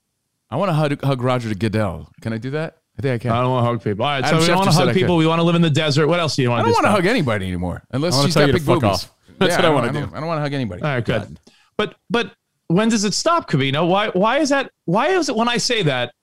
I 0.50 0.56
want 0.56 0.70
to 0.70 0.74
hug, 0.74 1.04
hug 1.04 1.22
Roger 1.22 1.48
to 1.50 1.54
Goodell. 1.56 2.10
Can 2.22 2.34
I 2.34 2.40
do 2.40 2.50
that? 2.52 2.79
I 3.00 3.02
think 3.02 3.14
I 3.16 3.18
can. 3.18 3.32
I 3.32 3.42
don't 3.42 3.52
want 3.52 3.64
to 3.64 3.68
hug 3.70 3.84
people. 3.84 4.04
All 4.06 4.12
right, 4.12 4.24
Adam 4.24 4.40
so 4.40 4.44
we 4.44 4.48
don't 4.48 4.58
want 4.58 4.72
to 4.72 4.76
hug 4.76 4.94
people. 4.94 5.16
We 5.16 5.26
want 5.26 5.40
to 5.40 5.44
live 5.44 5.56
in 5.56 5.62
the 5.62 5.70
desert. 5.70 6.08
What 6.08 6.20
else 6.20 6.36
do 6.36 6.42
you 6.42 6.50
want 6.50 6.60
I 6.60 6.64
to 6.64 6.66
don't 6.66 6.74
do? 6.74 6.76
want 6.84 6.86
to 6.86 6.92
hug 6.92 7.06
anybody 7.06 7.48
anymore 7.48 7.82
unless 7.92 8.14
I 8.14 8.18
wanna 8.18 8.28
she's 8.28 8.34
tell 8.34 8.42
got 8.44 8.48
you 8.48 8.54
to 8.54 8.60
big 8.60 8.66
fuck 8.68 8.82
boobies. 8.82 8.90
off. 9.06 9.14
That's 9.40 9.52
what 9.56 9.60
I 9.60 9.62
don't- 9.62 9.74
wanna 9.76 9.94
don't- 9.94 10.14
I 10.14 10.20
don't 10.20 10.28
want 10.28 10.38
to 10.40 10.42
hug 10.42 10.54
anybody. 10.54 10.82
All 10.82 10.90
right, 10.90 11.06
good. 11.06 11.40
But 11.78 11.96
but 12.10 12.34
when 12.68 12.90
does 12.90 13.06
it 13.06 13.14
stop, 13.14 13.50
Cavino? 13.50 13.88
Why 13.88 14.10
why 14.10 14.40
is 14.40 14.50
that? 14.50 14.72
Why 14.86 15.08
is 15.10 15.30
it 15.30 15.36
when 15.36 15.48
I 15.48 15.56
say 15.58 15.82
that? 15.84 16.14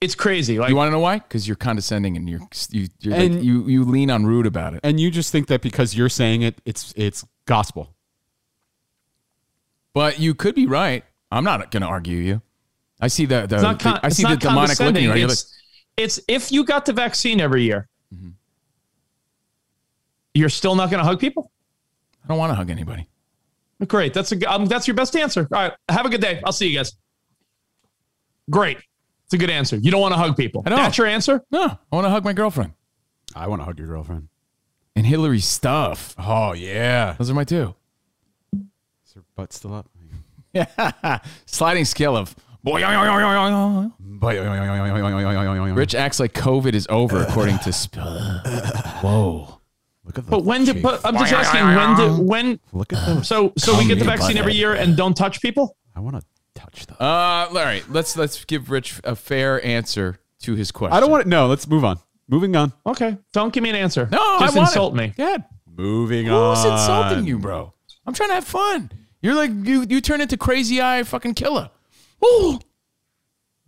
It's 0.00 0.14
crazy. 0.14 0.58
Like 0.60 0.68
You 0.70 0.76
want 0.76 0.88
to 0.88 0.92
know 0.92 1.00
why? 1.00 1.18
Because 1.18 1.48
you're 1.48 1.56
condescending 1.56 2.16
and 2.16 2.28
you're 2.30 2.40
you 2.70 2.86
you're 3.00 3.14
And- 3.14 3.34
like, 3.36 3.44
you 3.44 3.66
you 3.66 3.84
lean 3.84 4.10
on 4.10 4.26
rude 4.26 4.46
about 4.46 4.74
it. 4.74 4.80
And 4.84 5.00
you 5.00 5.10
just 5.10 5.32
think 5.32 5.48
that 5.48 5.60
because 5.60 5.96
you're 5.96 6.08
saying 6.08 6.42
it, 6.42 6.60
it's 6.64 6.92
it's 6.96 7.24
gospel. 7.46 7.92
But 9.92 10.20
you 10.20 10.34
could 10.34 10.54
be 10.54 10.66
right. 10.66 11.04
I'm 11.32 11.42
not 11.44 11.70
going 11.70 11.80
to 11.80 11.86
argue 11.88 12.18
you. 12.18 12.42
I 13.00 13.08
see 13.08 13.24
the, 13.26 13.46
the. 13.46 13.56
Con- 13.58 13.76
the- 13.78 14.00
I 14.04 14.08
see 14.10 14.22
the 14.22 14.36
demonic 14.36 14.78
look 14.78 14.88
in 14.88 14.94
condescending. 14.94 15.04
You're 15.04 15.28
like, 15.28 15.38
It's, 15.96 16.18
it's 16.18 16.26
if 16.28 16.52
you 16.52 16.64
got 16.64 16.84
the 16.86 16.92
vaccine 16.92 17.40
every 17.40 17.62
year, 17.64 17.88
Mm-hmm. 18.14 18.28
you're 20.34 20.48
still 20.48 20.74
not 20.76 20.90
going 20.90 20.98
to 21.02 21.04
hug 21.04 21.18
people. 21.18 21.50
I 22.24 22.28
don't 22.28 22.38
want 22.38 22.50
to 22.50 22.54
hug 22.54 22.70
anybody. 22.70 23.08
Great. 23.88 24.14
That's 24.14 24.32
a 24.32 24.52
um, 24.52 24.66
that's 24.66 24.86
your 24.86 24.94
best 24.94 25.16
answer. 25.16 25.48
All 25.52 25.60
right. 25.60 25.72
Have 25.88 26.06
a 26.06 26.08
good 26.08 26.20
day. 26.20 26.40
I'll 26.44 26.52
see 26.52 26.68
you 26.68 26.76
guys. 26.78 26.92
Great. 28.50 28.78
It's 29.24 29.34
a 29.34 29.38
good 29.38 29.50
answer. 29.50 29.76
You 29.76 29.90
don't 29.90 30.00
want 30.00 30.14
to 30.14 30.18
hug 30.18 30.36
people. 30.36 30.62
I 30.64 30.70
know. 30.70 30.76
That's 30.76 30.96
your 30.96 31.06
answer. 31.08 31.42
No, 31.50 31.64
I 31.64 31.94
want 31.96 32.04
to 32.06 32.10
hug 32.10 32.24
my 32.24 32.32
girlfriend 32.32 32.72
I 33.34 33.48
want 33.48 33.60
to 33.60 33.64
hug 33.64 33.78
your 33.78 33.88
girlfriend. 33.88 34.28
and 34.94 35.04
Hilary 35.04 35.42
Duff. 35.60 36.14
Oh 36.18 36.52
yeah. 36.52 37.14
Those 37.18 37.28
are 37.30 37.34
my 37.34 37.44
two. 37.44 37.74
Is 38.54 39.12
her 39.14 39.22
butt 39.34 39.52
still 39.52 39.74
up? 39.74 39.90
yeah. 40.54 41.18
Sliding 41.44 41.84
scale 41.84 42.16
of. 42.16 42.34
Rich 45.74 45.94
acts 45.94 46.18
like 46.20 46.32
COVID 46.32 46.74
is 46.74 46.86
over, 46.90 47.22
according 47.22 47.58
to. 47.60 47.72
Sp- 47.72 47.96
Whoa. 49.02 49.60
Look 50.04 50.18
at 50.18 50.24
the 50.24 50.30
But 50.30 50.44
when 50.44 50.64
did? 50.64 50.74
cheek. 50.76 50.82
But 50.82 51.00
I'm 51.04 51.14
just 51.16 51.32
asking 51.32 51.64
when 51.64 51.96
did 51.96 52.26
when? 52.26 52.60
Look 52.72 52.92
at 52.92 53.04
those. 53.06 53.26
So 53.28 53.52
so 53.56 53.76
we 53.76 53.86
get 53.86 53.98
the 53.98 54.04
vaccine 54.04 54.32
here, 54.32 54.40
every 54.40 54.54
year 54.54 54.74
and 54.74 54.96
don't 54.96 55.16
touch 55.16 55.40
people. 55.42 55.76
I 55.94 56.00
want 56.00 56.16
to 56.16 56.22
touch 56.54 56.86
them. 56.86 56.96
Uh, 57.00 57.04
all 57.04 57.54
right. 57.54 57.84
Let's 57.90 58.16
let's 58.16 58.44
give 58.44 58.70
Rich 58.70 59.00
a 59.04 59.16
fair 59.16 59.64
answer 59.64 60.20
to 60.42 60.54
his 60.54 60.70
question. 60.70 60.96
I 60.96 61.00
don't 61.00 61.10
want 61.10 61.24
to. 61.24 61.28
No, 61.28 61.46
let's 61.48 61.66
move 61.66 61.84
on. 61.84 61.98
Moving 62.28 62.56
on. 62.56 62.72
Okay, 62.84 63.16
don't 63.32 63.52
give 63.52 63.62
me 63.62 63.70
an 63.70 63.76
answer. 63.76 64.08
No, 64.10 64.18
just 64.40 64.56
I 64.56 64.58
want 64.58 64.68
insult 64.70 64.94
it. 64.94 64.96
me. 64.96 65.12
Yeah. 65.16 65.36
Moving 65.76 66.28
on. 66.30 66.56
Who's 66.56 66.64
insulting 66.64 67.24
you, 67.26 67.38
bro? 67.38 67.72
I'm 68.06 68.14
trying 68.14 68.30
to 68.30 68.34
have 68.34 68.44
fun. 68.44 68.90
You're 69.22 69.34
like 69.34 69.50
you. 69.52 69.86
You 69.88 70.00
turn 70.00 70.20
into 70.20 70.36
crazy 70.36 70.80
eye 70.80 71.02
fucking 71.02 71.34
killer. 71.34 71.70
Ooh. 72.26 72.58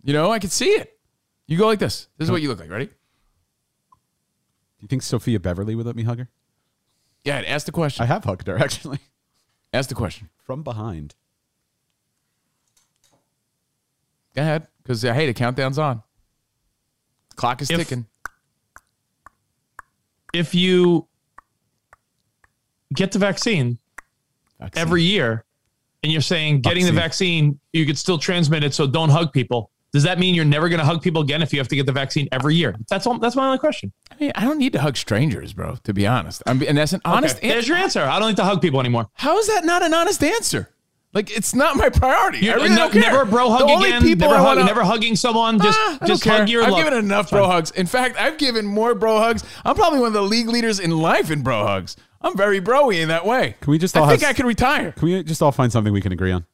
You 0.03 0.13
know, 0.13 0.31
I 0.31 0.39
can 0.39 0.49
see 0.49 0.69
it. 0.69 0.97
You 1.47 1.57
go 1.57 1.67
like 1.67 1.79
this. 1.79 2.07
This 2.17 2.27
is 2.27 2.31
what 2.31 2.41
you 2.41 2.47
look 2.49 2.59
like. 2.59 2.69
Ready? 2.69 2.85
Do 2.87 2.91
you 4.81 4.87
think 4.87 5.01
Sophia 5.01 5.39
Beverly 5.39 5.75
would 5.75 5.85
let 5.85 5.95
me 5.95 6.03
hug 6.03 6.19
her? 6.19 6.29
Yeah. 7.23 7.43
Ask 7.47 7.65
the 7.65 7.71
question. 7.71 8.03
I 8.03 8.05
have 8.05 8.23
hugged 8.23 8.47
her 8.47 8.57
actually 8.57 8.99
Ask 9.73 9.89
the 9.89 9.95
question. 9.95 10.29
from 10.43 10.63
behind. 10.63 11.15
Go 14.35 14.41
ahead, 14.41 14.67
because 14.83 15.01
hey, 15.01 15.25
the 15.25 15.33
countdown's 15.33 15.77
on. 15.79 16.03
Clock 17.35 17.61
is 17.61 17.69
If- 17.71 17.77
ticking. 17.77 18.05
If 20.33 20.53
you 20.53 21.07
get 22.93 23.11
the 23.11 23.17
vaccine 23.19 23.79
Vaccine. 24.59 24.79
every 24.81 25.01
year, 25.03 25.43
and 26.03 26.11
you're 26.11 26.21
saying 26.21 26.61
getting 26.61 26.85
the 26.85 26.91
vaccine, 26.91 27.59
you 27.73 27.85
could 27.85 27.97
still 27.97 28.17
transmit 28.17 28.63
it, 28.63 28.73
so 28.73 28.87
don't 28.87 29.09
hug 29.09 29.31
people. 29.33 29.71
Does 29.91 30.03
that 30.03 30.19
mean 30.19 30.35
you're 30.35 30.45
never 30.45 30.69
going 30.69 30.77
to 30.79 30.85
hug 30.85 31.01
people 31.01 31.23
again 31.23 31.41
if 31.41 31.51
you 31.51 31.57
have 31.59 31.67
to 31.69 31.75
get 31.75 31.87
the 31.87 31.91
vaccine 31.91 32.27
every 32.31 32.53
year? 32.55 32.75
That's 32.89 33.07
all. 33.07 33.17
That's 33.17 33.35
my 33.35 33.47
only 33.47 33.57
question. 33.57 33.91
I 34.11 34.15
mean, 34.19 34.31
I 34.35 34.41
don't 34.45 34.59
need 34.59 34.73
to 34.73 34.79
hug 34.81 34.95
strangers, 34.97 35.51
bro. 35.51 35.77
To 35.83 35.93
be 35.93 36.05
honest, 36.05 36.43
I'm, 36.45 36.61
and 36.61 36.77
that's 36.77 36.93
an 36.93 37.01
honest 37.05 37.37
Okay, 37.37 37.49
There's 37.49 37.67
your 37.67 37.77
answer. 37.77 38.03
I 38.03 38.19
don't 38.19 38.27
need 38.29 38.35
to 38.37 38.43
hug 38.45 38.61
people 38.61 38.79
anymore. 38.79 39.07
How 39.13 39.39
is 39.39 39.47
that 39.47 39.65
not 39.65 39.81
an 39.81 39.93
honest 39.95 40.23
answer? 40.23 40.69
Like 41.11 41.35
it's 41.35 41.55
not 41.55 41.75
my 41.75 41.89
priority. 41.89 42.37
You're 42.45 42.57
really 42.57 42.69
no- 42.69 42.75
don't 42.75 42.91
care. 42.91 43.01
never 43.01 43.25
bro 43.25 43.49
hug 43.49 43.61
The 43.61 43.65
only 43.73 43.89
again. 43.89 44.03
people 44.03 44.27
Never, 44.29 44.37
hug, 44.37 44.57
wanna- 44.57 44.65
never 44.65 44.83
hugging 44.83 45.15
someone. 45.15 45.59
Just 45.59 45.79
Ah, 45.81 45.97
just 46.05 46.21
care. 46.21 46.37
hug 46.37 46.49
your. 46.49 46.63
I've 46.63 46.69
love. 46.73 46.83
given 46.83 46.99
enough 46.99 47.31
bro 47.31 47.47
hugs. 47.47 47.71
In 47.71 47.87
fact, 47.87 48.15
I've 48.19 48.37
given 48.37 48.67
more 48.67 48.93
bro 48.93 49.17
hugs. 49.17 49.43
I'm 49.65 49.73
probably 49.75 49.97
one 49.97 50.09
of 50.09 50.13
the 50.13 50.21
league 50.21 50.49
leaders 50.49 50.79
in 50.79 50.91
life 50.91 51.31
in 51.31 51.41
bro 51.41 51.65
hugs. 51.65 51.95
I'm 52.21 52.35
very 52.35 52.59
broy 52.59 52.95
in 52.95 53.07
that 53.09 53.25
way. 53.25 53.55
Can 53.61 53.71
we 53.71 53.77
just 53.77 53.95
all 53.95 54.03
I 54.05 54.09
think 54.09 54.21
have- 54.21 54.31
I 54.31 54.33
could 54.33 54.45
retire. 54.45 54.91
Can 54.91 55.07
we 55.07 55.23
just 55.23 55.41
all 55.41 55.51
find 55.51 55.71
something 55.71 55.93
we 55.93 56.01
can 56.01 56.11
agree 56.11 56.31
on? 56.31 56.45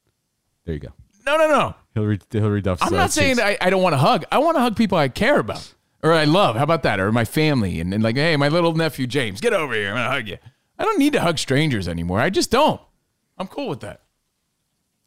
There 0.66 0.74
you 0.74 0.80
go. 0.80 0.90
No, 1.26 1.38
no, 1.38 1.48
no. 1.48 1.76
Hilary 1.96 2.20
Hilary 2.30 2.62
Duff's. 2.62 2.82
I'm 2.84 2.94
uh, 2.94 2.98
not 2.98 3.12
saying 3.12 3.38
that 3.38 3.46
I, 3.48 3.58
I 3.62 3.70
don't 3.70 3.82
want 3.82 3.94
to 3.94 3.98
hug. 3.98 4.26
I 4.32 4.38
want 4.38 4.58
to 4.58 4.62
hug 4.62 4.76
people 4.76 4.98
I 4.98 5.08
care 5.08 5.40
about 5.40 5.74
or 6.04 6.14
I 6.14 6.26
love. 6.26 6.56
How 6.56 6.64
about 6.64 6.84
that? 6.84 7.00
Or 7.00 7.12
my 7.12 7.26
family 7.26 7.80
and, 7.80 7.94
and 7.94 8.04
like, 8.04 8.16
hey, 8.16 8.36
my 8.38 8.48
little 8.48 8.74
nephew 8.76 9.08
James, 9.08 9.42
get 9.42 9.54
over 9.54 9.74
here. 9.74 9.90
I'm 9.90 9.96
gonna 9.96 10.10
hug 10.10 10.28
you. 10.28 10.38
I 10.78 10.84
don't 10.84 11.00
need 11.00 11.14
to 11.14 11.22
hug 11.22 11.40
strangers 11.40 11.88
anymore. 11.88 12.20
I 12.20 12.30
just 12.30 12.52
don't. 12.52 12.82
I'm 13.38 13.48
cool 13.48 13.70
with 13.70 13.80
that. 13.80 14.02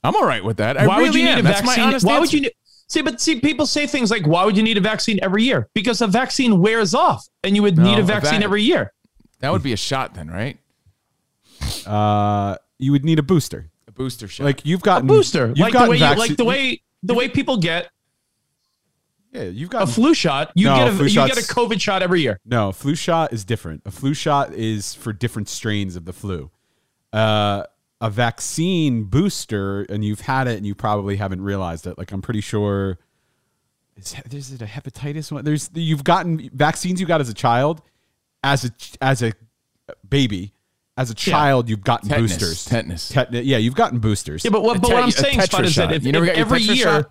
I'm 0.02 0.16
all 0.16 0.24
right 0.26 0.42
with 0.42 0.56
that. 0.59 0.76
I 0.76 0.86
why 0.86 0.96
really 0.98 1.11
would 1.11 1.18
you 1.18 1.24
need 1.24 1.30
am. 1.32 1.38
a 1.40 1.42
That's 1.42 1.61
my 1.62 1.66
vaccine? 1.66 1.84
honest 1.84 2.06
Why 2.06 2.14
would 2.14 2.22
answer. 2.28 2.36
you 2.36 2.42
need? 2.44 2.52
See, 2.88 3.02
but 3.02 3.20
see, 3.20 3.38
people 3.40 3.66
say 3.66 3.86
things 3.86 4.11
like, 4.11 4.26
"Why 4.26 4.44
would 4.46 4.56
you 4.56 4.62
need 4.62 4.78
a 4.78 4.80
vaccine 4.80 5.18
every 5.22 5.42
year?" 5.42 5.68
Because 5.74 6.00
a 6.00 6.06
vaccine 6.06 6.59
wears 6.61 6.94
off, 6.94 7.22
and 7.44 7.54
you 7.54 7.62
would 7.62 7.76
No, 7.76 7.82
need 7.84 7.98
a 7.98 8.02
a 8.02 8.04
vaccine 8.04 8.42
every 8.42 8.62
year. 8.62 8.92
That 9.41 9.53
would 9.53 9.62
be 9.62 9.72
a 9.72 9.76
shot 9.76 10.14
then, 10.14 10.28
right? 10.28 10.59
Uh, 11.86 12.57
you 12.78 12.93
would 12.93 13.05
need 13.05 13.18
a 13.18 13.22
booster. 13.22 13.70
A 13.86 13.93
booster 13.93 14.28
shot. 14.28 14.45
Like 14.45 14.64
you've 14.64 14.82
A 14.82 14.84
gotten 14.84 15.07
booster, 15.07 15.49
You've 15.49 15.59
like 15.59 15.72
the 15.72 15.78
gotten 15.78 15.91
way 15.91 15.97
you, 15.97 16.16
like 16.16 16.36
the 16.36 16.45
way 16.45 16.82
the 17.03 17.14
way 17.14 17.28
people 17.28 17.57
get 17.57 17.91
Yeah, 19.32 19.45
you've 19.45 19.70
got 19.70 19.82
a 19.82 19.86
flu 19.86 20.14
shot. 20.14 20.53
You 20.55 20.66
No, 20.66 20.76
get 20.76 20.89
a 20.89 20.93
flu 20.93 21.07
you 21.07 21.26
get 21.26 21.39
a 21.39 21.55
COVID 21.55 21.80
shot 21.80 22.03
every 22.03 22.20
year. 22.20 22.39
No, 22.45 22.72
flu 22.72 22.95
shot 22.95 23.32
is 23.32 23.45
different. 23.45 23.82
A 23.84 23.91
flu 23.91 24.14
shot 24.14 24.53
is 24.53 24.95
for 24.95 25.12
different 25.12 25.49
strains 25.49 25.97
of 25.97 26.05
the 26.05 26.12
flu. 26.12 26.51
Uh, 27.12 27.64
a 28.01 28.11
vaccine 28.11 29.05
booster, 29.05 29.82
and 29.82 30.05
you've 30.05 30.20
had 30.20 30.47
it, 30.47 30.57
and 30.57 30.66
you 30.66 30.74
probably 30.74 31.16
haven't 31.16 31.43
realized 31.43 31.86
it. 31.86 31.99
Like 31.99 32.12
I'm 32.12 32.22
pretty 32.22 32.41
sure. 32.41 32.99
Is, 33.97 34.14
is 34.30 34.53
it 34.53 34.62
a 34.62 34.66
hepatitis 34.66 35.32
one? 35.32 35.45
There's 35.45 35.70
you've 35.74 36.05
gotten 36.05 36.49
vaccines 36.55 37.01
you 37.01 37.07
got 37.07 37.20
as 37.20 37.28
a 37.28 37.34
child, 37.34 37.82
as 38.43 38.64
a 38.64 38.70
as 39.03 39.22
a 39.22 39.32
baby, 40.09 40.53
as 40.97 41.11
a 41.11 41.14
child 41.14 41.68
you've 41.68 41.82
gotten 41.84 42.09
Tetanus, 42.09 42.32
boosters. 42.32 42.64
tetanus. 42.64 43.09
Tetanus. 43.09 43.45
Yeah, 43.45 43.59
you've 43.59 43.74
gotten 43.74 43.99
boosters. 43.99 44.45
Yeah, 44.45 44.51
but 44.51 44.62
what, 44.62 44.76
A 44.76 44.80
but 44.80 44.91
what 44.91 44.95
tet- 44.97 45.05
I'm 45.05 45.11
saying, 45.11 45.41
Spud, 45.43 45.64
is 45.64 45.76
that 45.76 45.93
if, 45.93 46.05
You 46.05 46.12
never 46.12 46.24
if 46.26 46.30
got 46.30 46.36
your 46.36 46.47
every 46.47 46.61
year, 46.61 46.76
shot? 46.84 47.11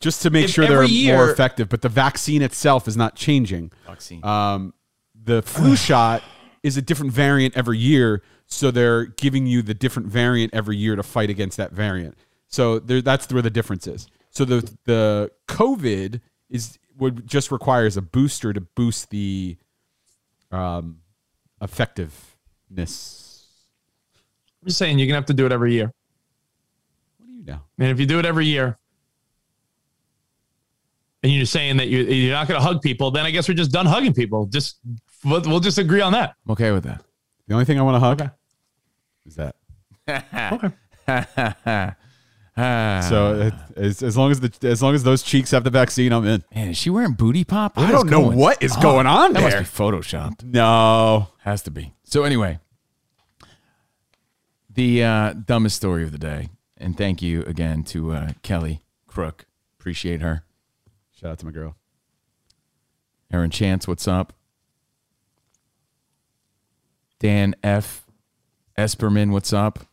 just 0.00 0.22
to 0.22 0.30
make 0.30 0.46
if 0.46 0.50
sure 0.50 0.66
they're 0.66 0.82
every 0.82 1.06
more 1.06 1.30
effective. 1.30 1.68
But 1.68 1.82
the 1.82 1.88
vaccine 1.88 2.42
itself 2.42 2.88
is 2.88 2.96
not 2.96 3.14
changing. 3.16 3.72
Vaccine. 3.86 4.24
Um, 4.24 4.74
the 5.22 5.42
flu 5.42 5.76
shot 5.88 6.22
is 6.62 6.76
a 6.76 6.82
different 6.82 7.12
variant 7.12 7.56
every 7.56 7.78
year, 7.78 8.22
so 8.46 8.70
they're 8.70 9.06
giving 9.06 9.46
you 9.46 9.62
the 9.62 9.74
different 9.74 10.08
variant 10.08 10.54
every 10.54 10.76
year 10.76 10.96
to 10.96 11.02
fight 11.02 11.30
against 11.30 11.56
that 11.56 11.72
variant. 11.72 12.16
So 12.48 12.78
there, 12.78 13.02
that's 13.02 13.32
where 13.32 13.42
the 13.42 13.50
difference 13.50 13.86
is. 13.86 14.06
So 14.30 14.44
the 14.44 14.70
the 14.84 15.30
COVID 15.48 16.20
is 16.50 16.78
would 16.96 17.26
just 17.26 17.50
requires 17.50 17.96
a 17.96 18.02
booster 18.02 18.52
to 18.52 18.60
boost 18.60 19.10
the 19.10 19.56
um, 20.54 20.98
effectiveness. 21.60 23.46
I'm 24.62 24.66
just 24.68 24.78
saying 24.78 24.98
you're 24.98 25.06
gonna 25.08 25.16
have 25.16 25.26
to 25.26 25.34
do 25.34 25.46
it 25.46 25.52
every 25.52 25.72
year. 25.74 25.92
What 27.18 27.26
do 27.26 27.32
you 27.32 27.44
know? 27.44 27.60
And 27.78 27.88
if 27.90 28.00
you 28.00 28.06
do 28.06 28.18
it 28.18 28.24
every 28.26 28.46
year, 28.46 28.78
and 31.22 31.32
you're 31.32 31.46
saying 31.46 31.78
that 31.78 31.88
you, 31.88 32.00
you're 32.02 32.34
not 32.34 32.46
going 32.48 32.60
to 32.60 32.64
hug 32.66 32.82
people, 32.82 33.10
then 33.10 33.24
I 33.24 33.30
guess 33.30 33.48
we're 33.48 33.54
just 33.54 33.70
done 33.72 33.86
hugging 33.86 34.12
people. 34.12 34.44
Just 34.44 34.78
we'll, 35.24 35.40
we'll 35.40 35.58
just 35.60 35.78
agree 35.78 36.02
on 36.02 36.12
that. 36.12 36.34
I'm 36.46 36.52
okay 36.52 36.70
with 36.70 36.84
that. 36.84 37.02
The 37.48 37.54
only 37.54 37.64
thing 37.64 37.78
I 37.78 37.82
want 37.82 37.94
to 37.94 38.00
hug 38.00 38.20
Okay. 38.20 38.30
is 39.26 39.36
that. 39.36 39.56
Okay. 41.06 41.94
So 42.56 43.40
it, 43.40 43.54
as, 43.76 44.02
as 44.02 44.16
long 44.16 44.30
as 44.30 44.40
the 44.40 44.68
as 44.68 44.80
long 44.82 44.94
as 44.94 45.02
those 45.02 45.22
cheeks 45.22 45.50
have 45.50 45.64
the 45.64 45.70
vaccine, 45.70 46.12
I'm 46.12 46.24
in. 46.26 46.44
Man, 46.54 46.68
is 46.68 46.76
she 46.76 46.88
wearing 46.90 47.14
booty 47.14 47.42
pop? 47.44 47.76
What 47.76 47.86
I 47.88 47.90
don't 47.92 48.08
know 48.08 48.20
going 48.22 48.38
what 48.38 48.62
is 48.62 48.76
going 48.76 49.06
on 49.06 49.32
That 49.32 49.40
there. 49.40 49.60
must 49.60 49.76
be 49.76 49.82
photoshopped. 49.82 50.44
No, 50.44 51.28
Has 51.40 51.62
to 51.62 51.70
be. 51.72 51.94
So 52.04 52.22
anyway, 52.22 52.60
the 54.72 55.02
uh, 55.02 55.32
dumbest 55.32 55.76
story 55.76 56.04
of 56.04 56.12
the 56.12 56.18
day, 56.18 56.48
and 56.78 56.96
thank 56.96 57.22
you 57.22 57.42
again 57.42 57.82
to 57.84 58.12
uh, 58.12 58.28
Kelly 58.42 58.82
Crook. 59.08 59.46
Appreciate 59.80 60.20
her. 60.20 60.44
shout 61.12 61.32
out 61.32 61.38
to 61.40 61.46
my 61.46 61.52
girl. 61.52 61.74
Aaron 63.32 63.50
Chance, 63.50 63.88
what's 63.88 64.06
up? 64.06 64.32
Dan 67.18 67.54
F. 67.64 68.04
Esperman, 68.78 69.30
what's 69.30 69.52
up? 69.52 69.78
Is 69.80 69.86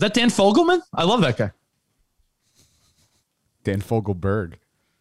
that 0.00 0.14
Dan 0.14 0.28
Fogelman? 0.30 0.80
I 0.94 1.04
love 1.04 1.20
that 1.22 1.36
guy. 1.36 1.50
Dan 3.64 3.80
Fogelberg. 3.80 4.54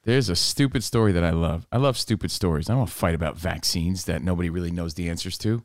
There's 0.03 0.29
a 0.29 0.35
stupid 0.35 0.83
story 0.83 1.11
that 1.11 1.23
I 1.23 1.31
love. 1.31 1.67
I 1.71 1.77
love 1.77 1.97
stupid 1.97 2.31
stories. 2.31 2.69
I 2.69 2.73
don't 2.73 2.79
want 2.79 2.89
to 2.89 2.95
fight 2.95 3.15
about 3.15 3.37
vaccines 3.37 4.05
that 4.05 4.21
nobody 4.21 4.49
really 4.49 4.71
knows 4.71 4.93
the 4.93 5.09
answers 5.09 5.37
to. 5.39 5.63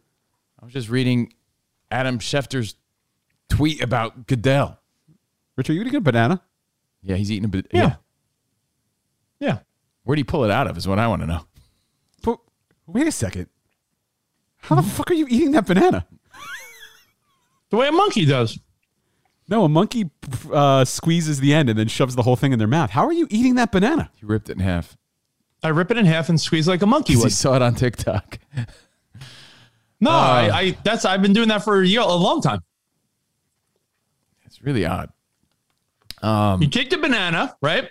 I 0.60 0.64
was 0.64 0.74
just 0.74 0.88
reading 0.88 1.32
Adam 1.90 2.18
Schefter's 2.18 2.74
tweet 3.48 3.82
about 3.82 4.26
Goodell. 4.26 4.78
Rich, 5.56 5.70
are 5.70 5.74
you 5.74 5.82
eating 5.82 5.94
a 5.94 6.00
banana? 6.00 6.42
Yeah, 7.02 7.16
he's 7.16 7.30
eating 7.30 7.44
a 7.44 7.48
bit. 7.48 7.66
Yeah. 7.72 7.96
Yeah. 9.38 9.58
Where'd 10.04 10.18
he 10.18 10.24
pull 10.24 10.44
it 10.44 10.50
out 10.50 10.66
of 10.66 10.76
is 10.76 10.88
what 10.88 10.98
I 10.98 11.06
want 11.06 11.22
to 11.22 11.26
know. 11.26 11.44
But 12.22 12.38
wait 12.86 13.06
a 13.06 13.12
second. 13.12 13.48
How 14.56 14.76
the 14.76 14.82
fuck 14.82 15.10
are 15.10 15.14
you 15.14 15.26
eating 15.28 15.52
that 15.52 15.66
banana? 15.66 16.06
The 17.70 17.76
way 17.76 17.88
a 17.88 17.92
monkey 17.92 18.24
does. 18.24 18.58
No, 19.48 19.64
a 19.64 19.68
monkey 19.68 20.10
uh, 20.52 20.84
squeezes 20.84 21.40
the 21.40 21.52
end 21.52 21.68
and 21.68 21.78
then 21.78 21.88
shoves 21.88 22.14
the 22.14 22.22
whole 22.22 22.36
thing 22.36 22.52
in 22.52 22.58
their 22.58 22.68
mouth. 22.68 22.90
How 22.90 23.06
are 23.06 23.12
you 23.12 23.26
eating 23.30 23.56
that 23.56 23.72
banana? 23.72 24.10
He 24.14 24.24
ripped 24.24 24.48
it 24.48 24.52
in 24.52 24.60
half. 24.60 24.96
I 25.62 25.68
rip 25.68 25.90
it 25.90 25.96
in 25.98 26.06
half 26.06 26.28
and 26.28 26.40
squeeze 26.40 26.66
like 26.66 26.82
a 26.82 26.86
monkey 26.86 27.12
He 27.16 27.18
would. 27.18 27.32
saw 27.32 27.54
it 27.56 27.62
on 27.62 27.74
TikTok. 27.74 28.38
No, 30.00 30.10
I, 30.10 30.50
I 30.52 30.76
that's 30.82 31.04
I've 31.04 31.22
been 31.22 31.32
doing 31.32 31.48
that 31.48 31.62
for 31.62 31.80
a 31.80 31.86
year, 31.86 32.00
a 32.00 32.06
long 32.06 32.40
time. 32.42 32.60
It's 34.44 34.62
really 34.62 34.84
odd. 34.84 35.10
You 36.22 36.68
take 36.68 36.90
the 36.90 36.98
banana, 36.98 37.54
right? 37.62 37.88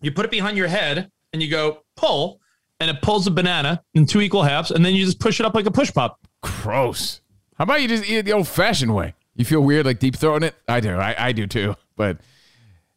You 0.00 0.10
put 0.12 0.24
it 0.24 0.30
behind 0.30 0.56
your 0.56 0.68
head 0.68 1.10
and 1.32 1.42
you 1.42 1.48
go 1.50 1.82
pull, 1.96 2.40
and 2.80 2.90
it 2.90 3.02
pulls 3.02 3.24
the 3.24 3.30
banana 3.30 3.82
in 3.94 4.06
two 4.06 4.20
equal 4.20 4.42
halves, 4.42 4.70
and 4.70 4.84
then 4.84 4.94
you 4.94 5.04
just 5.04 5.18
push 5.20 5.40
it 5.40 5.46
up 5.46 5.54
like 5.54 5.66
a 5.66 5.70
push 5.70 5.92
pop. 5.92 6.20
Gross. 6.42 7.20
How 7.56 7.62
about 7.64 7.80
you 7.82 7.88
just 7.88 8.04
eat 8.08 8.16
it 8.18 8.24
the 8.24 8.32
old 8.32 8.46
fashioned 8.48 8.94
way? 8.94 9.14
You 9.36 9.44
feel 9.44 9.60
weird 9.60 9.84
like 9.86 9.98
deep 9.98 10.16
throating 10.16 10.44
it? 10.44 10.54
I 10.68 10.80
do. 10.80 10.94
I, 10.96 11.14
I 11.28 11.32
do 11.32 11.46
too. 11.46 11.74
But 11.96 12.18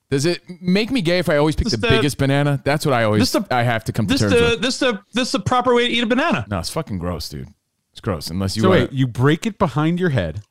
does 0.09 0.26
it 0.26 0.41
make 0.61 0.91
me 0.91 1.01
gay 1.01 1.19
if 1.19 1.30
I 1.30 1.38
always 1.38 1.55
pick 1.55 1.68
the, 1.69 1.77
the- 1.77 1.88
biggest 1.88 2.18
banana? 2.18 2.61
That's 2.64 2.85
what 2.85 2.93
I 2.93 3.03
always 3.03 3.22
This 3.22 3.31
the- 3.31 3.47
I 3.55 3.64
have 3.64 3.84
to 3.85 3.91
come 3.93 4.07
to 4.07 4.18
terms 4.18 4.31
the 4.34 4.39
with. 4.51 4.61
this 4.61 4.80
the 4.80 5.01
this 5.14 5.31
the 5.31 5.39
proper 5.39 5.73
way 5.73 5.88
to 5.88 5.93
eat 5.93 6.03
a 6.03 6.07
banana. 6.07 6.45
No, 6.49 6.59
it's 6.59 6.69
fucking 6.69 6.99
gross, 6.99 7.27
dude. 7.30 7.47
It's 7.91 7.99
gross. 8.01 8.30
Unless 8.30 8.55
you 8.55 8.61
So 8.61 8.68
uh, 8.69 8.72
wait, 8.72 8.93
you 8.93 9.07
break 9.07 9.45
it 9.45 9.57
behind 9.57 9.99
your 9.99 10.09
head. 10.11 10.41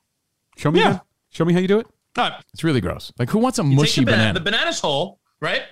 Show 0.56 0.70
me. 0.72 0.80
Yeah. 0.80 0.92
the- 0.94 1.02
show 1.30 1.44
me 1.44 1.52
how 1.54 1.60
you 1.60 1.68
do 1.68 1.78
it. 1.78 1.86
All 2.18 2.28
right. 2.30 2.42
It's 2.52 2.64
really 2.64 2.80
gross. 2.80 3.12
Like 3.18 3.30
who 3.30 3.38
wants 3.38 3.58
a 3.58 3.62
You 3.62 3.70
take 3.70 3.78
mushy 3.78 4.00
the 4.00 4.06
banana, 4.06 4.22
banana? 4.32 4.38
The 4.40 4.50
banana's 4.50 4.80
whole, 4.80 5.20
right? 5.40 5.62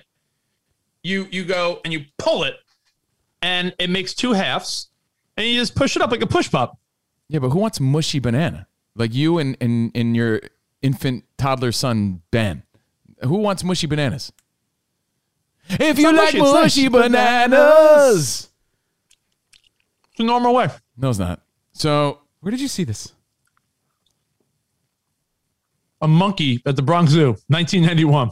You 1.03 1.27
you 1.31 1.43
go 1.45 1.81
and 1.83 1.91
you 1.93 2.05
pull 2.17 2.43
it, 2.45 2.55
and 3.41 3.75
it 3.77 3.89
makes 3.89 4.13
two 4.13 4.33
halves, 4.33 4.89
and 5.37 5.45
you 5.45 5.59
just 5.59 5.75
push 5.75 5.95
it 5.95 6.01
up 6.01 6.09
like 6.11 6.21
a 6.21 6.27
push 6.27 6.49
pop. 6.49 6.77
Yeah, 7.27 7.39
but 7.39 7.49
who 7.49 7.59
wants 7.59 7.79
mushy 7.79 8.19
banana? 8.19 8.67
Like 8.95 9.13
you 9.13 9.37
and 9.39 9.57
and, 9.59 9.91
and 9.95 10.15
your 10.15 10.41
infant 10.81 11.25
toddler 11.37 11.71
son 11.71 12.21
Ben. 12.31 12.63
Who 13.23 13.35
wants 13.35 13.63
mushy 13.63 13.87
bananas? 13.87 14.31
If 15.69 15.97
you 15.97 16.11
like 16.13 16.33
mushy, 16.35 16.37
it's 16.37 16.53
nice. 16.53 16.63
mushy 16.63 16.87
bananas. 16.89 18.49
It's 20.11 20.19
a 20.19 20.23
normal 20.23 20.53
way. 20.53 20.69
No, 20.97 21.09
it's 21.09 21.19
not. 21.19 21.41
So 21.73 22.19
Where 22.41 22.51
did 22.51 22.61
you 22.61 22.67
see 22.67 22.83
this? 22.83 23.11
A 26.01 26.07
monkey 26.07 26.61
at 26.65 26.75
the 26.75 26.81
Bronx 26.81 27.11
Zoo, 27.11 27.35
1991. 27.47 28.29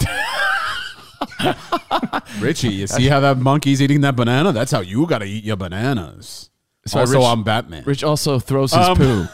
Richie, 2.40 2.69
you 2.69 2.88
see 2.88 3.07
how 3.07 3.19
that 3.22 3.38
monkey's 3.38 3.81
eating 3.81 4.02
that 4.02 4.15
banana? 4.15 4.52
That's 4.52 4.72
how 4.72 4.81
you 4.81 5.07
gotta 5.07 5.26
eat 5.26 5.44
your 5.44 5.56
bananas. 5.56 6.49
So 6.85 6.99
also, 6.99 7.18
Rich- 7.19 7.26
I'm 7.27 7.44
Batman. 7.44 7.84
Rich 7.85 8.03
also 8.03 8.40
throws 8.40 8.73
his 8.73 8.88
Um, 8.88 8.98
poo. 8.98 9.26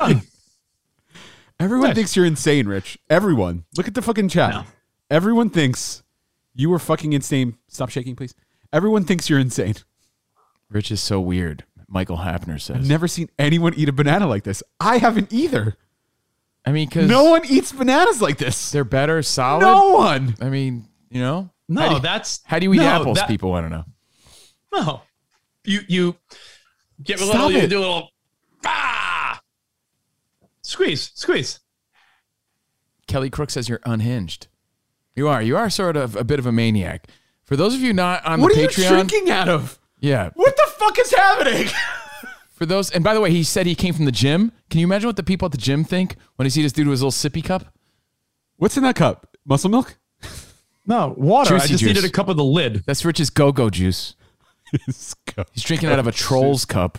Everyone 1.60 1.88
Nice. 1.88 1.96
thinks 1.96 2.16
you're 2.16 2.24
insane, 2.26 2.68
Rich. 2.68 2.98
Everyone. 3.10 3.64
Look 3.76 3.88
at 3.88 3.94
the 3.94 4.02
fucking 4.02 4.28
chat. 4.28 4.50
No. 4.50 4.64
Everyone 5.10 5.50
thinks 5.50 6.02
you 6.54 6.70
were 6.70 6.78
fucking 6.78 7.12
insane. 7.12 7.56
Stop 7.68 7.88
shaking, 7.90 8.14
please. 8.14 8.34
Everyone 8.72 9.04
thinks 9.04 9.28
you're 9.28 9.38
insane. 9.40 9.74
Rich 10.70 10.90
is 10.92 11.00
so 11.00 11.20
weird. 11.20 11.64
Michael 11.88 12.18
Hapner 12.18 12.60
says. 12.60 12.76
I've 12.76 12.88
never 12.88 13.08
seen 13.08 13.28
anyone 13.38 13.72
eat 13.74 13.88
a 13.88 13.92
banana 13.92 14.26
like 14.26 14.44
this. 14.44 14.62
I 14.78 14.98
haven't 14.98 15.32
either. 15.32 15.76
I 16.66 16.72
mean, 16.72 16.86
because 16.88 17.08
No 17.08 17.24
one 17.24 17.42
eats 17.46 17.72
bananas 17.72 18.20
like 18.20 18.36
this. 18.38 18.70
they're 18.70 18.84
better, 18.84 19.22
solid. 19.22 19.62
No 19.62 19.94
one. 19.94 20.34
I 20.40 20.50
mean, 20.50 20.86
you 21.10 21.22
know. 21.22 21.50
No, 21.68 21.80
How 21.80 21.94
you- 21.96 22.00
that's 22.02 22.40
How 22.44 22.58
do 22.58 22.64
you 22.64 22.74
eat 22.74 22.78
no, 22.78 22.86
apples? 22.86 23.16
that- 23.18 23.28
people 23.28 23.50
want 23.50 23.64
to 23.66 23.70
know. 23.70 23.84
No, 24.72 25.02
you 25.64 25.80
you 25.88 26.16
get 27.02 27.20
a 27.20 27.24
Stop 27.24 27.34
little. 27.34 27.52
You 27.52 27.58
it. 27.60 27.68
do 27.70 27.78
a 27.78 27.80
little. 27.80 28.08
Squeeze, 30.68 31.12
squeeze. 31.14 31.60
Kelly 33.06 33.30
Crook 33.30 33.48
says 33.48 33.70
you're 33.70 33.80
unhinged. 33.86 34.48
You 35.16 35.26
are. 35.26 35.40
You 35.40 35.56
are 35.56 35.70
sort 35.70 35.96
of 35.96 36.14
a 36.14 36.24
bit 36.24 36.38
of 36.38 36.44
a 36.44 36.52
maniac. 36.52 37.06
For 37.44 37.56
those 37.56 37.74
of 37.74 37.80
you 37.80 37.94
not 37.94 38.22
on 38.26 38.42
What 38.42 38.52
the 38.54 38.58
are 38.66 38.70
you 38.70 38.88
drinking 38.88 39.30
out 39.30 39.48
of? 39.48 39.78
yeah. 39.98 40.28
What 40.34 40.54
the 40.58 40.66
fuck 40.76 40.98
is 40.98 41.10
happening? 41.10 41.68
For 42.52 42.66
those, 42.66 42.90
and 42.90 43.02
by 43.02 43.14
the 43.14 43.20
way, 43.22 43.30
he 43.30 43.44
said 43.44 43.64
he 43.64 43.74
came 43.74 43.94
from 43.94 44.04
the 44.04 44.12
gym. 44.12 44.52
Can 44.68 44.80
you 44.80 44.86
imagine 44.86 45.06
what 45.08 45.16
the 45.16 45.22
people 45.22 45.46
at 45.46 45.52
the 45.52 45.58
gym 45.58 45.84
think 45.84 46.16
when 46.36 46.44
they 46.44 46.50
see 46.50 46.60
this 46.60 46.72
dude 46.72 46.86
with 46.86 47.00
his 47.00 47.02
little 47.02 47.12
sippy 47.12 47.42
cup? 47.42 47.72
What's 48.56 48.76
in 48.76 48.82
that 48.82 48.96
cup? 48.96 49.26
Muscle 49.46 49.70
milk? 49.70 49.96
No 50.84 51.14
water. 51.16 51.54
I 51.54 51.58
just 51.60 51.68
juice. 51.80 51.82
needed 51.84 52.04
a 52.04 52.10
cup 52.10 52.28
of 52.28 52.36
the 52.36 52.44
lid. 52.44 52.82
That's 52.84 53.04
Rich's 53.06 53.30
go-go 53.30 53.70
juice. 53.70 54.16
He's 54.86 55.14
drinking 55.62 55.88
out 55.88 55.98
of 55.98 56.06
a 56.06 56.12
troll's 56.12 56.66
cup. 56.66 56.98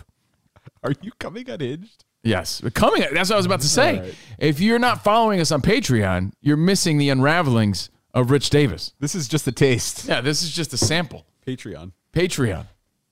Are 0.82 0.92
you 1.02 1.12
coming 1.20 1.48
unhinged? 1.48 2.04
Yes, 2.22 2.62
coming. 2.74 3.04
That's 3.12 3.30
what 3.30 3.36
I 3.36 3.38
was 3.38 3.46
about 3.46 3.60
to 3.62 3.68
say. 3.68 4.00
Right. 4.00 4.14
If 4.38 4.60
you're 4.60 4.78
not 4.78 5.02
following 5.02 5.40
us 5.40 5.50
on 5.50 5.62
Patreon, 5.62 6.32
you're 6.40 6.56
missing 6.56 6.98
the 6.98 7.08
unravelings 7.08 7.88
of 8.12 8.30
Rich 8.30 8.50
Davis. 8.50 8.92
This 9.00 9.14
is 9.14 9.26
just 9.28 9.46
a 9.46 9.52
taste. 9.52 10.06
Yeah, 10.06 10.20
this 10.20 10.42
is 10.42 10.50
just 10.50 10.72
a 10.72 10.76
sample. 10.76 11.24
Patreon. 11.46 11.92
Patreon. 12.12 12.66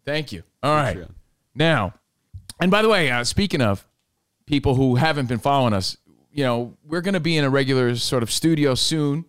Thank 0.04 0.32
you. 0.32 0.42
All 0.62 0.74
right. 0.74 0.96
Patreon. 0.96 1.14
Now, 1.54 1.94
and 2.60 2.70
by 2.70 2.82
the 2.82 2.88
way, 2.88 3.10
uh, 3.10 3.24
speaking 3.24 3.62
of 3.62 3.86
people 4.46 4.74
who 4.74 4.96
haven't 4.96 5.26
been 5.26 5.38
following 5.38 5.72
us, 5.72 5.96
you 6.32 6.44
know, 6.44 6.76
we're 6.84 7.00
going 7.00 7.14
to 7.14 7.20
be 7.20 7.36
in 7.36 7.44
a 7.44 7.50
regular 7.50 7.96
sort 7.96 8.22
of 8.22 8.30
studio 8.30 8.74
soon. 8.74 9.24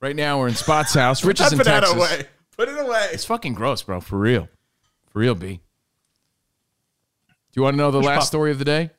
Right 0.00 0.16
now, 0.16 0.38
we're 0.38 0.48
in 0.48 0.54
Spot's 0.54 0.94
house. 0.94 1.24
Rich 1.26 1.40
is 1.40 1.52
in 1.52 1.58
Texas. 1.58 2.24
Put 2.56 2.68
it 2.68 2.78
away. 2.78 3.08
It's 3.12 3.24
fucking 3.24 3.54
gross, 3.54 3.82
bro. 3.82 4.00
For 4.00 4.18
real. 4.18 4.48
For 5.10 5.20
real, 5.20 5.34
B. 5.34 5.60
Do 7.52 7.60
you 7.60 7.62
want 7.62 7.74
to 7.74 7.78
know 7.78 7.90
the 7.90 8.00
last 8.00 8.28
story 8.28 8.50
of 8.50 8.58
the 8.58 8.64
day? 8.64 8.90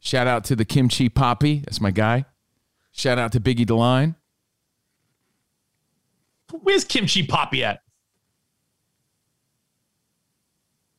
Shout 0.00 0.26
out 0.26 0.44
to 0.44 0.56
the 0.56 0.64
Kimchi 0.64 1.08
Poppy. 1.08 1.58
That's 1.60 1.80
my 1.80 1.90
guy. 1.90 2.24
Shout 2.92 3.18
out 3.18 3.32
to 3.32 3.40
Biggie 3.40 3.66
DeLine. 3.66 4.14
Where's 6.62 6.84
Kimchi 6.84 7.26
Poppy 7.26 7.62
at? 7.64 7.82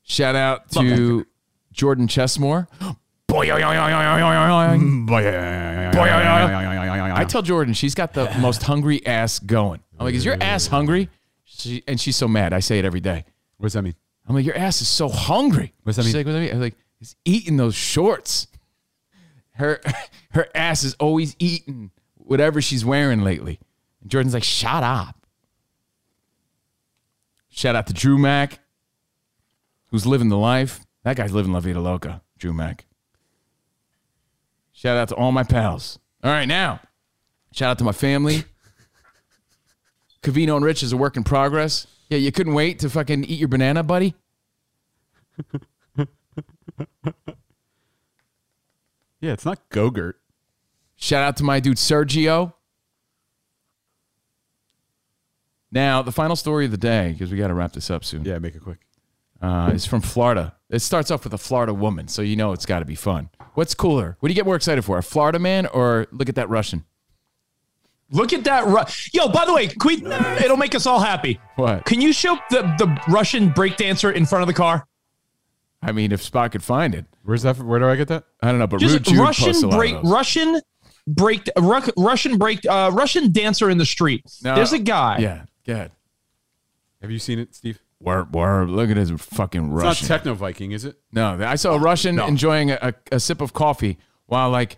Shout 0.04 0.36
out 0.36 0.70
to 0.72 1.26
Jordan 1.72 2.08
Chessmore. 2.08 2.68
I 7.16 7.26
tell 7.28 7.42
Jordan 7.42 7.74
she's 7.74 7.96
got 7.96 8.14
the 8.14 8.32
most 8.40 8.64
hungry 8.64 9.06
ass 9.06 9.40
going. 9.40 9.82
I'm 10.00 10.06
like, 10.06 10.16
is 10.16 10.26
your 10.26 10.38
ass 10.42 10.68
hungry? 10.68 11.10
She, 11.60 11.84
and 11.88 11.99
she's 11.99 12.15
so 12.15 12.27
mad. 12.27 12.53
I 12.53 12.60
say 12.60 12.80
it 12.80 12.86
every 12.86 13.02
day. 13.02 13.26
What 13.57 13.65
does 13.65 13.73
that 13.73 13.81
mean? 13.81 13.95
I'm 14.27 14.36
like, 14.36 14.45
your 14.45 14.57
ass 14.57 14.81
is 14.81 14.88
so 14.88 15.10
hungry. 15.10 15.73
What's 15.84 15.98
that 15.98 16.03
mean? 16.03 16.14
She's 16.14 16.14
mean? 16.14 16.19
like, 16.19 16.26
what 16.27 16.31
does 16.31 16.49
that 16.49 16.53
mean? 16.53 16.56
I'm 16.56 16.61
like, 16.61 16.76
he's 16.99 17.15
eating 17.26 17.57
those 17.57 17.76
shorts. 17.76 18.48
Her 19.53 19.81
her 20.31 20.48
ass 20.56 20.84
is 20.84 20.94
always 20.95 21.36
eating 21.40 21.91
whatever 22.15 22.61
she's 22.61 22.86
wearing 22.86 23.22
lately. 23.23 23.60
And 24.02 24.10
Jordan's 24.10 24.34
like, 24.34 24.44
shut 24.44 24.84
up. 24.84 25.15
Shout 27.49 27.76
out 27.76 27.88
to 27.88 27.94
Drew 27.94 28.18
Mack, 28.18 28.60
who's 29.88 30.06
living 30.06 30.30
the 30.30 30.38
life. 30.38 30.81
That 31.03 31.18
guy's 31.18 31.34
living 31.34 31.52
La 31.52 31.60
Vida 31.60 31.80
Loca, 31.80 32.22
Drew 32.38 32.53
Mack. 32.53 32.86
Shout 34.72 34.95
out 34.95 35.10
to 35.10 35.15
all 35.15 35.31
my 35.31 35.44
pals. 35.44 35.99
All 36.23 36.31
right, 36.31 36.48
now, 36.48 36.80
shout 37.52 37.72
out 37.72 37.77
to 37.80 37.84
my 37.84 37.91
family. 37.91 38.45
Cavino 40.22 40.56
and 40.56 40.66
Rich 40.66 40.84
is 40.84 40.91
a 40.91 40.98
work 40.98 41.16
in 41.18 41.24
progress. 41.24 41.88
Yeah, 42.10 42.18
you 42.18 42.32
couldn't 42.32 42.54
wait 42.54 42.80
to 42.80 42.90
fucking 42.90 43.24
eat 43.26 43.40
your 43.40 43.48
banana, 43.48 43.84
buddy? 43.84 44.16
Yeah, 49.22 49.34
it's 49.34 49.44
not 49.44 49.70
Gogurt. 49.70 50.14
Shout 50.96 51.24
out 51.24 51.36
to 51.38 51.44
my 51.44 51.60
dude 51.60 51.76
Sergio. 51.76 52.54
Now, 55.72 56.02
the 56.02 56.12
final 56.14 56.38
story 56.38 56.64
of 56.66 56.72
the 56.72 56.78
day, 56.78 57.12
because 57.12 57.30
we 57.32 57.38
got 57.38 57.50
to 57.50 57.54
wrap 57.54 57.74
this 57.74 57.91
up 57.91 58.06
soon, 58.06 58.24
Yeah, 58.24 58.40
make 58.40 58.56
it 58.56 58.62
quick. 58.64 58.80
uh, 59.41 59.72
is 59.74 59.86
from 59.86 60.00
Florida. 60.02 60.56
It 60.70 60.80
starts 60.80 61.12
off 61.12 61.26
with 61.26 61.34
a 61.34 61.38
Florida 61.38 61.74
woman, 61.74 62.08
so 62.08 62.22
you 62.22 62.36
know 62.38 62.54
it's 62.54 62.66
got 62.66 62.80
to 62.80 62.86
be 62.86 62.96
fun. 62.96 63.30
What's 63.56 63.74
cooler? 63.74 64.16
What 64.22 64.30
do 64.30 64.32
you 64.32 64.36
get 64.36 64.46
more 64.46 64.56
excited 64.56 64.84
for, 64.86 64.98
a 64.98 65.04
Florida 65.04 65.38
man 65.38 65.66
or 65.68 66.08
look 66.12 66.30
at 66.30 66.36
that 66.36 66.50
Russian? 66.50 66.86
Look 68.11 68.34
at 68.34 68.44
that. 68.45 68.65
Ru- 68.65 68.84
Yo, 69.14 69.30
by 69.30 69.45
the 69.45 69.53
way, 69.53 69.69
we, 69.86 70.03
it'll 70.44 70.57
make 70.57 70.73
us 70.76 70.86
all 70.86 70.99
happy. 70.99 71.40
What? 71.56 71.86
Can 71.86 72.02
you 72.02 72.11
show 72.11 72.38
the, 72.49 72.61
the 72.77 72.99
Russian 73.07 73.52
breakdancer 73.52 74.14
in 74.14 74.26
front 74.26 74.41
of 74.41 74.48
the 74.48 74.53
car? 74.53 74.88
I 75.81 75.91
mean, 75.91 76.11
if 76.11 76.22
Spot 76.22 76.52
could 76.52 76.64
find 76.64 76.94
it, 76.95 77.06
Where's 77.23 77.44
that? 77.44 77.57
Where 77.60 77.80
do 77.80 77.88
I 77.88 77.95
get 77.95 78.07
that? 78.07 78.23
I 78.41 78.49
don't 78.49 78.57
know. 78.60 78.65
But 78.68 78.80
Just 78.80 78.94
Rude 78.94 79.03
Jude 79.03 79.18
posts 79.18 79.41
a 79.41 79.45
Russian 79.45 79.61
lot 79.69 79.73
of 79.73 79.77
break. 79.80 79.98
Russian 80.03 80.61
break, 81.07 81.49
Ru- 81.56 81.81
Russian 82.03 82.38
break, 82.40 82.60
uh, 82.68 82.90
Russian 82.91 83.31
dancer 83.31 83.69
in 83.69 83.77
the 83.77 83.86
street. 83.86 84.23
No. 84.44 84.56
There's 84.56 84.73
a 84.73 84.80
guy. 84.80 85.19
Yeah, 85.19 85.44
good. 85.65 85.91
Have 87.02 87.11
you 87.11 87.19
seen 87.19 87.38
it, 87.40 87.53
Steve? 87.53 87.80
Word, 88.02 88.34
word. 88.34 88.69
Look 88.69 88.90
at 88.90 88.98
his 88.98 89.11
fucking 89.11 89.65
It's 89.73 89.84
Russian. 89.84 90.07
not 90.07 90.15
Techno 90.18 90.34
Viking, 90.34 90.72
is 90.72 90.86
it? 90.86 90.95
No, 91.11 91.38
I 91.45 91.56
saw 91.56 91.76
a 91.76 91.80
Russian 91.80 92.15
No. 92.15 92.26
enjoying 92.27 92.72
a, 92.72 92.77
a, 92.81 92.94
a 93.15 93.19
sip 93.19 93.41
of 93.41 93.53
coffee 93.53 93.99
while 94.26 94.49
like 94.49 94.77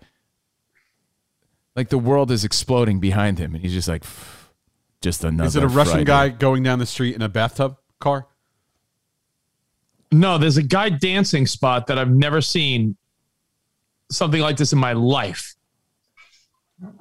like 1.74 1.88
the 1.88 1.98
world 1.98 2.30
is 2.30 2.44
exploding 2.44 3.00
behind 3.00 3.38
him, 3.38 3.54
and 3.54 3.62
he's 3.62 3.72
just 3.72 3.88
like, 3.88 4.04
just 5.00 5.24
another. 5.24 5.46
Is 5.46 5.56
it 5.56 5.62
a 5.62 5.68
Russian 5.68 6.04
Friday." 6.04 6.04
guy 6.04 6.28
going 6.28 6.62
down 6.62 6.78
the 6.78 6.86
street 6.86 7.14
in 7.14 7.22
a 7.22 7.28
bathtub 7.28 7.76
car? 7.98 8.26
No, 10.10 10.36
there's 10.36 10.58
a 10.58 10.62
guy 10.62 10.90
dancing 10.90 11.46
spot 11.46 11.86
that 11.86 11.98
I've 11.98 12.10
never 12.10 12.40
seen 12.40 12.96
something 14.10 14.40
like 14.40 14.58
this 14.58 14.72
in 14.72 14.78
my 14.78 14.92
life. 14.92 15.54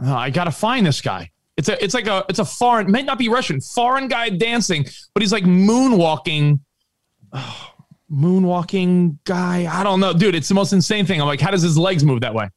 Uh, 0.03 0.15
I 0.15 0.29
gotta 0.29 0.51
find 0.51 0.85
this 0.85 1.01
guy. 1.01 1.31
It's 1.57 1.67
a 1.67 1.83
it's 1.83 1.93
like 1.93 2.07
a 2.07 2.25
it's 2.29 2.39
a 2.39 2.45
foreign 2.45 2.89
may 2.89 3.03
not 3.03 3.17
be 3.17 3.27
Russian 3.27 3.59
foreign 3.59 4.07
guy 4.07 4.29
dancing, 4.29 4.85
but 5.13 5.21
he's 5.21 5.33
like 5.33 5.43
moonwalking. 5.43 6.59
Oh, 7.33 7.67
moonwalking 8.11 9.17
guy. 9.25 9.67
I 9.71 9.83
don't 9.83 9.99
know, 9.99 10.13
dude. 10.13 10.35
It's 10.35 10.47
the 10.49 10.53
most 10.53 10.73
insane 10.73 11.05
thing. 11.05 11.21
I'm 11.21 11.27
like, 11.27 11.39
how 11.41 11.51
does 11.51 11.61
his 11.61 11.77
legs 11.77 12.03
move 12.03 12.21
that 12.21 12.33
way? 12.33 12.49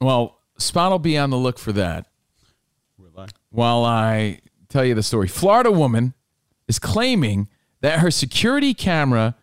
Well, 0.00 0.35
Spot 0.58 0.90
will 0.90 0.98
be 0.98 1.18
on 1.18 1.30
the 1.30 1.36
look 1.36 1.58
for 1.58 1.72
that 1.72 2.06
I? 3.18 3.26
while 3.50 3.84
I 3.84 4.40
tell 4.68 4.84
you 4.84 4.94
the 4.94 5.02
story. 5.02 5.28
Florida 5.28 5.70
woman 5.70 6.14
is 6.68 6.78
claiming 6.78 7.48
that 7.80 8.00
her 8.00 8.10
security 8.10 8.74
camera 8.74 9.36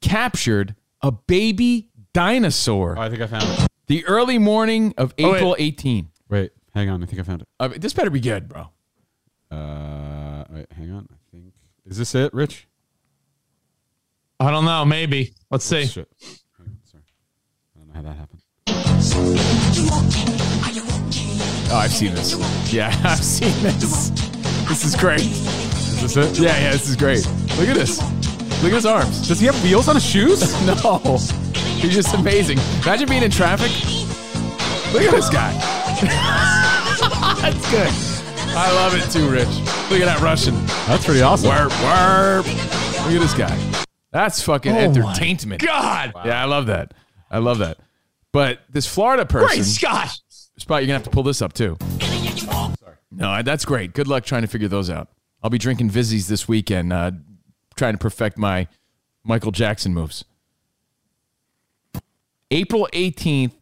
captured 0.00 0.74
a 1.02 1.10
baby 1.12 1.88
dinosaur 2.12 2.96
Oh, 2.98 3.00
I 3.02 3.08
think 3.10 3.20
I 3.22 3.26
found 3.26 3.44
it. 3.60 3.66
the 3.86 4.04
early 4.06 4.38
morning 4.38 4.94
of 4.96 5.14
Oh, 5.18 5.30
wait. 5.30 5.36
April 5.36 5.56
18. 5.58 6.08
Wait, 6.28 6.52
hang 6.74 6.88
on. 6.88 7.02
I 7.02 7.06
think 7.06 7.20
I 7.20 7.22
found 7.22 7.42
it. 7.42 7.48
Uh, 7.60 7.68
this 7.76 7.92
better 7.92 8.10
be 8.10 8.20
good, 8.20 8.48
bro. 8.48 8.68
Uh, 9.50 10.44
wait, 10.50 10.66
hang 10.72 10.90
on. 10.92 11.08
I 11.10 11.16
think 11.30 11.52
is 11.84 11.98
this 11.98 12.14
it, 12.14 12.32
Rich? 12.34 12.66
I 14.40 14.50
don't 14.50 14.64
know. 14.64 14.84
Maybe. 14.84 15.34
Let's 15.50 15.64
see. 15.64 15.86
Shit. 15.86 16.08
Hang 16.58 16.66
on, 16.68 16.78
sorry. 16.84 17.02
had 17.94 18.04
that 18.04 18.16
happen. 18.16 18.35
Oh, 21.68 21.78
I've 21.82 21.92
seen 21.92 22.14
this. 22.14 22.34
Yeah, 22.72 22.94
I've 23.04 23.22
seen 23.22 23.50
this. 23.62 24.10
This 24.68 24.84
is 24.84 24.94
great. 24.96 25.20
Is 25.20 26.14
this 26.14 26.16
it? 26.16 26.38
Yeah, 26.38 26.56
yeah, 26.58 26.70
this 26.72 26.88
is 26.88 26.96
great. 26.96 27.26
Look 27.58 27.68
at 27.68 27.74
this. 27.74 28.00
Look 28.62 28.72
at 28.72 28.76
his 28.76 28.86
arms. 28.86 29.26
Does 29.28 29.40
he 29.40 29.46
have 29.46 29.62
wheels 29.62 29.88
on 29.88 29.96
his 29.96 30.04
shoes? 30.04 30.40
No. 30.66 31.18
He's 31.80 31.94
just 31.94 32.14
amazing. 32.14 32.58
Imagine 32.82 33.08
being 33.08 33.22
in 33.22 33.30
traffic. 33.30 33.70
Look 34.92 35.02
at 35.02 35.10
this 35.12 35.28
guy. 35.28 35.52
That's 37.42 37.70
good. 37.70 37.88
I 38.56 38.72
love 38.72 38.94
it 38.94 39.10
too, 39.10 39.28
Rich. 39.28 39.46
Look 39.90 40.00
at 40.00 40.06
that 40.06 40.20
Russian. 40.22 40.54
That's 40.86 41.04
pretty 41.04 41.20
awesome. 41.20 41.48
Warp, 41.48 41.70
warp. 41.82 42.46
Look 42.46 43.14
at 43.14 43.20
this 43.20 43.34
guy. 43.34 43.56
That's 44.10 44.40
fucking 44.42 44.72
Oh 44.72 44.76
entertainment. 44.78 45.60
God. 45.62 46.12
Yeah, 46.24 46.40
I 46.40 46.46
love 46.46 46.66
that. 46.66 46.94
I 47.30 47.38
love 47.38 47.58
that. 47.58 47.78
But 48.36 48.60
this 48.68 48.86
Florida 48.86 49.24
person, 49.24 49.48
Great 49.48 49.64
Scott. 49.64 50.20
Spot, 50.58 50.82
you're 50.82 50.88
gonna 50.88 50.98
have 50.98 51.04
to 51.04 51.10
pull 51.10 51.22
this 51.22 51.40
up 51.40 51.54
too. 51.54 51.78
No, 53.10 53.42
that's 53.42 53.64
great. 53.64 53.94
Good 53.94 54.08
luck 54.08 54.26
trying 54.26 54.42
to 54.42 54.46
figure 54.46 54.68
those 54.68 54.90
out. 54.90 55.08
I'll 55.42 55.48
be 55.48 55.56
drinking 55.56 55.88
Vizzies 55.88 56.28
this 56.28 56.46
weekend, 56.46 56.92
uh, 56.92 57.12
trying 57.76 57.94
to 57.94 57.98
perfect 57.98 58.36
my 58.36 58.68
Michael 59.24 59.52
Jackson 59.52 59.94
moves. 59.94 60.26
April 62.50 62.86
18th, 62.92 63.54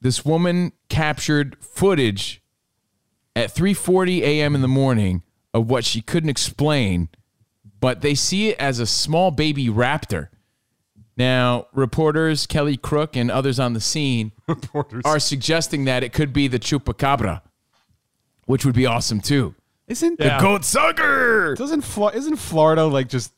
this 0.00 0.24
woman 0.24 0.72
captured 0.88 1.58
footage 1.60 2.40
at 3.36 3.54
3:40 3.54 4.22
a.m. 4.22 4.54
in 4.54 4.62
the 4.62 4.66
morning 4.66 5.22
of 5.52 5.68
what 5.68 5.84
she 5.84 6.00
couldn't 6.00 6.30
explain, 6.30 7.10
but 7.80 8.00
they 8.00 8.14
see 8.14 8.48
it 8.48 8.58
as 8.58 8.78
a 8.78 8.86
small 8.86 9.30
baby 9.30 9.66
raptor. 9.66 10.28
Now, 11.16 11.66
reporters 11.72 12.46
Kelly 12.46 12.76
Crook 12.76 13.16
and 13.16 13.30
others 13.30 13.60
on 13.60 13.72
the 13.72 13.80
scene 13.80 14.32
are 15.04 15.20
suggesting 15.20 15.84
that 15.84 16.02
it 16.02 16.12
could 16.12 16.32
be 16.32 16.48
the 16.48 16.58
chupacabra, 16.58 17.40
which 18.46 18.64
would 18.64 18.74
be 18.74 18.86
awesome 18.86 19.20
too. 19.20 19.54
Isn't 19.86 20.18
The 20.18 20.38
goat 20.40 20.64
sucker. 20.64 21.54
doesn't 21.56 21.82
Flo- 21.82 22.08
isn't 22.08 22.36
Florida 22.36 22.84
like 22.86 23.08
just 23.08 23.32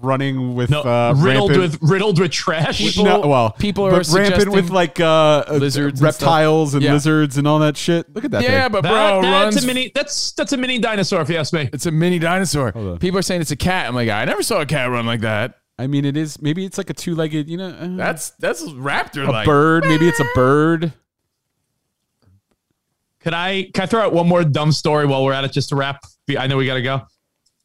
running 0.00 0.54
with 0.54 0.70
No, 0.70 0.82
uh, 0.82 1.14
riddled 1.16 1.50
rampant- 1.52 1.80
with 1.80 1.90
riddled 1.90 2.20
with 2.20 2.30
trash. 2.30 2.78
People- 2.78 3.04
no, 3.04 3.20
well, 3.20 3.50
people 3.52 3.86
are 3.86 3.90
but 3.92 4.08
rampant 4.12 4.50
with 4.50 4.70
like 4.70 5.00
uh, 5.00 5.44
uh, 5.48 5.56
lizards 5.58 6.00
and 6.00 6.04
reptiles 6.06 6.74
and, 6.74 6.82
stuff. 6.82 6.86
Yeah. 6.88 6.92
lizards 6.92 7.38
and 7.38 7.48
all 7.48 7.58
that 7.60 7.76
shit. 7.76 8.12
Look 8.14 8.24
at 8.24 8.32
that. 8.32 8.42
Yeah, 8.42 8.64
thing. 8.64 8.72
but 8.72 8.82
That- 8.82 8.90
bro, 8.90 9.22
that's 9.22 9.54
runs. 9.56 9.64
a 9.64 9.66
mini. 9.66 9.92
That's 9.94 10.32
that's 10.32 10.52
a 10.52 10.56
mini 10.56 10.78
dinosaur, 10.78 11.20
if 11.22 11.30
you 11.30 11.36
ask 11.36 11.52
me. 11.52 11.70
it's 11.72 11.86
a 11.86 11.90
mini 11.90 12.18
dinosaur. 12.18 12.72
People 12.98 13.18
are 13.18 13.22
saying 13.22 13.40
it's 13.40 13.50
a 13.50 13.56
cat. 13.56 13.86
I'm 13.88 13.94
like, 13.94 14.08
I 14.10 14.24
never 14.24 14.42
saw 14.42 14.60
a 14.60 14.66
cat 14.66 14.90
run 14.90 15.06
like 15.06 15.20
that. 15.20 15.54
I 15.78 15.86
mean, 15.86 16.04
it 16.04 16.16
is 16.16 16.42
maybe 16.42 16.64
it's 16.64 16.76
like 16.78 16.90
a 16.90 16.94
two-legged, 16.94 17.48
you 17.48 17.56
know, 17.56 17.68
uh, 17.68 17.96
That's 17.96 18.30
that's 18.30 18.62
raptor 18.64 19.28
a 19.28 19.44
bird. 19.44 19.84
Maybe 19.86 20.08
it's 20.08 20.18
a 20.20 20.26
bird. 20.34 20.92
Could 23.20 23.34
I 23.34 23.70
can 23.74 23.82
I 23.84 23.86
throw 23.86 24.00
out 24.02 24.12
one 24.12 24.28
more 24.28 24.44
dumb 24.44 24.72
story 24.72 25.06
while 25.06 25.24
we're 25.24 25.32
at 25.32 25.44
it, 25.44 25.52
just 25.52 25.68
to 25.70 25.76
wrap? 25.76 26.02
I 26.38 26.46
know 26.46 26.56
we 26.56 26.66
got 26.66 26.74
to 26.74 26.82
go. 26.82 27.02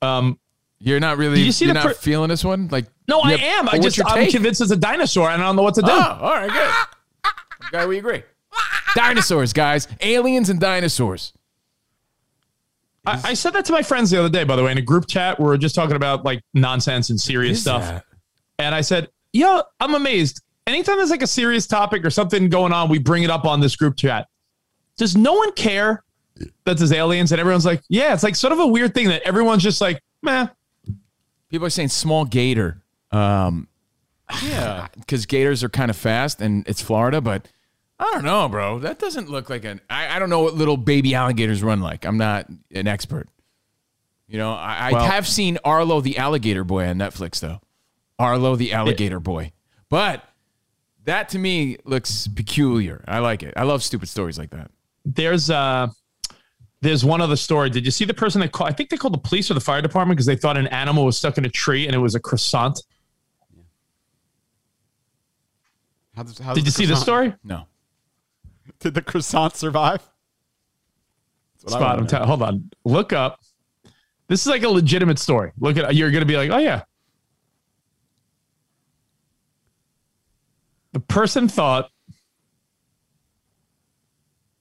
Um, 0.02 0.40
You're 0.80 1.00
not 1.00 1.18
really. 1.18 1.38
Did 1.38 1.46
you 1.46 1.52
see 1.52 1.66
you're 1.66 1.74
the 1.74 1.80
not 1.80 1.88
per- 1.88 1.94
feeling 1.94 2.30
this 2.30 2.44
one? 2.44 2.68
Like, 2.70 2.86
no, 3.08 3.18
you 3.24 3.34
I 3.34 3.38
have- 3.38 3.60
am. 3.68 3.70
I 3.70 3.80
just 3.80 4.00
I'm 4.06 4.16
take? 4.16 4.32
convinced 4.32 4.62
it's 4.62 4.72
a 4.72 4.76
dinosaur, 4.78 5.30
and 5.30 5.42
I 5.42 5.46
don't 5.46 5.56
know 5.56 5.62
what 5.62 5.76
to 5.76 5.82
do. 5.82 5.88
Oh, 5.90 6.18
all 6.22 6.34
right, 6.34 6.52
good. 6.52 6.72
Okay, 7.74 7.86
we 7.88 7.98
agree. 7.98 8.22
Dinosaurs, 8.94 9.52
guys. 9.54 9.88
Aliens 10.02 10.50
and 10.50 10.60
dinosaurs. 10.60 11.34
I, 13.06 13.22
I 13.24 13.34
said 13.34 13.54
that 13.54 13.66
to 13.66 13.74
my 13.74 13.82
friends 13.82 14.10
the 14.12 14.20
other 14.20 14.30
day, 14.30 14.44
by 14.44 14.56
the 14.56 14.64
way, 14.64 14.72
in 14.72 14.78
a 14.78 14.82
group 14.82 15.08
chat. 15.08 15.40
We 15.40 15.46
were 15.46 15.58
just 15.58 15.76
talking 15.76 15.96
about 15.96 16.24
like 16.24 16.42
nonsense 16.54 17.10
and 17.10 17.20
serious 17.20 17.62
stuff, 17.62 17.82
that? 17.84 18.06
and 18.60 18.74
I 18.74 18.82
said, 18.82 19.10
yo, 19.34 19.62
I'm 19.80 19.94
amazed. 19.94 20.42
Anytime 20.66 20.98
there's 20.98 21.10
like 21.10 21.22
a 21.22 21.28
serious 21.28 21.68
topic 21.68 22.06
or 22.06 22.10
something 22.10 22.48
going 22.48 22.72
on, 22.72 22.88
we 22.88 23.00
bring 23.00 23.24
it 23.24 23.30
up 23.30 23.44
on 23.46 23.60
this 23.60 23.76
group 23.76 23.98
chat. 23.98 24.28
Does 24.96 25.18
no 25.18 25.34
one 25.34 25.52
care 25.54 26.04
that 26.64 26.78
there's 26.78 26.94
aliens?" 26.94 27.32
And 27.34 27.42
everyone's 27.42 27.66
like, 27.66 27.82
"Yeah." 27.90 28.14
It's 28.14 28.24
like 28.24 28.36
sort 28.36 28.54
of 28.54 28.60
a 28.60 28.68
weird 28.68 28.94
thing 28.94 29.10
that 29.10 29.22
everyone's 29.24 29.64
just 29.64 29.82
like, 29.82 30.02
"Meh." 30.22 30.48
People 31.50 31.68
are 31.68 31.70
saying 31.70 31.90
small 31.90 32.24
gator. 32.24 32.82
Um, 33.12 33.68
Yeah. 34.44 34.88
because 35.00 35.26
gators 35.26 35.64
are 35.64 35.70
kind 35.70 35.92
of 35.92 35.98
fast 35.98 36.42
and 36.42 36.66
it's 36.68 36.82
Florida, 36.82 37.20
but 37.20 37.48
I 38.04 38.12
don't 38.16 38.26
know, 38.26 38.50
bro. 38.50 38.80
That 38.80 39.00
doesn't 39.00 39.30
look 39.30 39.50
like 39.50 39.64
an. 39.64 39.80
I, 39.90 40.16
I 40.16 40.20
don't 40.20 40.30
know 40.30 40.42
what 40.42 40.56
little 40.56 40.76
baby 40.76 41.16
alligators 41.16 41.64
run 41.64 41.80
like. 41.80 42.06
I'm 42.06 42.18
not 42.18 42.48
an 42.74 42.86
expert. 42.88 43.30
You 44.28 44.38
know, 44.40 44.52
I, 44.52 44.90
I 44.90 44.92
Well- 44.92 45.06
have 45.06 45.26
seen 45.28 45.58
Arlo 45.64 46.02
the 46.02 46.18
alligator 46.18 46.64
boy 46.66 46.86
on 46.88 46.98
Netflix 46.98 47.40
though. 47.40 47.62
Arlo 48.20 48.56
the 48.58 48.74
alligator 48.74 49.20
boy, 49.20 49.54
but 49.90 50.24
that 51.06 51.30
to 51.30 51.40
me 51.40 51.78
looks 51.86 52.28
peculiar. 52.28 53.04
I 53.08 53.20
like 53.20 53.42
it. 53.42 53.54
I 53.56 53.64
love 53.64 53.84
stupid 53.84 54.10
stories 54.10 54.38
like 54.38 54.50
that. 54.52 54.70
there's 55.06 55.50
uh 55.50 55.88
there's 56.82 57.06
one 57.06 57.22
other 57.22 57.38
story. 57.38 57.70
Did 57.70 57.86
you 57.86 57.92
see 57.92 58.04
the 58.04 58.14
person 58.14 58.42
that 58.42 58.52
called? 58.52 58.70
I 58.70 58.74
think 58.74 58.90
they 58.90 58.98
called 58.98 59.14
the 59.14 59.18
police 59.20 59.50
or 59.50 59.54
the 59.54 59.62
fire 59.62 59.82
department 59.82 60.18
because 60.18 60.26
they 60.26 60.36
thought 60.36 60.58
an 60.58 60.68
animal 60.68 61.06
was 61.06 61.18
stuck 61.18 61.38
in 61.38 61.46
a 61.46 61.50
tree 61.50 61.86
and 61.88 61.96
it 61.96 62.00
was 62.00 62.14
a 62.16 62.20
croissant. 62.20 62.82
How 66.16 66.24
does, 66.24 66.38
how 66.38 66.54
Did 66.54 66.62
you 66.62 66.66
does 66.66 66.76
see 66.76 66.86
the 66.86 66.96
story? 66.96 67.34
No, 67.44 67.66
Did 68.84 68.94
the 68.96 69.02
croissant 69.02 69.56
survive? 69.56 70.02
That's 71.62 71.74
what 71.74 71.74
I 71.74 71.80
Spot. 71.86 71.96
I'm 71.98 72.04
know. 72.04 72.08
telling. 72.10 72.28
Hold 72.28 72.42
on. 72.44 72.70
Look 72.84 73.14
up. 73.14 73.40
This 74.28 74.42
is 74.42 74.48
like 74.48 74.64
a 74.64 74.70
legitimate 74.70 75.20
story. 75.20 75.52
Look 75.58 75.78
at. 75.78 75.96
You're 75.96 76.12
gonna 76.12 76.26
be 76.26 76.36
like, 76.38 76.52
oh 76.52 76.58
yeah. 76.58 76.84
The 80.92 81.00
person 81.00 81.48
thought. 81.48 81.90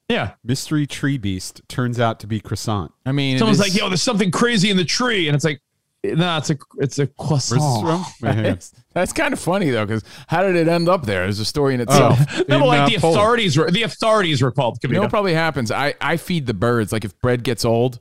Yeah. 0.09 0.35
Mystery 0.45 0.87
tree 0.87 1.19
beast 1.19 1.63
turns 1.69 1.99
out 1.99 2.21
to 2.21 2.27
be 2.27 2.39
croissant. 2.41 2.93
I 3.05 3.13
mean, 3.13 3.39
Someone's 3.39 3.59
is- 3.61 3.73
like, 3.73 3.79
yo, 3.79 3.89
there's 3.89 4.03
something 4.03 4.31
crazy 4.31 4.71
in 4.71 4.77
the 4.77 4.85
tree, 4.85 5.27
and 5.29 5.35
it's 5.35 5.45
like, 5.45 5.61
no, 6.05 6.37
it's 6.39 6.51
a 6.51 6.59
it's 6.79 6.99
a 6.99 7.07
croissant. 7.07 7.83
from? 7.85 8.05
Wait, 8.21 8.35
hang 8.35 8.39
on. 8.39 8.43
That's, 8.45 8.75
that's 8.93 9.13
kind 9.13 9.33
of 9.33 9.39
funny 9.41 9.71
though, 9.71 9.87
because 9.87 10.03
how 10.27 10.43
did 10.43 10.57
it 10.57 10.67
end 10.69 10.89
up 10.89 11.07
there? 11.07 11.23
There's 11.23 11.39
a 11.39 11.45
story 11.45 11.75
in 11.75 11.81
itself. 11.81 12.19
No, 12.49 12.57
In, 12.57 12.61
but 12.61 12.67
like 12.67 12.81
uh, 12.81 12.89
the 12.89 12.97
Poland. 12.99 13.17
authorities 13.21 13.57
were 13.57 13.71
the 13.71 13.83
authorities 13.85 14.43
were 14.43 14.51
called. 14.51 14.79
You 14.83 14.89
know 14.91 15.01
what 15.03 15.11
probably 15.11 15.35
happens? 15.35 15.71
I, 15.71 15.95
I 16.01 16.17
feed 16.17 16.47
the 16.47 16.55
birds. 16.55 16.93
Like 16.93 17.05
if 17.05 17.19
bread 17.21 17.45
gets 17.45 17.65
old, 17.65 18.01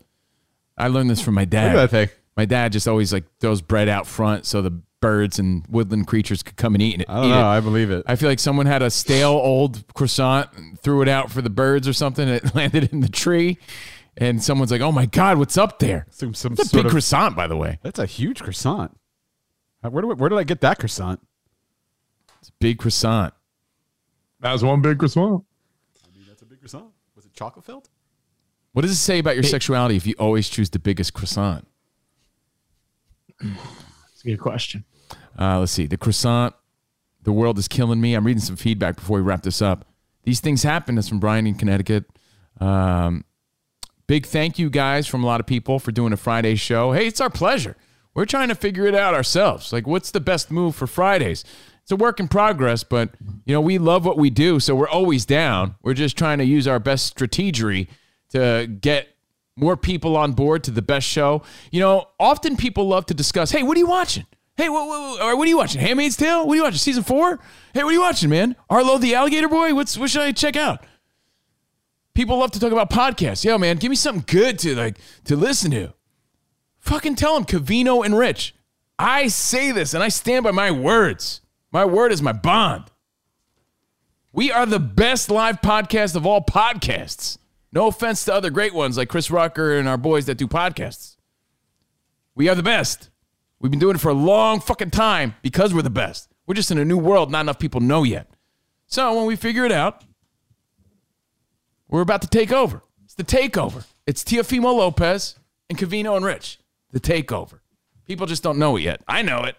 I 0.78 0.88
learned 0.88 1.10
this 1.10 1.22
from 1.22 1.36
my 1.36 1.42
Look 1.44 1.50
dad. 1.52 1.76
at 1.76 1.76
that 1.76 1.90
thing. 1.92 2.10
My 2.38 2.46
dad 2.46 2.72
just 2.72 2.88
always 2.88 3.14
like 3.14 3.26
throws 3.40 3.62
bread 3.62 3.88
out 3.90 4.08
front 4.08 4.46
so 4.46 4.62
the 4.62 4.72
birds 5.02 5.38
and 5.40 5.66
woodland 5.68 6.08
creatures 6.08 6.44
could 6.44 6.56
come 6.56 6.74
and 6.76 6.82
eat 6.82 7.02
it. 7.02 7.10
I 7.10 7.22
don't 7.22 7.30
know. 7.30 7.40
it. 7.40 7.44
I 7.44 7.60
believe 7.60 7.92
it. 7.92 8.04
I 8.08 8.16
feel 8.16 8.30
like 8.30 8.40
someone 8.40 8.68
had 8.68 8.82
a 8.82 8.90
stale 8.90 9.32
old 9.32 9.84
croissant, 9.94 10.50
and 10.56 10.80
threw 10.80 11.02
it 11.02 11.08
out 11.08 11.30
for 11.32 11.42
the 11.42 11.50
birds 11.50 11.88
or 11.88 11.94
something. 11.94 12.28
And 12.28 12.38
it 12.38 12.56
landed 12.56 12.92
in 12.94 13.02
the 13.02 13.10
tree, 13.10 13.58
and 14.18 14.44
someone's 14.44 14.72
like, 14.72 14.82
"Oh 14.82 14.92
my 14.92 15.06
god, 15.06 15.38
what's 15.38 15.58
up 15.58 15.80
there?" 15.80 16.06
Some, 16.10 16.34
some 16.34 16.54
It's 16.54 16.64
a 16.64 16.66
sort 16.66 16.80
big 16.80 16.86
of, 16.88 16.92
croissant, 16.92 17.36
by 17.36 17.48
the 17.48 17.56
way. 17.58 17.80
That's 17.82 18.00
a 18.00 18.06
huge 18.06 18.42
croissant. 18.42 18.98
Where, 19.82 20.02
do 20.02 20.12
I, 20.12 20.14
where 20.14 20.30
did 20.30 20.38
I 20.38 20.44
get 20.44 20.62
that 20.62 20.80
croissant? 20.80 21.20
It's 22.40 22.50
a 22.50 22.54
big 22.60 22.78
croissant. 22.78 23.34
That 24.40 24.54
was 24.54 24.64
one 24.64 24.82
big 24.82 25.00
croissant. 25.00 25.44
I 26.06 26.18
mean, 26.18 26.26
that's 26.28 26.42
a 26.42 26.46
big 26.46 26.60
croissant. 26.60 26.86
Was 27.16 27.26
it 27.26 27.34
chocolate 27.34 27.66
filled? 27.66 27.90
What 28.74 28.84
does 28.84 28.92
it 28.92 28.96
say 28.96 29.20
about 29.20 29.36
your 29.36 29.44
sexuality 29.44 29.96
if 29.96 30.08
you 30.08 30.16
always 30.18 30.48
choose 30.50 30.70
the 30.70 30.80
biggest 30.80 31.14
croissant? 31.14 31.68
That's 33.40 34.24
a 34.24 34.28
good 34.28 34.40
question. 34.40 34.86
Uh, 35.38 35.60
let's 35.60 35.72
see. 35.72 35.88
The 35.88 35.98
croissant. 35.98 36.56
The 37.24 37.32
world 37.32 37.60
is 37.60 37.68
killing 37.68 38.02
me. 38.02 38.14
I'm 38.16 38.26
reading 38.26 38.42
some 38.42 38.56
feedback 38.56 38.96
before 38.96 39.18
we 39.18 39.24
wrap 39.24 39.44
this 39.44 39.62
up. 39.62 39.86
These 40.24 40.40
things 40.40 40.64
happen. 40.64 40.96
That's 40.96 41.10
from 41.10 41.20
Brian 41.20 41.46
in 41.46 41.56
Connecticut. 41.56 42.06
Um, 42.60 43.26
big 44.12 44.26
thank 44.26 44.60
you 44.60 44.70
guys 44.70 45.08
from 45.08 45.24
a 45.24 45.26
lot 45.26 45.40
of 45.40 45.46
people 45.46 45.80
for 45.80 45.94
doing 45.94 46.12
a 46.12 46.18
Friday 46.18 46.54
show. 46.56 46.92
Hey, 46.92 47.08
it's 47.08 47.22
our 47.22 47.30
pleasure. 47.30 47.78
We're 48.14 48.26
trying 48.26 48.50
to 48.50 48.56
figure 48.56 48.86
it 48.86 48.94
out 48.94 49.14
ourselves. 49.14 49.72
Like, 49.72 49.88
what's 49.88 50.12
the 50.12 50.20
best 50.20 50.52
move 50.52 50.76
for 50.76 50.86
Fridays? 50.86 51.46
It's 51.84 51.94
a 51.94 51.96
work 51.96 52.20
in 52.20 52.28
progress, 52.28 52.84
but 52.84 53.12
you 53.46 53.54
know 53.54 53.62
we 53.62 53.78
love 53.78 54.04
what 54.04 54.18
we 54.18 54.30
do, 54.30 54.60
so 54.60 54.76
we're 54.76 54.90
always 54.90 55.26
down. 55.26 55.76
We're 55.82 55.94
just 55.94 56.18
trying 56.18 56.40
to 56.40 56.44
use 56.44 56.68
our 56.68 56.78
best 56.78 57.16
strategery 57.16 57.88
to 58.32 58.68
get 58.82 59.08
more 59.56 59.78
people 59.78 60.18
on 60.18 60.34
board 60.34 60.66
to 60.66 60.72
the 60.72 60.82
best 60.82 61.08
show. 61.08 61.44
You 61.72 61.80
know, 61.80 62.10
often 62.20 62.58
people 62.58 62.90
love 62.90 63.06
to 63.06 63.14
discuss, 63.14 63.52
"Hey, 63.52 63.64
what 63.64 63.78
are 63.78 63.80
you 63.80 63.88
watching? 63.88 64.26
Hey, 64.58 64.68
what, 64.68 64.90
what, 64.90 65.38
what 65.38 65.46
are 65.46 65.50
you 65.50 65.56
watching? 65.56 65.80
Handmaid's 65.80 66.18
Tale? 66.18 66.46
What 66.46 66.52
are 66.52 66.58
you 66.58 66.64
watching? 66.64 66.80
Season 66.80 67.04
four? 67.04 67.40
Hey, 67.74 67.86
what 67.86 67.92
are 67.92 67.94
you 67.94 68.02
watching, 68.02 68.30
man? 68.30 68.58
Arlo 68.70 68.98
the 68.98 69.16
Alligator 69.16 69.48
Boy? 69.48 69.74
What's 69.74 69.98
what 69.98 70.10
should 70.10 70.22
I 70.22 70.34
check 70.34 70.58
out?" 70.58 70.86
People 72.14 72.38
love 72.38 72.52
to 72.52 72.60
talk 72.60 72.72
about 72.72 72.90
podcasts. 72.90 73.44
Yo, 73.44 73.58
man, 73.58 73.78
give 73.78 73.90
me 73.90 73.96
something 73.96 74.26
good 74.28 74.60
to 74.60 74.76
like 74.76 74.98
to 75.26 75.36
listen 75.36 75.72
to. 75.72 75.94
Fucking 76.80 77.16
tell 77.16 77.36
them, 77.36 77.46
Cavino 77.46 78.04
and 78.04 78.18
Rich. 78.18 78.56
I 79.00 79.28
say 79.28 79.72
this 79.72 79.94
and 79.94 80.04
I 80.04 80.10
stand 80.10 80.44
by 80.44 80.52
my 80.52 80.72
words. 80.72 81.42
My 81.72 81.86
word 81.86 82.12
is 82.12 82.22
my 82.22 82.34
bond. 82.34 82.86
We 84.34 84.52
are 84.52 84.66
the 84.66 84.80
best 84.80 85.30
live 85.30 85.62
podcast 85.62 86.16
of 86.16 86.26
all 86.26 86.42
podcasts. 86.42 87.38
No 87.72 87.88
offense 87.88 88.26
to 88.26 88.34
other 88.34 88.50
great 88.50 88.74
ones 88.74 88.98
like 88.98 89.10
Chris 89.10 89.32
Rucker 89.32 89.78
and 89.78 89.88
our 89.88 89.98
boys 89.98 90.26
that 90.26 90.38
do 90.38 90.48
podcasts. 90.48 91.16
We 92.36 92.50
are 92.50 92.56
the 92.56 92.64
best. 92.64 93.10
We've 93.60 93.72
been 93.72 93.80
doing 93.80 93.96
it 93.96 94.02
for 94.02 94.10
a 94.10 94.14
long 94.14 94.60
fucking 94.60 94.92
time 94.92 95.36
because 95.42 95.74
we're 95.74 95.82
the 95.82 95.90
best. 95.90 96.30
We're 96.48 96.56
just 96.56 96.72
in 96.72 96.78
a 96.78 96.86
new 96.86 96.98
world 96.98 97.32
not 97.32 97.42
enough 97.42 97.60
people 97.60 97.80
know 97.80 98.04
yet. 98.04 98.30
So 98.88 99.16
when 99.16 99.26
we 99.26 99.36
figure 99.36 99.66
it 99.66 99.72
out, 99.72 100.04
we're 101.92 102.02
about 102.02 102.22
to 102.24 102.28
take 102.28 102.52
over. 102.52 102.82
It's 103.04 103.14
the 103.14 103.24
takeover. 103.24 103.86
It's 104.08 104.24
Tiafimo 104.24 104.76
Lopez 104.76 105.36
and 105.70 105.78
Cavino 105.78 106.16
and 106.16 106.26
Rich. 106.26 106.60
The 106.92 107.00
takeover. 107.00 107.60
People 108.06 108.26
just 108.26 108.42
don't 108.44 108.58
know 108.58 108.76
it 108.78 108.82
yet. 108.82 109.02
I 109.08 109.22
know 109.22 109.44
it. 109.44 109.56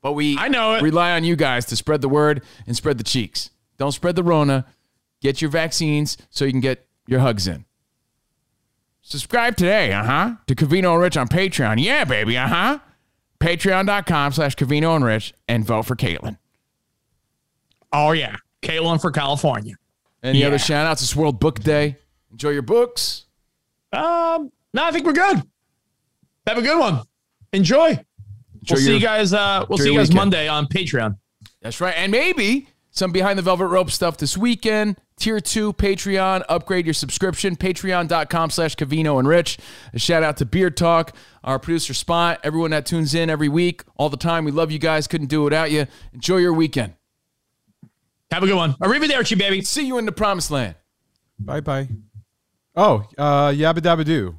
But 0.00 0.12
we 0.12 0.38
I 0.38 0.48
know 0.48 0.74
it. 0.74 0.82
rely 0.82 1.12
on 1.12 1.24
you 1.24 1.36
guys 1.36 1.66
to 1.66 1.76
spread 1.76 2.00
the 2.00 2.08
word 2.08 2.42
and 2.66 2.76
spread 2.76 2.98
the 2.98 3.04
cheeks. 3.04 3.50
Don't 3.76 3.92
spread 3.92 4.16
the 4.16 4.22
Rona. 4.22 4.64
Get 5.20 5.42
your 5.42 5.50
vaccines 5.50 6.16
so 6.30 6.44
you 6.44 6.52
can 6.52 6.60
get 6.60 6.86
your 7.06 7.20
hugs 7.20 7.46
in. 7.48 7.64
Subscribe 9.02 9.56
today, 9.56 9.92
uh 9.92 10.02
huh, 10.04 10.34
to 10.46 10.54
Cavino 10.54 10.92
and 10.92 11.00
Rich 11.00 11.16
on 11.16 11.28
Patreon. 11.28 11.82
Yeah, 11.82 12.04
baby, 12.04 12.36
uh 12.36 12.48
huh. 12.48 12.78
Patreon.com 13.40 14.32
slash 14.32 14.56
Cavino 14.56 14.96
and 14.96 15.04
Rich 15.04 15.34
and 15.48 15.64
vote 15.64 15.82
for 15.86 15.94
Caitlyn. 15.94 16.38
Oh 17.92 18.12
yeah, 18.12 18.36
Caitlyn 18.62 19.00
for 19.00 19.10
California. 19.10 19.76
Any 20.26 20.40
Yeah. 20.40 20.48
other 20.48 20.58
shout 20.58 20.86
outs? 20.86 21.02
It's 21.02 21.14
World 21.14 21.38
Book 21.40 21.60
Day. 21.60 21.96
Enjoy 22.32 22.50
your 22.50 22.62
books. 22.62 23.24
Um, 23.92 24.50
no, 24.74 24.84
I 24.84 24.90
think 24.90 25.06
we're 25.06 25.12
good. 25.12 25.42
Have 26.46 26.58
a 26.58 26.62
good 26.62 26.78
one. 26.78 27.02
Enjoy. 27.52 27.90
Enjoy 27.90 28.04
we'll 28.70 28.76
see 28.84 28.94
you 28.94 29.00
guys. 29.00 29.32
Uh, 29.32 29.64
we'll 29.68 29.78
see 29.78 29.92
you 29.92 29.98
guys 29.98 30.08
weekend. 30.08 30.16
Monday 30.16 30.48
on 30.48 30.66
Patreon. 30.66 31.16
That's 31.62 31.80
right. 31.80 31.94
And 31.96 32.10
maybe 32.12 32.68
some 32.90 33.12
behind 33.12 33.38
the 33.38 33.42
velvet 33.42 33.66
rope 33.68 33.90
stuff 33.90 34.16
this 34.18 34.36
weekend. 34.36 34.96
Tier 35.18 35.40
two 35.40 35.72
Patreon. 35.72 36.42
Upgrade 36.48 36.84
your 36.86 36.92
subscription. 36.94 37.56
Patreon.com 37.56 38.50
slash 38.50 38.74
Cavino 38.76 39.18
and 39.18 39.26
Rich. 39.28 39.58
A 39.94 39.98
shout 39.98 40.22
out 40.22 40.36
to 40.38 40.44
Beard 40.44 40.76
Talk, 40.76 41.14
our 41.42 41.58
producer 41.58 41.94
Spot, 41.94 42.38
everyone 42.42 42.72
that 42.72 42.84
tunes 42.84 43.14
in 43.14 43.30
every 43.30 43.48
week, 43.48 43.82
all 43.96 44.10
the 44.10 44.16
time. 44.18 44.44
We 44.44 44.50
love 44.50 44.70
you 44.70 44.78
guys. 44.78 45.06
Couldn't 45.06 45.28
do 45.28 45.42
it 45.42 45.44
without 45.44 45.70
you. 45.70 45.86
Enjoy 46.12 46.36
your 46.38 46.52
weekend. 46.52 46.94
Have 48.30 48.42
a 48.42 48.46
good 48.46 48.56
one. 48.56 48.74
Arrivederci, 48.74 49.38
baby. 49.38 49.62
See 49.62 49.86
you 49.86 49.98
in 49.98 50.06
the 50.06 50.12
promised 50.12 50.50
land. 50.50 50.74
Bye 51.38 51.60
bye. 51.60 51.88
Oh, 52.74 53.04
uh, 53.16 53.50
yabba 53.50 53.78
dabba 53.78 54.04
doo. 54.04 54.38